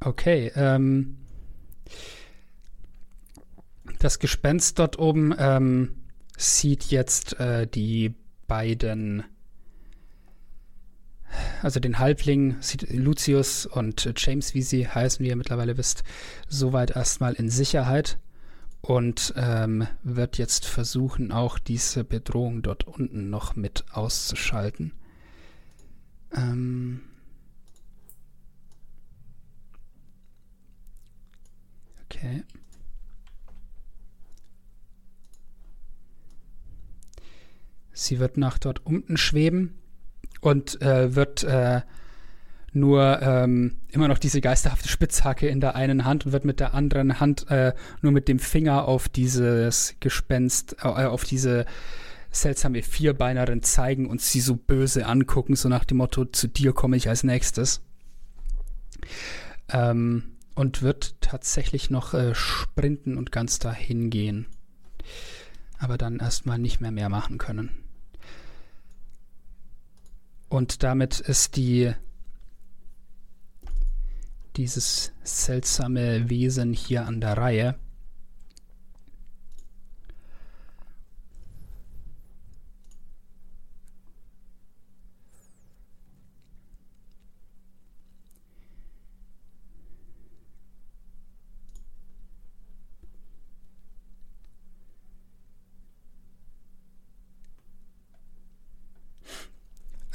Okay, 0.00 0.52
ähm, 0.54 1.16
das 4.00 4.18
Gespenst 4.18 4.78
dort 4.78 4.98
oben 4.98 5.34
ähm, 5.38 6.03
sieht 6.36 6.84
jetzt 6.86 7.38
äh, 7.40 7.66
die 7.66 8.14
beiden, 8.46 9.24
also 11.62 11.80
den 11.80 11.98
Halbling, 11.98 12.56
sieht 12.60 12.90
Lucius 12.90 13.66
und 13.66 14.06
äh, 14.06 14.14
James, 14.16 14.54
wie 14.54 14.62
sie 14.62 14.88
heißen, 14.88 15.24
wie 15.24 15.28
ihr 15.28 15.36
mittlerweile 15.36 15.76
wisst, 15.76 16.04
soweit 16.48 16.90
erstmal 16.96 17.34
in 17.34 17.48
Sicherheit 17.48 18.18
und 18.80 19.32
ähm, 19.36 19.86
wird 20.02 20.38
jetzt 20.38 20.66
versuchen, 20.66 21.32
auch 21.32 21.58
diese 21.58 22.04
Bedrohung 22.04 22.62
dort 22.62 22.84
unten 22.86 23.30
noch 23.30 23.56
mit 23.56 23.84
auszuschalten. 23.92 24.92
Ähm, 26.34 27.00
Okay. 32.14 32.44
Sie 37.94 38.18
wird 38.18 38.36
nach 38.36 38.58
dort 38.58 38.84
unten 38.84 39.16
schweben 39.16 39.74
und 40.40 40.82
äh, 40.82 41.14
wird 41.14 41.44
äh, 41.44 41.80
nur 42.74 43.22
ähm, 43.22 43.76
immer 43.88 44.08
noch 44.08 44.18
diese 44.18 44.40
geisterhafte 44.40 44.88
Spitzhacke 44.88 45.46
in 45.46 45.60
der 45.60 45.76
einen 45.76 46.04
Hand 46.04 46.26
und 46.26 46.32
wird 46.32 46.44
mit 46.44 46.60
der 46.60 46.74
anderen 46.74 47.20
Hand 47.20 47.48
äh, 47.50 47.72
nur 48.02 48.12
mit 48.12 48.28
dem 48.28 48.40
Finger 48.40 48.86
auf 48.86 49.08
dieses 49.08 49.94
Gespenst, 50.00 50.76
äh, 50.82 50.88
auf 50.88 51.24
diese 51.24 51.66
seltsame 52.32 52.82
Vierbeinerin 52.82 53.62
zeigen 53.62 54.06
und 54.06 54.20
sie 54.20 54.40
so 54.40 54.56
böse 54.56 55.06
angucken, 55.06 55.54
so 55.54 55.68
nach 55.68 55.84
dem 55.84 55.98
Motto, 55.98 56.24
zu 56.24 56.48
dir 56.48 56.72
komme 56.72 56.96
ich 56.96 57.08
als 57.08 57.22
nächstes. 57.22 57.80
Ähm, 59.68 60.24
und 60.56 60.82
wird 60.82 61.20
tatsächlich 61.20 61.90
noch 61.90 62.12
äh, 62.14 62.34
sprinten 62.34 63.16
und 63.18 63.32
ganz 63.32 63.60
dahin 63.60 64.10
gehen. 64.10 64.46
Aber 65.78 65.96
dann 65.96 66.18
erstmal 66.18 66.58
nicht 66.58 66.80
mehr 66.80 66.92
mehr 66.92 67.08
machen 67.08 67.38
können. 67.38 67.83
Und 70.48 70.82
damit 70.82 71.20
ist 71.20 71.56
die 71.56 71.94
dieses 74.56 75.12
seltsame 75.24 76.30
Wesen 76.30 76.72
hier 76.72 77.06
an 77.06 77.20
der 77.20 77.36
Reihe. 77.36 77.74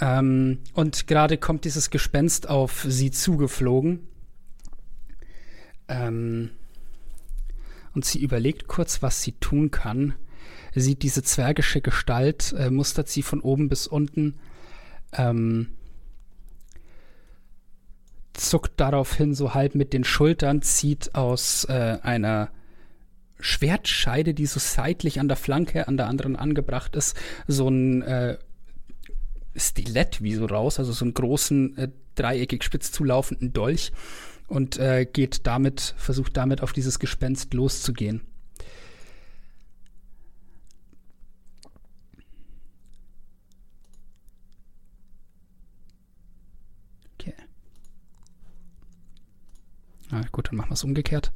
Ähm, 0.02 0.60
und 0.74 1.08
gerade 1.08 1.38
kommt 1.38 1.66
dieses 1.66 1.90
Gespenst 1.90 2.50
auf 2.50 2.86
sie 2.88 3.12
zugeflogen. 3.12 4.08
Ähm, 5.88 6.52
und 7.94 8.06
sie 8.06 8.22
überlegt 8.22 8.68
kurz, 8.68 9.02
was 9.02 9.22
sie 9.22 9.34
tun 9.34 9.72
kann. 9.72 10.14
Sieht 10.76 11.02
diese 11.02 11.24
zwergische 11.24 11.82
Gestalt, 11.82 12.54
äh, 12.58 12.70
mustert 12.70 13.10
sie 13.10 13.24
von 13.24 13.42
oben 13.42 13.70
bis 13.70 13.88
unten, 13.88 14.36
ähm, 15.14 15.72
zuckt 18.34 18.80
daraufhin 18.80 19.34
so 19.34 19.54
halb 19.54 19.76
mit 19.76 19.92
den 19.92 20.04
Schultern, 20.04 20.62
zieht 20.62 21.16
aus 21.16 21.66
äh, 21.66 21.98
einer 22.02 22.52
Schwertscheide, 23.40 24.34
die 24.34 24.46
so 24.46 24.60
seitlich 24.60 25.20
an 25.20 25.28
der 25.28 25.38
Flanke, 25.38 25.88
an 25.88 25.98
der 25.98 26.08
anderen 26.08 26.36
angebracht 26.36 26.96
ist, 26.96 27.18
so 27.48 27.68
ein 27.68 28.02
äh, 28.02 28.38
Stilett 29.56 30.22
wie 30.22 30.36
so 30.36 30.46
raus, 30.46 30.80
also 30.80 30.92
so 30.92 31.06
einen 31.06 31.14
großen, 31.14 31.78
äh, 31.78 31.90
dreieckig 32.16 32.64
spitz 32.64 32.92
zulaufenden 32.92 33.54
Dolch 33.54 33.92
und 34.48 34.78
äh, 34.78 35.06
geht 35.06 35.46
damit, 35.48 35.96
versucht 35.98 36.36
damit 36.38 36.62
auf 36.62 36.74
dieses 36.74 37.00
Gespenst 37.00 37.54
loszugehen. 37.54 38.22
Okay. 47.14 47.34
Na 50.10 50.22
gut, 50.32 50.48
dann 50.50 50.56
machen 50.56 50.70
wir 50.70 50.74
es 50.74 50.84
umgekehrt. 50.84 51.32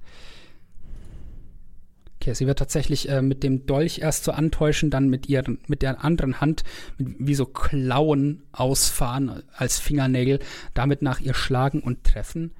Okay, 2.23 2.35
sie 2.35 2.47
wird 2.47 2.59
tatsächlich 2.59 3.09
äh, 3.09 3.21
mit 3.21 3.43
dem 3.43 3.65
Dolch 3.65 3.99
erst 3.99 4.23
so 4.23 4.31
antäuschen, 4.31 4.89
dann 4.89 5.09
mit 5.09 5.27
ihren, 5.27 5.59
mit 5.67 5.81
der 5.81 6.05
anderen 6.05 6.39
Hand 6.39 6.63
mit, 6.97 7.17
wie 7.19 7.35
so 7.35 7.45
Klauen 7.45 8.43
ausfahren 8.53 9.43
als 9.51 9.77
Fingernägel, 9.77 10.39
damit 10.73 11.01
nach 11.01 11.19
ihr 11.19 11.33
schlagen 11.33 11.81
und 11.81 12.05
treffen. 12.05 12.53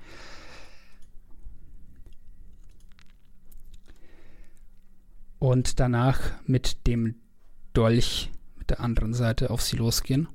Und 5.40 5.80
danach 5.80 6.20
mit 6.46 6.86
dem 6.86 7.16
Dolch 7.72 8.32
mit 8.58 8.70
der 8.70 8.82
anderen 8.82 9.14
Seite 9.14 9.50
auf 9.50 9.62
sie 9.62 9.78
losgehen. 9.78 10.28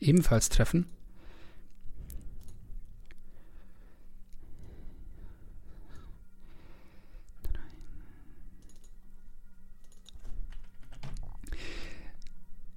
Ebenfalls 0.00 0.48
treffen. 0.48 0.93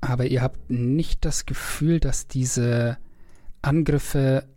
Aber 0.07 0.25
ihr 0.25 0.41
habt 0.41 0.69
nicht 0.69 1.25
das 1.25 1.45
Gefühl, 1.45 1.99
dass 1.99 2.27
diese 2.27 2.97
Angriffe 3.61 4.47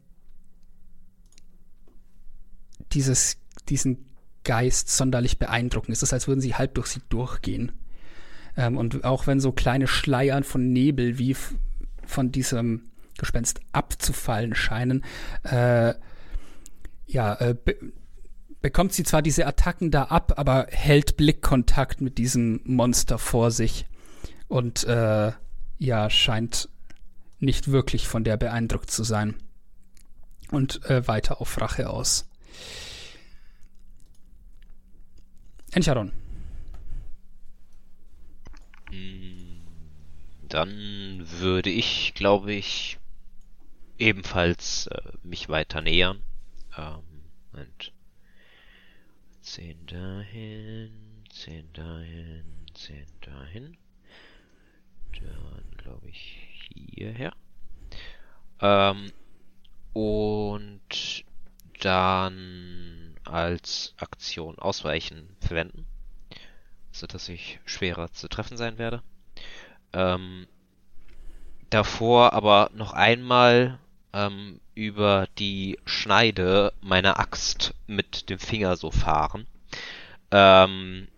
dieses, 2.92 3.38
diesen 3.68 4.06
Geist 4.44 4.88
sonderlich 4.88 5.38
beeindrucken. 5.38 5.92
Es 5.92 6.02
ist, 6.02 6.12
als 6.12 6.28
würden 6.28 6.40
sie 6.40 6.54
halb 6.54 6.74
durch 6.74 6.88
sie 6.88 7.02
durchgehen. 7.08 7.72
Ähm, 8.56 8.76
und 8.76 9.04
auch 9.04 9.26
wenn 9.26 9.40
so 9.40 9.52
kleine 9.52 9.86
Schleiern 9.86 10.44
von 10.44 10.72
Nebel 10.72 11.18
wie 11.18 11.36
von 12.06 12.32
diesem 12.32 12.90
Gespenst 13.18 13.60
abzufallen 13.72 14.54
scheinen, 14.54 15.04
äh, 15.44 15.94
ja, 17.06 17.34
äh, 17.34 17.54
be 17.54 17.76
bekommt 18.62 18.92
sie 18.92 19.04
zwar 19.04 19.22
diese 19.22 19.46
Attacken 19.46 19.90
da 19.90 20.04
ab, 20.04 20.34
aber 20.36 20.66
hält 20.68 21.16
Blickkontakt 21.16 22.02
mit 22.02 22.18
diesem 22.18 22.60
Monster 22.64 23.18
vor 23.18 23.50
sich 23.50 23.86
und 24.50 24.82
äh, 24.84 25.32
ja, 25.78 26.10
scheint 26.10 26.68
nicht 27.38 27.70
wirklich 27.70 28.08
von 28.08 28.24
der 28.24 28.36
beeindruckt 28.36 28.90
zu 28.90 29.04
sein. 29.04 29.36
Und 30.50 30.84
äh, 30.90 31.06
weiter 31.06 31.40
auf 31.40 31.60
Rache 31.60 31.88
aus. 31.88 32.28
Encharon. 35.70 36.12
Dann 40.48 41.24
würde 41.38 41.70
ich, 41.70 42.12
glaube 42.14 42.52
ich, 42.52 42.98
ebenfalls 43.98 44.88
äh, 44.88 45.12
mich 45.22 45.48
weiter 45.48 45.80
nähern. 45.80 46.20
Ähm, 46.76 47.04
und 47.52 47.92
10 49.42 49.86
dahin, 49.86 51.22
10 51.30 51.72
dahin, 51.72 52.44
10 52.74 53.06
dahin. 53.20 53.79
Dann 55.12 55.76
glaube 55.76 56.08
ich 56.08 56.68
hierher. 56.74 57.32
Ähm, 58.60 59.12
und 59.92 61.24
dann 61.80 63.14
als 63.24 63.94
Aktion 63.98 64.58
ausweichen 64.58 65.36
verwenden, 65.40 65.86
sodass 66.92 67.28
ich 67.28 67.58
schwerer 67.64 68.12
zu 68.12 68.28
treffen 68.28 68.56
sein 68.56 68.78
werde. 68.78 69.02
Ähm, 69.92 70.46
davor 71.70 72.32
aber 72.32 72.70
noch 72.74 72.92
einmal 72.92 73.78
ähm, 74.12 74.60
über 74.74 75.26
die 75.38 75.78
Schneide 75.84 76.72
meiner 76.80 77.18
Axt 77.18 77.74
mit 77.86 78.28
dem 78.28 78.38
Finger 78.38 78.76
so 78.76 78.90
fahren. 78.90 79.46
Ähm, 80.30 81.08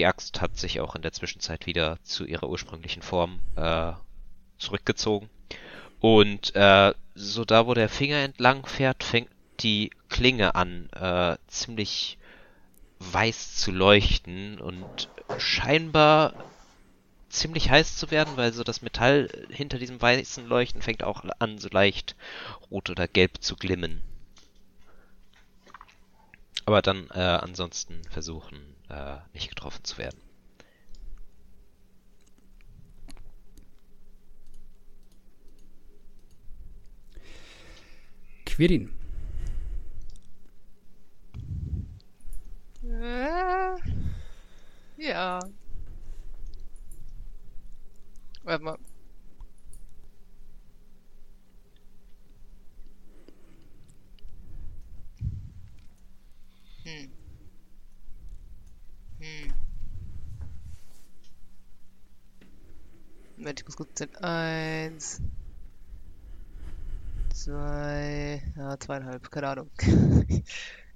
die 0.00 0.06
Axt 0.06 0.40
hat 0.40 0.56
sich 0.56 0.80
auch 0.80 0.96
in 0.96 1.02
der 1.02 1.12
Zwischenzeit 1.12 1.66
wieder 1.66 1.98
zu 2.02 2.24
ihrer 2.24 2.48
ursprünglichen 2.48 3.02
Form 3.02 3.38
äh, 3.56 3.92
zurückgezogen. 4.56 5.28
Und 6.00 6.56
äh, 6.56 6.94
so 7.14 7.44
da, 7.44 7.66
wo 7.66 7.74
der 7.74 7.90
Finger 7.90 8.16
entlang 8.16 8.64
fährt, 8.64 9.04
fängt 9.04 9.28
die 9.60 9.90
Klinge 10.08 10.54
an, 10.54 10.88
äh, 10.94 11.36
ziemlich 11.48 12.16
weiß 12.98 13.56
zu 13.56 13.72
leuchten 13.72 14.58
und 14.58 15.10
scheinbar 15.36 16.32
ziemlich 17.28 17.68
heiß 17.68 17.98
zu 17.98 18.10
werden, 18.10 18.38
weil 18.38 18.54
so 18.54 18.64
das 18.64 18.80
Metall 18.80 19.28
hinter 19.50 19.76
diesem 19.76 20.00
weißen 20.00 20.46
Leuchten 20.46 20.80
fängt 20.80 21.04
auch 21.04 21.26
an, 21.40 21.58
so 21.58 21.68
leicht 21.70 22.16
rot 22.70 22.88
oder 22.88 23.06
gelb 23.06 23.42
zu 23.42 23.54
glimmen. 23.54 24.00
Aber 26.64 26.80
dann 26.80 27.10
äh, 27.10 27.18
ansonsten 27.18 28.00
versuchen, 28.08 28.79
äh, 28.90 29.18
nicht 29.32 29.48
getroffen 29.48 29.84
zu 29.84 29.98
werden. 29.98 30.20
Quirin. 38.44 38.92
Äh, 42.84 43.76
ja. 44.98 45.40
Warte 48.42 48.64
mal. 48.64 48.78
Hm. 56.84 57.10
Hm. 59.20 59.52
Moment, 63.50 63.60
ich 63.62 63.66
muss 63.66 63.76
kurz 63.76 63.94
zählen. 63.94 64.14
Eins. 64.22 65.20
Zwei. 67.34 68.40
Ja, 68.56 68.78
zweieinhalb, 68.78 69.28
keine 69.28 69.48
Ahnung. 69.48 69.70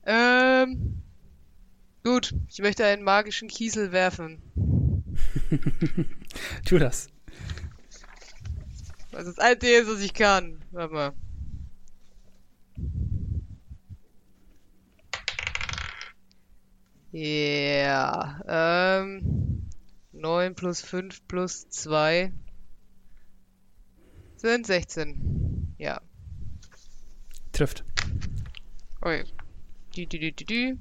ähm. 0.06 1.02
Gut, 2.04 2.32
ich 2.48 2.60
möchte 2.60 2.84
einen 2.84 3.02
magischen 3.02 3.48
Kiesel 3.48 3.90
werfen. 3.90 4.40
tu 6.64 6.78
das. 6.78 7.08
Das 9.10 9.26
ist 9.26 9.38
das 9.38 9.44
Einzige, 9.44 9.88
was 9.88 10.00
ich 10.00 10.14
kann. 10.14 10.62
Warte 10.70 10.94
mal. 10.94 11.12
Ja, 17.10 18.40
ähm, 18.46 19.68
9 20.12 20.54
plus 20.54 20.82
5 20.82 21.26
plus 21.26 21.68
2 21.68 22.32
sind 24.44 24.66
16. 24.66 25.74
Ja. 25.78 26.00
Trifft. 27.52 27.84
Okay. 29.00 29.24
Die, 29.96 30.06
die, 30.06 30.18
die, 30.18 30.32
die, 30.32 30.44
die. 30.44 30.78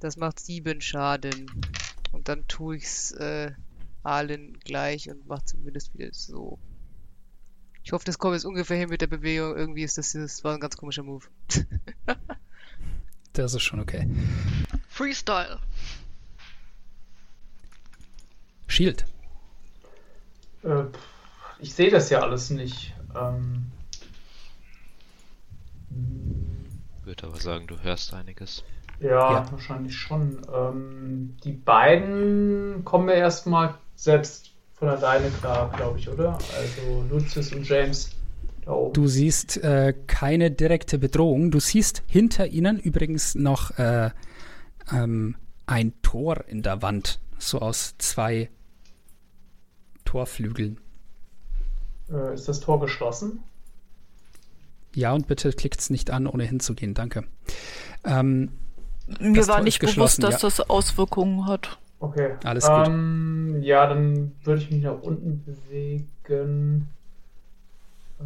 Das 0.00 0.16
macht 0.16 0.38
7 0.38 0.80
Schaden. 0.80 1.50
Und 2.12 2.28
dann 2.28 2.46
tue 2.46 2.76
ich's 2.76 3.12
äh, 3.12 3.52
allen 4.02 4.58
gleich 4.60 5.10
und 5.10 5.26
mach 5.26 5.42
zumindest 5.42 5.94
wieder 5.94 6.10
so. 6.12 6.58
Ich 7.82 7.92
hoffe, 7.92 8.04
das 8.04 8.18
kommt 8.18 8.34
jetzt 8.34 8.44
ungefähr 8.44 8.76
hin 8.76 8.88
mit 8.88 9.00
der 9.00 9.08
Bewegung. 9.08 9.56
Irgendwie 9.56 9.82
ist 9.82 9.98
das, 9.98 10.12
das 10.12 10.44
war 10.44 10.54
ein 10.54 10.60
ganz 10.60 10.76
komischer 10.76 11.02
Move. 11.02 11.26
Das 13.32 13.52
ist 13.52 13.64
schon 13.64 13.80
okay. 13.80 14.08
Freestyle. 14.88 15.58
Shield. 18.74 19.04
Äh, 20.62 20.84
ich 21.60 21.74
sehe 21.74 21.90
das 21.90 22.10
ja 22.10 22.20
alles 22.20 22.50
nicht. 22.50 22.92
Ähm, 23.14 23.66
Würde 27.04 27.26
aber 27.26 27.36
sagen, 27.36 27.66
du 27.66 27.78
hörst 27.82 28.14
einiges. 28.14 28.64
ja, 29.00 29.32
Ja. 29.32 29.52
wahrscheinlich 29.52 29.94
schon. 29.96 30.40
Ähm, 30.52 31.36
die 31.44 31.52
beiden 31.52 32.84
kommen 32.84 33.06
mir 33.06 33.14
erstmal 33.14 33.74
selbst 33.94 34.50
von 34.74 34.88
alleine 34.88 35.28
klar, 35.40 35.70
glaube 35.76 35.98
ich, 35.98 36.08
oder? 36.08 36.32
Also 36.56 37.04
Lucius 37.10 37.52
und 37.52 37.68
James 37.68 38.10
da 38.64 38.72
oben. 38.72 38.92
Du 38.94 39.06
siehst 39.06 39.58
äh, 39.62 39.94
keine 40.06 40.50
direkte 40.50 40.98
Bedrohung. 40.98 41.50
Du 41.50 41.60
siehst 41.60 42.02
hinter 42.06 42.46
ihnen 42.48 42.78
übrigens 42.80 43.34
noch 43.34 43.78
äh, 43.78 44.10
ähm, 44.92 45.36
ein 45.66 45.92
Tor 46.02 46.44
in 46.48 46.62
der 46.62 46.82
Wand, 46.82 47.20
so 47.38 47.60
aus 47.60 47.94
zwei 47.98 48.50
Torflügeln. 50.14 50.78
Äh, 52.08 52.34
ist 52.34 52.46
das 52.46 52.60
Tor 52.60 52.78
geschlossen? 52.78 53.40
Ja, 54.94 55.12
und 55.12 55.26
bitte 55.26 55.50
klickt's 55.50 55.90
nicht 55.90 56.12
an, 56.12 56.28
ohne 56.28 56.44
hinzugehen. 56.44 56.94
Danke. 56.94 57.24
Ähm, 58.04 58.52
Mir 59.18 59.44
war 59.48 59.56
Tor 59.56 59.64
nicht 59.64 59.80
bewusst, 59.80 59.94
geschlossen, 59.96 60.20
dass 60.20 60.42
ja. 60.42 60.48
das 60.48 60.60
Auswirkungen 60.70 61.48
hat. 61.48 61.80
Okay. 61.98 62.36
Alles 62.44 62.64
gut. 62.64 62.86
ähm, 62.86 63.60
Ja, 63.60 63.88
dann 63.88 64.36
würde 64.44 64.62
ich 64.62 64.70
mich 64.70 64.84
nach 64.84 65.02
unten 65.02 65.42
bewegen. 65.42 66.88
Äh, 68.20 68.24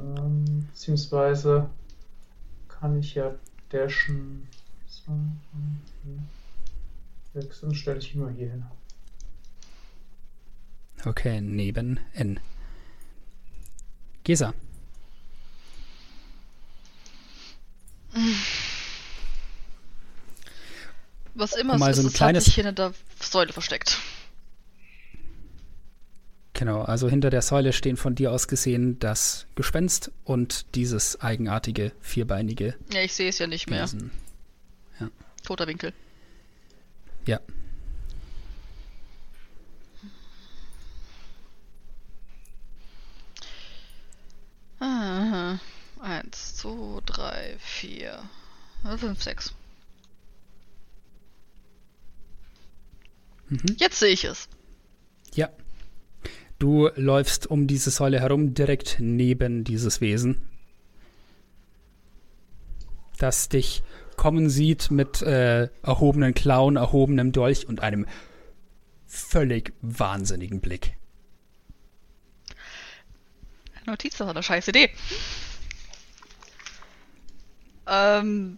ähm, 0.00 0.66
beziehungsweise 0.72 1.68
kann 2.84 3.00
ich 3.00 3.14
ja 3.14 3.34
dashen. 3.70 4.46
Sechs, 7.32 7.60
dann 7.62 7.74
stelle 7.74 7.98
ich 7.98 8.14
ihn 8.14 8.20
nur 8.20 8.30
hier 8.30 8.50
hin. 8.50 8.66
okay, 11.06 11.40
neben 11.40 11.98
N. 12.12 12.38
Gesa. 14.22 14.52
Was 21.32 21.54
immer 21.54 21.78
Mal 21.78 21.90
es 21.90 21.96
so 21.96 22.02
ein 22.02 22.06
ist, 22.08 22.12
es 22.12 22.18
kleines- 22.18 22.44
hat 22.44 22.44
sich 22.44 22.54
hinter 22.54 22.72
der 22.72 22.94
Säule 23.18 23.54
versteckt. 23.54 23.98
Genau, 26.54 26.82
also 26.82 27.08
hinter 27.08 27.30
der 27.30 27.42
Säule 27.42 27.72
stehen 27.72 27.96
von 27.96 28.14
dir 28.14 28.30
aus 28.30 28.46
gesehen 28.46 28.98
das 29.00 29.46
Gespenst 29.56 30.12
und 30.22 30.74
dieses 30.76 31.20
eigenartige, 31.20 31.90
vierbeinige 32.00 32.76
Ja, 32.92 33.02
ich 33.02 33.12
sehe 33.12 33.28
es 33.28 33.38
ja 33.38 33.48
nicht 33.48 33.68
mehr. 33.68 33.82
Wesen. 33.82 34.12
Toter 35.44 35.66
Winkel. 35.66 35.92
Ja. 37.26 37.40
Aha. 44.78 45.58
Eins, 46.00 46.56
zwei, 46.56 47.00
drei, 47.04 47.56
vier, 47.58 48.22
fünf, 48.98 49.22
sechs. 49.22 49.52
Mhm. 53.48 53.76
Jetzt 53.76 53.98
sehe 53.98 54.10
ich 54.10 54.24
es. 54.24 54.48
Ja. 55.34 55.50
Du 56.58 56.88
läufst 56.94 57.46
um 57.46 57.66
diese 57.66 57.90
Säule 57.90 58.20
herum, 58.20 58.54
direkt 58.54 58.96
neben 59.00 59.64
dieses 59.64 60.00
Wesen, 60.00 60.48
das 63.18 63.48
dich 63.48 63.82
kommen 64.16 64.48
sieht 64.48 64.90
mit 64.90 65.22
äh, 65.22 65.68
erhobenen 65.82 66.34
Klauen, 66.34 66.76
erhobenem 66.76 67.32
Dolch 67.32 67.66
und 67.66 67.80
einem 67.80 68.06
völlig 69.06 69.72
wahnsinnigen 69.82 70.60
Blick. 70.60 70.96
Notiz, 73.86 74.16
das 74.16 74.26
war 74.26 74.34
eine 74.34 74.42
scheiß 74.42 74.68
Idee. 74.68 74.90
Ähm. 77.86 78.56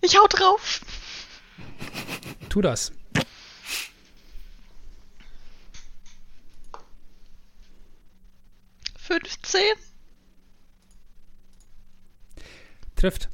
Ich 0.00 0.16
hau 0.16 0.26
drauf. 0.28 0.80
Tu 2.48 2.62
das. 2.62 2.92
Fünfzehn. 9.10 9.74
Trifft. 12.94 13.28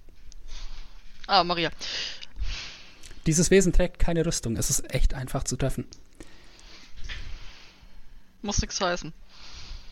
Ah, 1.26 1.44
Maria. 1.44 1.70
Dieses 3.26 3.50
Wesen 3.50 3.74
trägt 3.74 3.98
keine 3.98 4.24
Rüstung. 4.24 4.56
Es 4.56 4.70
ist 4.70 4.94
echt 4.94 5.12
einfach 5.12 5.44
zu 5.44 5.56
treffen. 5.56 5.86
Muss 8.40 8.62
nix 8.62 8.80
heißen. 8.80 9.12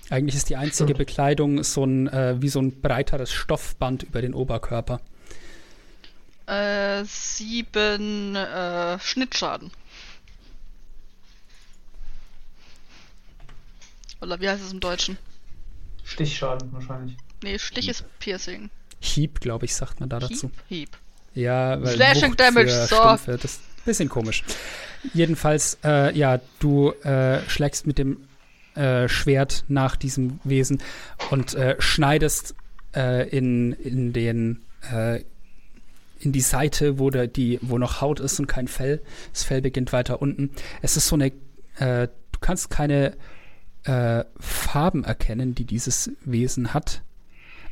Eigentlich 0.09 0.37
ist 0.37 0.49
die 0.49 0.57
einzige 0.57 0.95
Bekleidung 0.95 1.63
so 1.65 1.85
ein, 1.85 2.09
äh, 2.09 2.41
wie 2.41 2.49
so 2.49 2.61
ein 2.61 2.81
breiteres 2.81 3.31
Stoffband 3.31 4.05
über 4.05 4.23
den 4.23 4.33
Oberkörper. 4.33 5.03
Äh, 6.47 7.05
sieben 7.05 8.37
äh, 8.37 8.99
Schnittschaden. 9.01 9.71
Oder 14.23 14.41
wie 14.41 14.49
heißt 14.49 14.65
es 14.65 14.73
im 14.73 14.81
Deutschen? 14.81 15.19
Stichschaden 16.05 16.73
wahrscheinlich. 16.73 17.17
Nee, 17.43 17.59
Stich 17.59 17.87
Hieb. 17.87 17.91
ist 17.91 18.19
Piercing. 18.19 18.71
Hieb, 19.01 19.41
glaube 19.41 19.65
ich, 19.65 19.75
sagt 19.75 20.01
man 20.01 20.09
da 20.09 20.19
dazu. 20.19 20.51
Hieb. 20.69 20.91
Hieb. 20.91 20.99
Ja, 21.35 21.83
weil 21.83 21.97
Slashing 21.97 22.31
Wucht 22.31 22.41
Damage, 22.41 22.71
so. 22.71 22.97
Stumpfe, 22.97 23.33
das 23.33 23.45
ist 23.45 23.61
ein 23.61 23.85
bisschen 23.85 24.09
komisch. 24.09 24.45
Jedenfalls, 25.13 25.79
äh, 25.85 26.17
ja, 26.17 26.41
du 26.61 26.93
äh, 27.03 27.41
schlägst 27.49 27.87
mit 27.87 27.99
dem 27.99 28.19
äh, 28.75 29.09
Schwert 29.09 29.65
nach 29.69 29.97
diesem 29.97 30.41
Wesen 30.45 30.81
und 31.31 31.55
äh, 31.55 31.77
schneidest 31.81 32.55
äh, 32.95 33.29
in, 33.29 33.73
in 33.73 34.13
den 34.13 34.63
äh, 34.93 35.21
in 36.21 36.33
die 36.33 36.41
Seite, 36.41 36.99
wo, 36.99 37.11
der, 37.11 37.27
die, 37.27 37.59
wo 37.61 37.77
noch 37.77 38.01
Haut 38.01 38.21
ist 38.21 38.39
und 38.39 38.47
kein 38.47 38.67
Fell. 38.69 39.03
Das 39.33 39.43
Fell 39.43 39.61
beginnt 39.61 39.93
weiter 39.93 40.23
unten. 40.23 40.51
Es 40.81 40.97
ist 40.97 41.09
so 41.09 41.17
eine, 41.17 41.27
äh, 41.79 42.09
du 42.33 42.39
kannst 42.41 42.71
keine 42.71 43.15
äh, 43.85 44.25
Farben 44.39 45.05
erkennen, 45.05 45.55
die 45.55 45.65
dieses 45.65 46.11
Wesen 46.25 46.75
hat. 46.75 47.03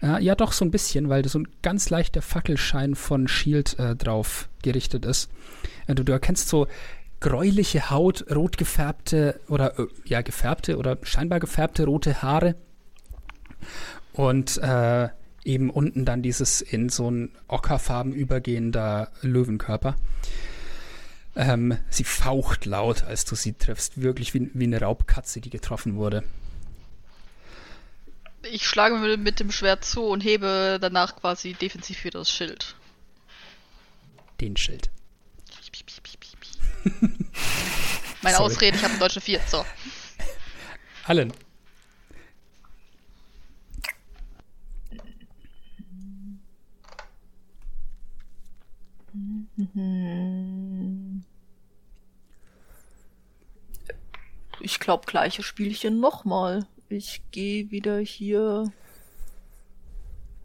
Äh, 0.02 0.22
ja, 0.22 0.34
doch, 0.34 0.52
so 0.52 0.64
ein 0.64 0.70
bisschen, 0.70 1.08
weil 1.08 1.26
so 1.28 1.38
ein 1.38 1.48
ganz 1.62 1.90
leichter 1.90 2.22
Fackelschein 2.22 2.94
von 2.94 3.28
Shield 3.28 3.78
äh, 3.78 3.96
drauf 3.96 4.48
gerichtet 4.62 5.04
ist. 5.04 5.30
Äh, 5.86 5.94
du, 5.94 6.04
du 6.04 6.12
erkennst 6.12 6.48
so 6.48 6.66
gräuliche 7.20 7.90
Haut, 7.90 8.24
rot 8.34 8.58
gefärbte 8.58 9.40
oder 9.48 9.78
äh, 9.78 9.86
ja, 10.04 10.22
gefärbte 10.22 10.76
oder 10.76 10.98
scheinbar 11.02 11.40
gefärbte 11.40 11.84
rote 11.84 12.20
Haare. 12.22 12.56
Und 14.12 14.58
äh, 14.58 15.08
eben 15.44 15.70
unten 15.70 16.04
dann 16.04 16.22
dieses 16.22 16.60
in 16.60 16.88
so 16.88 17.10
ein 17.10 17.30
ockerfarben 17.48 18.12
übergehender 18.12 19.10
Löwenkörper. 19.22 19.96
Ähm, 21.34 21.78
sie 21.88 22.04
faucht 22.04 22.66
laut, 22.66 23.04
als 23.04 23.24
du 23.24 23.34
sie 23.34 23.54
triffst. 23.54 24.00
Wirklich 24.00 24.34
wie, 24.34 24.50
wie 24.52 24.64
eine 24.64 24.80
Raubkatze, 24.80 25.40
die 25.40 25.50
getroffen 25.50 25.96
wurde. 25.96 26.22
Ich 28.42 28.66
schlage 28.66 28.96
mir 28.96 29.16
mit 29.16 29.40
dem 29.40 29.50
Schwert 29.50 29.84
zu 29.84 30.02
und 30.02 30.20
hebe 30.22 30.78
danach 30.80 31.16
quasi 31.16 31.54
defensiv 31.54 32.04
wieder 32.04 32.18
das 32.18 32.30
Schild. 32.30 32.74
Den 34.40 34.56
Schild. 34.56 34.90
Meine 38.22 38.36
Sorry. 38.36 38.52
Ausrede, 38.52 38.76
ich 38.76 38.82
habe 38.82 38.92
eine 38.92 39.00
deutsche 39.00 39.20
4. 39.20 39.40
So. 39.46 39.64
Allen. 41.06 41.32
Ich 54.64 54.78
glaube, 54.78 55.06
gleiche 55.06 55.42
Spielchen 55.42 55.98
nochmal. 55.98 56.68
Ich 56.88 57.20
gehe 57.32 57.72
wieder 57.72 57.98
hier 57.98 58.72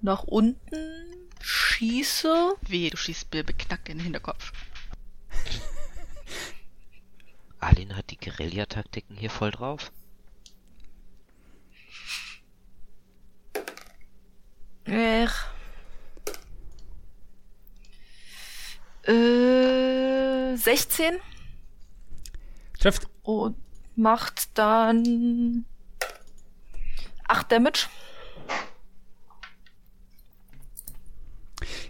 nach 0.01 0.23
unten, 0.23 1.05
schieße. 1.39 2.55
Wehe, 2.61 2.89
du 2.89 2.97
schießt 2.97 3.31
mir 3.31 3.43
beknackt 3.43 3.89
in 3.89 3.99
den 3.99 4.05
Hinterkopf. 4.05 4.53
Alin 7.59 7.95
hat 7.95 8.09
die 8.09 8.17
Guerillataktiken 8.17 9.17
hier 9.17 9.29
voll 9.29 9.51
drauf. 9.51 9.91
Ach. 14.87 15.51
Äh, 19.03 20.57
16 20.57 21.19
Trifft. 22.79 23.07
und 23.21 23.66
macht 23.97 24.57
dann 24.57 25.65
8 27.27 27.51
Damage. 27.51 27.87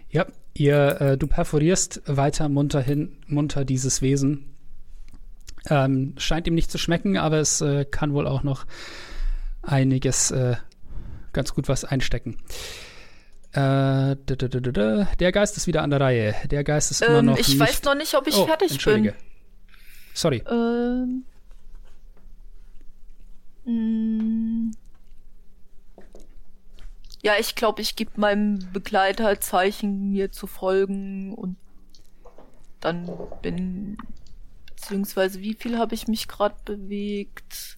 Ja, 0.09 0.25
ihr, 0.53 1.01
äh, 1.01 1.17
du 1.17 1.27
perforierst 1.27 2.01
weiter 2.05 2.49
munter 2.49 2.81
hin, 2.81 3.17
munter 3.27 3.65
dieses 3.65 4.01
Wesen. 4.01 4.55
Ähm, 5.69 6.15
scheint 6.17 6.47
ihm 6.47 6.55
nicht 6.55 6.71
zu 6.71 6.77
schmecken, 6.77 7.17
aber 7.17 7.37
es 7.37 7.59
äh, 7.61 7.83
kann 7.83 8.13
wohl 8.13 8.25
auch 8.25 8.41
noch 8.41 8.65
einiges 9.61 10.31
äh, 10.31 10.55
ganz 11.33 11.53
gut 11.53 11.67
was 11.67 11.83
einstecken. 11.83 12.37
Äh, 13.51 14.15
d 14.15 14.33
-d 14.33 14.47
-d 14.47 14.61
-d 14.61 14.71
-d. 14.71 15.15
Der 15.17 15.31
Geist 15.33 15.57
ist 15.57 15.67
wieder 15.67 15.83
an 15.83 15.89
der 15.89 15.99
Reihe. 15.99 16.35
Der 16.49 16.63
Geist 16.63 16.91
ist 16.91 17.01
immer 17.01 17.19
Ähm, 17.19 17.25
noch 17.25 17.37
ich 17.37 17.59
weiß 17.59 17.83
noch 17.83 17.95
nicht, 17.95 18.15
ob 18.15 18.27
ich 18.27 18.35
oh, 18.37 18.45
fertig 18.45 18.83
bin. 18.83 19.13
Sorry. 20.13 20.41
Ähm. 20.49 21.25
Mm. 23.67 24.71
Ja, 27.23 27.33
ich 27.39 27.55
glaube, 27.55 27.81
ich 27.81 27.95
gebe 27.95 28.11
meinem 28.15 28.59
Begleiter 28.71 29.39
Zeichen, 29.41 30.11
mir 30.11 30.31
zu 30.31 30.47
folgen 30.47 31.33
und 31.33 31.57
dann 32.79 33.11
bin 33.41 33.97
beziehungsweise 34.67 35.41
wie 35.41 35.55
viel 35.55 35.77
habe 35.77 35.95
ich 35.95 36.07
mich 36.07 36.27
gerade 36.27 36.55
bewegt? 36.63 37.77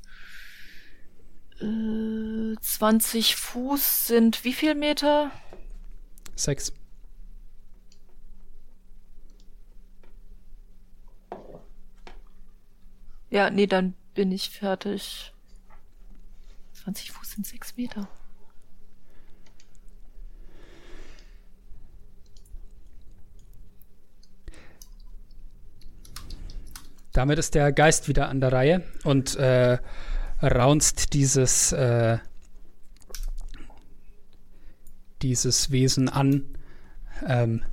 Äh, 1.61 2.55
20 2.59 3.35
Fuß 3.35 4.07
sind 4.07 4.43
wie 4.43 4.53
viel 4.53 4.75
Meter? 4.75 5.31
Sechs. 6.35 6.73
Ja, 13.29 13.49
nee, 13.49 13.67
dann 13.67 13.93
bin 14.13 14.31
ich 14.31 14.49
fertig. 14.49 15.33
20 16.89 17.11
Fuß 17.11 17.31
sind 17.31 17.45
6 17.45 17.77
Meter. 17.77 18.07
Damit 27.13 27.37
ist 27.37 27.53
der 27.53 27.71
Geist 27.71 28.07
wieder 28.07 28.29
an 28.29 28.41
der 28.41 28.51
Reihe 28.51 28.83
und 29.03 29.35
äh, 29.35 29.77
raunzt 30.41 31.13
dieses, 31.13 31.73
äh, 31.73 32.17
dieses 35.21 35.69
Wesen 35.69 36.09
an. 36.09 36.57
Ähm, 37.27 37.63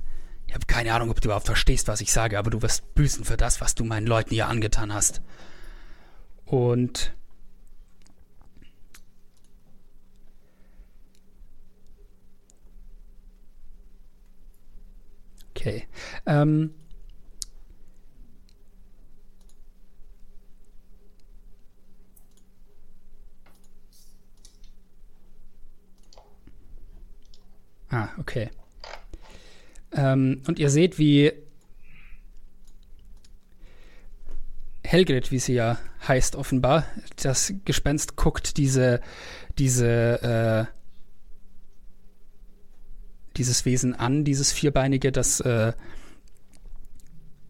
ich 0.45 0.53
habe 0.53 0.65
keine 0.67 0.93
Ahnung, 0.93 1.09
ob 1.09 1.21
du 1.21 1.29
überhaupt 1.29 1.47
verstehst, 1.47 1.87
was 1.87 2.01
ich 2.01 2.11
sage, 2.11 2.37
aber 2.37 2.51
du 2.51 2.61
wirst 2.61 2.93
büßen 2.93 3.25
für 3.25 3.37
das, 3.37 3.61
was 3.61 3.73
du 3.73 3.83
meinen 3.83 4.05
Leuten 4.05 4.29
hier 4.29 4.47
angetan 4.47 4.93
hast. 4.93 5.21
Und 6.45 7.13
okay. 15.57 15.87
Ähm, 16.25 16.73
Ah, 27.89 28.09
okay. 28.19 28.49
Ähm, 29.93 30.41
und 30.45 30.59
ihr 30.59 30.69
seht, 30.69 30.99
wie 30.99 31.31
Helgrid, 34.83 35.31
wie 35.31 35.39
sie 35.39 35.53
ja 35.53 35.79
heißt 36.07 36.35
offenbar, 36.35 36.85
das 37.21 37.53
Gespenst 37.65 38.15
guckt 38.17 38.57
diese, 38.57 39.01
diese, 39.57 40.67
äh, 40.69 40.76
dieses 43.37 43.65
Wesen 43.65 43.95
an, 43.95 44.23
dieses 44.23 44.51
Vierbeinige, 44.51 45.11
das 45.11 45.39
äh, 45.39 45.73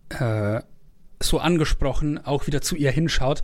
äh, 0.10 0.62
so 1.22 1.40
angesprochen 1.40 2.24
auch 2.24 2.48
wieder 2.48 2.62
zu 2.62 2.76
ihr 2.76 2.92
hinschaut. 2.92 3.42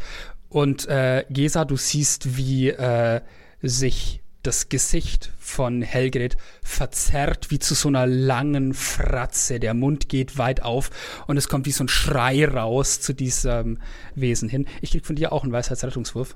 Und 0.49 0.87
äh, 0.87 1.25
Gesa, 1.29 1.65
du 1.65 1.77
siehst, 1.77 2.37
wie 2.37 2.69
äh, 2.69 3.21
sich 3.61 4.21
das 4.43 4.67
Gesicht 4.67 5.31
von 5.39 5.81
Helgrid 5.81 6.37
verzerrt 6.61 7.49
wie 7.49 7.59
zu 7.59 7.73
so 7.73 7.87
einer 7.87 8.05
langen 8.05 8.73
Fratze. 8.73 9.59
Der 9.59 9.73
Mund 9.73 10.09
geht 10.09 10.37
weit 10.37 10.61
auf 10.61 10.91
und 11.27 11.37
es 11.37 11.47
kommt 11.47 11.65
wie 11.65 11.71
so 11.71 11.85
ein 11.85 11.87
Schrei 11.87 12.45
raus 12.45 12.99
zu 12.99 13.13
diesem 13.13 13.79
Wesen 14.15 14.49
hin. 14.49 14.67
Ich 14.81 14.91
krieg 14.91 15.05
von 15.05 15.15
dir 15.15 15.31
auch 15.31 15.43
einen 15.43 15.53
Weisheitsrettungswurf. 15.53 16.35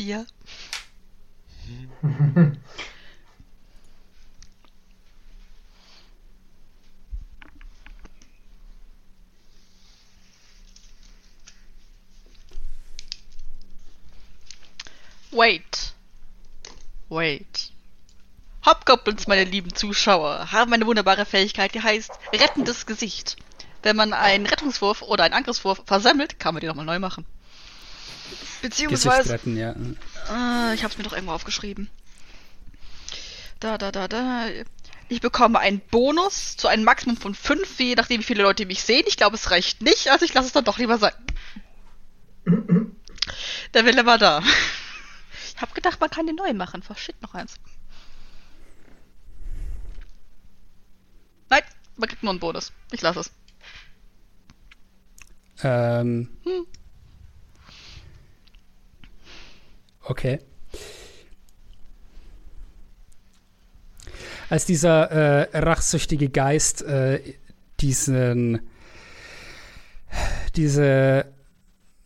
Vier. 0.00 0.24
Wait. 15.32 15.92
Wait. 17.10 17.70
Hobgoblins, 18.64 19.26
meine 19.26 19.44
lieben 19.44 19.74
Zuschauer, 19.74 20.50
haben 20.50 20.72
eine 20.72 20.86
wunderbare 20.86 21.26
Fähigkeit, 21.26 21.74
die 21.74 21.82
heißt 21.82 22.12
rettendes 22.32 22.86
Gesicht. 22.86 23.36
Wenn 23.82 23.96
man 23.96 24.14
einen 24.14 24.46
Rettungswurf 24.46 25.02
oder 25.02 25.24
einen 25.24 25.34
Angriffswurf 25.34 25.82
versammelt, 25.84 26.38
kann 26.38 26.54
man 26.54 26.62
die 26.62 26.68
nochmal 26.68 26.86
neu 26.86 26.98
machen. 26.98 27.26
Beziehungsweise, 28.62 29.38
ja. 29.46 29.74
äh, 30.30 30.74
ich 30.74 30.84
hab's 30.84 30.98
mir 30.98 31.04
doch 31.04 31.12
irgendwo 31.12 31.32
aufgeschrieben. 31.32 31.88
Da, 33.58 33.78
da, 33.78 33.92
da, 33.92 34.08
da. 34.08 34.46
Ich 35.08 35.20
bekomme 35.20 35.58
einen 35.58 35.80
Bonus 35.80 36.56
zu 36.56 36.68
einem 36.68 36.84
Maximum 36.84 37.16
von 37.16 37.34
5, 37.34 37.80
je 37.80 37.94
nachdem, 37.94 38.20
wie 38.20 38.24
viele 38.24 38.42
Leute 38.42 38.64
mich 38.64 38.82
sehen. 38.82 39.04
Ich 39.06 39.16
glaube, 39.16 39.36
es 39.36 39.50
reicht 39.50 39.82
nicht, 39.82 40.08
also 40.08 40.24
ich 40.24 40.32
lasse 40.32 40.46
es 40.46 40.52
dann 40.52 40.64
doch 40.64 40.78
lieber 40.78 40.98
sein. 40.98 41.12
Der 43.74 43.84
Wille 43.84 44.06
war 44.06 44.18
da. 44.18 44.42
Ich 45.54 45.60
hab 45.60 45.74
gedacht, 45.74 46.00
man 46.00 46.10
kann 46.10 46.26
den 46.26 46.36
neu 46.36 46.52
machen. 46.54 46.82
Verschickt 46.82 47.20
noch 47.22 47.34
eins. 47.34 47.56
Nein, 51.50 51.62
man 51.96 52.08
kriegt 52.08 52.22
nur 52.22 52.30
einen 52.30 52.40
Bonus. 52.40 52.72
Ich 52.92 53.02
lasse 53.02 53.20
es. 53.20 53.30
Ähm. 55.62 56.30
Hm. 56.44 56.66
Okay. 60.10 60.40
Als 64.48 64.64
dieser 64.64 65.08
äh, 65.12 65.56
rachsüchtige 65.56 66.28
Geist 66.28 66.82
äh, 66.82 67.20
diesen 67.78 68.68
diese 70.56 71.26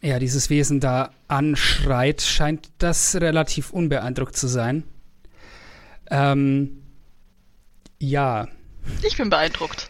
ja 0.02 0.18
dieses 0.18 0.50
Wesen 0.50 0.80
da 0.80 1.12
anschreit, 1.28 2.20
scheint 2.20 2.68
das 2.76 3.14
relativ 3.14 3.70
unbeeindruckt 3.70 4.36
zu 4.36 4.48
sein. 4.48 4.84
Ähm, 6.10 6.82
ja, 7.98 8.48
Ich 9.00 9.16
bin 9.16 9.30
beeindruckt. 9.30 9.88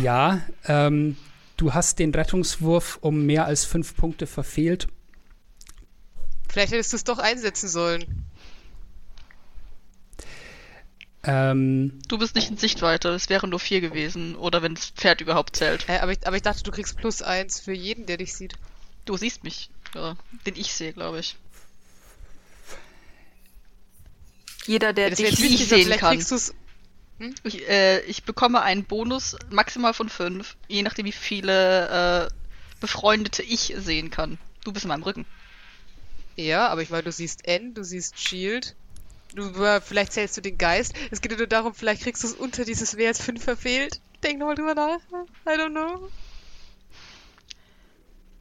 ja. 0.00 0.42
Ähm, 0.64 1.16
du 1.56 1.74
hast 1.74 1.98
den 1.98 2.14
Rettungswurf 2.14 2.98
um 3.00 3.26
mehr 3.26 3.46
als 3.46 3.64
fünf 3.64 3.96
Punkte 3.96 4.28
verfehlt. 4.28 4.86
Vielleicht 6.48 6.72
hättest 6.72 6.92
du 6.92 6.96
es 6.96 7.04
doch 7.04 7.18
einsetzen 7.18 7.68
sollen. 7.68 8.24
Ähm, 11.24 12.00
Du 12.08 12.18
bist 12.18 12.34
nicht 12.34 12.50
in 12.50 12.56
Sichtweite. 12.56 13.10
Es 13.10 13.28
wären 13.28 13.50
nur 13.50 13.60
vier 13.60 13.80
gewesen. 13.80 14.36
Oder 14.36 14.62
wenn 14.62 14.74
das 14.74 14.86
Pferd 14.86 15.20
überhaupt 15.20 15.56
zählt. 15.56 15.88
Äh, 15.88 15.98
aber, 15.98 16.12
ich, 16.12 16.26
aber 16.26 16.36
ich 16.36 16.42
dachte, 16.42 16.62
du 16.62 16.70
kriegst 16.70 16.96
plus 16.96 17.22
eins 17.22 17.60
für 17.60 17.72
jeden, 17.72 18.06
der 18.06 18.16
dich 18.16 18.34
sieht. 18.34 18.54
Du 19.04 19.16
siehst 19.16 19.44
mich. 19.44 19.70
Ja, 19.94 20.16
den 20.46 20.56
ich 20.56 20.72
sehe, 20.74 20.92
glaube 20.92 21.20
ich. 21.20 21.36
Jeder, 24.66 24.92
der 24.92 25.08
Ja, 25.08 25.14
dich 25.14 25.40
wichtig, 25.40 25.66
sehen 25.68 25.84
vielleicht 25.84 26.00
kann. 26.00 26.16
kriegst 26.16 26.30
du's. 26.30 26.54
Ich, 27.42 27.68
äh, 27.68 28.00
ich 28.02 28.22
bekomme 28.24 28.62
einen 28.62 28.84
Bonus 28.84 29.34
maximal 29.50 29.92
von 29.92 30.08
fünf, 30.08 30.56
je 30.68 30.82
nachdem 30.82 31.04
wie 31.06 31.10
viele 31.12 32.26
äh, 32.28 32.30
Befreundete 32.80 33.42
ich 33.42 33.74
sehen 33.78 34.10
kann. 34.10 34.38
Du 34.62 34.72
bist 34.72 34.84
in 34.84 34.88
meinem 34.90 35.02
Rücken. 35.02 35.26
Ja, 36.38 36.68
aber 36.68 36.82
ich 36.82 36.90
meine, 36.90 37.02
du 37.02 37.10
siehst 37.10 37.48
N, 37.48 37.74
du 37.74 37.82
siehst 37.82 38.20
Shield. 38.20 38.76
Du, 39.34 39.42
äh, 39.64 39.80
vielleicht 39.80 40.12
zählst 40.12 40.36
du 40.36 40.40
den 40.40 40.56
Geist. 40.56 40.94
Es 41.10 41.20
geht 41.20 41.32
ja 41.32 41.38
nur 41.38 41.48
darum, 41.48 41.74
vielleicht 41.74 42.02
kriegst 42.02 42.22
du 42.22 42.28
es 42.28 42.34
unter 42.34 42.64
dieses 42.64 42.96
Wert 42.96 43.16
5 43.16 43.42
verfehlt. 43.42 44.00
Denk 44.22 44.38
nochmal 44.38 44.54
drüber 44.54 44.76
nach. 44.76 45.00
I 45.44 45.58
don't 45.58 45.70
know. 45.70 46.08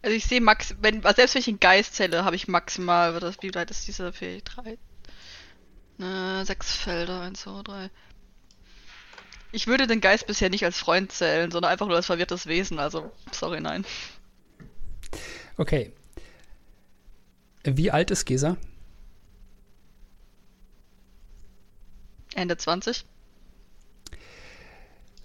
Also 0.03 0.15
ich 0.15 0.28
sehe 0.28 0.41
max, 0.41 0.76
wenn, 0.80 1.03
also 1.03 1.15
selbst 1.15 1.34
wenn 1.34 1.40
ich 1.40 1.48
einen 1.48 1.60
Geist 1.60 1.95
zähle, 1.95 2.24
habe 2.24 2.36
ich 2.36 2.48
maximal, 2.48 3.19
das, 3.19 3.41
wie 3.41 3.53
weit 3.56 3.72
ist 3.72 3.88
diese 3.88 4.14
Fähig? 4.14 4.44
Drei? 4.44 4.78
Ne, 5.98 6.45
sechs 6.45 6.72
Felder, 6.72 7.22
eins, 7.22 7.41
zwei, 7.41 7.64
drei. 7.64 7.90
Ich 9.52 9.65
würde 9.65 9.88
den 9.88 10.02
Geist 10.02 10.28
bisher 10.28 10.52
nicht 10.52 10.64
als 10.64 10.78
Freund 10.78 11.11
zählen, 11.11 11.49
sondern 11.49 11.72
einfach 11.72 11.88
nur 11.88 11.95
als 11.95 12.06
verwirrtes 12.06 12.45
Wesen, 12.45 12.78
also, 12.78 13.11
sorry, 13.32 13.60
nein. 13.60 13.86
okay. 15.57 15.91
Wie 17.76 17.91
alt 17.91 18.11
ist 18.11 18.26
Gesa? 18.26 18.56
Ende 22.34 22.56
20. 22.56 23.06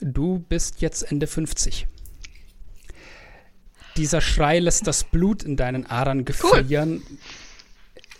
Du 0.00 0.40
bist 0.48 0.80
jetzt 0.80 1.02
Ende 1.02 1.28
50. 1.28 1.86
Dieser 3.96 4.20
Schrei 4.20 4.58
lässt 4.58 4.86
das 4.88 5.04
Blut 5.04 5.42
in 5.44 5.56
deinen 5.56 5.86
Adern 5.86 6.24
gefrieren 6.24 7.02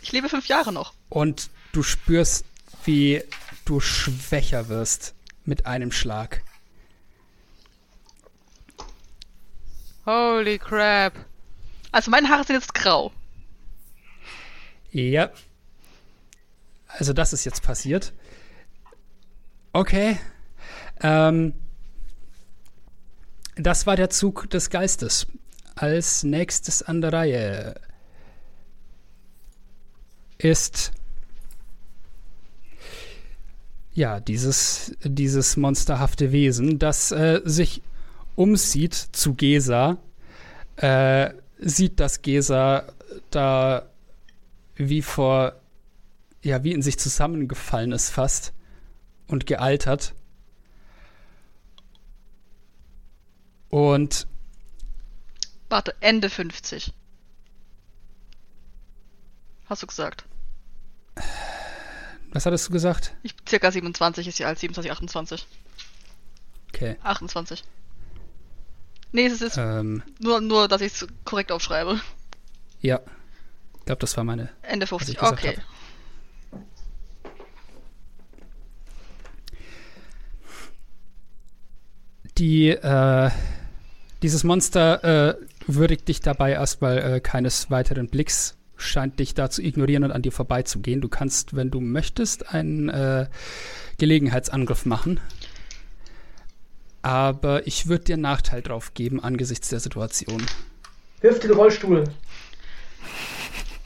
Ich 0.03 0.13
lebe 0.13 0.29
fünf 0.29 0.47
Jahre 0.47 0.73
noch. 0.73 0.93
und 1.09 1.51
du 1.73 1.83
spürst, 1.83 2.45
wie 2.85 3.23
du 3.65 3.81
schwächer 3.81 4.69
wirst 4.69 5.15
mit 5.45 5.67
einem 5.67 5.91
Schlag. 5.91 6.43
Holy 10.07 10.59
crap. 10.59 11.15
Also 11.91 12.11
meine 12.11 12.29
Haare 12.29 12.45
sind 12.45 12.57
jetzt 12.57 12.75
grau. 12.75 13.13
Ja. 14.93 15.31
Also 16.87 17.13
das 17.13 17.33
ist 17.33 17.45
jetzt 17.45 17.63
passiert. 17.63 18.13
Okay. 19.73 20.19
Ähm, 21.01 21.55
das 23.57 23.87
war 23.87 23.97
der 23.97 24.11
Zug 24.11 24.49
des 24.51 24.71
Geistes. 24.71 25.27
Als 25.75 26.23
nächstes 26.23 26.83
an 26.83 27.01
der 27.01 27.13
Reihe 27.13 27.75
ist 30.37 30.93
ja 33.95 34.21
dieses, 34.21 34.95
dieses 35.03 35.57
monsterhafte 35.57 36.33
Wesen, 36.33 36.79
das 36.79 37.13
äh, 37.13 37.41
sich 37.45 37.83
umsieht 38.37 38.95
zu 38.95 39.35
Gesa, 39.35 39.99
äh, 40.77 41.31
sieht, 41.59 42.01
dass 42.01 42.23
Gesa 42.23 42.85
da 43.31 43.89
wie 44.77 45.03
vor, 45.03 45.61
ja, 46.43 46.65
wie 46.65 46.73
in 46.73 46.83
sich 46.83 46.99
zusammengefallen 46.99 47.93
ist 47.93 48.11
fast 48.11 48.53
und 49.29 49.47
gealtert. 49.47 50.15
Und 53.71 54.27
Warte, 55.69 55.95
Ende 56.01 56.29
50. 56.29 56.93
Hast 59.69 59.83
du 59.83 59.87
gesagt? 59.87 60.25
was 62.33 62.47
hattest 62.47 62.69
du 62.69 62.73
gesagt? 62.73 63.15
Ich 63.23 63.35
circa 63.49 63.71
27 63.71 64.27
ist 64.29 64.37
sie 64.37 64.45
alt, 64.45 64.59
27, 64.59 64.91
28. 64.93 65.47
Okay. 66.69 66.97
28. 67.03 67.65
Nee, 69.13 69.27
es 69.27 69.41
ist 69.43 69.57
Ähm, 69.59 70.03
nur, 70.19 70.41
nur, 70.41 70.69
dass 70.69 70.81
ich 70.81 70.93
es 70.95 71.07
korrekt 71.25 71.53
aufschreibe. 71.53 72.01
ja. 72.81 73.01
Ich 73.83 73.87
glaube, 73.87 73.99
das 73.99 74.17
war 74.17 74.23
meine. 74.23 74.49
Ende 74.63 74.85
ich 74.85 74.91
50. 74.91 75.19
gesagt 75.19 75.45
Okay. 75.45 75.57
Die, 82.39 82.69
äh, 82.69 83.31
dieses 84.23 84.45
Monster 84.45 85.33
äh, 85.33 85.35
würdigt 85.67 86.07
dich 86.07 86.21
dabei 86.21 86.53
erstmal 86.53 86.99
äh, 86.99 87.21
keines 87.21 87.73
weiteren 87.73 88.09
Blicks, 88.09 88.57
scheint 88.77 89.19
dich 89.19 89.35
da 89.35 89.51
zu 89.51 89.61
ignorieren 89.61 90.05
und 90.05 90.13
an 90.13 90.23
dir 90.23 90.31
vorbeizugehen. 90.31 91.01
Du 91.01 91.09
kannst, 91.09 91.57
wenn 91.57 91.73
du 91.73 91.81
möchtest, 91.81 92.55
einen 92.55 92.89
äh, 92.89 93.27
Gelegenheitsangriff 93.99 94.87
machen. 94.87 95.19
Aber 97.03 97.67
ich 97.67 97.89
würde 97.89 98.05
dir 98.05 98.17
Nachteil 98.17 98.63
drauf 98.63 98.95
geben 98.95 99.19
angesichts 99.19 99.71
der 99.71 99.81
Situation. 99.81 100.47
Wirf 101.21 101.41
den 101.41 101.51
Rollstuhl. 101.51 102.05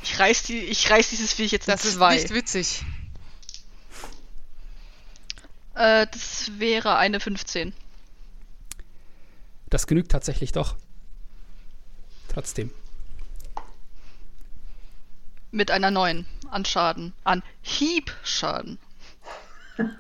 Ich 0.09 0.21
reiß, 0.21 0.45
die, 0.45 0.61
ich 0.61 0.89
reiß 0.89 1.11
dieses 1.11 1.33
Viech 1.33 1.51
jetzt 1.51 1.67
Das 1.67 1.83
in 1.83 1.91
ist 1.91 1.97
zwei. 1.97 2.15
nicht 2.15 2.31
witzig. 2.33 2.85
Äh, 5.75 6.07
das 6.13 6.53
wäre 6.59 6.97
eine 6.97 7.19
15. 7.19 7.73
Das 9.69 9.89
genügt 9.89 10.13
tatsächlich 10.13 10.53
doch. 10.53 10.77
Trotzdem. 12.33 12.71
Mit 15.51 15.73
einer 15.73 15.91
9 15.91 16.25
an 16.51 16.65
Schaden. 16.65 17.13
An 17.25 17.43
Hiebschaden. 17.63 18.79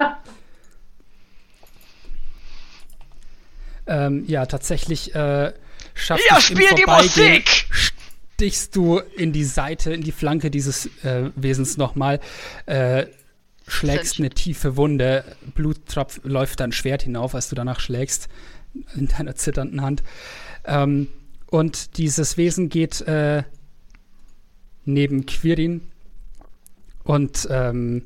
Ähm, 3.88 4.24
ja, 4.26 4.46
tatsächlich 4.46 5.14
äh, 5.14 5.52
schaffst 5.94 6.26
Ja, 6.28 6.38
es 6.38 6.50
im 6.50 6.56
spiel 6.56 6.74
die 6.74 6.82
Vorbeigehen, 6.82 7.28
Musik! 7.34 7.68
Stichst 8.36 8.76
du 8.76 8.98
in 8.98 9.32
die 9.32 9.44
Seite, 9.44 9.94
in 9.94 10.02
die 10.02 10.12
Flanke 10.12 10.50
dieses 10.50 10.86
äh, 11.04 11.30
Wesens 11.36 11.78
nochmal, 11.78 12.20
äh, 12.66 13.06
schlägst 13.66 14.18
eine 14.18 14.28
tiefe 14.28 14.76
Wunde, 14.76 15.24
Bluttropf 15.54 16.20
läuft 16.22 16.60
dein 16.60 16.70
Schwert 16.70 17.02
hinauf, 17.02 17.34
als 17.34 17.48
du 17.48 17.54
danach 17.54 17.80
schlägst, 17.80 18.28
in 18.94 19.08
deiner 19.08 19.36
zitternden 19.36 19.80
Hand. 19.80 20.02
Ähm, 20.66 21.08
und 21.50 21.96
dieses 21.96 22.36
Wesen 22.36 22.68
geht 22.68 23.00
äh, 23.02 23.42
neben 24.84 25.24
Quirin 25.24 25.80
und 27.04 27.48
ähm, 27.50 28.04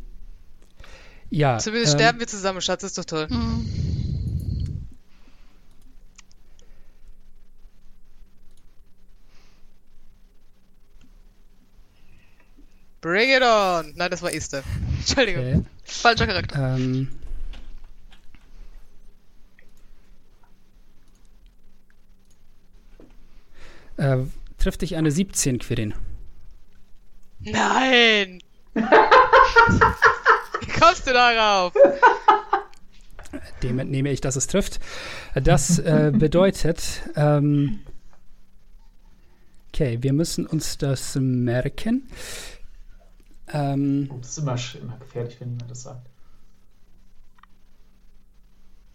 ja. 1.28 1.58
Zumindest 1.58 1.94
ähm, 1.94 1.98
sterben 1.98 2.20
wir 2.20 2.28
zusammen, 2.28 2.60
Schatz, 2.60 2.84
ist 2.84 2.98
doch 2.98 3.04
toll. 3.04 3.26
Mhm. 3.28 4.09
Bring 13.00 13.30
it 13.30 13.42
on! 13.42 13.94
Nein, 13.96 14.10
das 14.10 14.22
war 14.22 14.32
Esther. 14.32 14.62
Entschuldigung. 14.98 15.44
Okay. 15.44 15.62
Falscher 15.84 16.26
Charakter. 16.26 16.76
Ähm, 16.76 17.08
äh, 23.96 24.18
trifft 24.58 24.82
dich 24.82 24.96
eine 24.96 25.10
17, 25.10 25.58
Quirin. 25.60 25.94
Nein! 27.40 28.42
Wie 28.74 28.82
kommst 30.78 31.06
du 31.06 31.12
darauf? 31.12 31.72
Dem 33.62 33.78
entnehme 33.78 34.10
ich, 34.10 34.20
dass 34.20 34.36
es 34.36 34.46
trifft. 34.46 34.78
Das 35.34 35.78
äh, 35.78 36.12
bedeutet, 36.16 37.02
ähm, 37.16 37.80
okay, 39.72 39.98
wir 40.02 40.12
müssen 40.12 40.46
uns 40.46 40.76
das 40.76 41.14
merken. 41.16 42.08
Ähm, 43.52 44.08
Das 44.20 44.30
ist 44.30 44.38
immer, 44.38 44.56
immer 44.80 44.96
gefährlich, 44.98 45.40
wenn 45.40 45.50
jemand 45.50 45.70
das 45.70 45.82
sagt. 45.82 46.06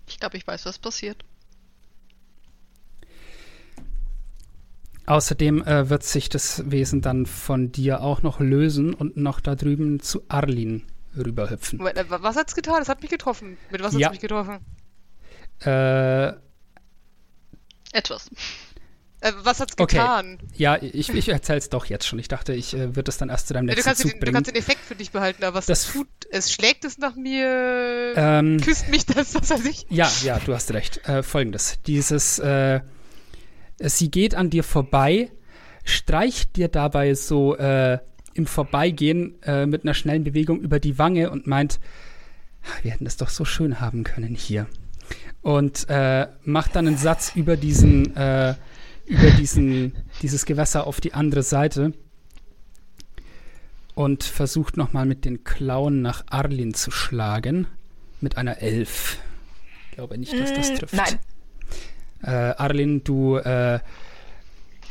Ich 0.07 0.19
glaube, 0.19 0.37
ich 0.37 0.47
weiß, 0.47 0.65
was 0.65 0.79
passiert. 0.79 1.23
außerdem 5.07 5.61
äh, 5.63 5.89
wird 5.89 6.03
sich 6.03 6.29
das 6.29 6.69
Wesen 6.69 7.01
dann 7.01 7.25
von 7.25 7.71
dir 7.71 8.01
auch 8.01 8.23
noch 8.23 8.39
lösen 8.39 8.93
und 8.93 9.17
noch 9.17 9.39
da 9.39 9.55
drüben 9.55 9.99
zu 9.99 10.23
Arlin 10.29 10.83
rüberhüpfen. 11.15 11.77
Moment, 11.77 11.97
äh, 11.97 12.05
was 12.09 12.35
hat's 12.35 12.55
getan? 12.55 12.77
Das 12.79 12.89
hat 12.89 13.01
mich 13.01 13.11
getroffen. 13.11 13.57
Mit 13.71 13.81
was 13.81 13.93
hat's 13.93 14.01
Ja. 14.01 14.09
mich 14.09 14.19
getroffen? 14.19 14.59
Äh, 15.61 16.33
Etwas. 17.91 18.29
Äh, 19.25 19.31
was 19.43 19.59
hat's 19.59 19.73
Okay. 19.77 19.97
getan? 19.97 20.37
ja, 20.55 20.77
ich, 20.81 21.09
ich 21.09 21.29
erzähl's 21.29 21.69
doch 21.69 21.85
jetzt 21.87 22.05
schon. 22.07 22.19
Ich 22.19 22.27
dachte, 22.27 22.53
ich 22.53 22.73
äh, 22.75 22.95
würde 22.95 23.09
es 23.09 23.17
dann 23.17 23.29
erst 23.29 23.47
zu 23.47 23.53
deinem 23.53 23.67
Ja, 23.67 23.73
du, 23.73 23.77
letzten 23.77 23.87
kannst 23.89 24.01
Zug 24.03 24.11
den, 24.11 24.19
du 24.19 24.23
bringen. 24.25 24.33
kannst 24.35 24.51
den 24.51 24.55
Effekt 24.57 24.81
für 24.81 24.95
dich 24.95 25.11
behalten, 25.11 25.43
aber 25.43 25.57
was 25.57 25.65
Das- 25.65 25.91
tut 25.91 26.07
es? 26.29 26.51
Schlägt 26.51 26.85
es 26.85 26.97
nach 26.97 27.15
mir? 27.15 28.13
Ähm, 28.15 28.59
Küsst 28.61 28.89
mich 28.89 29.05
das, 29.05 29.33
was 29.35 29.49
weiß 29.49 29.65
ich? 29.65 29.85
Ja, 29.89 30.11
ja, 30.23 30.39
du 30.39 30.53
hast 30.53 30.71
recht. 30.73 31.07
Äh, 31.07 31.23
Folgendes. 31.23 31.79
Dieses, 31.87 32.39
äh, 32.39 32.81
sie 33.81 34.11
geht 34.11 34.35
an 34.35 34.49
dir 34.49 34.63
vorbei, 34.63 35.31
streicht 35.83 36.55
dir 36.55 36.67
dabei 36.67 37.13
so 37.15 37.55
äh, 37.57 37.99
im 38.33 38.45
Vorbeigehen 38.47 39.41
äh, 39.43 39.65
mit 39.65 39.83
einer 39.85 39.93
schnellen 39.93 40.23
Bewegung 40.23 40.59
über 40.61 40.79
die 40.79 40.97
Wange 40.99 41.29
und 41.31 41.47
meint, 41.47 41.79
"Ah, 42.63 42.67
wir 42.83 42.91
hätten 42.91 43.05
es 43.05 43.17
doch 43.17 43.29
so 43.29 43.45
schön 43.45 43.79
haben 43.79 44.03
können 44.03 44.35
hier. 44.35 44.67
Und 45.41 45.87
macht 46.43 46.75
dann 46.75 46.87
einen 46.87 46.97
Satz 46.97 47.31
über 47.35 47.55
diesen, 47.57 48.13
über 49.05 49.29
diesen, 49.31 49.93
dieses 50.21 50.45
Gewässer 50.45 50.87
auf 50.87 51.01
die 51.01 51.13
andere 51.13 51.43
Seite 51.43 51.93
und 53.93 54.23
versucht 54.23 54.77
nochmal 54.77 55.05
mit 55.05 55.25
den 55.25 55.43
Klauen 55.43 56.01
nach 56.01 56.23
Arlin 56.27 56.73
zu 56.73 56.91
schlagen. 56.91 57.67
Mit 58.21 58.37
einer 58.37 58.61
Elf. 58.61 59.19
Ich 59.89 59.95
glaube 59.95 60.17
nicht, 60.17 60.33
dass 60.33 60.53
das 60.53 60.71
Mm, 60.71 60.75
trifft. 60.75 60.93
Nein. 60.93 61.19
Äh, 62.23 62.55
Arlin, 62.57 63.03
du 63.03 63.37
äh, 63.37 63.79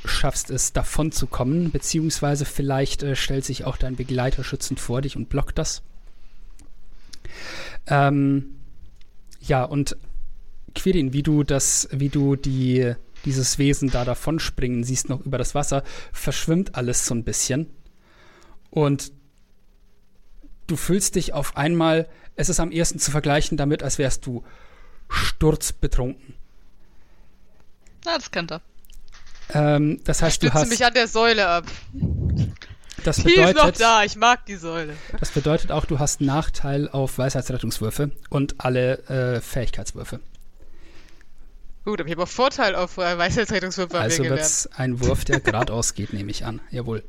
schaffst 0.04 0.50
es, 0.50 0.72
davon 0.72 1.12
zu 1.12 1.26
kommen, 1.26 1.70
beziehungsweise 1.70 2.44
vielleicht 2.44 3.02
äh, 3.02 3.16
stellt 3.16 3.44
sich 3.44 3.64
auch 3.64 3.76
dein 3.76 3.96
Begleiter 3.96 4.44
schützend 4.44 4.80
vor 4.80 5.02
dich 5.02 5.16
und 5.16 5.28
blockt 5.28 5.58
das. 5.58 5.82
Ähm, 7.86 8.56
ja, 9.40 9.64
und 9.64 9.96
Quirin, 10.74 11.12
wie 11.12 11.22
du 11.22 11.42
das, 11.42 11.88
wie 11.92 12.08
du 12.08 12.36
die, 12.36 12.94
dieses 13.24 13.58
Wesen 13.58 13.90
da 13.90 14.04
davonspringen 14.04 14.84
siehst, 14.84 15.08
noch 15.08 15.20
über 15.20 15.38
das 15.38 15.54
Wasser, 15.54 15.82
verschwimmt 16.12 16.74
alles 16.74 17.06
so 17.06 17.14
ein 17.14 17.24
bisschen. 17.24 17.70
Und 18.70 19.12
du 20.66 20.76
fühlst 20.76 21.14
dich 21.14 21.32
auf 21.32 21.56
einmal, 21.56 22.08
es 22.36 22.48
ist 22.48 22.60
am 22.60 22.72
ehesten 22.72 22.98
zu 22.98 23.10
vergleichen 23.10 23.56
damit, 23.56 23.82
als 23.82 23.98
wärst 23.98 24.26
du 24.26 24.44
sturzbetrunken. 25.08 26.34
Na, 28.04 28.16
das 28.16 28.30
kennt 28.30 28.52
er. 28.52 28.60
Ähm, 29.52 30.00
das 30.04 30.22
heißt, 30.22 30.42
du 30.42 30.46
Stütze 30.46 30.60
hast. 30.60 30.68
mich 30.70 30.84
an 30.84 30.94
der 30.94 31.08
Säule 31.08 31.46
ab. 31.46 31.64
Das 33.04 33.16
Die 33.16 33.34
ist 33.34 33.36
noch 33.38 33.46
bedeutet, 33.48 33.80
da, 33.80 34.04
ich 34.04 34.16
mag 34.16 34.46
die 34.46 34.56
Säule. 34.56 34.94
das 35.20 35.30
bedeutet 35.30 35.70
auch, 35.70 35.84
du 35.84 35.98
hast 35.98 36.20
Nachteil 36.22 36.88
auf 36.88 37.18
Weisheitsrettungswürfe 37.18 38.12
und 38.30 38.54
alle 38.58 38.98
äh, 39.08 39.40
Fähigkeitswürfe. 39.40 40.20
Gut, 41.84 42.00
aber 42.00 42.08
ich 42.08 42.14
habe 42.14 42.22
auch 42.22 42.28
Vorteil 42.28 42.74
auf 42.74 42.96
äh, 42.96 43.18
Weisheitsrettungswürfe 43.18 43.98
Also 43.98 44.22
wir 44.22 44.30
wird 44.30 44.40
es 44.40 44.66
ein 44.68 45.00
Wurf, 45.00 45.24
der 45.26 45.40
geradeaus 45.40 45.92
geht, 45.92 46.14
nehme 46.14 46.30
ich 46.30 46.44
an. 46.44 46.60
Jawohl. 46.70 47.04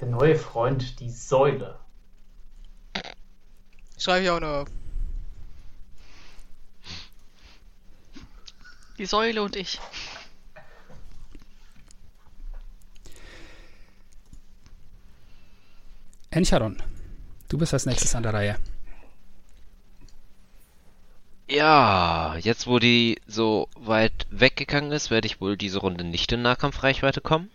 Der 0.00 0.08
neue 0.08 0.36
Freund, 0.36 0.98
die 0.98 1.10
Säule. 1.10 1.78
Schreibe 3.96 4.24
ich 4.24 4.30
auch 4.30 4.40
noch 4.40 4.62
auf. 4.62 4.68
Die 8.98 9.06
Säule 9.06 9.42
und 9.42 9.54
ich. 9.54 9.80
Encharon, 16.30 16.82
du 17.48 17.56
bist 17.56 17.72
als 17.72 17.86
nächstes 17.86 18.14
an 18.14 18.22
der 18.24 18.34
Reihe. 18.34 18.58
Ja, 21.48 22.36
jetzt 22.36 22.68
wo 22.68 22.78
die 22.78 23.20
so 23.26 23.68
weit 23.74 24.28
weggegangen 24.30 24.92
ist, 24.92 25.10
werde 25.10 25.26
ich 25.26 25.40
wohl 25.40 25.56
diese 25.56 25.78
Runde 25.80 26.04
nicht 26.04 26.30
in 26.30 26.42
Nahkampfreichweite 26.42 27.20
kommen. 27.20 27.50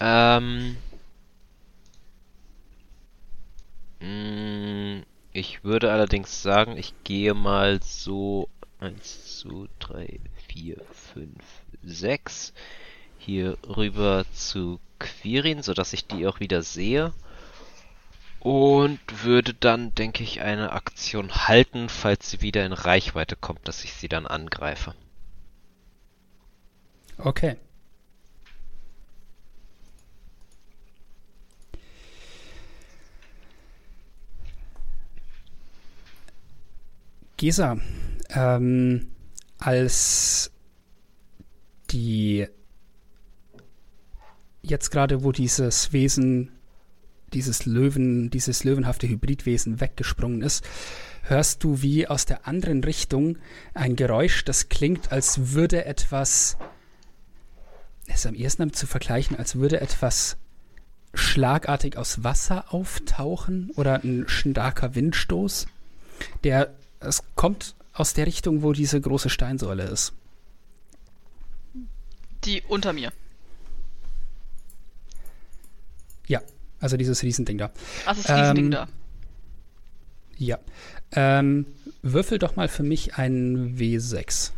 Ähm. 0.00 0.76
mh, 4.00 5.02
Ich 5.32 5.64
würde 5.64 5.92
allerdings 5.92 6.42
sagen, 6.42 6.76
ich 6.76 6.92
gehe 7.04 7.34
mal 7.34 7.80
so 7.82 8.48
1, 8.78 9.38
2, 9.40 9.68
3, 9.78 10.20
4, 10.48 10.76
5, 10.92 11.44
6 11.82 12.52
hier 13.16 13.56
rüber 13.66 14.24
zu 14.32 14.80
Quirin, 14.98 15.62
sodass 15.62 15.92
ich 15.92 16.06
die 16.06 16.26
auch 16.26 16.40
wieder 16.40 16.62
sehe. 16.62 17.12
Und 18.40 19.00
würde 19.22 19.52
dann, 19.52 19.94
denke 19.94 20.22
ich, 20.22 20.40
eine 20.40 20.72
Aktion 20.72 21.30
halten, 21.46 21.88
falls 21.90 22.30
sie 22.30 22.40
wieder 22.40 22.64
in 22.64 22.72
Reichweite 22.72 23.36
kommt, 23.36 23.68
dass 23.68 23.84
ich 23.84 23.92
sie 23.92 24.08
dann 24.08 24.26
angreife. 24.26 24.94
Okay. 27.18 27.56
Gesa, 37.36 37.78
ähm, 38.30 39.08
als 39.58 40.50
die 41.90 42.46
jetzt 44.62 44.90
gerade, 44.90 45.24
wo 45.24 45.32
dieses 45.32 45.92
Wesen, 45.92 46.52
dieses 47.32 47.66
Löwen, 47.66 48.30
dieses 48.30 48.64
löwenhafte 48.64 49.08
Hybridwesen 49.08 49.80
weggesprungen 49.80 50.42
ist, 50.42 50.64
hörst 51.22 51.62
du 51.64 51.82
wie 51.82 52.06
aus 52.06 52.24
der 52.24 52.46
anderen 52.46 52.82
Richtung 52.84 53.38
ein 53.74 53.96
Geräusch, 53.96 54.44
das 54.44 54.68
klingt, 54.68 55.12
als 55.12 55.52
würde 55.52 55.84
etwas 55.84 56.56
es 58.10 58.20
ist 58.20 58.26
am 58.26 58.34
ehesten 58.34 58.72
zu 58.72 58.86
vergleichen, 58.86 59.36
als 59.36 59.56
würde 59.56 59.80
etwas 59.80 60.36
schlagartig 61.14 61.96
aus 61.96 62.24
Wasser 62.24 62.72
auftauchen 62.72 63.70
oder 63.76 64.02
ein 64.02 64.28
starker 64.28 64.94
Windstoß. 64.94 65.66
Der, 66.44 66.74
es 66.98 67.22
kommt 67.36 67.74
aus 67.92 68.14
der 68.14 68.26
Richtung, 68.26 68.62
wo 68.62 68.72
diese 68.72 69.00
große 69.00 69.30
Steinsäule 69.30 69.84
ist. 69.84 70.12
Die 72.44 72.62
unter 72.62 72.92
mir. 72.92 73.12
Ja, 76.26 76.42
also 76.80 76.96
dieses 76.96 77.22
Riesending 77.22 77.58
da. 77.58 77.70
Ach, 78.06 78.16
das 78.16 78.28
Riesending 78.28 78.66
Ähm, 78.66 78.70
da. 78.70 78.88
Ja. 80.36 80.58
Ähm, 81.12 81.66
würfel 82.02 82.38
doch 82.38 82.56
mal 82.56 82.68
für 82.68 82.82
mich 82.82 83.16
ein 83.16 83.76
W6. 83.76 84.52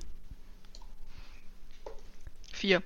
Vier. 2.53 2.83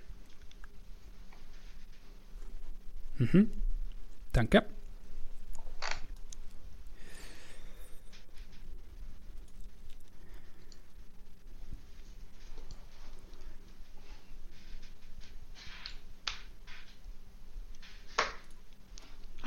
Mhm. 3.18 3.50
Danke. 4.32 4.64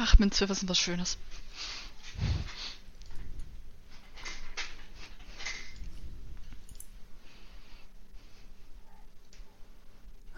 Ach, 0.01 0.17
Minzwürfel 0.17 0.55
sind 0.55 0.69
was 0.69 0.80
Schönes. 0.80 1.17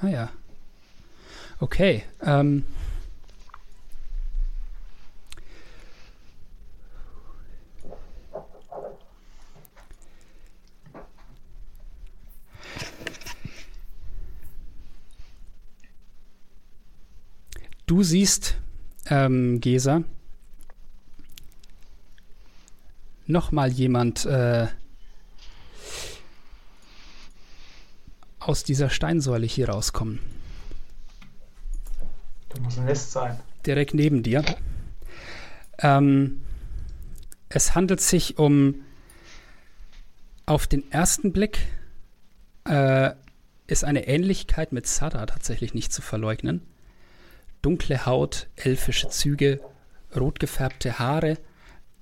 Ah 0.01 0.07
ja. 0.07 0.31
Okay. 1.59 2.03
Ähm, 2.23 2.65
du 17.85 18.01
siehst, 18.01 18.55
ähm, 19.11 19.59
Gesa, 19.59 20.03
noch 23.27 23.51
mal 23.51 23.69
jemand 23.69 24.25
äh, 24.25 24.67
aus 28.39 28.63
dieser 28.63 28.89
Steinsäule 28.89 29.45
hier 29.45 29.69
rauskommen. 29.69 30.19
Da 32.49 32.59
muss 32.61 32.77
ein 32.77 32.85
Nest 32.85 33.11
sein. 33.11 33.39
direkt 33.65 33.93
neben 33.93 34.23
dir. 34.23 34.43
Ähm, 35.79 36.41
es 37.49 37.75
handelt 37.75 37.99
sich 37.99 38.37
um 38.37 38.81
auf 40.45 40.67
den 40.67 40.89
ersten 40.91 41.33
Blick 41.33 41.59
äh, 42.65 43.11
ist 43.67 43.83
eine 43.83 44.07
Ähnlichkeit 44.07 44.71
mit 44.71 44.87
Sada 44.87 45.25
tatsächlich 45.25 45.73
nicht 45.73 45.91
zu 45.91 46.01
verleugnen. 46.01 46.61
Dunkle 47.61 48.05
Haut, 48.05 48.47
elfische 48.55 49.09
Züge, 49.09 49.59
rot 50.15 50.39
gefärbte 50.39 50.99
Haare, 50.99 51.37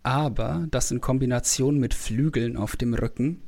aber 0.03 0.68
das 0.72 0.91
in 0.91 1.02
Kombination 1.02 1.77
mit 1.77 1.94
Flügeln 1.94 2.56
auf 2.56 2.76
dem 2.76 2.94
Rücken, 2.94 3.41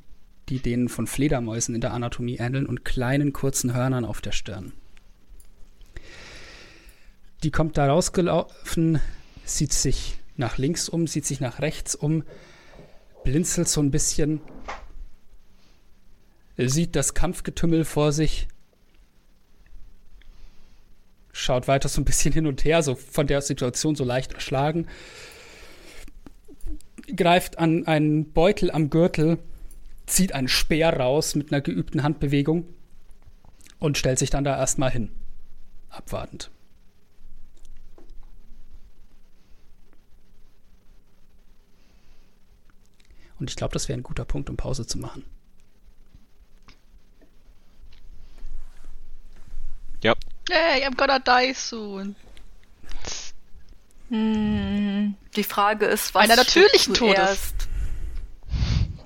die 0.50 0.60
denen 0.60 0.90
von 0.90 1.08
Fledermäusen 1.08 1.74
in 1.76 1.82
der 1.82 1.94
Anatomie 1.94 2.38
ähneln 2.38 2.66
und 2.66 2.84
kleinen 2.84 3.32
kurzen 3.32 3.74
Hörnern 3.74 4.06
auf 4.06 4.22
der 4.22 4.34
Stirn. 4.34 4.74
Die 7.44 7.52
kommt 7.52 7.78
da 7.78 7.88
rausgelaufen, 7.88 9.00
sieht 9.46 9.74
sich 9.74 10.18
nach 10.36 10.58
links 10.58 10.90
um, 10.90 11.08
sieht 11.08 11.26
sich 11.26 11.40
nach 11.40 11.60
rechts 11.60 11.96
um, 11.96 12.24
blinzelt 13.24 13.68
so 13.68 13.82
ein 13.82 13.92
bisschen, 13.92 14.42
sieht 16.58 16.96
das 16.96 17.14
Kampfgetümmel 17.14 17.86
vor 17.86 18.12
sich, 18.12 18.48
schaut 21.34 21.68
weiter 21.68 21.90
so 21.90 22.02
ein 22.02 22.06
bisschen 22.06 22.34
hin 22.34 22.48
und 22.48 22.64
her, 22.66 22.84
so 22.84 22.96
von 22.96 23.28
der 23.28 23.42
Situation 23.42 23.96
so 23.96 24.04
leicht 24.04 24.34
erschlagen, 24.34 24.88
greift 27.16 27.58
an 27.58 27.88
einen 27.88 28.32
Beutel 28.32 28.72
am 28.72 28.90
Gürtel, 28.90 29.40
zieht 30.06 30.34
einen 30.34 30.48
Speer 30.48 30.98
raus 30.98 31.36
mit 31.36 31.52
einer 31.52 31.62
geübten 31.62 32.04
Handbewegung 32.04 32.66
und 33.80 33.98
stellt 33.98 34.20
sich 34.20 34.30
dann 34.30 34.44
da 34.44 34.58
erstmal 34.58 34.92
hin, 34.92 35.12
abwartend. 35.90 36.52
Und 43.40 43.50
ich 43.50 43.56
glaube, 43.56 43.74
das 43.74 43.90
wäre 43.90 43.98
ein 43.98 44.04
guter 44.04 44.24
Punkt, 44.24 44.52
um 44.52 44.56
Pause 44.56 44.86
zu 44.86 45.00
machen. 45.00 45.26
Ja. 50.04 50.14
Hey, 50.54 50.86
I'm 50.86 50.98
gonna 50.98 51.18
die 51.18 51.54
soon. 51.54 52.14
Hm, 54.10 55.16
die 55.38 55.44
Frage 55.46 55.86
ist, 55.86 56.14
was 56.14 56.26
Einer 56.26 56.36
natürlichen 56.36 56.94
Todes. 56.94 57.54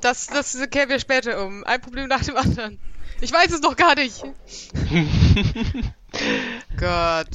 Das, 0.01 0.25
das 0.25 0.57
kehren 0.71 0.89
wir 0.89 0.99
später 0.99 1.45
um. 1.45 1.63
Ein 1.63 1.81
Problem 1.81 2.07
nach 2.07 2.23
dem 2.23 2.35
anderen. 2.35 2.79
Ich 3.21 3.31
weiß 3.31 3.51
es 3.51 3.61
noch 3.61 3.75
gar 3.75 3.93
nicht. 3.93 4.23
Gott. 6.77 7.27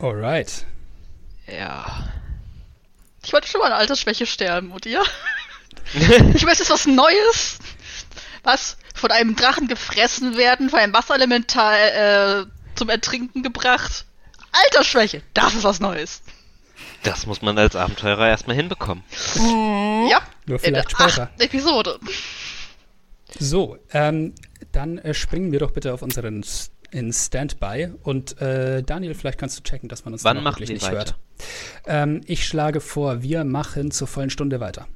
Alright. 0.00 0.66
Ja. 1.46 2.08
Ich 3.22 3.32
wollte 3.32 3.46
schon 3.46 3.60
mal 3.60 3.72
an 3.72 3.78
Altersschwäche 3.78 4.26
sterben, 4.26 4.72
und 4.72 4.86
ihr? 4.86 5.04
ich 5.94 6.44
möchte 6.44 6.64
jetzt 6.64 6.70
was 6.70 6.86
Neues. 6.86 7.58
Was? 8.42 8.76
Von 8.98 9.10
einem 9.10 9.36
Drachen 9.36 9.68
gefressen 9.68 10.36
werden, 10.36 10.70
von 10.70 10.78
einem 10.80 10.92
Wasserelemental 10.92 12.46
äh, 12.46 12.76
zum 12.76 12.88
Ertrinken 12.88 13.42
gebracht. 13.42 14.04
Altersschwäche, 14.52 15.22
das 15.34 15.54
ist 15.54 15.64
was 15.64 15.80
Neues. 15.80 16.22
Das 17.02 17.26
muss 17.26 17.42
man 17.42 17.56
als 17.58 17.76
Abenteurer 17.76 18.28
erstmal 18.28 18.56
hinbekommen. 18.56 19.04
Ja. 20.10 20.20
Nur 20.46 20.58
vielleicht 20.58 20.64
in 20.64 20.74
der 20.74 20.88
später. 20.88 21.30
Episode. 21.38 21.98
So, 23.38 23.78
ähm, 23.92 24.34
dann 24.72 24.98
äh, 24.98 25.14
springen 25.14 25.52
wir 25.52 25.60
doch 25.60 25.70
bitte 25.70 25.92
auf 25.92 26.02
unseren 26.02 26.42
S 26.42 26.70
in 26.90 27.12
Standby. 27.12 27.90
Und 28.02 28.40
äh, 28.40 28.82
Daniel, 28.82 29.14
vielleicht 29.14 29.38
kannst 29.38 29.58
du 29.58 29.62
checken, 29.62 29.88
dass 29.88 30.04
man 30.04 30.14
uns 30.14 30.24
Wann 30.24 30.42
wirklich 30.42 30.70
wir 30.70 30.74
nicht 30.74 30.86
weiter? 30.86 30.96
hört. 30.96 31.14
Ähm, 31.86 32.22
ich 32.26 32.46
schlage 32.46 32.80
vor, 32.80 33.22
wir 33.22 33.44
machen 33.44 33.90
zur 33.90 34.08
vollen 34.08 34.30
Stunde 34.30 34.60
weiter. 34.60 34.88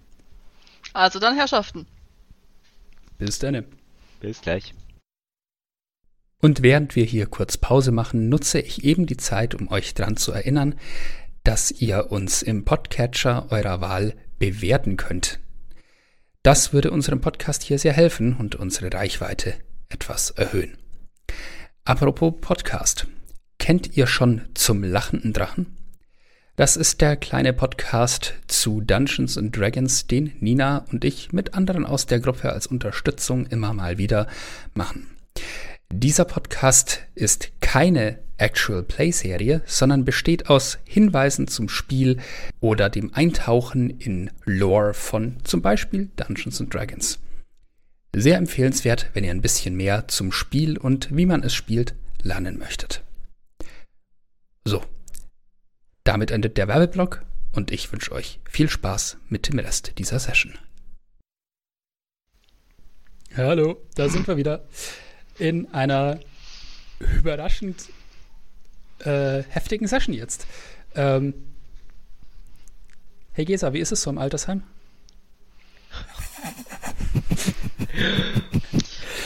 Also 0.95 1.19
dann 1.19 1.37
Herrschaften. 1.37 1.87
Bis 3.19 3.39
dann. 3.39 3.65
Bis 4.23 4.41
gleich. 4.41 4.73
Und 6.41 6.63
während 6.63 6.95
wir 6.95 7.05
hier 7.05 7.27
kurz 7.27 7.57
Pause 7.57 7.91
machen, 7.91 8.29
nutze 8.29 8.61
ich 8.61 8.85
eben 8.85 9.07
die 9.07 9.17
Zeit, 9.17 9.57
um 9.57 9.69
euch 9.69 9.95
dran 9.95 10.17
zu 10.17 10.31
erinnern, 10.31 10.77
dass 11.43 11.73
ihr 11.73 12.13
uns 12.13 12.43
im 12.43 12.65
Podcatcher 12.65 13.51
eurer 13.51 13.81
Wahl 13.81 14.15
bewerten 14.39 14.97
könnt. 14.97 15.41
Das 16.45 16.73
würde 16.73 16.93
unserem 16.93 17.21
Podcast 17.21 17.65
hier 17.65 17.81
sehr 17.81 17.93
helfen 17.93 18.37
und 18.37 18.55
unsere 18.55 18.93
Reichweite 18.93 19.55
etwas 19.89 20.31
erhöhen. 20.31 20.79
Apropos 21.85 22.35
Podcast. 22.41 23.09
Kennt 23.59 23.97
ihr 23.97 24.07
schon 24.07 24.43
zum 24.55 24.85
lachenden 24.85 25.33
Drachen? 25.33 25.82
Das 26.57 26.77
ist 26.77 27.01
der 27.01 27.17
kleine 27.17 27.55
Podcast 27.55 28.35
zu 28.47 28.83
Dungeons 28.83 29.39
and 29.39 29.57
Dragons, 29.57 30.07
den 30.07 30.35
Nina 30.41 30.85
und 30.93 31.03
ich 31.03 31.33
mit 31.33 31.55
anderen 31.55 31.87
aus 31.87 32.05
der 32.05 32.21
Gruppe 32.21 32.53
als 32.53 32.67
Unterstützung 32.67 33.47
immer 33.47 33.73
mal 33.73 33.97
wieder 33.97 34.27
machen. 34.75 35.07
Dieser 35.91 36.27
Podcast 36.27 37.01
ist 37.15 37.53
keine 37.63 38.19
Actual 38.37 38.83
Play 38.83 39.13
Serie, 39.13 39.63
sondern 39.65 40.05
besteht 40.05 40.51
aus 40.51 40.79
Hinweisen 40.85 41.49
zum 41.49 41.71
Spiel 41.71 42.19
oder 42.61 42.91
dem 42.91 43.15
Eintauchen 43.15 43.89
in 43.89 44.31
Lore 44.45 44.93
von 44.93 45.39
zum 45.45 45.63
Beispiel 45.63 46.11
Dungeons 46.17 46.61
and 46.61 46.75
Dragons. 46.75 47.19
Sehr 48.15 48.37
empfehlenswert, 48.37 49.09
wenn 49.15 49.25
ihr 49.25 49.31
ein 49.31 49.41
bisschen 49.41 49.75
mehr 49.75 50.07
zum 50.07 50.33
Spiel 50.33 50.77
und 50.77 51.09
wie 51.17 51.25
man 51.25 51.43
es 51.43 51.55
spielt 51.55 51.95
lernen 52.23 52.59
möchtet. 52.59 53.03
So, 54.67 54.83
damit 56.05 56.31
endet 56.31 56.57
der 56.57 56.69
Werbeblock 56.69 57.23
und 57.53 57.71
ich 57.71 57.93
wünsche 57.93 58.13
euch 58.13 58.41
viel 58.49 58.69
Spaß 58.69 59.19
mit 59.29 59.49
dem 59.49 59.59
Rest 59.59 59.99
dieser 59.99 60.19
Session. 60.19 60.59
Hallo, 63.37 63.81
da 63.95 64.09
sind 64.09 64.27
wir 64.27 64.37
wieder 64.37 64.65
in 65.39 65.73
einer 65.73 66.21
überraschend 66.99 67.89
äh, 69.01 69.43
heftigen 69.49 69.87
Session 69.87 70.15
jetzt. 70.15 70.47
Ähm, 70.95 71.35
hey 73.33 73.45
Gesa, 73.45 73.73
wie 73.73 73.81
ist 73.81 73.93
es 73.93 74.03
so 74.03 74.11
im 74.11 74.19
Altersheim? 74.19 74.63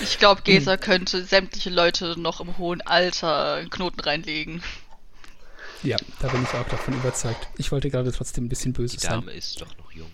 Ich 0.02 0.18
glaube, 0.18 0.42
Gesa 0.42 0.76
könnte 0.76 1.24
sämtliche 1.24 1.70
Leute 1.70 2.18
noch 2.18 2.40
im 2.40 2.58
hohen 2.58 2.80
Alter 2.80 3.54
einen 3.54 3.70
Knoten 3.70 4.00
reinlegen. 4.00 4.62
Ja, 5.86 5.96
da 6.20 6.28
bin 6.28 6.42
ich 6.42 6.48
auch 6.58 6.68
davon 6.68 6.94
überzeugt. 6.94 7.48
Ich 7.58 7.70
wollte 7.72 7.90
gerade 7.90 8.10
trotzdem 8.12 8.44
ein 8.46 8.48
bisschen 8.48 8.72
böse 8.72 8.96
Die 8.96 9.02
sein. 9.06 9.20
Dame 9.20 9.32
ist 9.32 9.60
doch 9.60 9.76
noch 9.78 9.92
jung. 9.92 10.10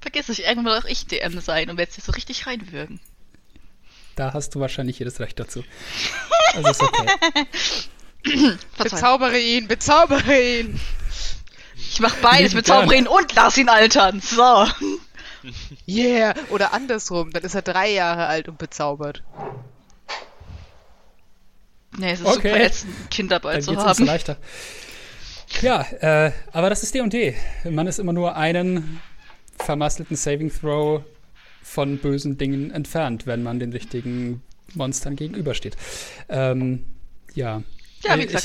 Vergiss 0.00 0.28
nicht, 0.28 0.40
irgendwann 0.40 0.66
will 0.74 0.80
auch 0.80 0.84
ich 0.84 1.06
DM 1.06 1.40
sein 1.40 1.70
und 1.70 1.76
werde 1.78 1.92
jetzt 1.94 2.04
so 2.04 2.12
richtig 2.12 2.46
reinwürgen. 2.46 3.00
Da 4.16 4.32
hast 4.34 4.54
du 4.54 4.60
wahrscheinlich 4.60 4.98
jedes 4.98 5.20
Recht 5.20 5.38
dazu. 5.40 5.64
Also 6.54 6.68
ist 6.68 6.82
okay. 6.82 7.46
Bezaubere 8.78 9.38
ihn, 9.38 9.68
bezaubere 9.68 10.60
ihn. 10.60 10.80
Ich 11.76 12.00
mach 12.00 12.14
beides, 12.16 12.52
Lieben 12.52 12.62
bezauber 12.62 12.94
ihn 12.94 13.06
und 13.08 13.34
lass 13.34 13.56
ihn 13.56 13.68
altern. 13.68 14.20
So. 14.20 14.66
Yeah. 15.88 16.34
Oder 16.50 16.72
andersrum, 16.72 17.30
dann 17.32 17.42
ist 17.42 17.54
er 17.54 17.62
drei 17.62 17.90
Jahre 17.92 18.26
alt 18.26 18.48
und 18.48 18.58
bezaubert. 18.58 19.22
Nee, 21.96 22.12
es 22.12 22.20
ist 22.20 22.26
Okay. 22.26 22.48
super 22.50 22.60
ätzend, 22.60 23.00
ein 23.00 23.10
Kind 23.10 23.32
dabei 23.32 23.54
Dann 23.54 23.62
zu 23.62 23.76
haben. 23.76 24.04
leichter. 24.06 24.36
Ja, 25.60 25.82
äh, 26.00 26.32
aber 26.52 26.70
das 26.70 26.82
ist 26.82 26.94
D&D. 26.94 27.34
Man 27.70 27.86
ist 27.86 27.98
immer 27.98 28.12
nur 28.12 28.36
einen 28.36 29.00
vermasselten 29.58 30.16
Saving 30.16 30.50
Throw 30.50 31.02
von 31.62 31.98
bösen 31.98 32.38
Dingen 32.38 32.70
entfernt, 32.70 33.26
wenn 33.26 33.42
man 33.42 33.58
den 33.60 33.72
richtigen 33.72 34.42
Monstern 34.74 35.14
gegenübersteht. 35.16 35.76
Ähm, 36.28 36.84
ja. 37.34 37.62
Ja, 38.02 38.16
wie 38.18 38.22
Äh, 38.22 38.26
gesagt, 38.26 38.44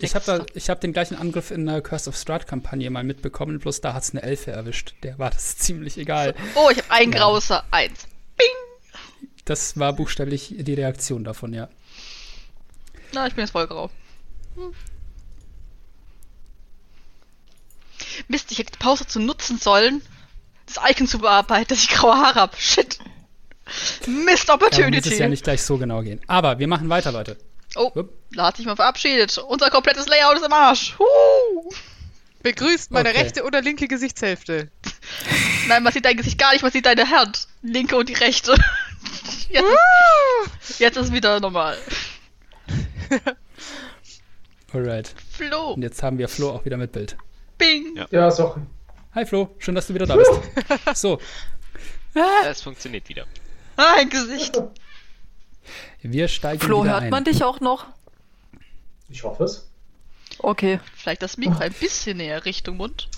ich 0.00 0.14
habe 0.14 0.14
hab 0.14 0.24
da, 0.24 0.46
ich 0.54 0.70
hab 0.70 0.80
den 0.80 0.92
gleichen 0.92 1.16
Angriff 1.16 1.50
in 1.50 1.66
der 1.66 1.80
Curse 1.82 2.08
of 2.10 2.16
Strahd 2.16 2.46
Kampagne 2.46 2.88
mal 2.90 3.02
mitbekommen, 3.02 3.58
bloß 3.58 3.80
da 3.80 3.94
hat's 3.94 4.12
eine 4.12 4.22
Elfe 4.22 4.52
erwischt. 4.52 4.94
Der 5.02 5.18
war 5.18 5.30
das 5.30 5.56
ziemlich 5.58 5.98
egal. 5.98 6.34
Oh, 6.54 6.68
ich 6.70 6.78
habe 6.78 6.90
ein 6.90 7.12
Ja. 7.12 7.18
grauser 7.18 7.64
Eins. 7.72 8.06
Bing! 8.36 8.46
Das 9.44 9.76
war 9.78 9.92
buchstäblich 9.92 10.54
die 10.56 10.74
Reaktion 10.74 11.24
davon, 11.24 11.52
ja. 11.52 11.68
Na, 13.12 13.26
ich 13.26 13.34
bin 13.34 13.42
jetzt 13.42 13.50
voll 13.50 13.66
grau. 13.66 13.90
Hm. 14.54 14.72
Mist, 18.28 18.52
ich 18.52 18.58
hätte 18.58 18.72
die 18.72 18.78
Pause 18.78 19.06
zu 19.06 19.20
nutzen 19.20 19.58
sollen, 19.58 20.02
das 20.66 20.78
Icon 20.90 21.06
zu 21.06 21.18
bearbeiten, 21.18 21.68
dass 21.68 21.82
ich 21.82 21.88
graue 21.88 22.16
Haare 22.16 22.40
hab. 22.40 22.56
Shit. 22.60 22.98
Mist 24.06 24.48
Darum 24.48 24.60
muss 24.60 24.68
Opportunity. 24.72 25.08
es 25.12 25.18
ja 25.18 25.28
nicht 25.28 25.44
gleich 25.44 25.62
so 25.62 25.78
genau 25.78 26.02
gehen. 26.02 26.20
Aber 26.26 26.58
wir 26.58 26.68
machen 26.68 26.88
weiter, 26.88 27.12
Leute. 27.12 27.36
oh, 27.76 27.90
Wupp. 27.94 28.12
da 28.32 28.46
hat 28.46 28.56
sich 28.56 28.66
mal 28.66 28.76
verabschiedet. 28.76 29.38
Unser 29.38 29.70
komplettes 29.70 30.06
Layout 30.08 30.36
ist 30.36 30.44
im 30.44 30.52
Arsch. 30.52 30.96
Huh. 30.98 31.70
Begrüßt 32.42 32.90
meine 32.90 33.10
Okay. 33.10 33.18
rechte 33.20 33.44
oder 33.44 33.62
linke 33.62 33.86
Gesichtshälfte. 33.86 34.68
Nein, 35.68 35.82
man 35.84 35.92
sieht 35.92 36.04
dein 36.04 36.16
Gesicht 36.16 36.38
gar 36.38 36.52
nicht, 36.52 36.62
man 36.62 36.72
sieht 36.72 36.86
deine 36.86 37.08
Hand. 37.08 37.46
Linke 37.62 37.96
und 37.96 38.08
die 38.08 38.14
rechte. 38.14 38.54
Jetzt 39.48 39.64
ist, 40.70 40.80
jetzt 40.80 40.96
ist 40.96 41.12
wieder 41.12 41.38
normal. 41.40 41.76
Alright. 44.72 45.14
Flo. 45.30 45.72
Und 45.74 45.82
jetzt 45.82 46.02
haben 46.02 46.16
wir 46.18 46.28
Flo 46.28 46.50
auch 46.50 46.64
wieder 46.64 46.76
mit 46.78 46.92
Bild. 46.92 47.16
Bing. 47.58 47.96
Ja. 47.96 48.06
Ja, 48.10 48.30
sorry. 48.30 48.62
Hi 49.14 49.26
Flo, 49.26 49.54
schön, 49.58 49.74
dass 49.74 49.86
du 49.86 49.94
wieder 49.94 50.06
da 50.06 50.16
bist. 50.16 50.30
So, 50.98 51.20
Es 52.46 52.62
funktioniert 52.62 53.08
wieder. 53.08 53.26
Ah, 53.76 53.94
ein 53.98 54.08
Gesicht. 54.10 54.60
wir 56.02 56.28
steigen 56.28 56.60
Flo, 56.60 56.82
wieder 56.82 56.92
hört 56.92 57.02
ein. 57.04 57.10
man 57.10 57.24
dich 57.24 57.42
auch 57.44 57.60
noch? 57.60 57.86
Ich 59.08 59.22
hoffe 59.24 59.44
es. 59.44 59.68
Okay. 60.38 60.80
Vielleicht 60.96 61.22
das 61.22 61.36
Mikro 61.36 61.58
ein 61.60 61.72
bisschen 61.72 62.16
näher 62.18 62.44
Richtung 62.44 62.78
Mund. 62.78 63.08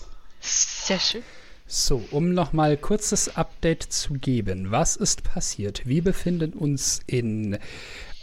Sehr 0.41 0.99
schön. 0.99 1.23
So, 1.67 2.05
um 2.11 2.35
nochmal 2.35 2.77
kurzes 2.77 3.37
Update 3.37 3.85
zu 3.85 4.15
geben. 4.15 4.71
Was 4.71 4.97
ist 4.97 5.25
passiert? 5.25 5.87
Wir 5.87 6.05
befinden 6.05 6.53
uns 6.53 7.01
in 7.07 7.59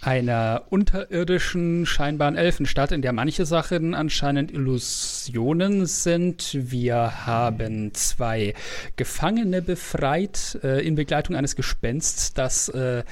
einer 0.01 0.63
unterirdischen, 0.69 1.85
scheinbaren 1.85 2.35
Elfenstadt, 2.35 2.91
in 2.91 3.03
der 3.03 3.13
manche 3.13 3.45
Sachen 3.45 3.93
anscheinend 3.93 4.51
Illusionen 4.51 5.85
sind. 5.85 6.57
Wir 6.59 7.25
haben 7.25 7.93
zwei 7.93 8.55
Gefangene 8.95 9.61
befreit 9.61 10.59
äh, 10.63 10.85
in 10.85 10.95
Begleitung 10.95 11.35
eines 11.35 11.55
Gespensts, 11.55 12.33
das 12.33 12.69
äh, 12.69 13.03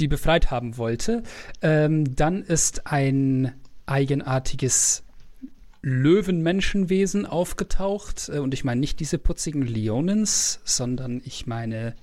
die 0.00 0.08
befreit 0.08 0.50
haben 0.50 0.78
wollte. 0.78 1.22
Ähm, 1.60 2.16
dann 2.16 2.42
ist 2.42 2.86
ein 2.86 3.52
eigenartiges 3.84 5.02
Löwenmenschenwesen 5.82 7.26
aufgetaucht. 7.26 8.30
Äh, 8.32 8.38
Und 8.38 8.54
ich 8.54 8.64
meine 8.64 8.80
nicht 8.80 8.98
diese 9.00 9.18
putzigen 9.18 9.66
Leonins, 9.66 10.60
sondern 10.64 11.20
ich 11.24 11.46
meine 11.46 11.94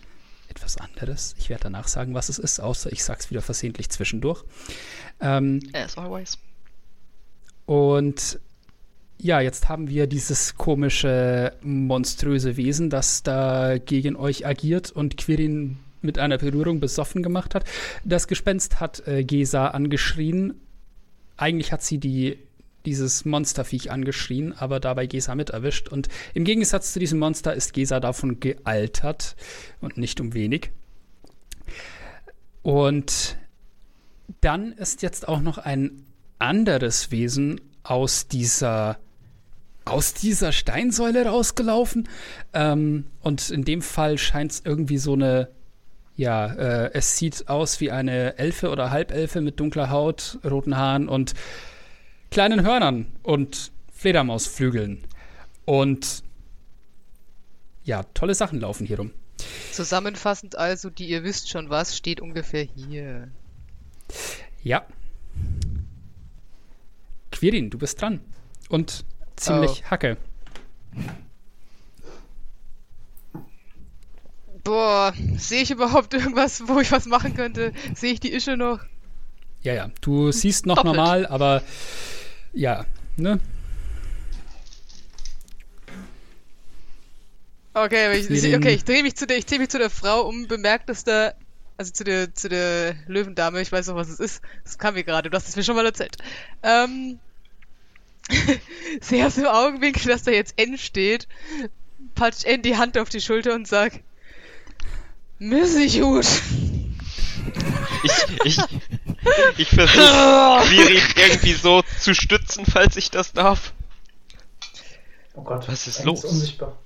etwas 0.58 0.78
anderes. 0.78 1.36
Ich 1.38 1.50
werde 1.50 1.64
danach 1.64 1.88
sagen, 1.88 2.14
was 2.14 2.30
es 2.30 2.40
ist, 2.40 2.60
außer 2.60 2.92
ich 2.92 3.04
sag's 3.04 3.30
wieder 3.30 3.42
versehentlich 3.42 3.90
zwischendurch. 3.90 4.44
Ähm, 5.22 5.62
As 5.74 5.98
always. 5.98 6.38
und 7.66 8.40
ja, 9.20 9.42
jetzt 9.42 9.68
haben 9.68 9.90
wir 9.90 10.06
dieses 10.06 10.58
komische, 10.58 11.54
monströse 11.64 12.56
Wesen, 12.56 12.92
das 12.92 13.24
da 13.24 13.80
gegen 13.80 14.16
euch 14.16 14.46
agiert 14.46 14.92
und 14.92 15.18
Quirin 15.18 15.80
mit 16.02 16.20
einer 16.20 16.38
Berührung 16.38 16.80
besoffen 16.80 17.24
gemacht 17.24 17.56
hat. 17.56 17.64
Das 18.04 18.28
Gespenst 18.28 18.80
hat 18.80 19.08
äh, 19.08 19.24
Gesa 19.24 19.70
angeschrien. 19.70 20.54
Eigentlich 21.36 21.72
hat 21.72 21.82
sie 21.82 21.98
die, 21.98 22.38
dieses 22.88 23.26
Monsterviech 23.26 23.92
angeschrien, 23.92 24.54
aber 24.58 24.80
dabei 24.80 25.08
Gesa 25.08 25.36
mit 25.36 25.50
erwischt. 25.50 25.90
Und 25.90 26.08
im 26.34 26.46
Gegensatz 26.46 26.94
zu 26.94 27.00
diesem 27.00 27.20
Monster 27.20 27.54
ist 27.54 27.74
Gesa 27.74 28.00
davon 28.00 28.40
gealtert 28.40 29.36
und 29.82 29.98
nicht 29.98 30.22
um 30.22 30.34
wenig. 30.34 30.72
Und 32.64 33.38
dann 34.40 34.72
ist 34.72 35.02
jetzt 35.02 35.28
auch 35.28 35.42
noch 35.42 35.58
ein 35.58 36.06
anderes 36.40 37.12
Wesen 37.12 37.60
aus 37.84 38.30
dieser 38.30 38.98
aus 39.84 40.14
dieser 40.14 40.52
Steinsäule 40.52 41.26
rausgelaufen. 41.26 42.10
Ähm, 42.54 43.06
und 43.22 43.50
in 43.50 43.64
dem 43.64 43.82
Fall 43.82 44.18
scheint 44.18 44.52
es 44.52 44.62
irgendwie 44.66 44.98
so 44.98 45.14
eine, 45.14 45.48
ja, 46.18 46.46
äh, 46.48 46.92
es 46.94 47.18
sieht 47.18 47.48
aus 47.48 47.80
wie 47.80 47.92
eine 47.92 48.38
Elfe 48.38 48.70
oder 48.70 48.92
Halbelfe 48.92 49.40
mit 49.40 49.62
dunkler 49.62 49.90
Haut, 49.90 50.40
roten 50.44 50.76
Haaren 50.76 51.08
und 51.08 51.36
kleinen 52.32 52.66
Hörnern 52.66 53.08
und 53.24 53.72
Fledermausflügeln. 53.94 55.04
Und 55.66 56.24
ja, 57.84 58.04
tolle 58.14 58.36
Sachen 58.36 58.60
laufen 58.60 58.86
hier 58.86 58.98
rum. 58.98 59.12
Zusammenfassend 59.72 60.58
also, 60.58 60.90
die 60.90 61.08
ihr 61.08 61.24
wisst 61.24 61.49
schon 61.49 61.70
was, 61.70 61.95
steht 61.95 62.20
ungefähr 62.20 62.64
hier. 62.64 63.30
Ja. 64.64 64.86
Quirin, 67.32 67.70
du 67.70 67.78
bist 67.78 68.02
dran. 68.02 68.20
Und 68.70 69.06
ziemlich 69.36 69.90
Hacke. 69.90 70.18
Boah, 74.64 75.14
sehe 75.38 75.62
ich 75.62 75.72
überhaupt 75.72 76.14
irgendwas, 76.14 76.68
wo 76.68 76.80
ich 76.80 76.91
was 76.91 77.06
machen 77.06 77.36
könnte? 77.36 77.72
Sehe 77.95 78.12
ich 78.12 78.20
die 78.20 78.34
Ische 78.34 78.58
noch? 78.58 78.80
Ja, 79.62 79.74
ja. 79.74 79.91
Du 80.02 80.32
siehst 80.32 80.66
noch 80.66 80.76
Doppelt. 80.76 80.95
normal, 80.95 81.26
aber 81.26 81.62
ja, 82.53 82.86
ne? 83.15 83.40
Okay, 87.74 88.06
aber 88.06 88.15
ich, 88.15 88.30
ich, 88.30 88.56
okay, 88.56 88.74
ich 88.74 88.84
drehe 88.86 89.03
mich 89.03 89.15
zu 89.15 89.28
der, 89.28 89.38
ich 89.38 89.45
drehe 89.45 89.60
mich 89.60 89.69
zu 89.69 89.78
der 89.78 89.91
Frau 89.91 90.28
um, 90.28 90.48
bemerkt, 90.48 90.90
dass 90.90 91.03
da, 91.03 91.34
also 91.78 91.91
zu 91.91 92.03
der, 92.03 92.34
zu 92.34 92.49
der 92.49 92.95
Löwendame, 93.06 93.61
ich 93.61 93.72
weiß 93.72 93.88
noch, 93.88 93.95
was 93.95 94.10
es 94.10 94.19
ist. 94.19 94.41
Das 94.64 94.80
kam 94.80 94.95
mir 94.95 95.03
gerade, 95.03 95.30
du 95.30 95.38
hast 95.38 95.48
es 95.48 95.56
mir 95.56 95.64
schon 95.64 95.76
mal 95.76 95.86
erzählt. 95.86 96.18
Ähm, 96.64 97.19
sehe 99.02 99.26
aus 99.26 99.36
dem 99.36 99.45
Augenwinkel, 99.45 100.11
dass 100.11 100.24
da 100.24 100.32
jetzt 100.32 100.56
N 100.57 100.78
steht, 100.78 101.28
patsch 102.15 102.45
N 102.45 102.64
die 102.64 102.78
Hand 102.78 102.98
auf 102.98 103.10
die 103.10 103.22
Schulter 103.22 103.53
und 103.53 103.68
sag, 103.68 103.99
Missy 105.40 105.99
gut. 105.99 106.26
Ich, 108.03 108.14
ich, 108.44 108.57
ich 109.58 109.70
versuche 109.70 110.62
Quiri 110.68 111.02
irgendwie 111.16 111.54
so 111.54 111.84
zu 111.99 112.14
stützen, 112.14 112.66
falls 112.66 112.95
ich 112.98 113.10
das 113.12 113.34
darf. 113.34 113.74
Oh 115.34 115.41
Gott. 115.44 115.68
Was 115.68 115.88
ist 115.88 116.04
los? 116.04 116.24
unsichtbar. 116.26 116.78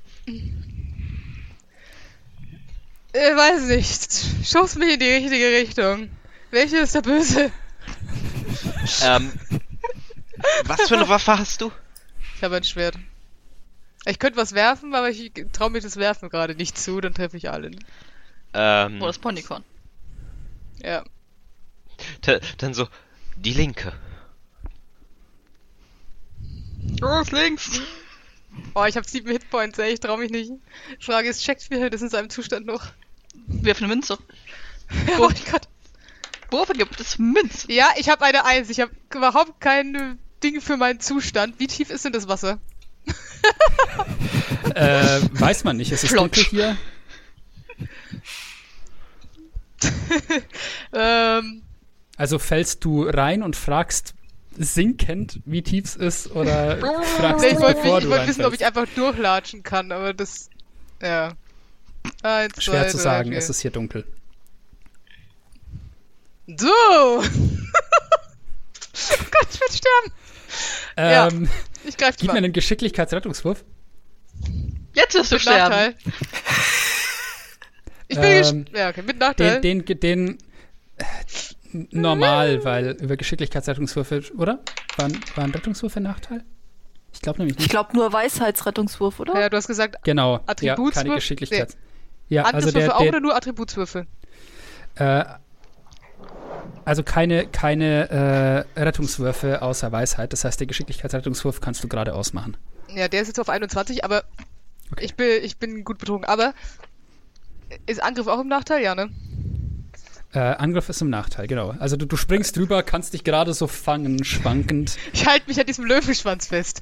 Äh, 3.14 3.36
weiß 3.36 3.64
nicht. 3.64 4.48
Schubst 4.48 4.78
mich 4.78 4.94
in 4.94 5.00
die 5.00 5.10
richtige 5.10 5.48
Richtung. 5.48 6.10
Welche 6.52 6.78
ist 6.78 6.96
der 6.96 7.02
Böse? 7.02 7.52
Ähm, 9.04 9.32
was 10.66 10.88
für 10.88 10.96
eine 10.96 11.08
Waffe 11.10 11.38
hast 11.38 11.62
du? 11.62 11.72
Ich 12.36 12.44
habe 12.44 12.58
ein 12.58 12.64
Schwert. 12.64 12.96
Ich 14.06 14.18
könnte 14.20 14.38
was 14.38 14.54
werfen, 14.54 14.96
aber 14.96 15.10
ich 15.10 15.32
traue 15.54 15.70
mir 15.70 15.82
das 15.82 15.98
Werfen 15.98 16.30
gerade 16.30 16.56
nicht 16.56 16.78
zu, 16.78 17.00
dann 17.02 17.14
treffe 17.14 17.38
ich 17.38 17.50
allen. 17.52 17.78
Ähm, 18.54 19.00
Oh, 19.02 19.06
das 19.08 19.20
Ponycorn. 19.20 19.64
Ja. 20.84 21.04
Dann 22.58 22.74
so, 22.74 22.88
die 23.36 23.54
linke. 23.54 23.94
Los, 27.00 27.32
links. 27.32 27.82
Oh, 28.74 28.86
ich 28.86 28.98
habe 28.98 29.08
sieben 29.08 29.32
Hitpoints, 29.32 29.80
ey, 29.80 29.94
ich 29.94 30.00
traue 30.00 30.20
mich 30.20 30.32
nicht. 30.32 30.52
Frage 31.00 31.30
ist, 31.30 31.42
checkt 31.42 31.70
mir 31.70 31.90
das 31.90 32.02
in 32.02 32.10
seinem 32.10 32.30
Zustand 32.30 32.66
noch? 32.66 32.86
Wirf 33.48 33.78
eine 33.78 33.88
Münze. 33.88 34.18
oh 35.18 35.30
Gott. 35.52 35.68
Wofür 36.50 36.76
gibt 36.76 37.00
es 37.00 37.18
Münze? 37.18 37.72
Ja, 37.72 37.92
ich 37.96 38.10
habe 38.10 38.26
eine 38.26 38.46
Eins. 38.46 38.70
Ich 38.70 38.82
habe 38.82 38.92
überhaupt 39.14 39.62
keine 39.62 40.18
Ding 40.44 40.60
für 40.60 40.76
meinen 40.76 41.00
Zustand. 41.00 41.60
Wie 41.60 41.68
tief 41.68 41.90
ist 41.90 42.04
denn 42.06 42.14
das 42.14 42.28
Wasser? 42.28 42.60
Äh, 44.76 45.20
weiß 45.34 45.66
man 45.66 45.76
nicht. 45.76 45.92
Es 45.92 46.04
ist 46.04 46.16
dunkel 46.16 46.44
hier. 46.44 46.78
Ähm, 50.94 51.64
Also 52.22 52.38
fällst 52.38 52.86
du 52.86 53.02
rein 53.10 53.42
und 53.42 53.56
fragst 53.56 54.14
sinkend, 54.56 55.40
wie 55.46 55.64
tief 55.64 55.86
es 55.86 55.96
ist, 55.96 56.30
oder 56.30 56.78
fragst 57.18 57.44
nee, 57.44 57.50
du, 57.50 57.56
ich 57.56 57.62
wollte 57.62 57.82
bevor 57.82 57.98
ich 57.98 58.04
du 58.04 58.10
wollt 58.12 58.28
wissen, 58.28 58.46
ob 58.46 58.54
ich 58.54 58.64
einfach 58.64 58.86
durchlatschen 58.94 59.64
kann, 59.64 59.92
aber 59.92 60.14
das. 60.14 60.52
Ja. 61.02 61.34
Eins, 62.22 62.64
Schwer 62.64 62.82
zwei, 62.84 62.90
zu 62.90 62.98
drei, 62.98 63.04
sagen, 63.04 63.30
vier. 63.30 63.40
es 63.40 63.50
ist 63.50 63.62
hier 63.62 63.72
dunkel. 63.72 64.06
So! 66.46 66.68
oh 66.68 67.22
Gott, 69.32 69.48
ich 69.52 69.60
werde 69.60 69.74
sterben! 69.74 70.14
Ja, 70.98 71.28
Ähm, 71.28 71.50
Ich 71.86 71.98
greife 71.98 72.18
gib 72.20 72.28
mir 72.28 72.34
mal. 72.34 72.38
einen 72.38 72.54
Geschicklichkeitsrettungswurf. 72.54 73.64
Jetzt 74.94 75.16
wirst 75.16 75.32
du 75.32 75.36
Mit 75.38 75.42
sterben. 75.42 75.70
Nachteil. 75.72 75.96
Ich 78.10 78.20
bin 78.20 78.26
Ähm, 78.26 78.66
Ja, 78.76 78.90
okay, 78.90 79.02
mit 79.02 79.18
Nachteil. 79.18 79.60
Den, 79.62 79.86
den, 79.86 80.00
den 80.00 80.38
normal, 81.92 82.64
weil 82.64 82.92
über 83.02 83.18
Geschicklichkeitsrettungswürfe, 83.18 84.22
oder? 84.38 84.60
Waren, 84.98 85.20
waren 85.36 85.52
Rettungswürfe 85.52 86.00
Nachteil? 86.02 86.44
Ich 87.14 87.22
glaube 87.22 87.40
nämlich 87.40 87.56
Ich 87.58 87.64
nicht. 87.64 87.70
glaube 87.72 87.96
nur 87.96 88.12
Weisheitsrettungswurf, 88.14 89.20
oder? 89.20 89.40
ja, 89.40 89.50
du 89.50 89.58
hast 89.58 89.68
gesagt, 89.68 89.98
Genau. 90.04 90.36
Ja, 90.38 90.42
Attributswürfe- 90.48 90.94
keine 90.94 91.16
Geschicklichkeit. 91.16 91.76
Ja, 92.30 92.44
also 92.44 92.58
Angriffswürfe 92.58 92.88
der, 92.88 92.96
auch 92.96 93.00
der, 93.02 93.10
oder 93.10 93.20
nur 93.20 93.36
Attributswürfe? 93.36 94.06
Äh, 94.96 95.26
also 96.86 97.04
keine, 97.04 97.48
keine 97.48 98.66
äh, 98.76 98.80
Rettungswürfe 98.80 99.62
außer 99.62 99.92
Weisheit. 99.92 100.34
Das 100.34 100.44
heißt, 100.46 100.60
der 100.60 100.68
Geschicklichkeitsrettungswurf 100.68 101.62
kannst 101.62 101.84
du 101.84 101.88
gerade 101.88 102.14
ausmachen. 102.16 102.58
Ja, 102.96 103.08
der 103.08 103.22
ist 103.22 103.28
jetzt 103.28 103.40
auf 103.40 103.50
21, 103.50 104.04
aber 104.06 104.24
Okay. 104.94 105.06
ich, 105.06 105.16
bin, 105.16 105.28
ich 105.44 105.58
bin 105.58 105.84
gut 105.86 106.00
betrunken. 106.00 106.28
Aber 106.30 106.54
ist 107.86 108.04
Angriff 108.04 108.28
auch 108.28 108.40
im 108.42 108.48
Nachteil? 108.50 108.82
Ja, 108.84 108.94
ne? 108.96 109.10
Äh, 110.34 110.40
Angriff 110.40 110.88
ist 110.88 111.02
im 111.02 111.10
Nachteil, 111.10 111.48
genau. 111.48 111.76
Also 111.80 111.98
du, 111.98 112.06
du 112.06 112.16
springst 112.16 112.56
drüber, 112.56 112.84
kannst 112.84 113.14
dich 113.14 113.24
gerade 113.26 113.54
so 113.54 113.68
fangen, 113.68 114.24
schwankend. 114.24 114.98
Ich 115.12 115.26
halte 115.28 115.48
mich 115.48 115.60
an 115.60 115.66
diesem 115.66 115.84
Löwenschwanz 115.86 116.48
fest. 116.48 116.82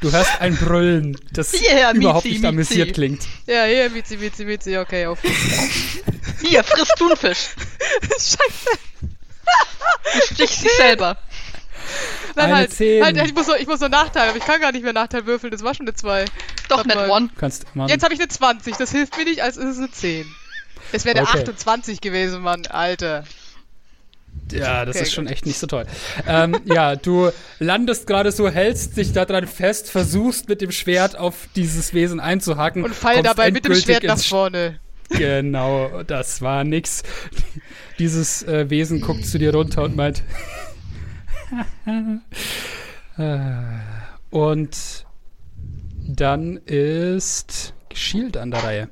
Du 0.00 0.12
hörst 0.12 0.38
ein 0.40 0.54
Brüllen, 0.56 1.18
das 1.32 1.54
Yeah, 1.54 1.92
überhaupt 1.92 2.26
Miezi, 2.26 2.36
nicht 2.38 2.46
amüsiert 2.46 2.88
Miezi. 2.88 2.92
klingt. 2.92 3.26
Ja, 3.46 3.64
hier, 3.64 3.88
Mizi, 3.88 4.18
Mizi, 4.18 4.44
Mizi, 4.44 4.76
okay, 4.76 5.06
auf. 5.06 5.18
Hier, 6.42 6.62
friss 6.62 6.88
Thunfisch. 6.98 7.48
Scheiße. 8.02 8.38
Du 10.14 10.34
stichst 10.34 10.64
dich 10.64 10.72
selber. 10.72 11.16
Nein, 12.34 12.44
Eine 12.46 12.54
halt, 12.56 12.72
Zehn. 12.74 13.02
halt, 13.02 13.16
ich 13.16 13.34
muss, 13.34 13.46
noch, 13.46 13.56
ich 13.56 13.66
muss 13.66 13.80
noch 13.80 13.88
Nachteil, 13.88 14.28
aber 14.28 14.36
ich 14.36 14.44
kann 14.44 14.60
gar 14.60 14.72
nicht 14.72 14.82
mehr 14.82 14.92
Nachteil 14.92 15.24
würfeln, 15.24 15.50
das 15.50 15.62
war 15.62 15.74
schon 15.74 15.86
eine 15.86 15.94
2. 15.94 16.26
Doch, 16.68 16.84
net 16.84 16.96
one. 17.08 17.30
Kannst. 17.38 17.64
Jetzt 17.86 18.04
habe 18.04 18.12
ich 18.12 18.20
eine 18.20 18.28
20, 18.28 18.76
das 18.76 18.90
hilft 18.90 19.16
mir 19.16 19.24
nicht, 19.24 19.42
als 19.42 19.56
ist 19.56 19.64
es 19.64 19.78
eine 19.78 19.90
10. 19.90 20.26
Es 20.92 21.04
wäre 21.04 21.18
eine 21.18 21.26
Okay. 21.28 21.38
28 21.40 22.00
gewesen, 22.00 22.42
Mann, 22.42 22.66
Alter. 22.66 23.24
Ja, 24.52 24.84
das 24.84 24.96
Okay, 24.96 25.04
ist 25.04 25.12
schon 25.14 25.24
gut. 25.24 25.32
echt 25.32 25.46
nicht 25.46 25.58
so 25.58 25.66
toll. 25.66 25.86
ähm, 26.26 26.56
ja, 26.66 26.94
du 26.94 27.30
landest 27.58 28.06
gerade 28.06 28.30
so, 28.32 28.48
hältst 28.48 28.96
dich 28.96 29.12
da 29.12 29.24
dran 29.24 29.46
fest, 29.46 29.90
versuchst 29.90 30.48
mit 30.48 30.60
dem 30.60 30.70
Schwert 30.72 31.16
auf 31.16 31.48
dieses 31.56 31.94
Wesen 31.94 32.20
einzuhacken. 32.20 32.84
Und 32.84 32.94
fall 32.94 33.22
dabei 33.22 33.50
mit 33.50 33.64
dem 33.64 33.74
Schwert 33.74 34.04
nach 34.04 34.18
vorne. 34.20 34.78
Genau, 35.08 36.02
das 36.02 36.42
war 36.42 36.64
nix. 36.64 37.02
Dieses 37.98 38.42
äh, 38.42 38.68
Wesen 38.70 39.00
guckt 39.00 39.26
zu 39.26 39.38
dir 39.38 39.54
runter 39.54 39.82
und 39.84 39.96
meint. 39.96 40.22
Äh, 43.18 43.48
und 44.30 45.06
dann 46.06 46.58
ist 46.58 47.72
Shield 47.94 48.36
an 48.36 48.50
der 48.50 48.62
Reihe. 48.64 48.88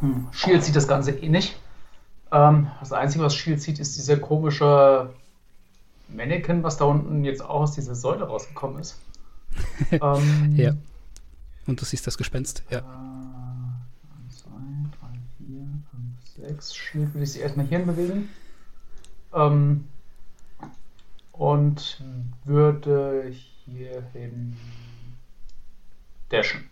Hm, 0.00 0.28
Shield 0.32 0.64
sieht 0.64 0.76
das 0.76 0.88
Ganze 0.88 1.12
eh 1.12 1.28
nicht. 1.28 1.56
Ähm, 2.30 2.70
das 2.80 2.92
Einzige, 2.92 3.24
was 3.24 3.34
Shield 3.34 3.60
sieht, 3.60 3.78
ist 3.78 3.96
dieser 3.96 4.16
komische 4.16 5.10
Mannequin, 6.08 6.62
was 6.62 6.76
da 6.76 6.86
unten 6.86 7.24
jetzt 7.24 7.42
auch 7.42 7.62
aus 7.62 7.72
dieser 7.72 7.94
Säule 7.94 8.24
rausgekommen 8.24 8.80
ist. 8.80 8.98
ähm, 9.90 10.54
Ja. 10.56 10.74
Und 11.66 11.80
du 11.80 11.84
siehst 11.84 12.06
das 12.06 12.18
Gespenst. 12.18 12.64
Ja. 12.70 12.80
2, 14.30 14.48
3, 15.00 15.06
4, 15.46 15.56
5, 16.36 16.48
6. 16.48 16.74
Shield 16.74 17.14
will 17.14 17.22
ich 17.22 17.32
sie 17.32 17.40
erstmal 17.40 17.66
hierhin 17.66 17.86
bewegen. 17.86 18.28
Ähm, 19.32 19.84
und 21.32 22.02
würde 22.44 23.32
hierhin 23.64 24.56
dashen. 26.28 26.68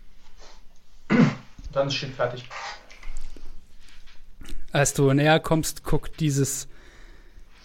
Dann 1.71 1.87
ist 1.87 1.95
Shield 1.95 2.13
fertig. 2.13 2.49
Als 4.71 4.93
du 4.93 5.11
näher 5.13 5.39
kommst, 5.39 5.83
guckt 5.83 6.19
dieses 6.19 6.67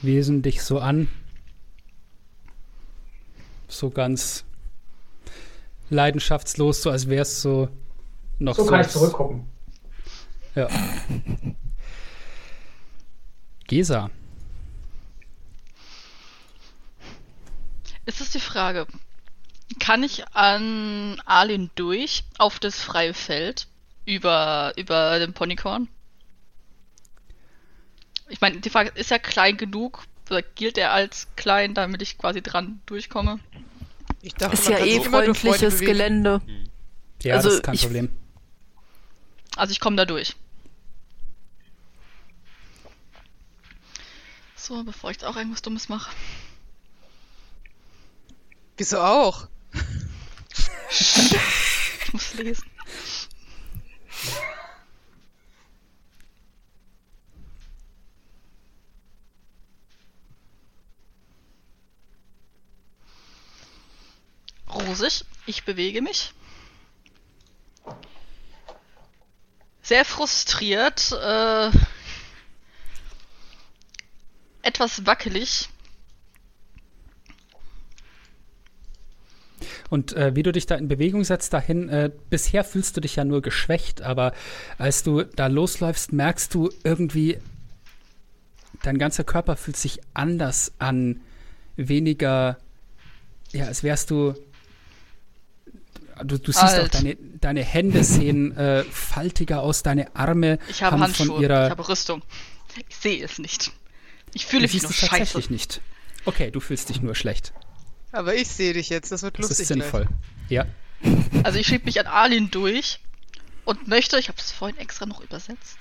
Wesen 0.03 0.43
dich 0.43 0.63
so 0.63 0.81
an. 0.81 1.09
So 3.69 3.91
ganz 3.91 4.45
leidenschaftslos, 5.91 6.83
so 6.83 6.91
als 6.91 7.09
wär's 7.09 7.43
so 7.43 7.69
noch 8.39 8.57
So 8.57 8.65
so. 8.65 8.71
kann 8.71 8.81
ich 8.81 8.89
zurückgucken. 8.89 9.49
Ja. 10.55 10.69
Gesa. 13.67 14.11
Ist 18.05 18.21
es 18.21 18.31
die 18.31 18.41
Frage, 18.41 18.87
kann 19.81 20.03
ich 20.05 20.29
an 20.29 21.21
Arlin 21.25 21.71
durch 21.75 22.25
auf 22.39 22.59
das 22.61 22.81
freie 22.81 23.15
Feld 23.15 23.67
über, 24.05 24.73
über 24.77 25.19
den 25.19 25.33
Ponykorn? 25.33 25.89
Ich 28.29 28.41
meine, 28.41 28.59
die 28.61 28.71
Frage 28.71 28.91
ist 28.95 29.11
er 29.11 29.19
klein 29.19 29.57
genug? 29.57 30.05
Oder 30.31 30.43
gilt 30.43 30.77
er 30.79 30.93
als 30.93 31.29
klein, 31.37 31.75
damit 31.75 32.03
ich 32.03 32.19
quasi 32.19 32.43
dran 32.43 32.81
durchkomme? 32.87 33.39
Ich 34.23 34.35
dachte, 34.35 34.55
Ist 34.55 34.69
ja 34.69 34.79
eh 34.79 35.01
freundliches. 35.01 35.79
Gelände. 35.81 36.41
Ja, 37.23 37.37
Also, 37.37 37.49
das 37.49 37.57
ist 37.59 37.63
kein 37.63 37.75
ich- 37.75 37.83
Problem. 37.83 38.11
Also 39.57 39.71
ich 39.73 39.81
komme 39.81 39.97
da 39.97 40.05
durch. 40.05 40.35
So, 44.57 44.83
bevor 44.83 45.11
ich 45.11 45.17
jetzt 45.19 45.25
auch 45.25 45.37
irgendwas 45.37 45.63
Dummes 45.63 45.89
mache. 45.89 46.11
Wieso 48.77 49.01
auch? 49.01 49.49
Ich 50.91 52.13
muss 52.13 52.35
lesen. 52.35 52.65
Rosig, 64.77 65.25
ich 65.47 65.65
bewege 65.65 66.03
mich. 66.03 66.33
Sehr 69.83 70.05
frustriert, 70.05 71.13
äh, 71.13 71.71
etwas 74.63 75.07
wackelig. 75.07 75.69
Und 79.89 80.13
äh, 80.15 80.35
wie 80.35 80.43
du 80.43 80.53
dich 80.53 80.67
da 80.67 80.75
in 80.75 80.89
Bewegung 80.89 81.25
setzt 81.25 81.53
dahin, 81.53 81.89
äh, 81.89 82.11
bisher 82.31 82.65
fühlst 82.65 82.97
du 82.97 83.01
dich 83.01 83.17
ja 83.17 83.25
nur 83.25 83.43
geschwächt, 83.43 84.03
aber 84.03 84.33
als 84.79 85.03
du 85.03 85.23
da 85.23 85.47
losläufst, 85.47 86.13
merkst 86.13 86.53
du 86.55 86.71
irgendwie, 86.83 87.39
dein 88.83 88.99
ganzer 88.99 89.25
Körper 89.25 89.57
fühlt 89.57 89.77
sich 89.77 90.01
anders 90.15 90.73
an, 90.79 91.21
weniger, 91.77 92.59
ja, 93.53 93.67
als 93.67 93.83
wärst 93.83 94.11
du, 94.11 94.35
du, 96.25 96.39
du 96.39 96.53
siehst 96.53 96.63
auch 96.65 96.69
Alt. 96.69 96.95
deine, 96.95 97.17
deine 97.41 97.63
Hände 97.65 98.05
sehen 98.05 98.57
äh, 98.57 98.85
faltiger 98.85 99.63
aus, 99.63 99.83
deine 99.83 100.15
Arme 100.17 100.59
Ich 100.69 100.83
habe 100.83 100.99
Handschuhe, 100.99 101.27
von 101.27 101.43
ihrer, 101.43 101.67
ich 101.67 101.71
habe 101.71 101.89
Rüstung. 101.89 102.23
Ich 102.89 102.97
sehe 102.97 103.25
es 103.25 103.39
nicht. 103.39 103.73
Ich 104.35 104.47
fühle 104.47 104.67
du 104.67 104.73
mich 104.75 104.83
nur 104.83 104.91
es 104.91 104.97
scheiße. 104.97 105.11
tatsächlich 105.11 105.51
nicht. 105.51 105.81
Okay, 106.25 106.51
du 106.51 106.61
fühlst 106.61 106.89
dich 106.89 107.01
nur 107.01 107.15
schlecht. 107.15 107.53
Aber 108.13 108.35
ich 108.35 108.49
sehe 108.49 108.73
dich 108.73 108.89
jetzt, 108.89 109.13
das 109.13 109.23
wird 109.23 109.39
Das 109.39 109.49
lustig. 109.49 109.63
ist 109.63 109.69
sinnvoll. 109.69 110.09
Ja. 110.49 110.67
Also 111.43 111.59
ich 111.59 111.67
schieb 111.67 111.85
mich 111.85 112.01
an 112.01 112.07
Arlin 112.07 112.51
durch 112.51 113.01
und 113.65 113.89
möchte, 113.89 114.19
ich 114.19 114.29
habe 114.29 114.39
es 114.39 114.51
vorhin 114.53 114.77
extra 114.79 115.07
noch 115.07 115.21
übersetzt, 115.21 115.77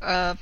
äh, 0.00 0.34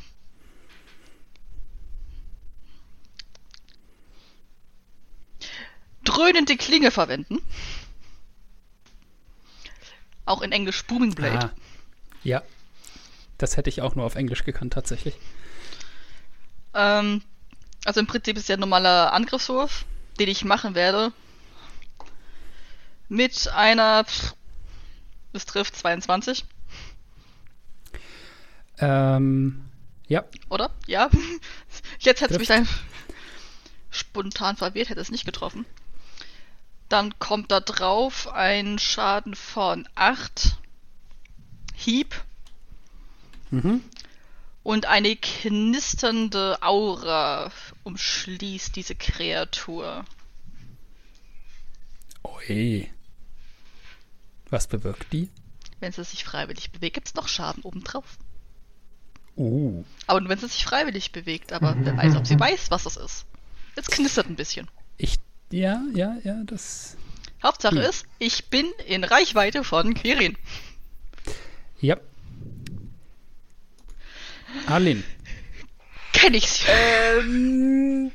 dröhnende 6.04 6.56
Klinge 6.56 6.90
verwenden. 6.90 7.40
Auch 10.28 10.42
in 10.42 10.52
Englisch 10.52 10.84
Booming 10.84 11.14
Blade. 11.14 11.46
Ah. 11.46 11.50
Ja. 12.22 12.42
Das 13.38 13.56
hätte 13.56 13.70
ich 13.70 13.82
auch 13.82 13.94
nur 13.94 14.04
auf 14.04 14.14
Englisch 14.16 14.44
gekannt, 14.44 14.72
tatsächlich. 14.74 15.14
Ähm, 16.74 17.22
Also 17.84 18.00
im 18.00 18.06
Prinzip 18.06 18.36
ist 18.36 18.48
ja 18.48 18.56
ein 18.56 18.60
normaler 18.60 19.12
Angriffswurf, 19.12 19.84
den 20.18 20.28
ich 20.28 20.44
machen 20.44 20.74
werde. 20.74 21.12
Mit 23.08 23.48
einer. 23.48 24.04
Es 25.32 25.46
trifft 25.46 25.76
22, 25.76 26.44
Ähm, 28.80 29.64
ja, 30.08 30.24
oder? 30.48 30.70
Ja. 30.86 31.08
Jetzt 32.00 32.20
hätte 32.20 32.34
es 32.34 32.38
mich 32.38 32.48
dann 32.48 32.68
spontan 33.90 34.56
verwirrt, 34.56 34.88
hätte 34.88 35.00
es 35.00 35.10
nicht 35.10 35.24
getroffen. 35.26 35.64
Dann 36.88 37.18
kommt 37.18 37.50
da 37.52 37.60
drauf 37.60 38.28
ein 38.28 38.78
Schaden 38.78 39.34
von 39.34 39.86
8 39.94 40.56
Hieb 41.74 42.14
mhm. 43.50 43.84
und 44.62 44.86
eine 44.86 45.14
knisternde 45.16 46.58
Aura 46.62 47.52
umschließt 47.84 48.74
diese 48.74 48.94
Kreatur. 48.94 50.04
Ui. 52.24 52.90
Was 54.50 54.66
bewirkt 54.66 55.12
die? 55.12 55.28
Wenn 55.80 55.92
sie 55.92 56.02
sich 56.04 56.24
freiwillig 56.24 56.72
bewegt, 56.72 56.94
gibt 56.94 57.08
es 57.08 57.14
noch 57.14 57.28
Schaden 57.28 57.62
obendrauf. 57.62 58.18
Uh. 59.36 59.84
Aber 60.06 60.20
nur 60.20 60.30
wenn 60.30 60.38
sie 60.38 60.48
sich 60.48 60.64
freiwillig 60.64 61.12
bewegt, 61.12 61.52
aber 61.52 61.76
wer 61.78 61.96
weiß, 61.96 62.16
ob 62.16 62.26
sie 62.26 62.40
weiß, 62.40 62.70
was 62.70 62.84
das 62.84 62.96
ist. 62.96 63.26
Jetzt 63.76 63.90
knistert 63.92 64.28
ein 64.28 64.34
bisschen. 64.34 64.68
Ich, 64.96 65.18
ja, 65.50 65.82
ja, 65.94 66.16
ja, 66.24 66.42
das, 66.44 66.96
Hauptsache 67.42 67.76
Hm. 67.76 67.82
ist, 67.82 68.06
ich 68.18 68.46
bin 68.46 68.66
in 68.86 69.04
Reichweite 69.04 69.64
von 69.64 69.94
Quirin. 69.94 70.36
ja. 71.80 71.96
Arlin, 74.66 75.04
Kenn 76.12 76.34
ich 76.34 76.48
sie. 76.50 76.66
Ähm, 76.68 78.10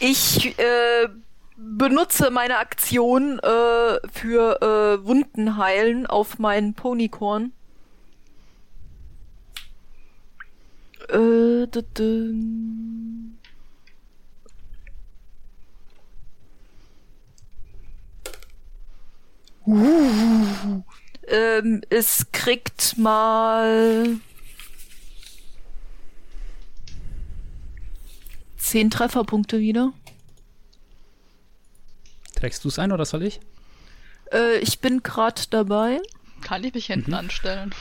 ich 0.00 0.58
äh, 0.58 1.08
benutze 1.56 2.30
meine 2.30 2.58
Aktion 2.58 3.38
äh, 3.38 3.98
für 4.12 4.60
äh, 5.00 5.06
Wunden 5.06 5.56
heilen 5.58 6.06
auf 6.06 6.38
meinen 6.38 6.74
Ponykorn. 6.74 7.52
Äh, 11.08 11.66
d 11.68 11.80
-d 11.94 13.36
uh, 19.66 20.82
ähm, 21.28 21.82
es 21.90 22.26
kriegt 22.32 22.96
mal 22.98 24.16
zehn 28.56 28.90
Trefferpunkte 28.90 29.58
wieder. 29.60 29.92
trägst 32.34 32.64
du 32.64 32.68
es 32.68 32.78
ein 32.78 32.92
oder 32.92 33.04
soll 33.04 33.24
ich? 33.24 33.40
Äh, 34.32 34.58
ich 34.58 34.80
bin 34.80 35.02
gerade 35.02 35.42
dabei. 35.50 36.00
Kann 36.42 36.62
ich 36.64 36.74
mich 36.74 36.86
hinten 36.86 37.14
anstellen? 37.14 37.74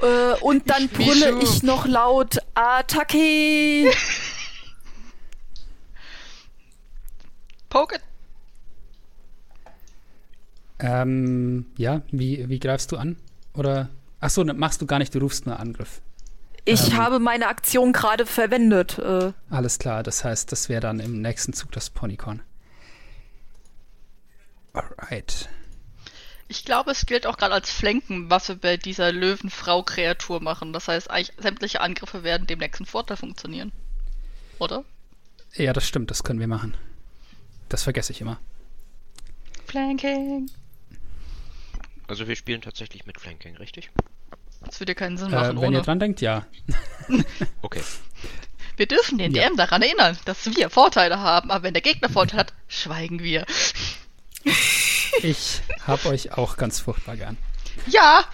Äh, 0.00 0.32
und 0.40 0.68
dann 0.70 0.86
Ich 0.86 0.92
brülle 0.92 1.40
ich 1.42 1.62
noch 1.62 1.86
laut 1.86 2.38
Attacke. 2.54 3.92
Poke 7.68 7.96
it. 7.96 8.02
Ähm, 10.82 11.66
ja, 11.76 12.02
wie, 12.10 12.48
wie 12.48 12.58
greifst 12.58 12.90
du 12.92 12.96
an? 12.96 13.16
Oder, 13.54 13.88
ach 14.20 14.30
so, 14.30 14.44
machst 14.44 14.82
du 14.82 14.86
gar 14.86 14.98
nicht, 14.98 15.14
du 15.14 15.20
rufst 15.20 15.46
nur 15.46 15.58
Angriff. 15.60 16.00
Ich 16.64 16.88
Ähm. 16.92 16.96
habe 16.96 17.18
meine 17.20 17.46
Aktion 17.48 17.92
gerade 17.92 18.26
verwendet. 18.26 18.98
Äh, 18.98 19.32
Alles 19.48 19.78
klar, 19.78 20.02
das 20.02 20.24
heißt, 20.24 20.50
das 20.52 20.68
wäre 20.68 20.80
dann 20.80 20.98
im 21.00 21.22
nächsten 21.22 21.52
Zug 21.52 21.70
das 21.72 21.88
Ponycorn. 21.90 22.42
Alright. 24.72 25.48
Ich 26.48 26.64
glaube, 26.64 26.90
es 26.90 27.06
gilt 27.06 27.26
auch 27.26 27.36
gerade 27.38 27.54
als 27.54 27.70
Flanken, 27.70 28.28
was 28.28 28.48
wir 28.48 28.56
bei 28.56 28.76
dieser 28.76 29.12
Löwenfrau-Kreatur 29.12 30.42
machen. 30.42 30.72
Das 30.72 30.88
heißt, 30.88 31.10
eigentlich 31.10 31.32
sämtliche 31.38 31.80
Angriffe 31.80 32.24
werden 32.24 32.46
dem 32.46 32.58
nächsten 32.58 32.84
Vorteil 32.86 33.16
funktionieren. 33.16 33.72
Oder? 34.58 34.84
Ja, 35.54 35.72
das 35.72 35.86
stimmt, 35.86 36.10
das 36.10 36.24
können 36.24 36.40
wir 36.40 36.48
machen. 36.48 36.76
Das 37.68 37.82
vergesse 37.84 38.12
ich 38.12 38.20
immer. 38.20 38.38
Flanking. 39.66 40.50
Also 42.08 42.28
wir 42.28 42.36
spielen 42.36 42.60
tatsächlich 42.60 43.06
mit 43.06 43.20
Flanking, 43.20 43.56
richtig? 43.56 43.90
Das 44.64 44.78
würde 44.80 44.92
ja 44.92 44.94
keinen 44.94 45.16
Sinn 45.16 45.28
Äh, 45.32 45.36
machen 45.36 45.56
wenn 45.60 45.72
ihr 45.72 45.78
ohne. 45.78 45.82
dran 45.82 45.98
denkt, 46.00 46.20
ja. 46.20 46.46
Okay. 47.62 47.82
Wir 48.76 48.86
dürfen 48.86 49.18
den 49.18 49.34
Ja. 49.34 49.48
DM 49.48 49.56
daran 49.56 49.82
erinnern, 49.82 50.16
dass 50.24 50.46
wir 50.56 50.70
Vorteile 50.70 51.18
haben, 51.20 51.50
aber 51.50 51.62
wenn 51.64 51.74
der 51.74 51.82
Gegner 51.82 52.08
Vorteile 52.08 52.40
hat, 52.40 52.52
schweigen 52.68 53.22
wir. 53.22 53.44
Ich 55.22 55.60
hab 55.86 56.04
euch 56.06 56.32
auch 56.32 56.56
ganz 56.56 56.80
furchtbar 56.80 57.16
gern. 57.16 57.36
Ja! 57.86 58.24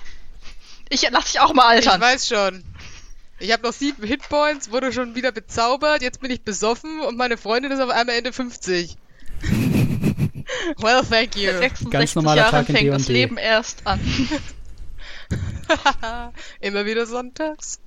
Ich 0.90 1.06
lass 1.10 1.32
dich 1.32 1.40
auch 1.40 1.52
mal 1.52 1.78
Ich 1.78 1.86
altern. 1.88 2.00
weiß 2.00 2.28
schon. 2.28 2.64
Ich 3.40 3.52
habe 3.52 3.62
noch 3.62 3.72
sieben 3.72 4.02
Hitpoints, 4.04 4.70
wurde 4.70 4.92
schon 4.92 5.14
wieder 5.14 5.32
bezaubert, 5.32 6.02
jetzt 6.02 6.20
bin 6.20 6.30
ich 6.30 6.42
besoffen 6.42 7.00
und 7.00 7.16
meine 7.16 7.36
Freundin 7.36 7.70
ist 7.70 7.80
auf 7.80 7.90
einmal 7.90 8.16
Ende 8.16 8.32
50. 8.32 8.96
well, 10.78 11.02
thank 11.02 11.36
you. 11.36 11.52
Mit 11.52 11.58
66 11.60 11.90
Ganz 11.90 12.14
normaler 12.14 12.42
Jahren 12.42 12.50
Tag 12.50 12.68
in 12.68 12.76
fängt 12.76 12.92
das 12.94 13.06
D&D. 13.06 13.12
Leben 13.12 13.36
erst 13.36 13.86
an. 13.86 14.00
Immer 16.60 16.86
wieder 16.86 17.06
sonntags. 17.06 17.80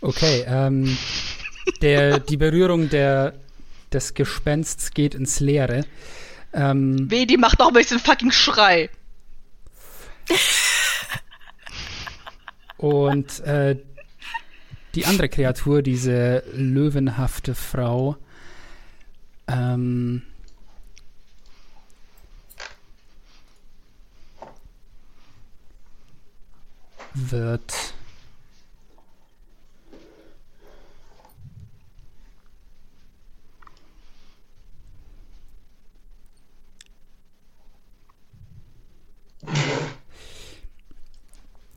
Okay, 0.00 0.44
ähm, 0.46 0.96
der, 1.82 2.20
die 2.20 2.36
Berührung 2.36 2.88
der, 2.88 3.34
des 3.92 4.14
Gespensts 4.14 4.92
geht 4.92 5.14
ins 5.14 5.40
Leere. 5.40 5.84
Ähm, 6.52 7.10
Weh, 7.10 7.26
die 7.26 7.36
macht 7.36 7.58
noch 7.58 7.68
ein 7.68 7.74
bisschen 7.74 7.98
fucking 7.98 8.30
Schrei. 8.30 8.90
und 12.76 13.40
äh, 13.40 13.76
die 14.94 15.06
andere 15.06 15.28
Kreatur, 15.28 15.82
diese 15.82 16.42
löwenhafte 16.52 17.54
Frau, 17.54 18.16
ähm, 19.50 20.22
wird 27.14 27.94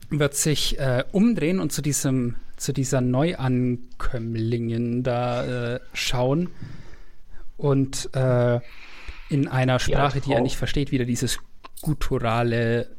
wird 0.09 0.35
sich 0.35 0.79
äh, 0.79 1.03
umdrehen 1.11 1.59
und 1.59 1.71
zu 1.71 1.81
diesem 1.81 2.35
zu 2.57 2.71
dieser 2.71 3.01
Neuankömmlingen 3.01 5.03
da 5.03 5.73
äh, 5.73 5.79
schauen 5.93 6.49
und 7.63 8.13
äh, 8.13 8.59
in 9.29 9.47
einer 9.47 9.79
Sprache, 9.79 10.19
die 10.19 10.33
er 10.33 10.41
nicht 10.41 10.57
versteht, 10.57 10.91
wieder 10.91 11.05
dieses 11.05 11.39
gutturale, 11.81 12.89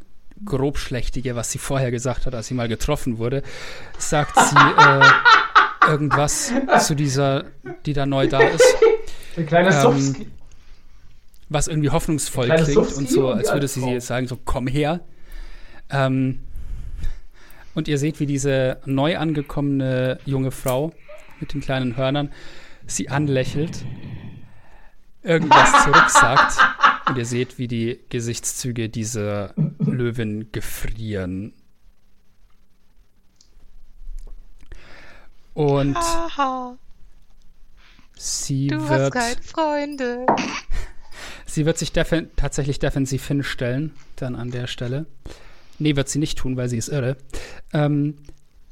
grobschlächtige, 0.42 1.36
was 1.36 1.52
sie 1.52 1.58
vorher 1.58 1.90
gesagt 1.90 2.24
hat, 2.24 2.34
als 2.34 2.46
sie 2.46 2.54
mal 2.54 2.66
getroffen 2.66 3.18
wurde, 3.18 3.42
sagt 3.98 4.34
sie 4.38 4.56
äh, 4.56 5.86
irgendwas 5.86 6.50
zu 6.80 6.94
dieser, 6.96 7.44
die 7.84 7.92
da 7.92 8.06
neu 8.06 8.26
da 8.26 8.40
ist, 8.40 8.76
Ein 9.36 9.46
kleines 9.46 9.84
Ähm, 9.84 10.26
was 11.50 11.68
irgendwie 11.68 11.90
hoffnungsvoll 11.90 12.48
klingt 12.48 12.66
Sofski 12.68 13.00
und 13.00 13.10
so, 13.10 13.28
als 13.28 13.52
würde 13.52 13.68
sie 13.68 13.80
Frau. 13.80 13.90
jetzt 13.90 14.06
sagen, 14.06 14.26
so 14.28 14.38
komm 14.42 14.66
her. 14.66 15.00
Ähm, 15.90 16.40
und 17.74 17.86
ihr 17.86 17.98
seht, 17.98 18.18
wie 18.18 18.26
diese 18.26 18.78
neu 18.86 19.18
angekommene 19.18 20.20
junge 20.24 20.52
Frau 20.52 20.92
mit 21.38 21.52
den 21.52 21.60
kleinen 21.60 21.98
Hörnern 21.98 22.32
sie 22.86 23.10
anlächelt, 23.10 23.84
irgendwas 25.24 25.84
zurücksagt 25.84 26.58
und 27.08 27.18
ihr 27.18 27.26
seht, 27.26 27.58
wie 27.58 27.68
die 27.68 28.00
Gesichtszüge 28.08 28.88
dieser 28.88 29.54
Löwin 29.78 30.52
gefrieren. 30.52 31.52
Und 35.54 35.96
Haha. 35.96 36.76
sie 38.16 38.68
Du 38.68 38.80
hast 38.80 38.90
wird 38.90 39.14
keine 39.14 39.42
Freunde. 39.42 40.26
Sie 41.46 41.66
wird 41.66 41.78
sich 41.78 41.92
defen 41.92 42.30
tatsächlich 42.34 42.80
defensiv 42.80 43.26
hinstellen, 43.28 43.92
dann 44.16 44.34
an 44.34 44.50
der 44.50 44.66
Stelle. 44.66 45.06
Nee, 45.78 45.94
wird 45.94 46.08
sie 46.08 46.18
nicht 46.18 46.38
tun, 46.38 46.56
weil 46.56 46.68
sie 46.68 46.78
ist 46.78 46.88
irre. 46.88 47.16
Ähm, 47.72 48.16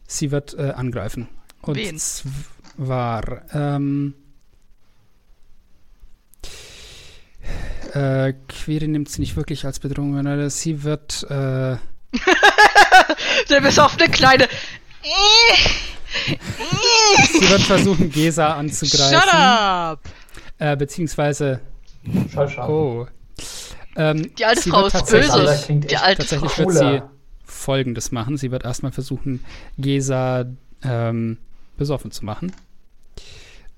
sie 0.07 0.33
wird 0.33 0.55
äh, 0.55 0.73
angreifen. 0.73 1.29
Und 1.61 1.77
Wen? 1.77 1.99
zwar, 1.99 3.43
ähm, 3.55 4.15
äh, 7.95 8.33
Quiri 8.49 8.89
nimmt 8.89 9.09
sie 9.09 9.21
nicht 9.21 9.37
wirklich 9.37 9.65
als 9.65 9.79
Bedrohung, 9.81 10.15
sondern 10.15 10.49
sie 10.51 10.83
wird, 10.83 11.25
äh, 11.31 11.77
Der 13.51 13.61
besoffene 13.61 14.09
kleine. 14.09 14.49
Sie 17.33 17.51
wird 17.51 17.63
versuchen, 17.63 18.11
Gesa 18.11 18.55
anzugreifen. 18.55 19.19
Shut 19.21 19.35
up! 19.35 20.01
Äh, 20.59 20.77
beziehungsweise, 20.77 21.61
Schallschaden. 22.33 22.75
oh. 22.75 23.07
Ähm, 23.97 24.35
Die 24.37 24.45
alte 24.45 24.71
Frau 24.71 24.87
ist 24.87 25.11
böse. 25.11 25.59
Die 25.69 25.97
alte 25.97 26.23
Frau. 26.25 26.47
Tatsächlich 26.47 26.59
wird 26.59 26.71
sie. 26.73 27.03
Folgendes 27.45 28.11
machen. 28.13 28.37
Sie 28.39 28.51
wird 28.51 28.65
erstmal 28.65 28.93
versuchen, 28.93 29.45
Gesa 29.79 30.47
ähm, 30.83 31.39
besoffen 31.77 32.11
zu 32.11 32.25
machen. 32.25 32.53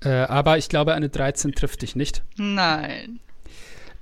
Äh, 0.03 0.09
aber 0.09 0.57
ich 0.57 0.69
glaube, 0.69 0.93
eine 0.93 1.09
13 1.09 1.53
trifft 1.53 1.81
dich 1.81 1.95
nicht. 1.95 2.23
Nein. 2.37 3.19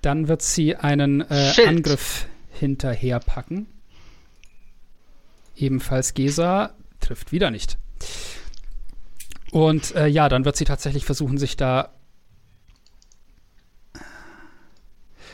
Dann 0.04 0.28
wird 0.28 0.42
sie 0.42 0.76
einen 0.76 1.22
äh. 1.22 1.54
Angriff 1.66 2.28
hinterherpacken. 2.52 3.68
Ebenfalls 5.56 6.14
Gesa 6.14 6.74
trifft 7.00 7.32
wieder 7.32 7.50
nicht. 7.52 7.78
Und 9.52 9.96
äh, 9.96 10.08
ja, 10.08 10.30
dann 10.30 10.46
wird 10.46 10.58
sie 10.58 10.66
tatsächlich 10.66 11.06
versuchen, 11.06 11.38
sich 11.38 11.56
da. 11.56 11.90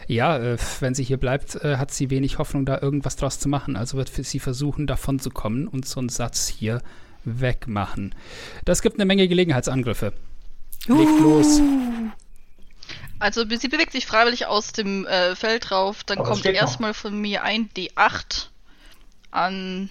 Ja, 0.08 0.38
äh, 0.38 0.58
wenn 0.82 0.94
sie 0.94 1.04
hier 1.04 1.18
bleibt, 1.18 1.56
äh, 1.56 1.78
hat 1.78 1.92
sie 1.92 2.10
wenig 2.12 2.38
Hoffnung, 2.38 2.66
da 2.66 2.80
irgendwas 2.80 3.16
draus 3.16 3.40
zu 3.40 3.50
machen. 3.50 3.76
Also 3.76 3.98
wird 3.98 4.10
sie 4.10 4.40
versuchen, 4.40 4.86
davon 4.86 5.20
zu 5.20 5.32
kommen 5.32 5.68
und 5.68 5.88
so 5.88 6.00
einen 6.00 6.10
Satz 6.10 6.48
hier 6.48 6.82
wegmachen. 7.24 8.14
Das 8.66 8.84
gibt 8.84 8.98
eine 8.98 9.06
Menge 9.06 9.28
Gelegenheitsangriffe. 9.28 10.14
Legt 10.88 11.20
los. 11.22 11.60
Also 13.20 13.44
sie 13.48 13.68
bewegt 13.68 13.92
sich 13.92 14.06
freiwillig 14.06 14.46
aus 14.46 14.72
dem 14.72 15.06
äh, 15.06 15.36
Feld 15.36 15.72
rauf, 15.72 16.04
dann 16.04 16.20
Aber 16.20 16.30
kommt 16.30 16.46
erstmal 16.46 16.94
von 16.94 17.20
mir 17.20 17.44
ein 17.44 17.70
D8 17.70 18.48
an 19.32 19.90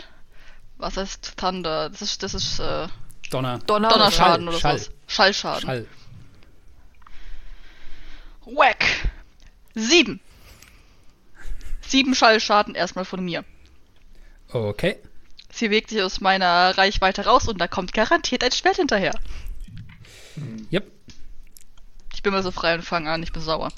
was 0.78 0.96
heißt 0.96 1.36
Thunder? 1.36 1.90
Das 1.90 2.02
ist 2.02 2.22
das 2.22 2.34
ist 2.34 2.60
äh, 2.60 2.88
Donner. 3.30 3.58
Donner. 3.66 3.88
Donnerschaden 3.88 4.46
Schall, 4.46 4.48
oder 4.48 4.60
Schall. 4.60 4.78
sowas. 4.78 4.94
Schallschaden. 5.06 5.62
Schall. 5.62 5.86
Whack. 8.46 8.84
Sieben. 9.74 10.20
Sieben 11.82 12.14
Schallschaden 12.14 12.74
erstmal 12.74 13.04
von 13.04 13.24
mir. 13.24 13.44
Okay. 14.50 14.96
Sie 15.50 15.68
bewegt 15.68 15.90
sich 15.90 16.02
aus 16.02 16.20
meiner 16.20 16.76
Reichweite 16.76 17.24
raus 17.24 17.48
und 17.48 17.58
da 17.58 17.68
kommt 17.68 17.92
garantiert 17.92 18.44
ein 18.44 18.52
Schwert 18.52 18.76
hinterher. 18.76 19.12
Yep. 20.72 20.90
Ich 22.18 22.22
bin 22.24 22.32
mal 22.32 22.42
so 22.42 22.50
frei 22.50 22.74
und 22.74 22.82
fange 22.82 23.08
an, 23.12 23.22
ich 23.22 23.30
bin 23.32 23.40
sauer. 23.40 23.68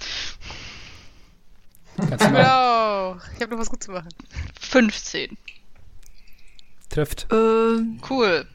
Kannst 1.98 2.24
du. 2.24 2.28
Genau. 2.28 3.18
Ich 3.36 3.42
habe 3.42 3.50
noch 3.50 3.58
was 3.58 3.68
gut 3.68 3.82
zu 3.82 3.90
machen. 3.90 4.08
15. 4.58 5.36
Trifft. 6.88 7.26
Ähm, 7.30 8.00
Cool. 8.08 8.46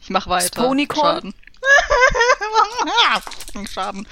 Ich 0.00 0.08
mach 0.08 0.28
weiter. 0.28 0.62
Ponycorn? 0.66 1.34
Schaden. 3.04 3.66
Schaden. 3.70 4.06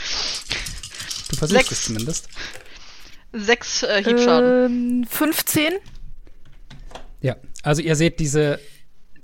Du 1.30 1.36
versuchst 1.36 1.60
Sechs. 1.68 1.70
es 1.72 1.84
zumindest. 1.84 2.28
Sechs 3.32 3.84
äh, 3.84 4.04
Hiebschaden. 4.04 5.00
ähm, 5.02 5.06
15? 5.08 5.72
Ja. 7.22 7.36
Also 7.62 7.80
ihr 7.80 7.96
seht, 7.96 8.20
diese, 8.20 8.60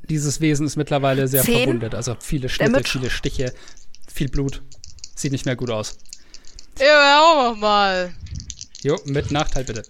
dieses 0.08 0.40
Wesen 0.40 0.64
ist 0.66 0.76
mittlerweile 0.76 1.28
sehr 1.28 1.42
Zehn. 1.42 1.64
verwundet. 1.64 1.94
Also 1.94 2.16
viele 2.18 2.48
Schnitte, 2.48 2.72
Damage. 2.72 2.88
viele 2.92 3.10
Stiche, 3.10 3.52
viel 4.10 4.30
Blut. 4.30 4.62
Sieht 5.22 5.30
nicht 5.30 5.46
mehr 5.46 5.54
gut 5.54 5.70
aus. 5.70 5.98
Ja, 6.80 7.20
auch 7.22 7.52
noch 7.52 7.56
mal. 7.56 8.12
Jo, 8.82 8.98
mit 9.04 9.30
Nachteil 9.30 9.62
bitte. 9.62 9.84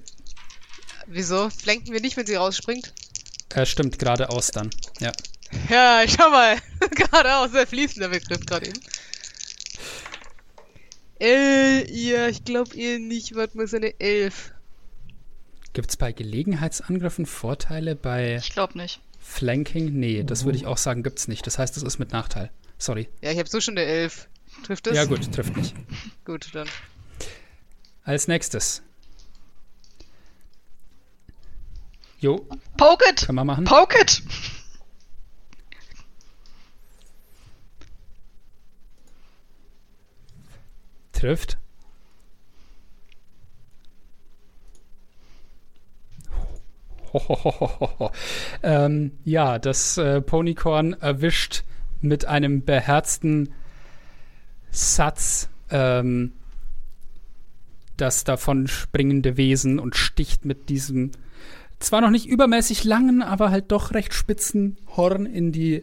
Wieso? 1.06 1.48
Flanken 1.48 1.90
wir 1.90 2.02
nicht, 2.02 2.18
wenn 2.18 2.26
sie 2.26 2.34
rausspringt? 2.34 2.92
Äh, 3.54 3.64
stimmt, 3.64 3.98
geradeaus 3.98 4.48
dann. 4.48 4.68
Ja. 5.00 5.10
Ja, 5.70 6.04
schau 6.06 6.28
mal. 6.28 6.58
Geradeaus, 6.90 7.50
sehr 7.52 7.66
fließender 7.66 8.10
Begriff 8.10 8.44
gerade 8.44 8.66
eben. 8.66 8.80
Äh, 11.18 11.90
ja, 11.90 12.28
ich 12.28 12.44
glaube 12.44 12.76
ihr 12.76 12.98
nicht. 12.98 13.34
Warte 13.34 13.56
mal, 13.56 13.62
ist 13.62 13.74
eine 13.74 13.98
11. 13.98 14.52
Gibt 15.72 15.88
es 15.88 15.96
bei 15.96 16.12
Gelegenheitsangriffen 16.12 17.24
Vorteile 17.24 17.96
bei 17.96 18.36
Ich 18.36 18.52
glaube 18.52 18.76
nicht. 18.76 19.00
Flanking? 19.18 19.98
Nee, 19.98 20.24
das 20.24 20.44
würde 20.44 20.58
ich 20.58 20.66
auch 20.66 20.76
sagen, 20.76 21.02
gibt's 21.02 21.26
nicht. 21.26 21.46
Das 21.46 21.58
heißt, 21.58 21.78
es 21.78 21.84
ist 21.84 21.98
mit 21.98 22.12
Nachteil. 22.12 22.50
Sorry. 22.76 23.08
Ja, 23.22 23.30
ich 23.30 23.38
habe 23.38 23.48
so 23.48 23.62
schon 23.62 23.78
eine 23.78 23.86
11. 23.86 24.28
Trifft 24.64 24.86
das? 24.86 24.94
Ja, 24.94 25.04
gut, 25.04 25.32
trifft 25.32 25.56
nicht. 25.56 25.74
Gut, 26.24 26.54
dann. 26.54 26.68
Als 28.04 28.28
nächstes. 28.28 28.82
Jo, 32.18 32.46
Poke 32.76 33.04
it! 33.10 33.26
kann 33.26 33.34
man 33.34 33.46
machen. 33.46 33.64
Poke 33.64 34.00
it! 34.00 34.22
Trifft. 41.12 41.58
Hohohohoho. 47.12 48.10
ähm, 48.62 49.18
ja, 49.24 49.58
das 49.58 49.98
äh, 49.98 50.20
Ponycorn 50.20 50.94
erwischt 50.94 51.64
mit 52.00 52.24
einem 52.24 52.64
beherzten 52.64 53.52
Satz 54.72 55.48
ähm, 55.70 56.32
das 57.96 58.24
davon 58.24 58.66
springende 58.66 59.36
Wesen 59.36 59.78
und 59.78 59.94
sticht 59.94 60.44
mit 60.44 60.68
diesem 60.68 61.12
zwar 61.78 62.00
noch 62.00 62.10
nicht 62.10 62.26
übermäßig 62.26 62.84
langen, 62.84 63.22
aber 63.22 63.50
halt 63.50 63.70
doch 63.72 63.92
recht 63.92 64.14
spitzen 64.14 64.76
Horn 64.96 65.26
in 65.26 65.52
die 65.52 65.82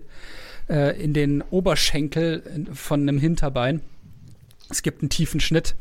äh, 0.69 1.01
in 1.01 1.13
den 1.13 1.41
Oberschenkel 1.41 2.67
von 2.73 3.01
einem 3.01 3.19
Hinterbein. 3.19 3.81
Es 4.69 4.81
gibt 4.81 5.01
einen 5.01 5.09
tiefen 5.09 5.39
Schnitt. 5.39 5.75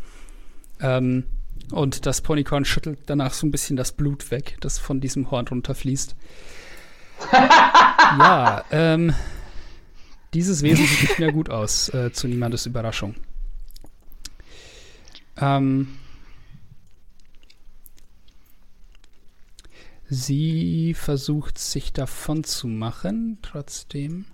Ähm, 0.81 1.25
und 1.71 2.07
das 2.07 2.23
Ponycorn 2.23 2.65
schüttelt 2.65 2.99
danach 3.07 3.35
so 3.35 3.47
ein 3.47 3.51
bisschen 3.51 3.77
das 3.77 3.93
Blut 3.93 4.31
weg, 4.31 4.57
das 4.61 4.79
von 4.79 5.01
diesem 5.01 5.31
Horn 5.31 5.47
runterfließt. 5.49 6.17
ja, 7.33 8.65
ähm, 8.71 9.13
dieses 10.35 10.63
Wesen 10.63 10.87
sieht 10.87 11.03
nicht 11.03 11.19
mehr 11.19 11.33
gut 11.33 11.51
aus, 11.51 11.89
äh, 11.95 12.13
zu 12.13 12.29
niemandes 12.29 12.67
Überraschung. 12.67 13.15
Ähm, 15.37 15.89
sie 20.09 20.95
versucht 20.95 21.59
sich 21.59 21.93
davon 21.93 22.45
zu 22.45 22.67
machen, 22.67 23.39
trotzdem. 23.43 24.27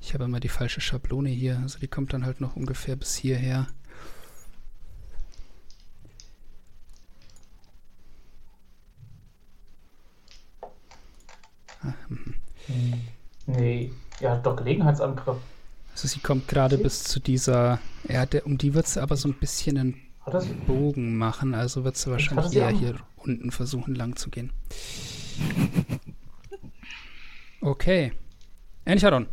Ich 0.00 0.14
habe 0.14 0.24
immer 0.24 0.40
die 0.40 0.48
falsche 0.48 0.80
Schablone 0.80 1.30
hier. 1.30 1.60
Also 1.60 1.78
die 1.78 1.88
kommt 1.88 2.12
dann 2.12 2.26
halt 2.26 2.40
noch 2.40 2.56
ungefähr 2.56 2.96
bis 2.96 3.14
hierher. 3.14 3.68
Nee, 13.46 13.92
ja, 14.20 14.36
doch 14.36 14.56
Gelegenheitsangriff. 14.56 15.38
Also 15.92 16.08
sie 16.08 16.20
kommt 16.20 16.48
gerade 16.48 16.78
bis 16.78 17.04
zu 17.04 17.20
dieser. 17.20 17.80
Der, 18.08 18.46
um 18.46 18.56
die 18.56 18.74
wird 18.74 18.86
sie 18.86 19.02
aber 19.02 19.16
so 19.16 19.28
ein 19.28 19.34
bisschen 19.34 19.78
einen? 19.78 20.00
Bogen 20.66 21.16
machen. 21.16 21.54
Also 21.54 21.84
wird 21.84 21.96
sie 21.96 22.10
wahrscheinlich 22.10 22.46
sie 22.46 22.58
eher 22.58 22.70
hier 22.70 22.94
unten 23.16 23.50
versuchen 23.50 23.94
lang 23.94 24.16
zu 24.16 24.30
gehen. 24.30 24.52
Okay. 27.60 28.12
Encharon. 28.84 29.26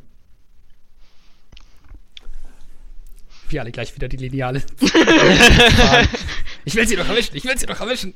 Wir 3.49 3.61
alle 3.61 3.71
gleich 3.71 3.95
wieder 3.95 4.07
die 4.07 4.17
Lineale. 4.17 4.61
ich 6.65 6.75
will 6.75 6.87
sie 6.87 6.95
doch 6.95 7.09
erwischen, 7.09 7.35
ich 7.35 7.43
will 7.45 7.57
sie 7.57 7.65
doch 7.65 7.79
erwischen. 7.79 8.13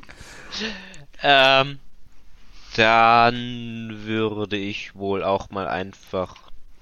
Ähm, 1.23 1.80
dann 2.76 3.90
würde 4.06 4.58
ich 4.58 4.95
wohl 4.95 5.24
auch 5.24 5.50
mal 5.50 5.68
einfach 5.68 6.36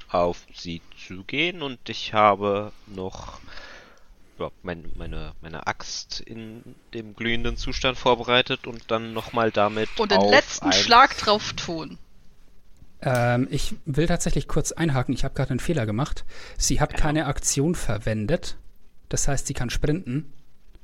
auf 0.10 0.46
sie 0.54 0.82
zugehen 1.08 1.62
und 1.62 1.88
ich 1.90 2.14
habe 2.14 2.72
noch 2.88 3.40
ja, 4.40 4.50
mein, 4.64 4.92
meine, 4.96 5.34
meine 5.42 5.68
Axt 5.68 6.20
in 6.20 6.64
dem 6.94 7.16
glühenden 7.16 7.58
Zustand 7.58 7.98
vorbereitet 7.98 8.66
und 8.68 8.90
dann 8.90 9.14
nochmal 9.14 9.52
damit 9.52 9.88
Und 10.00 10.12
den 10.12 10.18
auf 10.18 10.32
letzten 10.32 10.68
ein- 10.68 10.74
Schlag 10.74 11.18
drauf 11.18 11.54
tun. 11.54 11.98
Ähm, 13.04 13.48
ich 13.52 13.76
will 13.86 14.08
tatsächlich 14.08 14.48
kurz 14.48 14.72
einhaken. 14.72 15.14
Ich 15.14 15.24
habe 15.24 15.34
gerade 15.34 15.52
einen 15.52 15.60
Fehler 15.60 15.86
gemacht. 15.86 16.24
Sie 16.58 16.80
hat 16.82 16.90
Genau. 16.92 17.02
keine 17.02 17.26
Aktion 17.28 17.74
verwendet. 17.76 18.58
Das 19.10 19.28
heißt, 19.28 19.48
sie 19.48 19.54
kann 19.54 19.70
sprinten. 19.70 20.32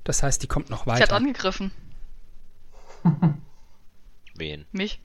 Das 0.04 0.24
heißt, 0.24 0.42
die 0.42 0.48
kommt 0.48 0.70
noch 0.70 0.86
Sie 0.86 0.92
hat 0.92 1.00
weiter. 1.02 1.16
angegriffen. 1.16 1.72
Wen? 4.38 4.66
Mich. 4.72 5.00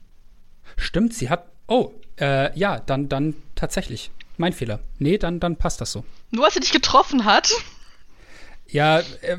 Stimmt, 0.77 1.13
sie 1.13 1.29
hat. 1.29 1.45
Oh, 1.67 1.91
äh, 2.19 2.57
ja, 2.57 2.79
dann, 2.79 3.09
dann 3.09 3.35
tatsächlich. 3.55 4.11
Mein 4.37 4.53
Fehler. 4.53 4.79
Nee, 4.97 5.17
dann, 5.17 5.39
dann 5.39 5.57
passt 5.57 5.81
das 5.81 5.91
so. 5.91 6.03
Nur 6.31 6.45
als 6.45 6.55
sie 6.55 6.59
dich 6.59 6.71
getroffen 6.71 7.25
hat. 7.25 7.51
Ja, 8.67 8.99
äh, 8.99 9.37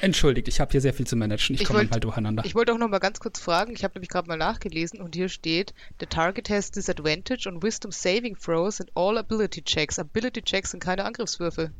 Entschuldigt, 0.00 0.48
ich 0.48 0.60
habe 0.60 0.72
hier 0.72 0.80
sehr 0.80 0.92
viel 0.92 1.06
zu 1.06 1.16
managen. 1.16 1.54
Ich, 1.54 1.62
Ich 1.62 1.66
komme 1.66 1.84
mal 1.84 2.00
durcheinander. 2.00 2.44
Ich 2.44 2.54
wollte 2.54 2.72
auch 2.72 2.78
noch 2.78 2.88
mal 2.88 2.98
ganz 2.98 3.18
kurz 3.18 3.40
fragen, 3.40 3.72
ich 3.72 3.82
habe 3.82 3.94
nämlich 3.94 4.10
gerade 4.10 4.28
mal 4.28 4.36
nachgelesen 4.36 5.00
und 5.00 5.14
hier 5.14 5.28
steht, 5.28 5.72
the 6.00 6.06
target 6.06 6.50
has 6.50 6.70
disadvantage 6.70 7.48
on 7.48 7.62
wisdom 7.62 7.90
saving 7.90 8.36
throws 8.36 8.80
and 8.80 8.90
all 8.94 9.16
ability 9.16 9.62
checks. 9.62 9.98
Ability 9.98 10.42
checks 10.42 10.72
sind 10.72 10.80
keine 10.80 11.04
Angriffswürfel. 11.04 11.72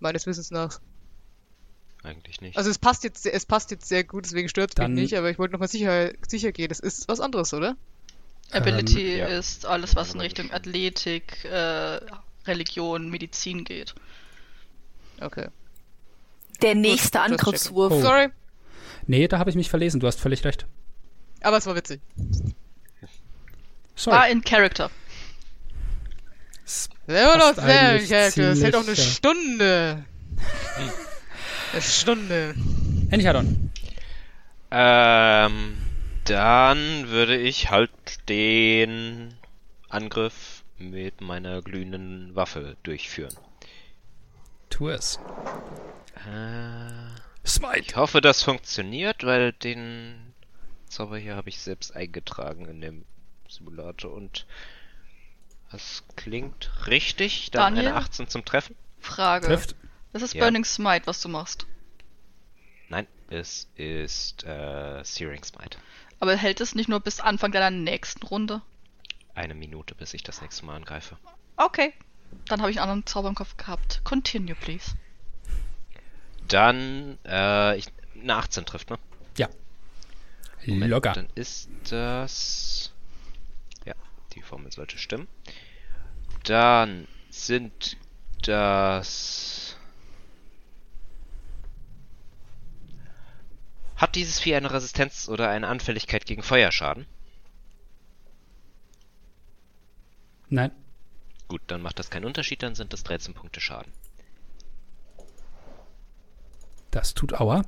Meines 0.00 0.26
Wissens 0.26 0.50
nach. 0.50 0.80
Eigentlich 2.02 2.40
nicht. 2.40 2.56
Also 2.56 2.70
es 2.70 2.78
passt 2.78 3.04
jetzt, 3.04 3.26
es 3.26 3.44
passt 3.44 3.70
jetzt 3.70 3.86
sehr 3.86 4.04
gut, 4.04 4.24
deswegen 4.24 4.48
stört 4.48 4.70
es 4.70 4.74
mich 4.76 4.84
Dann- 4.84 4.94
nicht, 4.94 5.16
aber 5.16 5.30
ich 5.30 5.38
wollte 5.38 5.52
noch 5.52 5.60
mal 5.60 5.68
sicher, 5.68 6.12
sicher 6.26 6.52
gehen. 6.52 6.68
Das 6.68 6.80
ist 6.80 7.08
was 7.08 7.20
anderes, 7.20 7.52
oder? 7.52 7.76
Ability 8.52 9.18
ja. 9.18 9.26
ist 9.26 9.66
alles, 9.66 9.94
was 9.94 10.14
in 10.14 10.20
Richtung. 10.20 10.50
Athletik, 10.50 11.44
äh, 11.44 12.00
Religion, 12.46 13.10
Medizin 13.10 13.64
geht. 13.64 13.94
Okay. 15.20 15.48
Der 16.62 16.74
nächste 16.74 17.18
just 17.18 17.30
Angriffswurf. 17.30 17.92
Oh. 17.92 18.00
Sorry, 18.00 18.28
nee, 19.06 19.28
da 19.28 19.38
habe 19.38 19.50
ich 19.50 19.56
mich 19.56 19.70
verlesen. 19.70 20.00
Du 20.00 20.06
hast 20.06 20.20
völlig 20.20 20.44
recht. 20.44 20.66
aber 21.42 21.58
es 21.58 21.66
war 21.66 21.76
witzig. 21.76 22.00
Sorry. 23.94 24.16
Ah, 24.16 24.24
in 24.26 24.42
Character. 24.42 24.90
Gut 27.06 27.16
Passt 27.16 27.58
aus, 27.58 27.64
sehr 27.64 27.80
eigentlich 27.80 28.10
Charakter. 28.10 28.48
Das 28.50 28.62
hält 28.62 28.76
auch 28.76 28.86
eine 28.86 28.94
ja. 28.94 30.04
Stunde. 31.70 31.72
Eine 31.72 31.82
Stunde. 31.82 32.54
Enchadon. 33.10 33.70
Ähm, 34.70 35.76
dann 36.24 37.08
würde 37.08 37.36
ich 37.36 37.70
halt 37.70 37.90
den 38.28 39.34
Angriff 39.88 40.64
mit 40.78 41.20
meiner 41.20 41.62
glühenden 41.62 42.34
Waffe 42.34 42.76
durchführen. 42.82 43.34
Tu 44.70 44.88
es. 44.88 45.18
Äh, 46.14 47.46
Smite. 47.46 47.80
ich 47.80 47.96
hoffe, 47.96 48.20
das 48.20 48.42
funktioniert, 48.42 49.24
weil 49.24 49.52
den 49.52 50.34
Zauber 50.86 51.18
hier 51.18 51.36
habe 51.36 51.48
ich 51.48 51.60
selbst 51.60 51.94
eingetragen 51.94 52.66
in 52.66 52.80
dem 52.80 53.04
Simulator 53.48 54.12
und 54.12 54.46
das 55.70 56.04
klingt 56.16 56.70
richtig. 56.86 57.50
Dann 57.50 57.74
Daniel? 57.74 57.92
eine 57.92 57.96
18 57.96 58.28
zum 58.28 58.44
Treffen. 58.44 58.76
Frage. 58.98 59.46
Trifft. 59.46 59.76
Das 60.12 60.22
ist 60.22 60.34
Ja. 60.34 60.42
Burning 60.44 60.64
Smite, 60.64 61.06
was 61.06 61.20
du 61.22 61.28
machst. 61.28 61.66
Nein, 62.88 63.06
es 63.28 63.68
ist 63.76 64.44
äh, 64.44 65.02
Searing 65.04 65.44
Smite. 65.44 65.78
Aber 66.18 66.36
hält 66.36 66.60
es 66.60 66.74
nicht 66.74 66.88
nur 66.88 67.00
bis 67.00 67.20
Anfang 67.20 67.52
deiner 67.52 67.70
nächsten 67.70 68.26
Runde? 68.26 68.62
Eine 69.34 69.54
Minute, 69.54 69.94
bis 69.94 70.12
ich 70.12 70.22
das 70.22 70.42
nächste 70.42 70.66
Mal 70.66 70.76
angreife. 70.76 71.16
Okay. 71.56 71.92
Dann 72.46 72.60
habe 72.60 72.70
ich 72.70 72.78
einen 72.78 72.90
anderen 72.90 73.06
Zauber 73.06 73.28
im 73.28 73.34
Kopf 73.34 73.56
gehabt. 73.56 74.00
Continue, 74.04 74.54
please. 74.54 74.92
Dann, 76.48 77.18
äh, 77.24 77.76
ich, 77.76 77.86
eine 78.20 78.34
18 78.34 78.66
trifft, 78.66 78.90
ne? 78.90 78.98
Ja. 79.36 79.48
Moment, 80.66 80.90
Locker. 80.90 81.12
Dann 81.12 81.28
ist 81.34 81.70
das. 81.88 82.92
Ja, 83.86 83.94
die 84.34 84.42
Formel 84.42 84.70
sollte 84.72 84.98
stimmen. 84.98 85.28
Dann 86.44 87.06
sind 87.30 87.96
das. 88.42 89.69
Hat 94.00 94.14
dieses 94.14 94.40
Vieh 94.40 94.54
eine 94.54 94.72
Resistenz 94.72 95.28
oder 95.28 95.50
eine 95.50 95.68
Anfälligkeit 95.68 96.24
gegen 96.24 96.42
Feuerschaden? 96.42 97.04
Nein. 100.48 100.70
Gut, 101.48 101.60
dann 101.66 101.82
macht 101.82 101.98
das 101.98 102.08
keinen 102.08 102.24
Unterschied, 102.24 102.62
dann 102.62 102.74
sind 102.74 102.94
das 102.94 103.02
13 103.02 103.34
Punkte 103.34 103.60
Schaden. 103.60 103.92
Das 106.90 107.12
tut 107.12 107.38
Aua. 107.38 107.62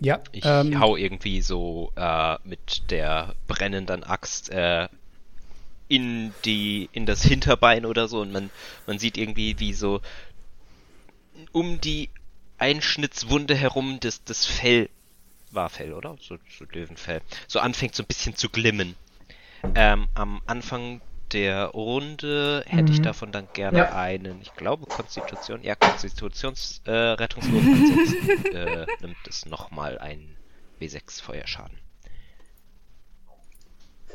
Ja. 0.00 0.20
Ich 0.32 0.44
ähm, 0.44 0.80
hau 0.80 0.96
irgendwie 0.96 1.40
so 1.40 1.92
äh, 1.94 2.38
mit 2.42 2.90
der 2.90 3.36
brennenden 3.46 4.02
Axt 4.02 4.50
äh, 4.50 4.88
in 5.86 6.34
die 6.44 6.90
in 6.92 7.06
das 7.06 7.22
Hinterbein 7.22 7.86
oder 7.86 8.08
so 8.08 8.20
und 8.20 8.32
man 8.32 8.50
man 8.88 8.98
sieht 8.98 9.16
irgendwie 9.16 9.60
wie 9.60 9.72
so 9.72 10.00
um 11.52 11.80
die 11.80 12.10
Einschnittswunde 12.62 13.54
herum 13.56 13.98
das 14.00 14.22
das 14.24 14.46
Fell 14.46 14.88
war 15.50 15.68
Fell 15.68 15.92
oder 15.92 16.16
so, 16.20 16.38
so 16.56 16.64
Löwenfell 16.72 17.20
so 17.48 17.58
anfängt 17.58 17.94
so 17.96 18.02
ein 18.04 18.06
bisschen 18.06 18.36
zu 18.36 18.48
glimmen. 18.48 18.94
Ähm, 19.74 20.08
am 20.14 20.40
Anfang 20.46 21.00
der 21.32 21.66
Runde 21.66 22.62
hätte 22.66 22.92
ich 22.92 22.98
Mhm. 23.00 23.02
davon 23.02 23.32
dann 23.32 23.48
gerne 23.52 23.78
Ja. 23.78 23.92
einen, 23.92 24.40
ich 24.42 24.54
glaube 24.54 24.86
Konstitution, 24.86 25.62
ja 25.62 25.74
Konstitutionsrettungswurf, 25.74 27.64
äh, 27.64 27.72
ansonsten 27.72 28.44
äh, 28.54 28.86
nimmt 29.00 29.26
es 29.28 29.44
nochmal 29.46 29.98
einen 29.98 30.36
W6 30.80 31.22
Feuerschaden. 31.22 31.78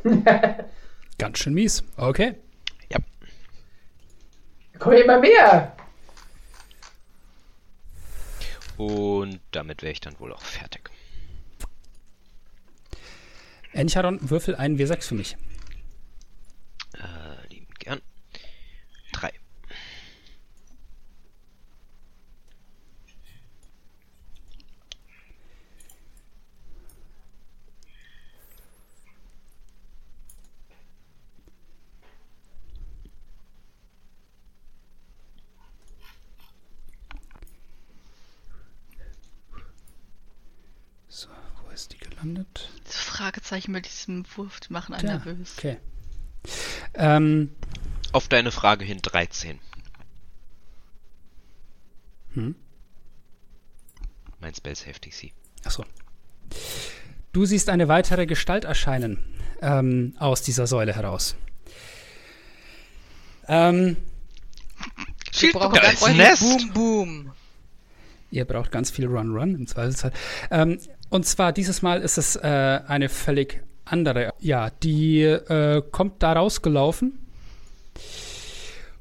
Ganz 1.18 1.40
schön 1.40 1.54
mies. 1.54 1.84
Okay. 1.98 2.36
Ja. 2.90 3.00
Komm 4.80 4.94
immer 4.94 5.20
mehr! 5.20 5.76
Und 8.78 9.40
damit 9.52 9.82
wäre 9.82 9.92
ich 9.92 10.02
dann 10.02 10.20
wohl 10.20 10.34
auch 10.34 10.42
fertig. 10.42 10.92
Enchadon, 13.74 14.20
würfel 14.30 14.56
einen 14.56 14.78
W6 14.78 15.02
für 15.04 15.16
mich. 15.16 15.38
Äh, 16.96 17.48
lieben 17.54 17.68
gern. 17.80 18.02
Drei. 19.12 19.32
So, 41.10 41.30
wo 41.64 41.72
ist 41.72 41.94
die 41.94 41.98
gelandet? 41.98 42.70
Diese 42.88 43.00
Diesem 44.08 44.24
Wurf, 44.38 44.62
die 44.62 44.72
machen 44.72 44.94
einen 44.94 45.02
Tja, 45.02 45.18
nervös. 45.18 45.56
okay. 45.58 45.78
Ähm, 46.94 47.52
Auf 48.14 48.30
deine 48.30 48.52
Frage 48.52 48.86
hin 48.86 49.00
13. 49.02 49.60
Hm? 52.34 52.56
Mein 54.40 54.56
Spell 54.56 54.76
Save 54.76 54.94
DC. 55.02 55.34
achso. 55.66 55.84
Du 57.34 57.46
siehst 57.46 57.68
eine 57.68 57.90
weitere 57.90 58.26
Gestalt 58.26 58.64
erscheinen 58.64 59.20
ähm, 59.62 60.16
aus 60.20 60.42
dieser 60.42 60.68
Säule 60.68 60.96
heraus. 60.96 61.36
Ähm, 63.50 63.98
Da 65.54 65.68
ganz 65.68 66.08
Nest. 66.08 66.42
Boom, 66.44 66.74
Boom. 66.74 67.32
Ihr 68.32 68.46
braucht 68.46 68.72
ganz 68.72 68.90
viel 68.90 69.08
Run-Run 69.08 69.56
im 69.56 69.68
Zweifelsfall. 69.68 70.14
Ähm, 70.50 70.80
und 71.10 71.26
zwar 71.26 71.52
dieses 71.52 71.82
Mal 71.82 72.02
ist 72.02 72.18
es 72.18 72.38
äh, 72.38 72.82
eine 72.88 73.10
völlig 73.10 73.67
andere. 73.92 74.34
Ja, 74.40 74.70
die 74.70 75.22
äh, 75.22 75.82
kommt 75.92 76.24
da 76.24 76.34
rausgelaufen 76.34 77.20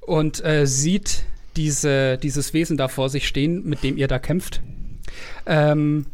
und 0.01 0.45
äh, 0.45 0.67
sieht 0.67 1.25
diese, 1.57 2.19
dieses 2.19 2.53
Wesen 2.55 2.77
da 2.77 2.89
vor 2.89 3.09
sich 3.09 3.27
stehen, 3.27 3.65
mit 3.65 3.83
dem 3.83 3.97
ihr 3.97 4.09
da 4.09 4.19
kämpft. 4.19 4.61
Ähm, 5.47 6.07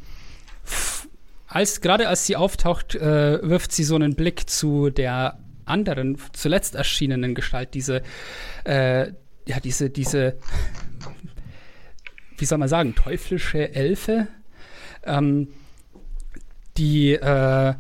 als, 1.46 1.80
gerade 1.80 2.08
als 2.08 2.26
sie 2.26 2.36
auftaucht, 2.36 2.94
äh, 2.94 3.42
wirft 3.42 3.72
sie 3.72 3.84
so 3.84 3.94
einen 3.94 4.14
Blick 4.14 4.48
zu 4.48 4.90
der 4.90 5.38
anderen, 5.64 6.16
zuletzt 6.32 6.74
erschienenen 6.74 7.34
Gestalt, 7.34 7.74
diese, 7.74 8.02
äh, 8.64 9.08
ja, 9.46 9.60
diese, 9.60 9.90
diese 9.90 10.36
wie 12.42 12.44
soll 12.44 12.58
man 12.58 12.68
sagen, 12.68 12.96
teuflische 12.96 13.72
Elfe, 13.72 14.26
ähm, 15.04 15.46
die, 16.76 17.12
äh, 17.12 17.74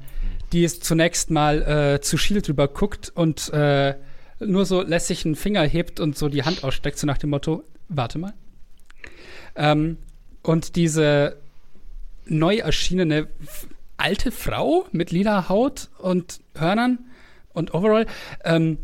die 0.52 0.64
es 0.64 0.80
zunächst 0.80 1.30
mal 1.30 1.62
äh, 1.62 2.00
zu 2.00 2.18
Shield 2.18 2.46
drüber 2.48 2.68
guckt 2.68 3.10
und 3.14 3.52
äh, 3.52 3.94
nur 4.40 4.66
so 4.66 4.82
lässig 4.82 5.24
einen 5.24 5.36
Finger 5.36 5.62
hebt 5.62 6.00
und 6.00 6.16
so 6.16 6.28
die 6.28 6.42
Hand 6.42 6.64
ausstreckt, 6.64 6.98
so 6.98 7.06
nach 7.06 7.18
dem 7.18 7.30
Motto, 7.30 7.64
warte 7.88 8.18
mal. 8.18 8.34
Ähm, 9.54 9.98
und 10.42 10.76
diese 10.76 11.36
neu 12.26 12.56
erschienene 12.56 13.28
alte 13.96 14.32
Frau 14.32 14.86
mit 14.92 15.10
lila 15.10 15.48
Haut 15.48 15.90
und 15.98 16.40
Hörnern 16.56 16.98
und 17.52 17.74
Overall, 17.74 18.06
ähm, 18.44 18.78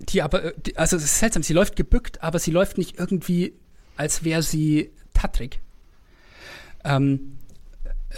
die 0.00 0.22
aber, 0.22 0.44
äh, 0.44 0.52
die, 0.66 0.76
also 0.76 0.96
es 0.96 1.04
ist 1.04 1.18
seltsam, 1.18 1.42
sie 1.42 1.52
läuft 1.52 1.76
gebückt, 1.76 2.22
aber 2.22 2.38
sie 2.38 2.50
läuft 2.50 2.78
nicht 2.78 2.98
irgendwie, 2.98 3.54
als 3.96 4.24
wäre 4.24 4.42
sie 4.42 4.90
Tatrik. 5.14 5.60
Ähm, 6.84 7.14
äh, 7.14 7.37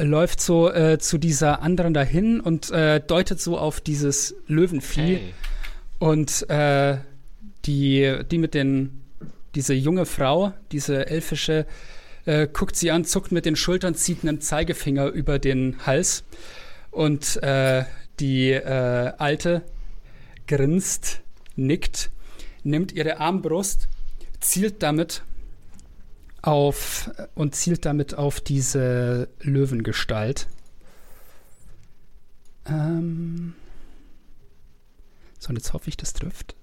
läuft 0.03 0.41
so 0.41 0.71
äh, 0.73 0.99
zu 0.99 1.19
dieser 1.19 1.63
anderen 1.63 1.95
dahin 1.95 2.41
und 2.41 2.71
äh, 2.71 3.01
deutet 3.01 3.41
so 3.41 3.59
auf 3.59 3.81
dieses 3.81 4.35
Löwenvieh 4.47 5.01
Hey. 5.01 5.35
und 5.99 6.49
äh, 6.49 6.99
die, 7.65 8.19
die 8.31 8.39
mit 8.39 8.55
den 8.55 9.01
diese 9.55 9.75
junge 9.75 10.07
Frau, 10.07 10.53
diese 10.73 11.09
elfische, 11.09 11.67
äh, 12.25 12.47
guckt 12.53 12.77
sie 12.77 12.91
an, 12.91 13.05
zuckt 13.05 13.33
mit 13.33 13.47
den 13.47 13.57
Schultern, 13.57 13.95
zieht 13.95 14.23
einen 14.23 14.41
Zeigefinger 14.41 15.09
über 15.09 15.39
den 15.39 15.85
Hals 15.87 16.25
und 16.91 17.43
äh, 17.43 17.85
die 18.21 18.51
äh, 18.51 19.13
Alte 19.19 19.63
grinst, 20.47 21.21
nickt, 21.57 22.11
nimmt 22.63 22.93
ihre 22.93 23.19
Armbrust, 23.19 23.89
zielt 24.41 24.83
damit 24.83 25.23
auf 26.43 27.11
und 27.35 27.55
zielt 27.55 27.85
damit 27.85 28.15
auf 28.15 28.41
diese 28.41 29.29
Löwengestalt. 29.41 30.49
Ähm 32.67 33.55
so, 35.39 35.51
und 35.51 35.57
jetzt 35.57 35.73
hoffe 35.73 35.89
ich, 35.89 35.97
das 35.97 36.13
trifft. 36.13 36.55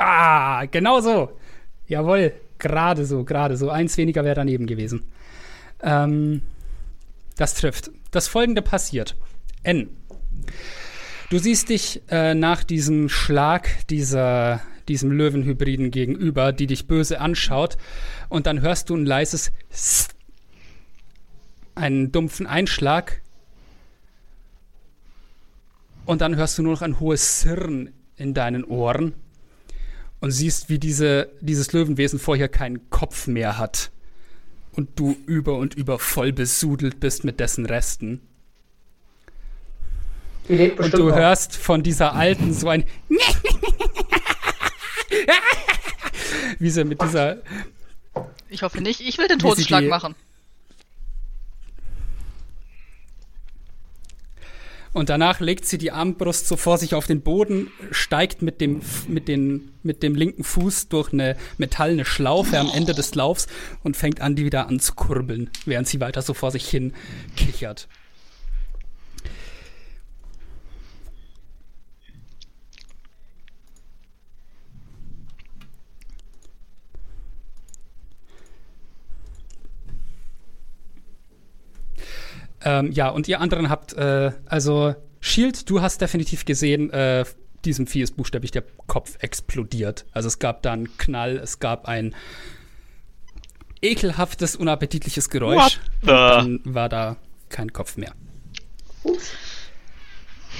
Ah, 0.00 0.66
genau 0.66 1.00
so. 1.00 1.32
Jawohl, 1.88 2.32
gerade 2.58 3.04
so, 3.04 3.24
gerade 3.24 3.56
so. 3.56 3.70
Eins 3.70 3.96
weniger 3.96 4.24
wäre 4.24 4.36
daneben 4.36 4.66
gewesen. 4.66 5.02
Ähm, 5.82 6.42
das 7.36 7.54
trifft. 7.54 7.90
Das 8.10 8.28
folgende 8.28 8.62
passiert. 8.62 9.16
N. 9.64 9.90
Du 11.30 11.38
siehst 11.38 11.68
dich 11.68 12.02
äh, 12.08 12.34
nach 12.34 12.64
diesem 12.64 13.08
Schlag 13.08 13.86
dieser, 13.88 14.62
diesem 14.88 15.10
Löwenhybriden 15.10 15.90
gegenüber, 15.90 16.52
die 16.52 16.66
dich 16.66 16.86
böse 16.86 17.20
anschaut, 17.20 17.76
und 18.28 18.46
dann 18.46 18.62
hörst 18.62 18.88
du 18.90 18.96
ein 18.96 19.04
leises 19.04 19.52
Sst, 19.70 20.14
einen 21.74 22.12
dumpfen 22.12 22.46
Einschlag, 22.46 23.20
und 26.06 26.22
dann 26.22 26.36
hörst 26.36 26.56
du 26.56 26.62
nur 26.62 26.72
noch 26.72 26.82
ein 26.82 27.00
hohes 27.00 27.42
Sirren 27.42 27.92
in 28.16 28.32
deinen 28.32 28.64
Ohren 28.64 29.12
und 30.20 30.30
siehst, 30.30 30.70
wie 30.70 30.78
diese, 30.78 31.30
dieses 31.42 31.74
Löwenwesen 31.74 32.18
vorher 32.18 32.48
keinen 32.48 32.88
Kopf 32.88 33.26
mehr 33.26 33.58
hat 33.58 33.90
und 34.72 34.98
du 34.98 35.16
über 35.26 35.56
und 35.58 35.74
über 35.74 35.98
voll 35.98 36.32
besudelt 36.32 37.00
bist 37.00 37.24
mit 37.24 37.40
dessen 37.40 37.66
Resten. 37.66 38.22
Und 40.48 40.94
du 40.94 41.08
noch. 41.08 41.16
hörst 41.16 41.56
von 41.56 41.82
dieser 41.82 42.14
Alten 42.14 42.54
so 42.54 42.68
ein 42.68 42.84
wie 46.58 46.70
sie 46.70 46.84
mit 46.84 47.02
dieser 47.02 47.38
Ich 48.48 48.62
hoffe 48.62 48.80
nicht. 48.80 49.00
Ich 49.00 49.18
will 49.18 49.28
den 49.28 49.38
die- 49.38 49.88
machen. 49.88 50.14
und 54.94 55.10
danach 55.10 55.38
legt 55.40 55.64
sie 55.66 55.78
die 55.78 55.92
Armbrust 55.92 56.48
so 56.48 56.56
vor 56.56 56.78
sich 56.78 56.94
auf 56.94 57.06
den 57.06 57.20
Boden, 57.20 57.70
steigt 57.90 58.42
mit 58.42 58.60
dem 58.60 58.80
mit 59.06 59.28
den 59.28 59.70
mit 59.82 60.02
dem 60.02 60.14
linken 60.14 60.42
Fuß 60.44 60.88
durch 60.88 61.12
eine 61.12 61.36
metallene 61.58 62.04
Schlaufe 62.04 62.58
am 62.58 62.70
Ende 62.74 62.94
des 62.94 63.14
Laufs 63.14 63.46
und 63.84 63.96
fängt 63.96 64.20
an, 64.20 64.34
die 64.34 64.44
wieder 64.44 64.66
anzukurbeln, 64.66 65.50
während 65.66 65.86
sie 65.86 66.00
weiter 66.00 66.22
so 66.22 66.34
vor 66.34 66.50
sich 66.50 66.68
hin 66.68 66.94
kichert. 67.36 67.86
Ähm, 82.64 82.92
ja, 82.92 83.08
und 83.08 83.28
ihr 83.28 83.40
anderen 83.40 83.68
habt, 83.68 83.92
äh, 83.94 84.32
also 84.46 84.94
Shield, 85.20 85.68
du 85.70 85.80
hast 85.80 86.00
definitiv 86.00 86.44
gesehen, 86.44 86.90
äh, 86.90 87.24
diesem 87.64 87.86
Vieh 87.86 88.02
ist 88.02 88.16
buchstäblich 88.16 88.50
der 88.50 88.64
Kopf 88.86 89.16
explodiert. 89.20 90.06
Also 90.12 90.28
es 90.28 90.38
gab 90.38 90.62
da 90.62 90.72
einen 90.72 90.96
Knall, 90.96 91.36
es 91.36 91.58
gab 91.58 91.86
ein 91.86 92.14
ekelhaftes, 93.82 94.56
unappetitliches 94.56 95.30
Geräusch. 95.30 95.78
Und 96.02 96.08
dann 96.08 96.60
war 96.64 96.88
da 96.88 97.16
kein 97.48 97.72
Kopf 97.72 97.96
mehr. 97.96 98.12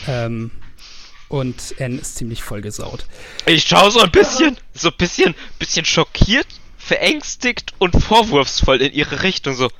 Ähm, 0.06 0.50
und 1.28 1.78
N 1.78 1.98
ist 1.98 2.16
ziemlich 2.16 2.42
vollgesaut. 2.42 3.04
Ich 3.46 3.64
schaue 3.64 3.90
so 3.90 4.00
ein 4.00 4.10
bisschen, 4.10 4.56
so 4.72 4.88
ein 4.88 4.96
bisschen, 4.96 5.34
bisschen 5.58 5.84
schockiert, 5.84 6.46
verängstigt 6.78 7.74
und 7.78 8.02
vorwurfsvoll 8.02 8.80
in 8.80 8.92
ihre 8.92 9.22
Richtung, 9.22 9.54
so. 9.54 9.70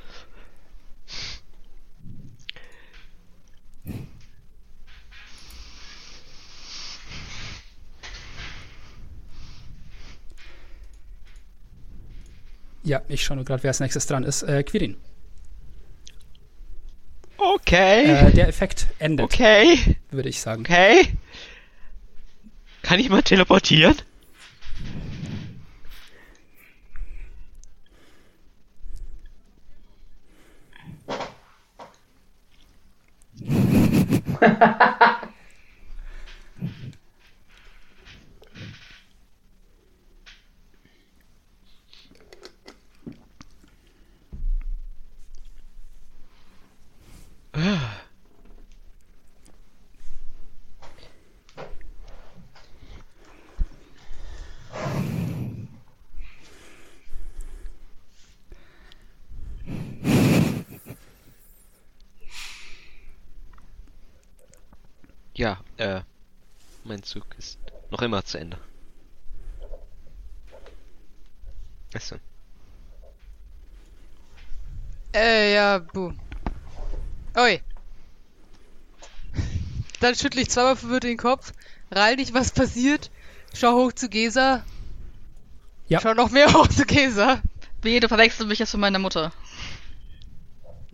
Ja, 12.88 13.02
ich 13.06 13.22
schaue 13.22 13.36
nur 13.36 13.44
gerade, 13.44 13.62
wer 13.64 13.68
als 13.68 13.80
nächstes 13.80 14.06
dran 14.06 14.24
ist. 14.24 14.42
Äh, 14.44 14.62
Quirin. 14.62 14.96
Okay. 17.36 18.04
Äh, 18.06 18.30
der 18.32 18.48
Effekt 18.48 18.86
endet, 18.98 19.24
okay. 19.24 19.98
würde 20.10 20.30
ich 20.30 20.40
sagen. 20.40 20.62
Okay. 20.62 21.12
Kann 22.80 22.98
ich 22.98 23.10
mal 23.10 23.22
teleportieren? 23.22 23.94
Ja, 65.48 65.58
äh, 65.78 66.02
mein 66.84 67.02
Zug 67.02 67.24
ist 67.38 67.58
noch 67.90 68.02
immer 68.02 68.22
zu 68.22 68.38
Ende. 68.38 68.58
Achso. 71.94 72.16
Äh, 75.14 75.54
ja, 75.54 75.78
buh. 75.78 76.12
Oi. 77.34 77.62
Dann 80.00 80.14
schüttle 80.14 80.42
ich 80.42 80.50
zweimal 80.50 80.76
verwirrt 80.76 81.04
den 81.04 81.16
Kopf, 81.16 81.54
rall 81.90 82.16
nicht, 82.16 82.34
was 82.34 82.50
passiert, 82.50 83.10
schau 83.54 83.74
hoch 83.74 83.92
zu 83.92 84.10
Gesa, 84.10 84.62
Ja. 85.88 85.98
schau 86.02 86.12
noch 86.12 86.28
mehr 86.30 86.52
hoch 86.52 86.68
zu 86.68 86.84
Gesa. 86.84 87.40
Wehe, 87.80 88.00
du 88.00 88.08
verwechselst 88.08 88.46
mich 88.48 88.58
jetzt 88.58 88.74
mit 88.74 88.82
meiner 88.82 88.98
Mutter. 88.98 89.32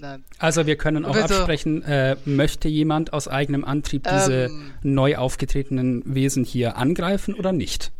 Nein. 0.04 0.22
Also 0.38 0.66
wir 0.66 0.76
können 0.76 1.06
auch 1.06 1.14
Bitte. 1.14 1.34
absprechen, 1.36 1.82
äh, 1.82 2.16
möchte 2.26 2.68
jemand 2.68 3.14
aus 3.14 3.26
eigenem 3.26 3.64
Antrieb 3.64 4.04
diese 4.06 4.44
Ähm. 4.50 4.72
neu 4.82 5.16
aufgetretenen 5.16 6.02
Wesen 6.04 6.44
hier 6.44 6.76
angreifen 6.76 7.32
oder 7.34 7.52
nicht? 7.52 7.90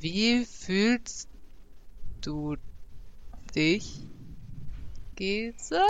Wie 0.00 0.46
fühlst 0.46 1.28
du 2.22 2.56
dich, 3.54 4.00
Gesa? 5.16 5.84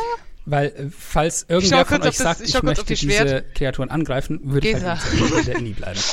Weil 0.45 0.67
äh, 0.71 0.91
falls 0.91 1.47
irgendwer 1.49 1.85
von 1.85 2.03
euch 2.03 2.07
das- 2.09 2.17
sagt, 2.19 2.41
ich 2.41 2.53
ich, 2.53 2.63
möchte 2.65 2.85
die 2.85 2.97
diese. 2.97 3.45
Kreaturen 3.55 3.91
angreifen, 3.91 4.41
würde 4.43 4.67
ich 4.67 4.75
Gesa. 4.75 4.99
halt 4.99 5.13
in 5.15 5.45
der 5.47 5.55
bleiben. 5.75 6.01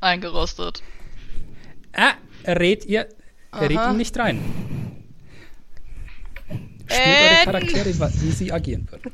Eingerostet. 0.00 0.82
Ah, 1.92 2.14
rät 2.46 2.84
ihr, 2.84 3.08
rät 3.60 3.76
Aha. 3.76 3.90
ihm 3.90 3.96
nicht 3.96 4.16
rein. 4.18 4.40
Spielt 6.88 7.00
eure 7.00 7.44
Charaktere, 7.44 7.86
wie 7.86 8.30
sie 8.30 8.52
agieren 8.52 8.88
würden. 8.90 9.12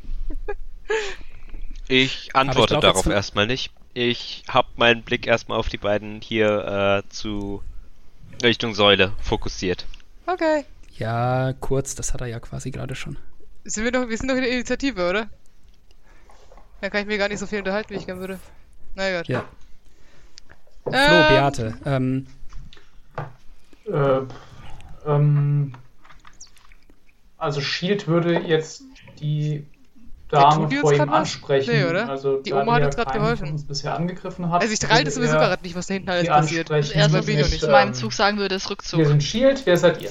Ich 1.88 2.34
antworte 2.34 2.74
glaub, 2.74 2.84
jetzt 2.84 2.94
darauf 2.94 3.06
erstmal 3.06 3.46
nicht. 3.46 3.72
Ich 3.94 4.44
hab 4.48 4.78
meinen 4.78 5.02
Blick 5.02 5.26
erstmal 5.26 5.58
auf 5.58 5.68
die 5.68 5.78
beiden 5.78 6.20
hier 6.20 7.02
äh, 7.04 7.08
zu 7.10 7.62
Richtung 8.42 8.74
Säule 8.74 9.12
fokussiert. 9.20 9.86
Okay. 10.26 10.64
Ja, 10.96 11.52
kurz, 11.60 11.94
das 11.94 12.12
hat 12.14 12.20
er 12.20 12.26
ja 12.26 12.40
quasi 12.40 12.70
gerade 12.70 12.94
schon. 12.94 13.18
Sind 13.64 13.84
wir, 13.84 13.92
noch, 13.92 14.08
wir 14.08 14.16
sind 14.16 14.28
doch 14.28 14.36
in 14.36 14.42
der 14.42 14.52
Initiative, 14.52 15.08
oder? 15.08 15.28
Da 16.80 16.90
kann 16.90 17.02
ich 17.02 17.06
mir 17.06 17.18
gar 17.18 17.28
nicht 17.28 17.38
so 17.38 17.46
viel 17.46 17.58
unterhalten, 17.58 17.90
wie 17.90 17.98
ich 17.98 18.06
gerne 18.06 18.20
würde. 18.20 18.38
Na 18.94 19.18
gut. 19.18 19.28
Ja. 19.28 19.44
Flo, 20.82 20.92
Ähm, 20.92 21.28
Beate, 21.28 21.74
ähm, 21.84 22.26
Äh, 23.86 24.20
ähm, 25.06 25.72
Also 27.38 27.60
Shield 27.60 28.06
würde 28.06 28.38
jetzt 28.40 28.82
die 29.20 29.66
Dame 30.28 30.70
vor 30.70 30.92
ihm 30.94 31.10
ansprechen. 31.10 31.70
Nee, 31.74 31.84
oder? 31.84 32.08
Also, 32.08 32.38
Die 32.40 32.52
Oma 32.54 32.74
hat 32.74 32.84
uns 32.86 32.96
keinen 32.96 33.12
geholfen. 33.12 33.50
uns 33.50 33.66
bisher 33.66 33.94
angegriffen 33.94 34.50
hat. 34.50 34.62
Also 34.62 34.72
ich 34.72 34.80
halte 34.88 35.04
würde 35.06 35.10
sowieso 35.10 35.34
er 35.34 35.40
gerade 35.48 35.62
nicht, 35.62 35.74
was 35.76 35.88
da 35.88 35.94
hinten 35.94 36.08
alles 36.10 36.22
sie 36.22 36.28
passiert. 36.28 36.70
Das 36.70 36.90
ich 36.90 36.96
noch 36.96 37.26
mit, 37.26 37.50
nicht. 37.52 37.68
Mein 37.68 37.88
ähm, 37.88 37.94
Zug 37.94 38.12
sagen 38.14 38.38
würde, 38.38 38.54
ist 38.54 38.64
Wir 38.66 38.70
Rückzug. 38.70 39.04
sind 39.06 39.22
Shield, 39.22 39.62
wer 39.66 39.76
seid 39.76 40.00
ihr? 40.00 40.10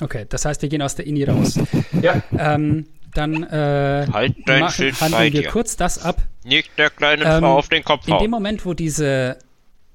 Okay, 0.00 0.26
das 0.28 0.44
heißt, 0.44 0.62
wir 0.62 0.68
gehen 0.68 0.82
aus 0.82 0.94
der 0.96 1.06
Ini 1.06 1.24
raus. 1.24 1.58
Ja, 2.00 2.22
ähm, 2.36 2.86
dann 3.14 3.42
äh, 3.44 4.06
Halt 4.10 4.36
dein 4.46 4.60
machen, 4.60 4.72
Schild 4.72 5.00
handeln 5.00 5.32
wir 5.32 5.42
dir. 5.42 5.48
kurz 5.48 5.76
das 5.76 6.02
ab. 6.02 6.16
Nicht 6.44 6.70
der 6.78 6.90
kleinen 6.90 7.22
Ähm, 7.26 7.40
Frau 7.40 7.58
auf 7.58 7.68
den 7.68 7.84
Kopf 7.84 8.08
In 8.08 8.18
dem. 8.18 8.30
Moment, 8.30 8.64
wo 8.64 8.72
diese, 8.74 9.36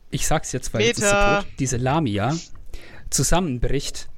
ich 0.10 0.28
sag's 0.28 0.52
jetzt, 0.52 0.74
weil 0.74 0.82
jetzt 0.82 1.00
ist 1.00 1.10
sie 1.10 1.12
tot, 1.12 1.48
diese 1.60 1.78
Lamia 1.78 2.36
zusammenbricht, 3.10 4.10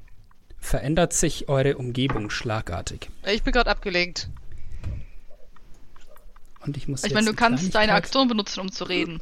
verändert 0.58 1.12
sich 1.12 1.48
eure 1.48 1.76
Umgebung 1.76 2.30
schlagartig. 2.30 3.10
Ich 3.26 3.42
bin 3.42 3.52
gerade 3.52 3.70
abgelenkt. 3.70 4.28
Und 6.60 6.76
ich 6.76 6.86
muss 6.88 7.04
Ich 7.04 7.14
meine, 7.14 7.26
du 7.26 7.34
kannst 7.34 7.74
deine 7.74 7.94
Aktion 7.94 8.28
benutzen, 8.28 8.60
um 8.60 8.70
zu 8.70 8.84
reden. 8.84 9.20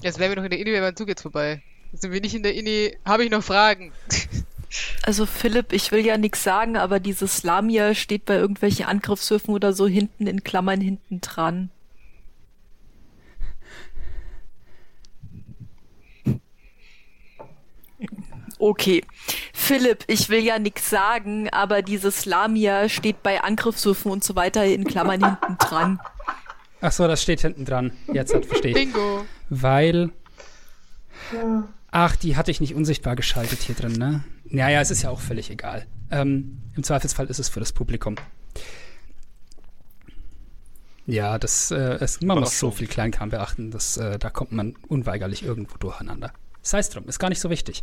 Jetzt 0.00 0.18
wären 0.18 0.30
wir 0.30 0.36
noch 0.36 0.44
in 0.44 0.50
der 0.50 0.60
Inni, 0.60 0.70
wäre 0.70 0.82
mein 0.82 0.96
Zug 0.96 1.08
jetzt 1.08 1.22
vorbei. 1.22 1.62
Sind 1.92 2.12
wir 2.12 2.20
nicht 2.20 2.34
in 2.34 2.42
der 2.42 2.54
Inni. 2.54 2.96
Habe 3.04 3.24
ich 3.24 3.30
noch 3.30 3.42
Fragen? 3.42 3.92
Also 5.02 5.26
Philipp, 5.26 5.72
ich 5.72 5.92
will 5.92 6.04
ja 6.04 6.16
nichts 6.16 6.42
sagen, 6.42 6.76
aber 6.76 7.00
dieses 7.00 7.42
Lamia 7.42 7.94
steht 7.94 8.24
bei 8.24 8.36
irgendwelchen 8.36 8.86
Angriffshöfen 8.86 9.54
oder 9.54 9.72
so 9.72 9.86
hinten 9.86 10.26
in 10.26 10.42
Klammern 10.44 10.80
hinten 10.80 11.20
dran. 11.20 11.70
Okay. 18.58 19.04
Philipp, 19.52 20.04
ich 20.06 20.28
will 20.28 20.42
ja 20.42 20.58
nichts 20.58 20.90
sagen, 20.90 21.48
aber 21.50 21.82
dieses 21.82 22.24
Lamia 22.24 22.88
steht 22.88 23.22
bei 23.22 23.42
Angriffshöfen 23.42 24.10
und 24.10 24.24
so 24.24 24.36
weiter 24.36 24.64
in 24.64 24.84
Klammern 24.84 25.24
hinten 25.24 25.58
dran. 25.58 26.00
Ach 26.80 26.92
so, 26.92 27.06
das 27.08 27.22
steht 27.22 27.40
hinten 27.40 27.64
dran. 27.64 27.92
Jetzt 28.12 28.34
hat 28.34 28.46
verstehe 28.46 28.70
ich. 28.70 28.76
Bingo. 28.76 29.24
Weil. 29.48 30.10
Ach, 31.90 32.16
die 32.16 32.36
hatte 32.36 32.50
ich 32.50 32.60
nicht 32.60 32.74
unsichtbar 32.74 33.16
geschaltet 33.16 33.60
hier 33.60 33.74
drin, 33.74 33.92
ne? 33.92 34.24
Naja, 34.44 34.80
es 34.80 34.90
ist 34.90 35.02
ja 35.02 35.10
auch 35.10 35.20
völlig 35.20 35.50
egal. 35.50 35.86
Ähm, 36.10 36.58
Im 36.76 36.82
Zweifelsfall 36.82 37.26
ist 37.26 37.38
es 37.38 37.48
für 37.48 37.60
das 37.60 37.72
Publikum. 37.72 38.16
Ja, 41.06 41.38
das, 41.38 41.70
äh, 41.70 41.98
es, 42.00 42.20
man 42.22 42.40
muss 42.40 42.58
so 42.58 42.70
viel 42.70 42.86
Kleinkram 42.86 43.30
beachten, 43.30 43.70
dass, 43.70 43.96
äh, 43.96 44.18
da 44.18 44.30
kommt 44.30 44.52
man 44.52 44.74
unweigerlich 44.88 45.42
irgendwo 45.42 45.76
durcheinander. 45.76 46.32
Sei 46.62 46.78
es 46.78 46.88
drum, 46.88 47.06
ist 47.08 47.18
gar 47.18 47.28
nicht 47.28 47.40
so 47.40 47.50
wichtig. 47.50 47.82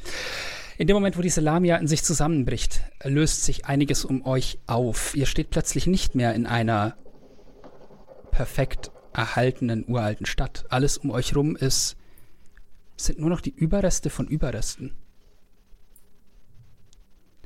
In 0.77 0.87
dem 0.87 0.95
Moment, 0.95 1.17
wo 1.17 1.21
diese 1.21 1.41
Lamia 1.41 1.75
in 1.77 1.87
sich 1.87 2.03
zusammenbricht, 2.03 2.81
löst 3.03 3.43
sich 3.43 3.65
einiges 3.65 4.05
um 4.05 4.25
euch 4.25 4.57
auf. 4.65 5.15
Ihr 5.15 5.27
steht 5.27 5.51
plötzlich 5.51 5.85
nicht 5.85 6.15
mehr 6.15 6.33
in 6.33 6.47
einer 6.47 6.95
perfekt 8.31 8.89
erhaltenen 9.13 9.85
uralten 9.87 10.25
Stadt. 10.25 10.65
Alles 10.69 10.97
um 10.97 11.11
euch 11.11 11.35
rum 11.35 11.55
ist 11.55 11.97
sind 12.97 13.19
nur 13.19 13.29
noch 13.29 13.41
die 13.41 13.53
Überreste 13.53 14.09
von 14.09 14.27
Überresten. 14.27 14.93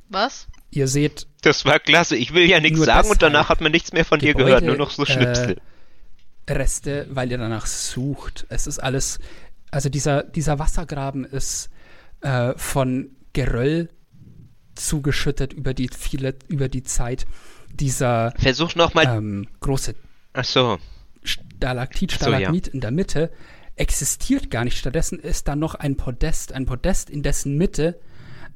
Was? 0.08 0.48
Ihr 0.70 0.88
seht 0.88 1.26
Das 1.42 1.64
war 1.64 1.78
klasse. 1.78 2.16
Ich 2.16 2.34
will 2.34 2.48
ja 2.48 2.60
nichts 2.60 2.84
sagen 2.84 3.08
und 3.10 3.22
danach 3.22 3.48
hat 3.48 3.60
man 3.60 3.72
nichts 3.72 3.92
mehr 3.92 4.04
von 4.04 4.20
dir 4.20 4.34
gehört. 4.34 4.64
Nur 4.64 4.76
noch 4.76 4.90
so 4.90 5.04
äh, 5.04 5.06
Schnipsel. 5.06 5.56
Reste, 6.48 7.06
weil 7.10 7.30
ihr 7.30 7.38
danach 7.38 7.66
sucht. 7.66 8.46
Es 8.48 8.66
ist 8.66 8.78
alles, 8.78 9.18
also 9.70 9.88
dieser, 9.88 10.22
dieser 10.22 10.58
Wassergraben 10.58 11.24
ist 11.24 11.70
äh, 12.20 12.52
von 12.56 13.10
Geröll 13.32 13.88
zugeschüttet 14.74 15.52
über 15.52 15.74
die 15.74 15.88
viele, 15.88 16.34
über 16.48 16.68
die 16.68 16.82
Zeit. 16.82 17.26
Dieser 17.72 18.32
Versuch 18.38 18.74
nochmal. 18.74 19.06
ähm, 19.06 19.48
große 19.60 19.94
Ach 20.32 20.44
so. 20.44 20.78
Stalaktit, 21.22 22.12
Ach 22.14 22.24
so, 22.24 22.30
ja. 22.30 22.36
Stalagmit 22.38 22.68
in 22.68 22.80
der 22.80 22.90
Mitte 22.90 23.30
existiert 23.74 24.50
gar 24.50 24.64
nicht. 24.64 24.78
Stattdessen 24.78 25.18
ist 25.18 25.48
da 25.48 25.56
noch 25.56 25.74
ein 25.74 25.96
Podest, 25.96 26.52
ein 26.52 26.66
Podest, 26.66 27.10
in 27.10 27.22
dessen 27.22 27.56
Mitte 27.56 27.98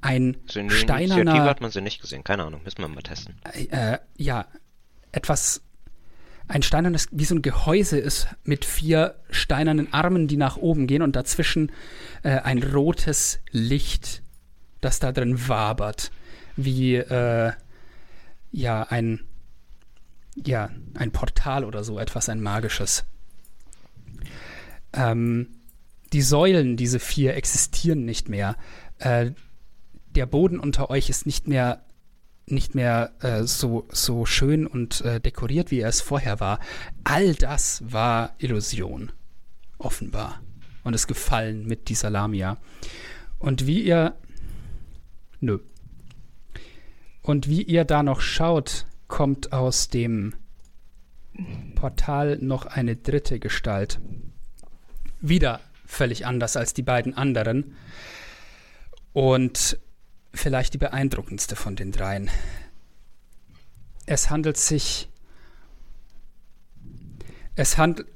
ein 0.00 0.36
So 0.46 0.60
Initiative 0.60 1.10
steinerner 1.10 1.44
hat 1.44 1.60
man 1.60 1.70
sie 1.70 1.80
nicht 1.80 2.00
gesehen. 2.00 2.24
Keine 2.24 2.44
Ahnung. 2.44 2.62
Müssen 2.64 2.78
wir 2.78 2.88
mal 2.88 3.02
testen. 3.02 3.36
äh, 3.70 3.98
ja, 4.16 4.46
etwas, 5.12 5.62
ein 6.48 6.62
steinernes, 6.62 7.08
wie 7.12 7.24
so 7.24 7.34
ein 7.34 7.42
Gehäuse 7.42 7.98
ist 7.98 8.28
mit 8.44 8.64
vier 8.64 9.16
steinernen 9.30 9.92
Armen, 9.92 10.26
die 10.26 10.36
nach 10.36 10.56
oben 10.56 10.86
gehen 10.86 11.02
und 11.02 11.16
dazwischen 11.16 11.70
äh, 12.22 12.38
ein 12.40 12.62
rotes 12.62 13.40
Licht, 13.50 14.22
das 14.80 14.98
da 14.98 15.12
drin 15.12 15.48
wabert, 15.48 16.10
wie, 16.56 16.96
äh, 16.96 17.52
ja, 18.52 18.82
ein, 18.82 19.20
ja, 20.34 20.70
ein 20.94 21.12
Portal 21.12 21.64
oder 21.64 21.84
so 21.84 21.98
etwas, 21.98 22.28
ein 22.28 22.40
magisches. 22.40 23.04
Ähm, 24.92 25.48
die 26.12 26.22
Säulen, 26.22 26.76
diese 26.76 26.98
vier, 26.98 27.36
existieren 27.36 28.04
nicht 28.04 28.28
mehr. 28.28 28.56
Äh, 28.98 29.32
der 30.20 30.26
Boden 30.26 30.60
unter 30.60 30.90
euch 30.90 31.08
ist 31.08 31.24
nicht 31.24 31.48
mehr 31.48 31.82
nicht 32.46 32.74
mehr 32.74 33.12
äh, 33.20 33.44
so, 33.44 33.88
so 33.90 34.26
schön 34.26 34.66
und 34.66 35.00
äh, 35.00 35.18
dekoriert, 35.18 35.70
wie 35.70 35.80
er 35.80 35.88
es 35.88 36.02
vorher 36.02 36.40
war. 36.40 36.60
All 37.04 37.34
das 37.34 37.82
war 37.90 38.34
Illusion, 38.36 39.12
offenbar. 39.78 40.42
Und 40.84 40.92
ist 40.92 41.06
gefallen 41.06 41.64
mit 41.66 41.88
dieser 41.88 42.10
Lamia. 42.10 42.58
Und 43.38 43.66
wie 43.66 43.82
ihr. 43.82 44.14
Nö. 45.40 45.60
Und 47.22 47.48
wie 47.48 47.62
ihr 47.62 47.86
da 47.86 48.02
noch 48.02 48.20
schaut, 48.20 48.84
kommt 49.08 49.54
aus 49.54 49.88
dem 49.88 50.34
Portal 51.76 52.36
noch 52.42 52.66
eine 52.66 52.96
dritte 52.96 53.38
Gestalt. 53.38 54.00
Wieder 55.22 55.60
völlig 55.86 56.26
anders 56.26 56.58
als 56.58 56.74
die 56.74 56.82
beiden 56.82 57.14
anderen. 57.14 57.74
Und 59.14 59.78
vielleicht 60.32 60.74
die 60.74 60.78
beeindruckendste 60.78 61.56
von 61.56 61.76
den 61.76 61.92
dreien. 61.92 62.30
Es 64.06 64.30
handelt 64.30 64.56
sich. 64.56 65.08
Es 67.54 67.78
handelt. 67.78 68.08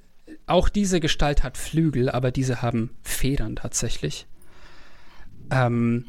Auch 0.47 0.68
diese 0.68 1.01
Gestalt 1.01 1.43
hat 1.43 1.57
Flügel, 1.57 2.10
aber 2.10 2.31
diese 2.31 2.60
haben 2.60 2.91
Federn 3.02 3.57
tatsächlich. 3.57 4.26
Ähm, 5.51 6.05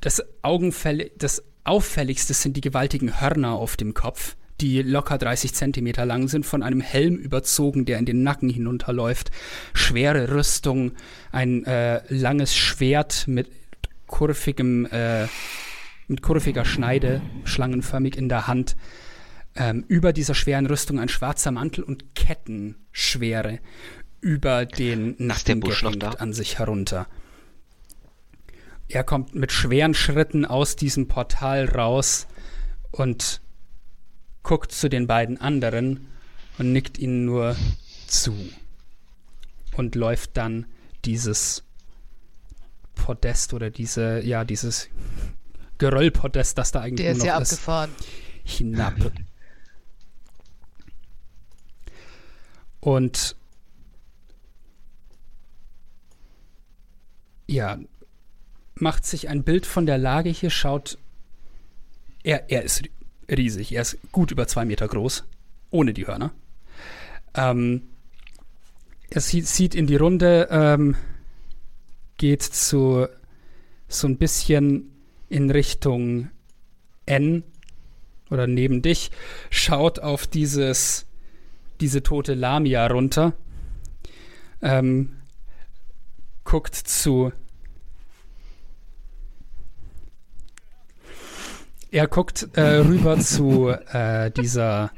das, 0.00 0.22
Augenfäll 0.42 1.10
das 1.16 1.42
Auffälligste 1.64 2.34
sind 2.34 2.56
die 2.56 2.60
gewaltigen 2.60 3.20
Hörner 3.20 3.52
auf 3.52 3.76
dem 3.76 3.94
Kopf, 3.94 4.36
die 4.60 4.82
locker 4.82 5.18
30 5.18 5.54
Zentimeter 5.54 6.04
lang 6.04 6.28
sind, 6.28 6.44
von 6.44 6.62
einem 6.62 6.80
Helm 6.80 7.16
überzogen, 7.16 7.84
der 7.84 7.98
in 7.98 8.06
den 8.06 8.22
Nacken 8.22 8.48
hinunterläuft. 8.48 9.30
Schwere 9.72 10.30
Rüstung, 10.30 10.92
ein 11.30 11.64
äh, 11.64 12.02
langes 12.12 12.56
Schwert 12.56 13.26
mit 13.26 13.48
kurvigem, 14.08 14.86
äh, 14.86 15.28
mit 16.08 16.22
kurviger 16.22 16.64
Schneide, 16.64 17.22
schlangenförmig 17.44 18.16
in 18.16 18.28
der 18.28 18.48
Hand. 18.48 18.76
Ähm, 19.54 19.84
über 19.86 20.12
dieser 20.12 20.34
schweren 20.34 20.66
Rüstung 20.66 20.98
ein 20.98 21.08
schwarzer 21.08 21.52
Mantel 21.52 21.84
und 21.84 22.16
Kettenschwere 22.16 23.60
über 24.20 24.66
den 24.66 25.14
Nacken 25.18 25.62
an 26.02 26.32
sich 26.32 26.58
herunter. 26.58 27.06
Er 28.88 29.04
kommt 29.04 29.34
mit 29.34 29.52
schweren 29.52 29.94
Schritten 29.94 30.44
aus 30.44 30.74
diesem 30.74 31.08
Portal 31.08 31.66
raus 31.66 32.26
und 32.90 33.40
guckt 34.42 34.72
zu 34.72 34.88
den 34.88 35.06
beiden 35.06 35.40
anderen 35.40 36.08
und 36.58 36.72
nickt 36.72 36.98
ihnen 36.98 37.24
nur 37.26 37.54
zu 38.06 38.34
und 39.76 39.94
läuft 39.94 40.36
dann 40.36 40.66
dieses 41.04 41.64
Podest 42.98 43.54
oder 43.54 43.70
diese, 43.70 44.20
ja, 44.20 44.44
dieses 44.44 44.88
Geröllpodest, 45.78 46.58
das 46.58 46.72
da 46.72 46.80
eigentlich 46.80 47.06
Der 47.06 47.12
ist 47.12 47.24
ja 47.24 47.38
ist, 47.38 47.52
abgefahren. 47.52 47.90
hinab. 48.44 48.94
Und 52.80 53.36
ja, 57.46 57.78
macht 58.74 59.06
sich 59.06 59.28
ein 59.28 59.42
Bild 59.42 59.66
von 59.66 59.86
der 59.86 59.98
Lage 59.98 60.30
hier, 60.30 60.50
schaut. 60.50 60.98
Er, 62.22 62.50
er 62.50 62.62
ist 62.62 62.82
riesig, 63.30 63.72
er 63.72 63.82
ist 63.82 63.98
gut 64.12 64.30
über 64.30 64.46
zwei 64.46 64.64
Meter 64.64 64.86
groß, 64.88 65.24
ohne 65.70 65.92
die 65.94 66.06
Hörner. 66.06 66.32
Ähm, 67.34 67.82
er 69.10 69.20
sieht, 69.20 69.46
sieht 69.46 69.74
in 69.74 69.86
die 69.86 69.96
Runde, 69.96 70.48
ähm, 70.50 70.96
geht 72.18 72.42
zu 72.42 73.06
so 73.88 74.06
ein 74.06 74.18
bisschen 74.18 74.92
in 75.28 75.50
Richtung 75.50 76.28
N 77.06 77.42
oder 78.30 78.46
neben 78.46 78.82
dich, 78.82 79.10
schaut 79.50 80.00
auf 80.00 80.26
dieses, 80.26 81.06
diese 81.80 82.02
tote 82.02 82.34
Lamia 82.34 82.86
runter, 82.86 83.32
ähm, 84.60 85.16
guckt 86.44 86.74
zu. 86.74 87.32
Er 91.90 92.06
guckt 92.06 92.48
äh, 92.54 92.78
rüber 92.80 93.18
zu 93.20 93.68
äh, 93.68 94.30
dieser, 94.30 94.90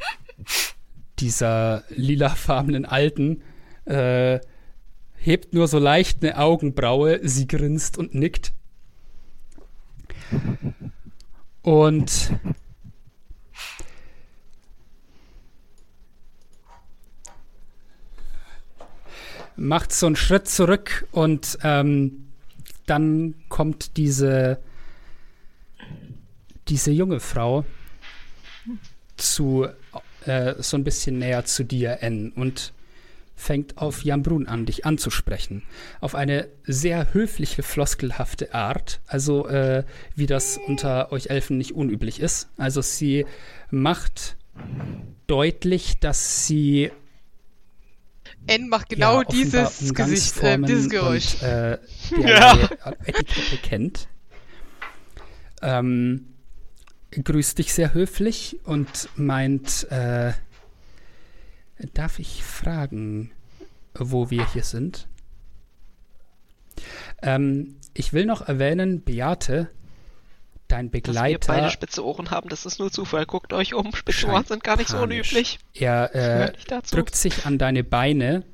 dieser 1.20 1.84
lilafarbenen 1.90 2.84
Alten, 2.84 3.42
äh, 3.84 4.40
hebt 5.20 5.52
nur 5.52 5.68
so 5.68 5.78
leicht 5.78 6.22
eine 6.22 6.38
Augenbraue, 6.38 7.20
sie 7.22 7.46
grinst 7.46 7.98
und 7.98 8.14
nickt. 8.14 8.52
Und 11.62 12.32
macht 19.56 19.92
so 19.92 20.06
einen 20.06 20.16
Schritt 20.16 20.48
zurück 20.48 21.06
und 21.12 21.58
ähm, 21.62 22.28
dann 22.86 23.34
kommt 23.50 23.98
diese, 23.98 24.58
diese 26.68 26.90
junge 26.92 27.20
Frau 27.20 27.66
zu 29.18 29.68
äh, 30.24 30.54
so 30.62 30.78
ein 30.78 30.84
bisschen 30.84 31.18
näher 31.18 31.44
zu 31.44 31.64
dir, 31.64 32.02
N, 32.02 32.32
und 32.32 32.72
fängt 33.40 33.78
auf 33.78 34.04
Jan 34.04 34.22
Brun 34.22 34.46
an, 34.46 34.66
dich 34.66 34.84
anzusprechen. 34.84 35.62
Auf 36.00 36.14
eine 36.14 36.48
sehr 36.64 37.14
höfliche, 37.14 37.62
floskelhafte 37.62 38.54
Art, 38.54 39.00
also 39.06 39.48
äh, 39.48 39.84
wie 40.14 40.26
das 40.26 40.58
unter 40.66 41.10
euch 41.10 41.30
Elfen 41.30 41.56
nicht 41.56 41.72
unüblich 41.74 42.20
ist. 42.20 42.50
Also 42.58 42.82
sie 42.82 43.26
macht 43.70 44.36
deutlich, 45.26 45.98
dass 46.00 46.46
sie 46.46 46.90
N 48.46 48.68
macht 48.68 48.90
genau 48.90 49.22
ja, 49.22 49.28
dieses 49.30 49.94
Gesicht, 49.94 50.42
äh, 50.42 50.58
dieses 50.58 50.90
Geräusch. 50.90 51.34
Und, 51.34 51.42
äh, 51.42 51.78
Ja. 52.18 52.68
Etikette 53.04 53.56
kennt. 53.62 54.08
Ähm, 55.62 56.26
grüßt 57.10 57.58
dich 57.58 57.72
sehr 57.72 57.94
höflich 57.94 58.58
und 58.64 59.08
meint, 59.16 59.90
äh, 59.90 60.32
darf 61.94 62.18
ich 62.18 62.42
fragen, 62.42 63.32
wo 63.94 64.30
wir 64.30 64.50
hier 64.52 64.64
sind? 64.64 65.08
Ähm, 67.22 67.76
ich 67.94 68.12
will 68.12 68.26
noch 68.26 68.42
erwähnen, 68.42 69.02
Beate, 69.02 69.70
dein 70.68 70.86
Dass 70.86 70.92
wir 70.92 71.02
Begleiter. 71.02 71.52
beide 71.52 71.70
spitze 71.70 72.04
Ohren 72.04 72.30
haben, 72.30 72.48
das 72.48 72.64
ist 72.66 72.78
nur 72.78 72.90
Zufall. 72.90 73.26
Guckt 73.26 73.52
euch 73.52 73.74
um, 73.74 73.94
spitze 73.94 74.26
Ohren 74.28 74.44
sind 74.44 74.62
gar 74.64 74.76
nicht 74.76 74.88
so 74.88 74.98
unüblich. 74.98 75.58
Er 75.74 76.14
äh, 76.14 76.52
drückt 76.90 77.16
sich 77.16 77.46
an 77.46 77.58
deine 77.58 77.84
Beine, 77.84 78.44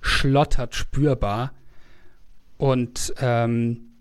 schlottert 0.00 0.74
spürbar 0.74 1.52
und 2.56 3.14
ähm, 3.18 3.92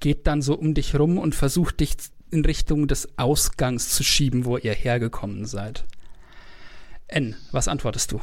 geht 0.00 0.26
dann 0.26 0.42
so 0.42 0.54
um 0.54 0.74
dich 0.74 0.96
rum 0.98 1.16
und 1.16 1.34
versucht 1.34 1.80
dich 1.80 1.96
in 2.32 2.44
Richtung 2.44 2.88
des 2.88 3.16
Ausgangs 3.18 3.90
zu 3.90 4.02
schieben, 4.02 4.44
wo 4.44 4.56
ihr 4.56 4.74
hergekommen 4.74 5.44
seid. 5.44 5.84
N, 7.08 7.36
was 7.52 7.68
antwortest 7.68 8.10
du? 8.12 8.20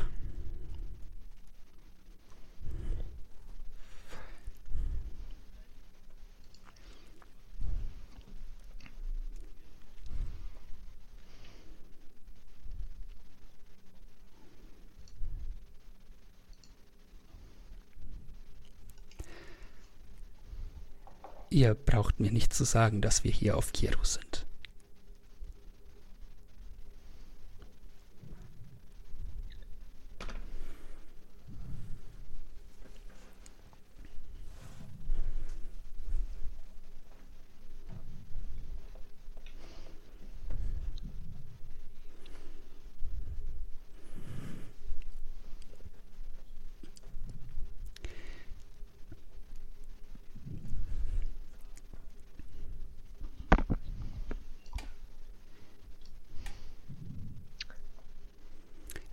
Ihr 21.50 21.74
braucht 21.74 22.20
mir 22.20 22.32
nicht 22.32 22.54
zu 22.54 22.64
sagen, 22.64 23.02
dass 23.02 23.24
wir 23.24 23.32
hier 23.32 23.58
auf 23.58 23.74
Kieru 23.74 24.04
sind. 24.04 24.46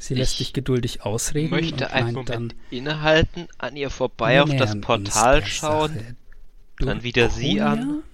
Sie 0.06 0.14
lässt 0.14 0.34
Ich 0.34 0.38
dich 0.38 0.52
geduldig 0.52 1.02
ausreden 1.02 1.50
möchte 1.50 1.90
einen 1.90 2.12
Moment 2.12 2.28
dann, 2.28 2.52
innehalten, 2.70 3.48
an 3.58 3.74
ihr 3.74 3.90
vorbei 3.90 4.34
"Wir 4.34 4.44
auf 4.44 4.54
das 4.54 4.80
Portal 4.80 5.44
schauen. 5.44 6.16
Dann 6.78 7.02
wieder 7.02 7.28
sie 7.28 7.60
an. 7.60 8.04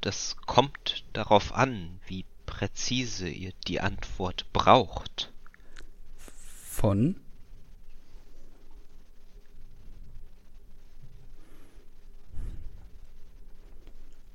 Das 0.00 0.36
kommt 0.44 1.04
darauf 1.12 1.54
an, 1.54 2.00
wie 2.04 2.24
präzise 2.46 3.28
ihr 3.28 3.52
die 3.68 3.80
Antwort 3.80 4.52
braucht. 4.52 5.32
Von? 6.68 7.14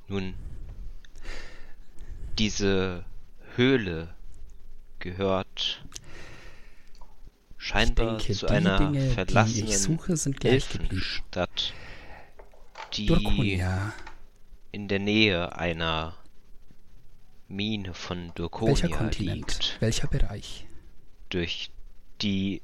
Nun, 0.07 0.33
diese 2.39 3.03
Höhle 3.57 4.15
gehört 5.01 5.40
scheinbar 7.71 8.17
denke, 8.17 8.33
zu 8.33 8.45
die 8.45 8.51
einer 8.51 8.77
Dinge, 8.77 9.07
die 9.07 9.13
verlassenen 9.13 9.71
suche, 9.71 10.13
gleich 10.13 10.33
geblieben. 10.69 10.91
Elfenstadt, 10.91 11.73
die 12.93 13.05
Durkonia. 13.07 13.93
in 14.71 14.87
der 14.87 14.99
Nähe 14.99 15.55
einer 15.55 16.15
Mine 17.47 17.93
von 17.93 18.17
Welcher 18.17 18.33
Durkonia 18.35 18.87
Kontinent? 18.89 19.35
liegt, 19.35 19.77
Welcher 19.81 20.07
Bereich? 20.07 20.65
durch 21.29 21.71
die 22.21 22.61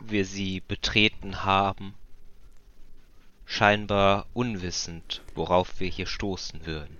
wir 0.00 0.24
sie 0.24 0.60
betreten 0.60 1.44
haben, 1.44 1.94
scheinbar 3.44 4.26
unwissend, 4.34 5.22
worauf 5.34 5.80
wir 5.80 5.88
hier 5.88 6.06
stoßen 6.06 6.66
würden. 6.66 6.96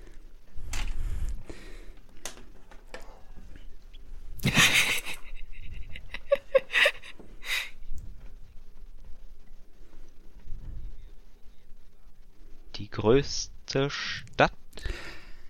Die 12.76 12.85
größte 12.97 13.91
Stadt 13.91 14.52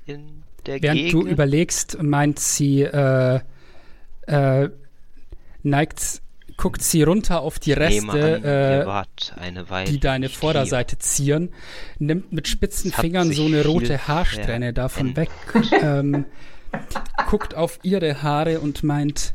in 0.05 0.42
der 0.66 0.83
Während 0.83 0.99
Gegend. 0.99 1.12
du 1.15 1.28
überlegst, 1.28 2.02
meint 2.02 2.41
sie, 2.41 2.83
äh, 2.83 3.41
äh, 4.26 4.68
neigt, 5.62 6.23
guckt 6.57 6.83
sie 6.83 7.05
runter 7.05 7.42
auf 7.42 7.60
die 7.60 7.73
Reste, 7.73 8.36
an, 9.36 9.65
äh, 9.65 9.84
die 9.84 10.00
deine 10.00 10.28
Vorderseite 10.28 10.99
zieren, 10.99 11.50
nimmt 12.00 12.33
mit 12.33 12.49
spitzen 12.49 12.91
Fingern 12.91 13.31
so 13.31 13.47
eine 13.47 13.65
rote 13.65 14.08
Haarsträhne 14.08 14.73
davon 14.73 15.15
weg, 15.15 15.31
ähm, 15.81 16.25
guckt 17.28 17.55
auf 17.55 17.78
ihre 17.84 18.23
Haare 18.23 18.58
und 18.58 18.83
meint, 18.83 19.34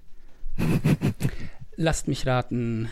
lasst 1.78 2.10
mich 2.10 2.28
raten, 2.28 2.90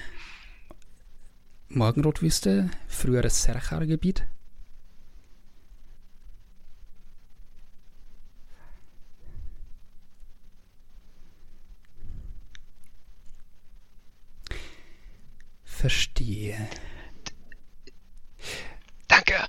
Morgenrotwüste, 1.67 2.69
früheres 2.87 3.43
Serchar-Gebiet? 3.43 4.23
Verstehe. 15.79 16.67
Danke. 19.07 19.47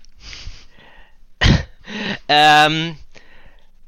ähm, 2.28 2.96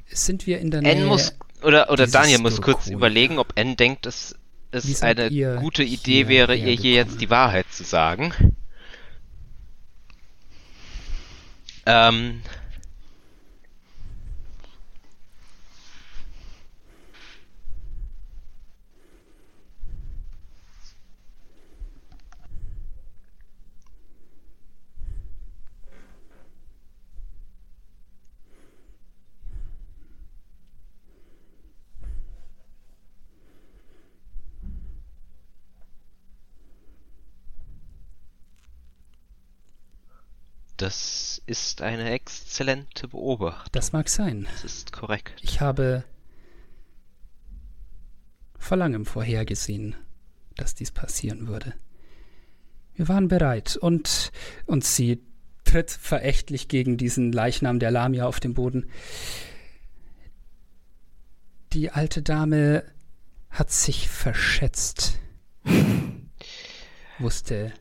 Sind 0.09 0.49
wir 0.49 0.59
in 0.59 0.73
der 0.73 0.83
Nähe? 0.83 0.93
N 0.93 1.05
muss 1.05 1.37
oder 1.63 1.89
oder 1.91 2.09
Daniel 2.09 2.41
muss 2.41 2.61
kurz 2.61 2.89
überlegen, 2.89 3.39
ob 3.39 3.53
N 3.57 3.77
denkt, 3.77 4.07
dass 4.07 4.35
es 4.73 5.03
eine 5.03 5.31
gute 5.61 5.85
Idee 5.85 6.27
wäre, 6.27 6.57
ihr 6.57 6.73
hier 6.73 6.95
jetzt 6.95 7.21
die 7.21 7.31
Wahrheit 7.31 7.67
zu 7.71 7.85
sagen. 7.85 8.35
Ähm, 11.87 12.43
Das 40.83 41.41
ist 41.47 41.81
eine 41.81 42.11
exzellente 42.11 43.07
Beobachtung. 43.07 43.69
Das 43.71 43.93
mag 43.93 44.09
sein. 44.09 44.49
Das 44.51 44.65
ist 44.65 44.91
korrekt. 44.91 45.41
Ich 45.41 45.61
habe 45.61 46.03
vor 48.59 48.77
langem 48.77 49.07
vorhergesehen, 49.07 49.95
dass 50.57 50.75
dies 50.75 50.91
passieren 50.91 51.47
würde. 51.47 51.75
Wir 52.97 53.07
waren 53.07 53.29
bereit 53.29 53.77
und, 53.77 54.33
und 54.67 54.83
sie 54.83 55.23
tritt 55.63 55.93
verächtlich 55.93 56.67
gegen 56.67 56.97
diesen 56.97 57.31
Leichnam 57.31 57.79
der 57.79 57.93
Lamia 57.93 58.27
auf 58.27 58.41
dem 58.41 58.55
Boden. 58.55 58.91
Die 61.75 61.93
alte 61.93 62.23
Dame 62.23 62.83
hat 63.51 63.71
sich 63.71 64.09
verschätzt. 64.09 65.21
Wusste, 67.21 67.73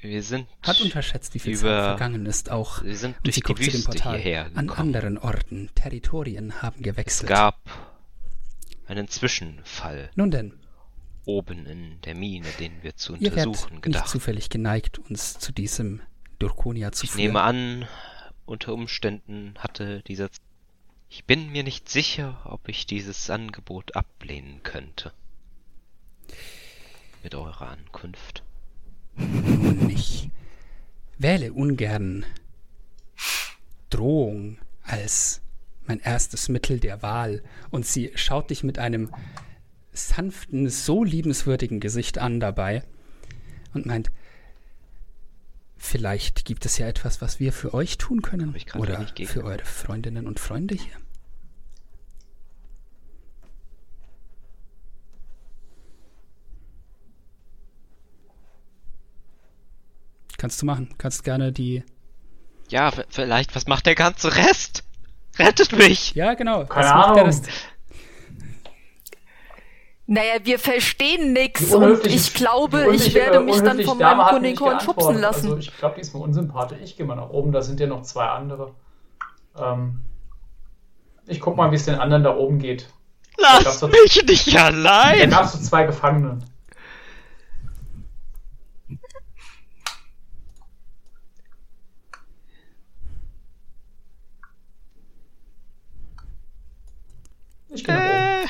Wir 0.00 0.22
sind 0.22 0.46
hat 0.62 0.80
unterschätzt, 0.80 1.34
wie 1.34 1.38
viel 1.38 1.54
über- 1.54 1.62
Zeit 1.62 1.84
vergangen 1.98 2.26
ist. 2.26 2.50
Auch 2.50 2.82
wir 2.82 2.96
sind 2.96 3.16
durch 3.22 3.36
die 3.36 3.48
Wüste 3.58 3.82
Portal. 3.84 4.16
hierher 4.16 4.50
An 4.54 4.70
anderen 4.70 5.18
Orten, 5.18 5.70
Territorien 5.74 6.60
haben 6.62 6.76
Es 6.78 6.82
gewechselt. 6.84 7.28
gab 7.28 7.58
einen 8.86 9.08
Zwischenfall 9.08 10.10
Nun 10.14 10.30
denn, 10.30 10.54
oben 11.24 11.66
in 11.66 12.00
der 12.02 12.14
Mine, 12.14 12.46
den 12.60 12.82
wir 12.82 12.94
zu 12.94 13.16
ihr 13.16 13.30
untersuchen 13.30 13.72
nicht 13.74 13.82
gedacht. 13.82 14.08
zufällig 14.08 14.48
geneigt, 14.50 14.98
uns 14.98 15.38
zu 15.38 15.50
diesem 15.52 16.00
Durkonia 16.38 16.92
zu 16.92 17.04
Ich 17.04 17.10
führen. 17.12 17.24
nehme 17.26 17.40
an, 17.42 17.88
unter 18.44 18.74
Umständen 18.74 19.54
hatte 19.58 20.02
dieser. 20.02 20.30
Z 20.30 20.40
ich 21.08 21.24
bin 21.24 21.50
mir 21.52 21.62
nicht 21.62 21.88
sicher, 21.88 22.40
ob 22.44 22.68
ich 22.68 22.84
dieses 22.86 23.30
Angebot 23.30 23.94
ablehnen 23.96 24.62
könnte. 24.64 25.12
Mit 27.22 27.34
eurer 27.34 27.68
Ankunft. 27.70 28.42
Nun, 29.16 29.90
ich 29.90 30.30
wähle 31.18 31.52
ungern 31.52 32.24
Drohung 33.90 34.58
als 34.82 35.40
mein 35.86 36.00
erstes 36.00 36.48
Mittel 36.48 36.80
der 36.80 37.02
Wahl. 37.02 37.42
Und 37.70 37.86
sie 37.86 38.12
schaut 38.14 38.50
dich 38.50 38.62
mit 38.62 38.78
einem 38.78 39.10
sanften, 39.92 40.68
so 40.68 41.04
liebenswürdigen 41.04 41.80
Gesicht 41.80 42.18
an 42.18 42.40
dabei 42.40 42.82
und 43.72 43.86
meint, 43.86 44.10
vielleicht 45.76 46.44
gibt 46.44 46.66
es 46.66 46.78
ja 46.78 46.86
etwas, 46.86 47.20
was 47.20 47.40
wir 47.40 47.52
für 47.52 47.72
euch 47.74 47.98
tun 47.98 48.22
können. 48.22 48.54
Oder 48.74 49.06
für 49.06 49.44
eure 49.44 49.64
Freundinnen 49.64 50.26
und 50.26 50.40
Freunde 50.40 50.74
hier. 50.74 50.96
Kannst 60.38 60.60
du 60.62 60.66
machen. 60.66 60.94
Kannst 60.98 61.24
gerne 61.24 61.52
die. 61.52 61.82
Ja, 62.68 62.90
vielleicht, 63.08 63.54
was 63.54 63.66
macht 63.66 63.86
der 63.86 63.94
ganze 63.94 64.36
Rest? 64.36 64.84
Rettet 65.38 65.72
mich! 65.72 66.14
Ja, 66.14 66.34
genau. 66.34 66.64
Keine 66.64 66.86
was 66.86 66.94
macht 66.94 67.04
der 67.16 67.22
Ahnung. 67.22 67.26
Rest? 67.26 67.48
Naja, 70.08 70.34
wir 70.44 70.58
verstehen 70.60 71.32
nix 71.32 71.66
Die 71.68 71.74
und 71.74 72.06
ich 72.06 72.32
glaube, 72.32 72.94
ich 72.94 73.12
werde 73.12 73.40
mich 73.40 73.60
dann 73.60 73.80
von 73.82 73.98
meinem 73.98 74.36
Unicorn 74.36 74.78
schubsen 74.80 75.18
lassen. 75.18 75.46
Also 75.46 75.56
ich 75.58 75.76
glaube, 75.76 75.96
die 75.96 76.02
ist 76.02 76.14
mir 76.14 76.20
unsympathisch. 76.20 76.78
Ich 76.84 76.96
gehe 76.96 77.04
mal 77.04 77.16
nach 77.16 77.30
oben, 77.30 77.50
da 77.50 77.60
sind 77.60 77.80
ja 77.80 77.88
noch 77.88 78.02
zwei 78.02 78.26
andere. 78.26 78.74
Ähm, 79.58 80.02
ich 81.26 81.40
guck 81.40 81.56
mal, 81.56 81.72
wie 81.72 81.74
es 81.76 81.86
den 81.86 81.96
anderen 81.96 82.22
da 82.22 82.36
oben 82.36 82.60
geht. 82.60 82.88
Lass 83.36 83.82
mich 83.82 84.24
nicht 84.24 84.54
Da 84.54 84.66
allein! 84.66 85.28
gab 85.30 85.44
es 85.44 85.52
so 85.52 85.58
zwei 85.58 85.84
Gefangene. 85.84 86.38
Ich 97.76 97.84
gehe 97.84 97.94
nach 97.94 98.04
oben. 98.04 98.48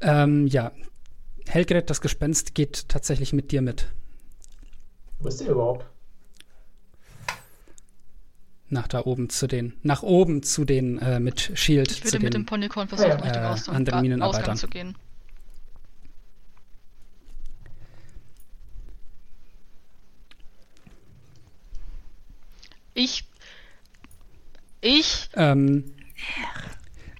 Äh, 0.00 0.22
Ähm, 0.24 0.46
ja. 0.46 0.72
Helgret, 1.48 1.88
das 1.90 2.00
Gespenst, 2.00 2.54
geht 2.54 2.88
tatsächlich 2.88 3.32
mit 3.32 3.52
dir 3.52 3.62
mit. 3.62 3.86
Wo 5.20 5.28
ist 5.28 5.40
der 5.40 5.48
überhaupt? 5.50 5.86
Nach 8.68 8.88
da 8.88 9.04
oben 9.04 9.30
zu 9.30 9.46
den. 9.46 9.74
Nach 9.82 10.02
oben 10.02 10.42
zu 10.42 10.64
den 10.64 10.98
äh, 10.98 11.20
mit 11.20 11.52
Shield. 11.54 11.92
Ich 11.92 11.98
zu 11.98 12.04
würde 12.06 12.18
den, 12.18 12.24
mit 12.24 12.34
dem 12.34 12.46
Ponycorn 12.46 12.88
versuchen, 12.88 13.10
Ja, 13.10 13.14
Richtung 13.16 13.42
äh, 13.42 13.46
Ausgang, 13.46 13.76
anderen 13.76 14.02
Minenarbeitern. 14.02 14.40
Ausgang 14.42 14.56
zu 14.56 14.68
gehen. 14.68 14.96
Ich. 22.94 23.24
Ich. 24.80 25.28
Ähm, 25.34 25.84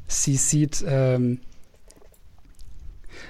sie 0.07 0.37
sieht, 0.37 0.85
ähm, 0.87 1.41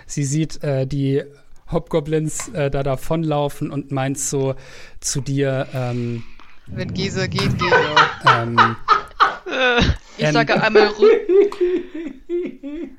sie 0.07 0.25
sieht 0.25 0.63
äh, 0.63 0.87
die 0.87 1.23
Hobgoblins 1.71 2.49
äh, 2.49 2.71
da 2.71 2.83
davonlaufen 2.83 3.71
und 3.71 3.91
meint 3.91 4.19
so 4.19 4.55
zu 5.01 5.21
dir, 5.21 5.67
ähm, 5.75 6.23
Wenn 6.67 6.95
Gesa 6.95 7.27
geht, 7.27 7.59
geht 7.59 7.73
er. 8.25 8.43
ähm, 8.43 8.77
Ich 10.19 10.33
sage 10.33 10.63
einmal 10.63 10.89
rück. 10.89 11.13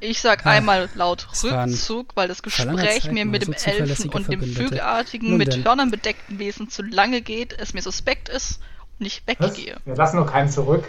Ich 0.00 0.20
sag 0.20 0.44
einmal 0.44 0.90
laut 0.94 1.26
Rückzug, 1.42 2.14
weil 2.14 2.28
das 2.28 2.42
Gespräch 2.42 3.10
mir 3.10 3.24
mit 3.24 3.46
so 3.46 3.52
dem 3.52 3.54
Elfen 3.54 3.72
zuverlässige 3.72 4.14
und 4.14 4.30
dem. 4.30 4.42
Vögelartigen 4.42 5.38
mit 5.38 5.54
denn. 5.54 5.64
Hörnern 5.64 5.90
bedeckten 5.90 6.38
Wesen 6.38 6.68
zu 6.68 6.82
lange 6.82 7.22
geht, 7.22 7.58
es 7.58 7.72
mir 7.72 7.80
suspekt 7.80 8.28
ist 8.28 8.60
und 9.00 9.06
ich 9.06 9.22
Was? 9.26 9.56
weggehe. 9.56 9.78
Wir 9.86 9.94
lassen 9.96 10.16
noch 10.16 10.30
keinen 10.30 10.50
zurück. 10.50 10.86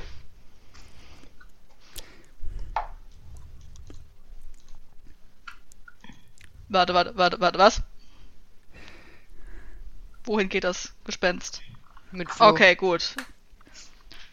Warte, 6.70 6.94
warte, 6.94 7.16
warte, 7.18 7.40
warte, 7.40 7.60
was? 7.60 7.82
Wohin 10.24 10.50
geht 10.50 10.64
das 10.64 10.94
Gespenst? 11.04 11.62
Mit 12.12 12.32
Flo. 12.32 12.48
Okay, 12.48 12.76
gut. 12.76 13.16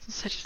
Sonst 0.00 0.24
hätte 0.24 0.36
ich... 0.36 0.44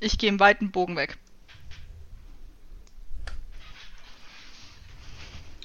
Ich 0.00 0.16
gehe 0.16 0.28
im 0.28 0.40
weiten 0.40 0.70
Bogen 0.70 0.96
weg. 0.96 1.18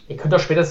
Ihr 0.07 0.17
könnt 0.17 0.33
doch 0.33 0.39
später. 0.39 0.67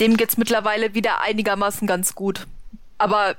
Dem 0.00 0.16
geht's 0.16 0.36
mittlerweile 0.36 0.94
wieder 0.94 1.20
einigermaßen 1.20 1.86
ganz 1.86 2.14
gut. 2.14 2.46
Aber 2.98 3.36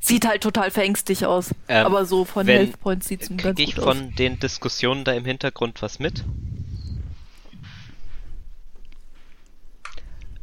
sieht 0.00 0.26
halt 0.26 0.42
total 0.42 0.70
verängstigt 0.70 1.24
aus. 1.24 1.50
Ähm, 1.68 1.86
Aber 1.86 2.06
so 2.06 2.24
von 2.24 2.46
wenn- 2.46 2.56
Health 2.66 2.80
Points 2.80 3.08
sieht's 3.08 3.30
ihm 3.30 3.36
ganz 3.36 3.56
Kriege 3.56 3.70
ich 3.70 3.76
gut 3.76 3.84
aus. 3.84 3.96
von 3.96 4.14
den 4.14 4.38
Diskussionen 4.40 5.04
da 5.04 5.12
im 5.12 5.24
Hintergrund 5.24 5.80
was 5.82 5.98
mit? 5.98 6.24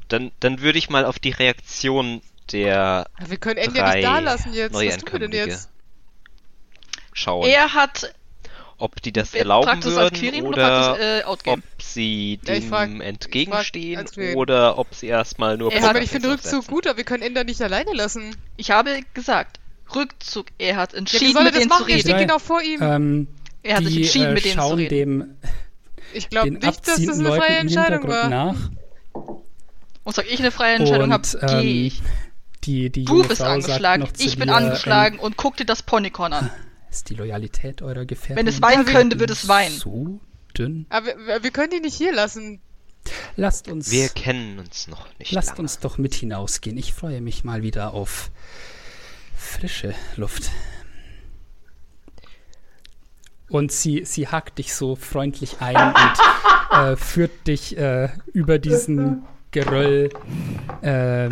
Dann, 0.08 0.32
dann 0.40 0.62
würde 0.62 0.80
ich 0.80 0.90
mal 0.90 1.06
auf 1.06 1.20
die 1.20 1.32
Reaktion 1.32 2.22
der 2.52 3.08
Wir 3.28 3.38
können 3.38 3.58
Ende 3.58 3.74
nicht 3.74 4.04
da 4.04 4.14
drei 4.14 4.20
lassen 4.22 4.54
jetzt. 4.54 4.74
Was 4.74 4.98
tun 4.98 5.12
wir 5.12 5.20
denn 5.20 5.32
jetzt? 5.32 5.70
schauen, 7.14 7.48
Er 7.50 7.74
hat 7.74 8.14
ob 8.80 9.02
die 9.02 9.12
das 9.12 9.34
erlauben 9.34 9.66
Praxis 9.68 9.92
würden 9.96 10.06
Adquirim 10.16 10.46
oder 10.46 10.48
oder 10.48 10.96
Praxis 10.96 11.48
äh, 11.48 11.52
ob 11.52 11.60
sie 11.82 12.40
Ja, 12.46 12.54
dem 12.56 12.70
frag- 12.70 13.02
entgegenstehen 13.02 14.08
frag 14.08 14.36
oder 14.36 14.78
ob 14.78 14.96
sie 14.96 15.08
erstmal 15.08 15.58
nur 15.58 15.72
Er 15.72 15.78
Ja, 15.78 15.84
hat- 15.84 15.90
aber 15.92 16.02
ich 16.02 16.10
finde 16.10 16.30
Rückzug 16.32 16.66
gut, 16.68 16.88
aber 16.88 16.98
wir 16.98 17.04
können 17.04 17.24
Ender 17.24 17.44
nicht 17.44 17.62
alleine 17.62 17.94
lassen. 17.94 18.36
Ich 18.58 18.72
habe 18.72 19.02
gesagt, 19.14 19.60
Rückzug. 19.94 20.48
Er 20.58 20.78
hat 20.78 20.94
Ja, 20.94 21.00
entschieden, 21.00 21.36
er 21.38 21.44
mit 21.44 21.54
denen 21.56 21.64
zu 21.64 21.70
machen? 21.70 21.86
Reden. 21.86 22.00
steht 22.02 22.18
genau 22.20 22.40
vor 22.40 22.62
ihm. 22.62 22.82
ähm, 22.82 23.28
Er 23.64 23.78
hat 23.78 23.84
sich 23.84 23.94
die 23.96 24.02
entschieden, 24.04 24.26
äh, 24.28 24.34
mit 24.34 24.46
denen 24.46 24.60
zu 24.62 24.74
reden. 24.76 24.90
dem 24.90 25.38
Ich 26.14 26.30
glaube 26.30 26.52
nicht, 26.52 26.88
dass 26.88 27.04
das 27.04 27.10
eine 27.10 27.24
Leuten 27.24 27.42
freie 27.42 27.58
Entscheidung 27.58 28.08
war. 28.08 28.30
nach. 28.30 28.70
Und 30.04 30.16
sag 30.16 30.26
ich 30.32 30.40
eine 30.40 30.52
freie 30.52 30.76
Entscheidung 30.76 31.12
habe, 31.12 31.28
ähm, 31.42 31.48
gehe 31.62 31.86
ich. 31.88 32.02
Die, 32.64 32.90
die 32.90 33.06
Du 33.06 33.24
bist 33.28 33.42
Frau 33.42 33.50
angeschlagen, 33.50 34.08
ich 34.18 34.38
bin 34.38 34.48
dir, 34.50 34.56
angeschlagen 34.56 35.18
und 35.20 35.38
guck 35.38 35.56
dir 35.58 35.66
das 35.66 35.82
Ponycorn 35.84 36.34
an. 36.34 36.50
Ist 36.92 37.10
die 37.10 37.16
Loyalität 37.16 37.82
eurer 37.82 38.06
Gefährten 38.06 38.38
Wenn 38.38 38.48
es 38.48 38.62
weinen 38.62 38.86
könnte, 38.86 39.20
würde 39.20 39.34
es 39.34 39.48
weinen. 39.48 39.78
so 39.78 40.20
dünn? 40.58 40.86
Aber 40.90 41.06
wir, 41.06 41.44
wir 41.44 41.52
können 41.52 41.70
die 41.72 41.80
nicht 41.80 41.96
hier 41.96 42.14
lassen. 42.14 42.62
Lasst 43.36 43.68
uns, 43.70 43.92
Wir 43.92 44.10
kennen 44.10 44.60
uns 44.60 44.88
noch 44.88 45.08
nicht 45.20 45.32
lasst 45.32 45.50
lange. 45.50 45.62
uns 45.62 45.80
doch 45.80 45.98
mit 45.98 46.14
hinausgehen. 46.14 46.78
Ich 46.78 46.94
freue 46.94 47.22
mich 47.22 47.44
mal 47.44 47.64
wieder 47.64 47.94
auf 47.94 48.30
frische 49.38 49.94
Luft. 50.16 50.52
Und 53.50 53.72
sie, 53.72 54.04
sie 54.06 54.28
hakt 54.28 54.58
dich 54.60 54.74
so 54.74 54.96
freundlich 54.96 55.58
ein 55.60 55.76
und 56.72 56.78
äh, 56.78 56.96
führt 56.98 57.48
dich 57.48 57.78
äh, 57.78 58.10
über 58.34 58.60
diesen 58.60 59.24
Geröll 59.52 60.10
äh, 60.82 61.30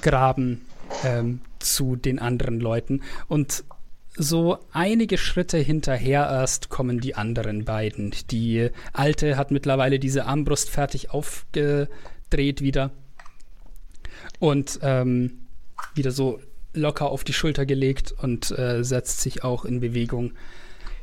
Graben 0.00 0.66
ähm, 1.04 1.40
zu 1.60 1.94
den 1.96 2.18
anderen 2.18 2.58
Leuten 2.58 3.02
und 3.28 3.62
so 4.16 4.58
einige 4.72 5.18
Schritte 5.18 5.58
hinterher 5.58 6.28
erst 6.30 6.68
kommen 6.68 7.00
die 7.00 7.14
anderen 7.14 7.64
beiden. 7.64 8.14
Die 8.30 8.70
alte 8.92 9.36
hat 9.36 9.50
mittlerweile 9.50 9.98
diese 9.98 10.26
Armbrust 10.26 10.70
fertig 10.70 11.10
aufgedreht 11.10 12.60
wieder 12.60 12.90
und 14.38 14.78
ähm, 14.82 15.46
wieder 15.94 16.10
so 16.10 16.40
locker 16.72 17.06
auf 17.10 17.24
die 17.24 17.32
Schulter 17.32 17.66
gelegt 17.66 18.12
und 18.12 18.50
äh, 18.56 18.82
setzt 18.84 19.20
sich 19.20 19.44
auch 19.44 19.64
in 19.64 19.80
Bewegung. 19.80 20.32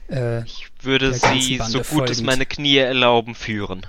Äh, 0.09 0.43
Ich 0.43 0.67
würde 0.81 1.14
sie, 1.14 1.57
so 1.57 1.77
gut 1.80 1.81
es 1.81 1.88
folgend. 1.90 2.23
meine 2.23 2.45
Knie 2.45 2.77
erlauben, 2.77 3.35
führen. 3.35 3.85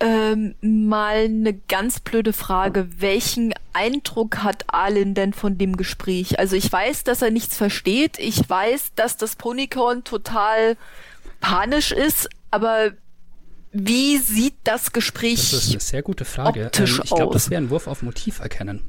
Ähm, 0.00 0.54
mal 0.60 1.24
eine 1.24 1.54
ganz 1.54 1.98
blöde 1.98 2.32
Frage. 2.32 2.88
Welchen 2.98 3.52
Eindruck 3.72 4.38
hat 4.44 4.64
Alin 4.68 5.14
denn 5.14 5.32
von 5.32 5.58
dem 5.58 5.76
Gespräch? 5.76 6.38
Also 6.38 6.54
ich 6.54 6.70
weiß, 6.70 7.02
dass 7.04 7.22
er 7.22 7.30
nichts 7.30 7.56
versteht. 7.56 8.18
Ich 8.18 8.48
weiß, 8.48 8.92
dass 8.94 9.16
das 9.16 9.34
Ponycorn 9.34 10.04
total 10.04 10.76
panisch 11.40 11.90
ist. 11.90 12.28
Aber 12.50 12.92
wie 13.72 14.18
sieht 14.18 14.54
das 14.64 14.92
Gespräch? 14.92 15.50
das 15.50 15.64
ist 15.64 15.70
eine 15.70 15.80
sehr 15.80 16.02
gute 16.02 16.24
Frage. 16.24 16.70
Ähm, 16.74 16.84
ich 16.84 17.10
glaube, 17.10 17.32
das 17.32 17.50
wäre 17.50 17.60
ein 17.60 17.70
Wurf 17.70 17.88
auf 17.88 18.02
Motiv 18.02 18.38
erkennen. 18.38 18.88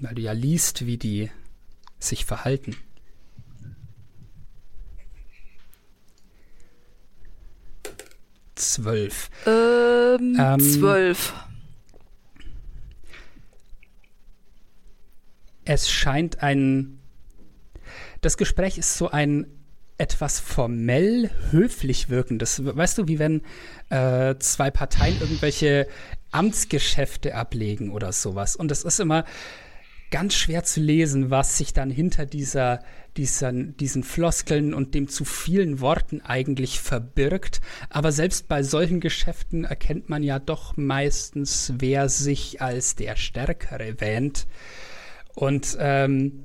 Weil 0.00 0.14
du 0.14 0.22
ja 0.22 0.32
liest, 0.32 0.84
wie 0.84 0.98
die 0.98 1.30
sich 1.98 2.26
verhalten. 2.26 2.76
Zwölf. 8.56 9.30
ähm, 9.46 10.36
Ähm, 10.38 10.60
zwölf. 10.60 11.34
Es 15.64 15.90
scheint 15.90 16.42
ein. 16.42 16.98
Das 18.20 18.36
Gespräch 18.36 18.78
ist 18.78 18.96
so 18.96 19.10
ein 19.10 19.46
etwas 19.98 20.40
formell 20.40 21.30
höflich 21.50 22.08
wirkendes. 22.10 22.62
Weißt 22.64 22.98
du, 22.98 23.08
wie 23.08 23.18
wenn 23.18 23.42
äh, 23.90 24.34
zwei 24.38 24.70
Parteien 24.70 25.18
irgendwelche 25.20 25.86
Amtsgeschäfte 26.32 27.34
ablegen 27.34 27.90
oder 27.92 28.12
sowas. 28.12 28.56
Und 28.56 28.70
es 28.70 28.84
ist 28.84 29.00
immer 29.00 29.24
ganz 30.10 30.34
schwer 30.34 30.64
zu 30.64 30.80
lesen, 30.80 31.30
was 31.30 31.58
sich 31.58 31.72
dann 31.72 31.90
hinter 31.90 32.26
dieser, 32.26 32.82
dieser, 33.16 33.52
diesen 33.52 34.04
Floskeln 34.04 34.74
und 34.74 34.94
dem 34.94 35.08
zu 35.08 35.24
vielen 35.24 35.80
Worten 35.80 36.20
eigentlich 36.20 36.80
verbirgt. 36.80 37.60
Aber 37.90 38.12
selbst 38.12 38.48
bei 38.48 38.62
solchen 38.62 39.00
Geschäften 39.00 39.64
erkennt 39.64 40.08
man 40.08 40.22
ja 40.22 40.38
doch 40.38 40.76
meistens, 40.76 41.72
wer 41.78 42.08
sich 42.08 42.62
als 42.62 42.94
der 42.94 43.16
Stärkere 43.16 44.00
wähnt. 44.00 44.46
Und 45.34 45.76
ähm, 45.80 46.44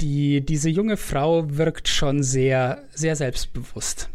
die, 0.00 0.44
diese 0.44 0.68
junge 0.68 0.96
Frau 0.96 1.56
wirkt 1.56 1.88
schon 1.88 2.22
sehr, 2.22 2.84
sehr 2.92 3.16
selbstbewusst. 3.16 4.10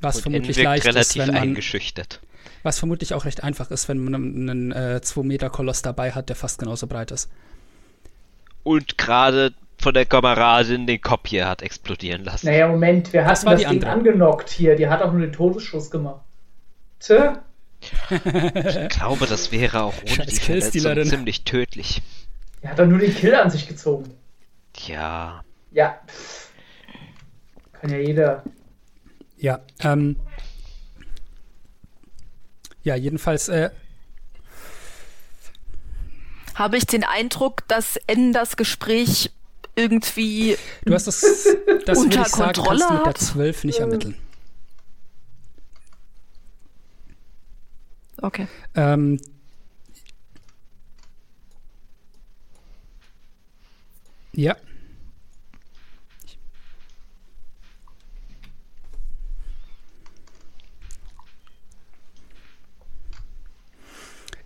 Was 0.00 0.16
Und 0.16 0.22
vermutlich 0.22 0.60
leicht 0.62 0.84
ist, 0.84 0.88
relativ 0.94 1.22
wenn 1.22 1.34
man, 1.34 1.42
eingeschüchtert. 1.42 2.20
Was 2.62 2.78
vermutlich 2.78 3.14
auch 3.14 3.24
recht 3.24 3.42
einfach 3.42 3.70
ist, 3.70 3.88
wenn 3.88 4.04
man 4.04 4.14
einen 4.14 4.72
2-Meter-Koloss 4.72 5.82
dabei 5.82 6.12
hat, 6.12 6.28
der 6.28 6.36
fast 6.36 6.58
genauso 6.58 6.86
breit 6.86 7.10
ist. 7.10 7.30
Und 8.62 8.98
gerade 8.98 9.52
von 9.80 9.94
der 9.94 10.04
Kameradin 10.04 10.86
den 10.86 11.00
Kopf 11.00 11.28
hier 11.28 11.48
hat 11.48 11.62
explodieren 11.62 12.24
lassen. 12.24 12.46
Naja, 12.46 12.68
Moment, 12.68 13.12
wir 13.12 13.22
Das 13.24 13.40
hatten 13.40 13.50
das, 13.50 13.60
die 13.60 13.66
Ding 13.66 13.84
andere. 13.84 13.90
angenockt 13.92 14.50
hier. 14.50 14.76
Die 14.76 14.88
hat 14.88 15.00
auch 15.02 15.12
nur 15.12 15.22
den 15.22 15.32
Todesschuss 15.32 15.90
gemacht. 15.90 16.20
Tö? 17.00 17.32
Ich 17.80 18.88
glaube, 18.90 19.26
das 19.26 19.52
wäre 19.52 19.82
auch 19.84 19.94
ohne 20.02 20.30
Scheiß 20.30 20.70
die 20.72 20.80
Verletzung 20.80 21.18
ziemlich 21.18 21.44
tödlich. 21.44 22.02
Die 22.62 22.68
hat 22.68 22.78
doch 22.78 22.86
nur 22.86 22.98
den 22.98 23.14
Kill 23.14 23.34
an 23.34 23.48
sich 23.50 23.66
gezogen. 23.66 24.10
Ja. 24.86 25.42
Ja. 25.72 25.98
Kann 27.72 27.90
ja 27.90 27.98
jeder. 27.98 28.42
Ja, 29.38 29.60
ähm. 29.82 30.16
Ja, 32.82 32.94
jedenfalls, 32.94 33.48
äh, 33.48 33.70
Habe 36.54 36.76
ich 36.76 36.86
den 36.86 37.04
Eindruck, 37.04 37.66
dass 37.68 37.96
N 38.06 38.32
das 38.32 38.56
Gespräch 38.56 39.30
irgendwie 39.76 40.56
du 40.84 40.94
hast 40.94 41.06
das, 41.06 41.20
das 41.86 41.98
Unter 41.98 42.22
ich 42.22 42.28
sagen, 42.28 42.52
Kontrolle 42.54 42.80
kannst 42.80 42.90
du 42.90 42.94
mit 42.94 43.06
der 43.06 43.10
hat? 43.10 43.18
12 43.18 43.64
nicht 43.64 43.78
ermitteln. 43.78 44.14
okay. 48.20 48.46
Ähm, 48.74 49.20
ja. 54.32 54.56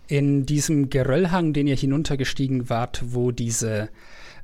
In 0.07 0.45
diesem 0.45 0.89
Geröllhang, 0.89 1.53
den 1.53 1.67
ihr 1.67 1.75
hinuntergestiegen 1.75 2.69
wart, 2.69 3.01
wo 3.07 3.31
diese, 3.31 3.89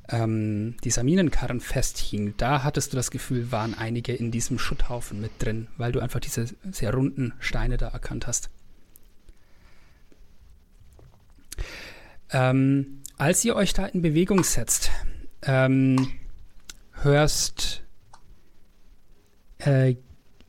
ähm, 0.08 0.76
dieser 0.82 1.04
Minenkarren 1.04 1.60
festhing, 1.60 2.34
da 2.36 2.64
hattest 2.64 2.92
du 2.92 2.96
das 2.96 3.10
Gefühl, 3.10 3.52
waren 3.52 3.74
einige 3.74 4.12
in 4.12 4.30
diesem 4.30 4.58
Schutthaufen 4.58 5.20
mit 5.20 5.30
drin, 5.38 5.68
weil 5.76 5.92
du 5.92 6.00
einfach 6.00 6.20
diese 6.20 6.46
sehr 6.70 6.92
runden 6.92 7.34
Steine 7.38 7.76
da 7.76 7.88
erkannt 7.88 8.26
hast. 8.26 8.50
Ähm, 12.30 13.02
als 13.18 13.44
ihr 13.44 13.54
euch 13.54 13.72
da 13.72 13.86
in 13.86 14.02
Bewegung 14.02 14.42
setzt, 14.42 14.90
ähm, 15.42 16.08
hörst, 17.02 17.82
äh, 19.58 19.96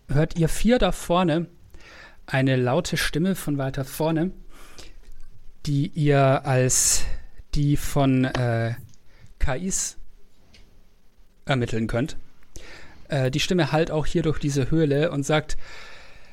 hört 0.07 0.39
ihr 0.39 0.49
vier 0.49 0.79
da 0.79 0.91
vorne 0.91 1.47
eine 2.25 2.55
laute 2.55 2.97
Stimme 2.97 3.35
von 3.35 3.57
weiter 3.57 3.85
vorne, 3.85 4.31
die 5.65 5.87
ihr 5.87 6.45
als 6.45 7.05
die 7.55 7.77
von 7.77 8.25
äh, 8.25 8.73
KIs 9.39 9.97
ermitteln 11.45 11.87
könnt. 11.87 12.17
Äh, 13.09 13.29
die 13.31 13.39
Stimme 13.39 13.71
hallt 13.71 13.91
auch 13.91 14.05
hier 14.05 14.21
durch 14.23 14.39
diese 14.39 14.71
Höhle 14.71 15.11
und 15.11 15.23
sagt, 15.25 15.57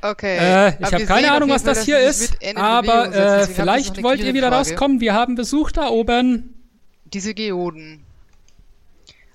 Okay. 0.02 0.38
äh, 0.38 0.68
ich 0.80 0.92
habe 0.92 1.04
keine 1.04 1.32
Ahnung, 1.32 1.50
was 1.50 1.62
Fall, 1.62 1.74
das 1.74 1.84
hier 1.84 1.98
ist, 1.98 2.38
aber 2.56 3.14
äh, 3.14 3.46
vielleicht 3.46 4.02
wollt 4.02 4.20
ihr 4.20 4.32
wieder 4.32 4.48
Gegenfrage. 4.48 4.70
rauskommen. 4.70 5.00
Wir 5.00 5.12
haben 5.12 5.34
Besuch 5.34 5.72
da 5.72 5.88
oben. 5.88 6.54
Diese 7.04 7.34
Geoden. 7.34 8.02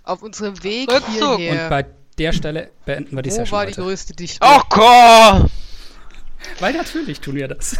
Auf 0.03 0.23
unserem 0.23 0.63
Weg 0.63 0.91
Rückzug. 0.91 1.37
hierher. 1.37 1.63
Und 1.63 1.69
bei 1.69 1.85
der 2.17 2.31
Stelle 2.31 2.71
beenden 2.85 3.15
wir 3.15 3.21
die 3.21 3.29
wo 3.31 3.35
Session 3.35 3.51
war 3.57 3.65
die 3.65 3.73
heute. 3.73 3.81
größte 3.81 4.13
Dichte? 4.15 4.39
Oh 4.41 4.61
Gott! 4.69 5.51
Weil 6.59 6.73
natürlich 6.73 7.19
tun 7.19 7.35
wir 7.35 7.47
das. 7.47 7.77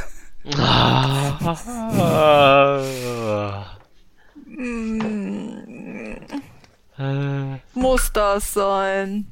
Äh, 6.97 7.57
Muss 7.73 8.11
das 8.13 8.53
sein? 8.53 9.31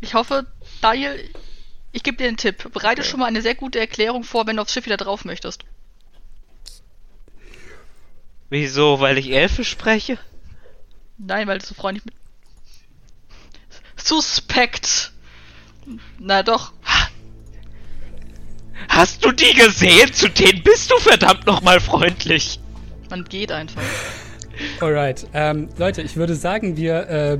Ich 0.00 0.14
hoffe, 0.14 0.46
Daniel, 0.80 1.30
ich 1.92 2.02
gebe 2.02 2.18
dir 2.18 2.28
einen 2.28 2.36
Tipp. 2.36 2.70
Bereite 2.72 3.02
schon 3.02 3.20
mal 3.20 3.26
eine 3.26 3.42
sehr 3.42 3.54
gute 3.54 3.80
Erklärung 3.80 4.22
vor, 4.22 4.46
wenn 4.46 4.56
du 4.56 4.62
aufs 4.62 4.72
Schiff 4.72 4.86
wieder 4.86 4.98
drauf 4.98 5.24
möchtest. 5.24 5.64
Wieso? 8.50 9.00
Weil 9.00 9.18
ich 9.18 9.32
Elfisch 9.32 9.70
spreche? 9.70 10.18
Nein, 11.16 11.48
weil 11.48 11.58
du 11.58 11.66
so 11.66 11.74
freundlich 11.74 12.04
mit. 12.04 12.14
Suspekt! 13.96 15.12
Na 16.18 16.42
doch. 16.42 16.72
Hast 18.88 19.24
du 19.24 19.32
die 19.32 19.54
gesehen? 19.54 20.12
Zu 20.12 20.28
denen 20.28 20.62
bist 20.62 20.90
du 20.90 20.98
verdammt 20.98 21.46
nochmal 21.46 21.80
freundlich. 21.80 22.60
Man 23.10 23.24
geht 23.24 23.52
einfach. 23.52 23.82
Alright. 24.80 25.26
Ähm, 25.34 25.68
Leute, 25.76 26.02
ich 26.02 26.16
würde 26.16 26.34
sagen, 26.34 26.76
wir 26.76 27.08
äh, 27.08 27.38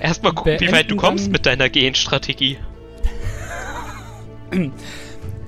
Erstmal 0.00 0.34
gucken, 0.34 0.60
wie 0.60 0.70
weit 0.72 0.90
du 0.90 0.96
kommst 0.96 1.30
mit 1.30 1.46
deiner 1.46 1.70
Genstrategie. 1.70 2.58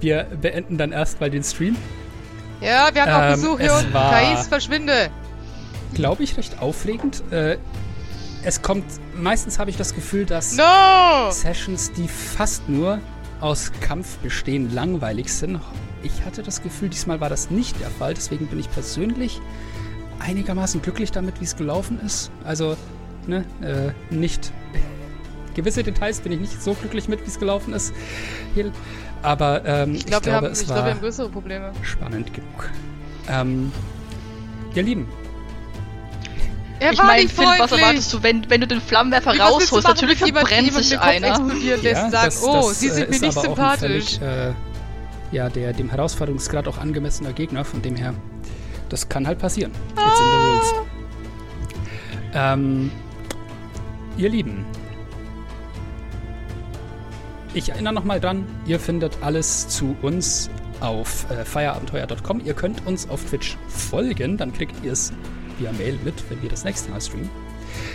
wir 0.01 0.25
beenden 0.41 0.79
dann 0.79 0.93
erstmal 0.93 1.31
den 1.31 1.45
Stream. 1.45 1.77
Ja, 2.63 2.89
wir 2.95 3.05
haben 3.05 3.13
auch 3.13 3.35
Ähm, 3.35 3.41
Besuch 3.43 3.61
hier 3.61 3.75
unten. 3.75 3.93
KIs, 3.93 4.49
verschwinde. 4.49 5.11
Glaube 5.93 6.23
ich, 6.23 6.37
recht 6.39 6.59
aufregend. 6.61 7.23
Äh, 7.31 7.59
es 8.45 8.63
kommt, 8.63 8.85
meistens 9.15 9.59
habe 9.59 9.71
ich 9.71 9.77
das 9.77 9.95
Gefühl, 9.95 10.25
dass 10.25 10.57
No! 10.57 11.31
Sessions, 11.31 11.93
die 11.93 12.09
fast 12.09 12.69
nur 12.69 12.99
aus 13.41 13.73
Kampf 13.81 14.17
bestehen, 14.19 14.75
langweilig 14.75 15.33
sind. 15.33 15.61
Ich 16.03 16.25
hatte 16.25 16.43
das 16.43 16.63
Gefühl, 16.63 16.89
diesmal 16.89 17.21
war 17.21 17.29
das 17.29 17.51
nicht 17.51 17.79
der 17.81 17.91
Fall. 17.91 18.15
Deswegen 18.15 18.47
bin 18.47 18.59
ich 18.59 18.71
persönlich 18.71 19.41
einigermaßen 20.19 20.81
glücklich 20.83 21.11
damit, 21.11 21.41
wie 21.41 21.45
es 21.45 21.57
gelaufen 21.57 22.01
ist. 22.01 22.31
Also, 22.45 22.77
ne, 23.27 23.45
äh, 23.61 24.15
nicht 24.15 24.53
gewisse 25.55 25.83
Details 25.83 26.21
bin 26.21 26.33
ich 26.33 26.41
nicht 26.41 26.63
so 26.63 26.75
glücklich 26.75 27.09
mit, 27.09 27.23
wie 27.25 27.29
es 27.29 27.39
gelaufen 27.39 27.73
ist. 27.75 27.93
Aber 29.23 29.65
ähm, 29.65 29.95
Ich 29.95 30.07
glaube, 30.07 30.27
wir, 30.27 30.33
glaube, 30.33 30.47
haben, 30.47 30.53
es 30.53 30.63
ich 30.63 30.69
war 30.69 30.77
glaub, 30.77 30.87
wir 30.87 30.93
haben 30.95 31.01
größere 31.01 31.29
Probleme. 31.29 31.73
spannend 31.83 32.33
genug. 32.33 32.71
Ähm, 33.29 33.73
ihr 34.75 34.83
Lieben, 34.83 35.09
Er 36.79 36.93
ich 36.93 37.03
meine, 37.03 37.29
Philipp, 37.29 37.59
was 37.59 37.73
erwartest 37.73 38.13
du, 38.13 38.23
wenn, 38.23 38.49
wenn 38.51 38.61
du 38.61 38.67
den 38.67 38.81
Flammenwerfer 38.81 39.33
du 39.33 39.41
rausholst? 39.41 39.73
machen, 39.73 39.95
Natürlich 39.95 40.19
verbrennt 40.19 40.73
sich 40.75 40.99
einer. 40.99 41.29
explodieren 41.29 41.83
lässt 41.83 42.05
und 42.05 42.11
sagt, 42.11 42.37
oh, 42.43 42.71
sie 42.71 42.91
sind 42.91 43.09
mir 43.09 43.15
ist 43.15 43.23
nicht 43.23 43.37
aber 43.37 43.47
sympathisch. 43.47 44.19
Völlig, 44.19 44.23
äh, 44.23 44.53
ja, 45.33 45.49
der 45.49 45.73
dem 45.73 45.91
Herausforderungsgrad 45.91 46.69
auch 46.69 46.79
angemessener 46.79 47.33
Gegner, 47.33 47.65
von 47.65 47.83
dem 47.83 47.97
her, 47.97 48.15
das 48.89 49.09
kann 49.09 49.27
halt 49.27 49.39
passieren. 49.39 49.73
It's 49.93 50.21
in 50.21 50.27
the 50.27 50.37
rules. 50.49 50.75
Ähm, 52.35 52.91
ihr 54.19 54.29
Lieben, 54.29 54.67
ich 57.55 57.71
erinnere 57.71 57.95
nochmal 57.95 58.21
dran, 58.21 58.45
ihr 58.67 58.79
findet 58.79 59.17
alles 59.23 59.67
zu 59.69 59.97
uns 60.03 60.51
auf 60.81 61.27
äh, 61.31 61.45
feierabenteuer.com. 61.45 62.43
Ihr 62.45 62.53
könnt 62.53 62.87
uns 62.87 63.09
auf 63.09 63.25
Twitch 63.25 63.57
folgen, 63.69 64.37
dann 64.37 64.53
kriegt 64.53 64.85
ihr 64.85 64.93
es 64.93 65.13
via 65.59 65.73
Mail 65.73 65.99
mit, 66.05 66.15
wenn 66.31 66.43
wir 66.43 66.49
das 66.49 66.65
nächste 66.65 66.91
Mal 66.91 67.01
streamen. 67.01 67.31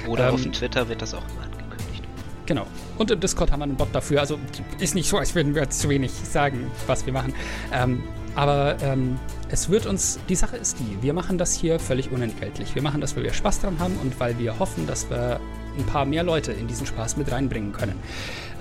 Oder 0.07 0.29
Ähm, 0.29 0.35
auf 0.35 0.41
Twitter 0.41 0.87
wird 0.89 1.01
das 1.01 1.13
auch 1.13 1.23
immer 1.29 1.43
angekündigt. 1.43 2.03
Genau. 2.45 2.65
Und 2.97 3.11
im 3.11 3.19
Discord 3.19 3.51
haben 3.51 3.59
wir 3.59 3.65
einen 3.65 3.75
Bot 3.77 3.89
dafür. 3.93 4.19
Also 4.19 4.39
ist 4.79 4.95
nicht 4.95 5.09
so, 5.09 5.17
als 5.17 5.35
würden 5.35 5.55
wir 5.55 5.69
zu 5.69 5.89
wenig 5.89 6.11
sagen, 6.11 6.69
was 6.87 7.05
wir 7.05 7.13
machen. 7.13 7.33
Ähm, 7.73 8.03
aber 8.35 8.77
ähm, 8.81 9.19
es 9.49 9.69
wird 9.69 9.85
uns, 9.85 10.19
die 10.29 10.35
Sache 10.35 10.55
ist 10.55 10.77
die, 10.79 11.01
wir 11.01 11.13
machen 11.13 11.37
das 11.37 11.53
hier 11.53 11.79
völlig 11.79 12.11
unentgeltlich. 12.11 12.75
Wir 12.75 12.81
machen 12.81 13.01
das, 13.01 13.15
weil 13.15 13.23
wir 13.23 13.33
Spaß 13.33 13.59
dran 13.61 13.79
haben 13.79 13.97
und 14.01 14.19
weil 14.19 14.37
wir 14.39 14.57
hoffen, 14.59 14.87
dass 14.87 15.09
wir 15.09 15.39
ein 15.77 15.85
paar 15.85 16.05
mehr 16.05 16.23
Leute 16.23 16.51
in 16.51 16.67
diesen 16.67 16.85
Spaß 16.85 17.17
mit 17.17 17.31
reinbringen 17.31 17.73
können. 17.73 17.95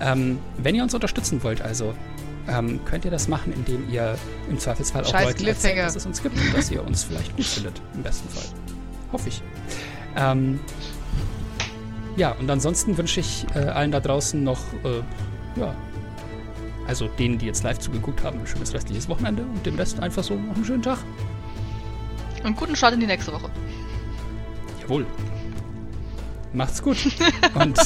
Ähm, 0.00 0.38
wenn 0.58 0.74
ihr 0.74 0.82
uns 0.82 0.94
unterstützen 0.94 1.42
wollt, 1.42 1.62
also 1.62 1.94
ähm, 2.48 2.80
könnt 2.84 3.04
ihr 3.04 3.10
das 3.10 3.28
machen, 3.28 3.52
indem 3.52 3.88
ihr 3.90 4.16
im 4.48 4.58
Zweifelsfall 4.58 5.04
auch 5.04 5.10
Scheiß 5.10 5.24
Leuten 5.26 5.46
erzählt, 5.46 5.78
dass 5.78 5.96
es 5.96 6.06
uns 6.06 6.22
gibt 6.22 6.36
und 6.36 6.54
dass 6.54 6.70
ihr 6.70 6.84
uns 6.84 7.04
vielleicht 7.04 7.36
gut 7.36 7.44
findet, 7.44 7.80
im 7.94 8.02
besten 8.02 8.28
Fall. 8.28 8.44
Hoffe 9.12 9.28
ich. 9.28 9.42
Ähm, 10.16 10.60
ja, 12.16 12.32
und 12.32 12.50
ansonsten 12.50 12.96
wünsche 12.96 13.20
ich 13.20 13.46
äh, 13.54 13.60
allen 13.60 13.92
da 13.92 14.00
draußen 14.00 14.42
noch, 14.42 14.60
äh, 14.84 15.60
ja, 15.60 15.74
also 16.86 17.06
denen, 17.06 17.38
die 17.38 17.46
jetzt 17.46 17.62
live 17.62 17.78
zugeguckt 17.78 18.22
haben, 18.24 18.40
ein 18.40 18.46
schönes 18.46 18.74
restliches 18.74 19.08
Wochenende 19.08 19.42
und 19.42 19.64
dem 19.64 19.76
Rest 19.76 20.00
einfach 20.00 20.24
so 20.24 20.34
noch 20.34 20.54
einen 20.54 20.64
schönen 20.64 20.82
Tag. 20.82 20.98
Und 22.42 22.56
guten 22.56 22.74
Start 22.74 22.94
in 22.94 23.00
die 23.00 23.06
nächste 23.06 23.32
Woche. 23.32 23.50
Jawohl. 24.82 25.06
Macht's 26.52 26.82
gut. 26.82 26.96
Und 27.54 27.76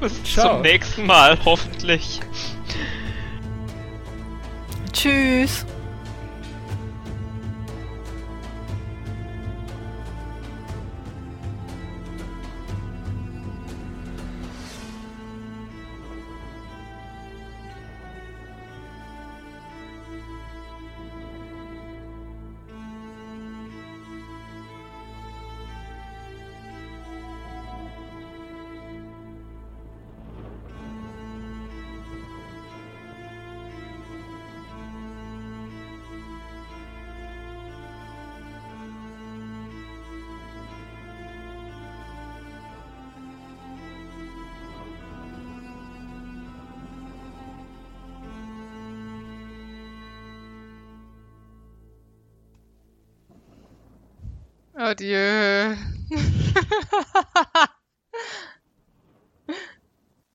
Bis 0.00 0.22
Ciao. 0.24 0.54
zum 0.54 0.62
nächsten 0.62 1.06
Mal, 1.06 1.38
hoffentlich. 1.44 2.20
Tschüss. 4.92 5.66
Adieu. 54.90 55.76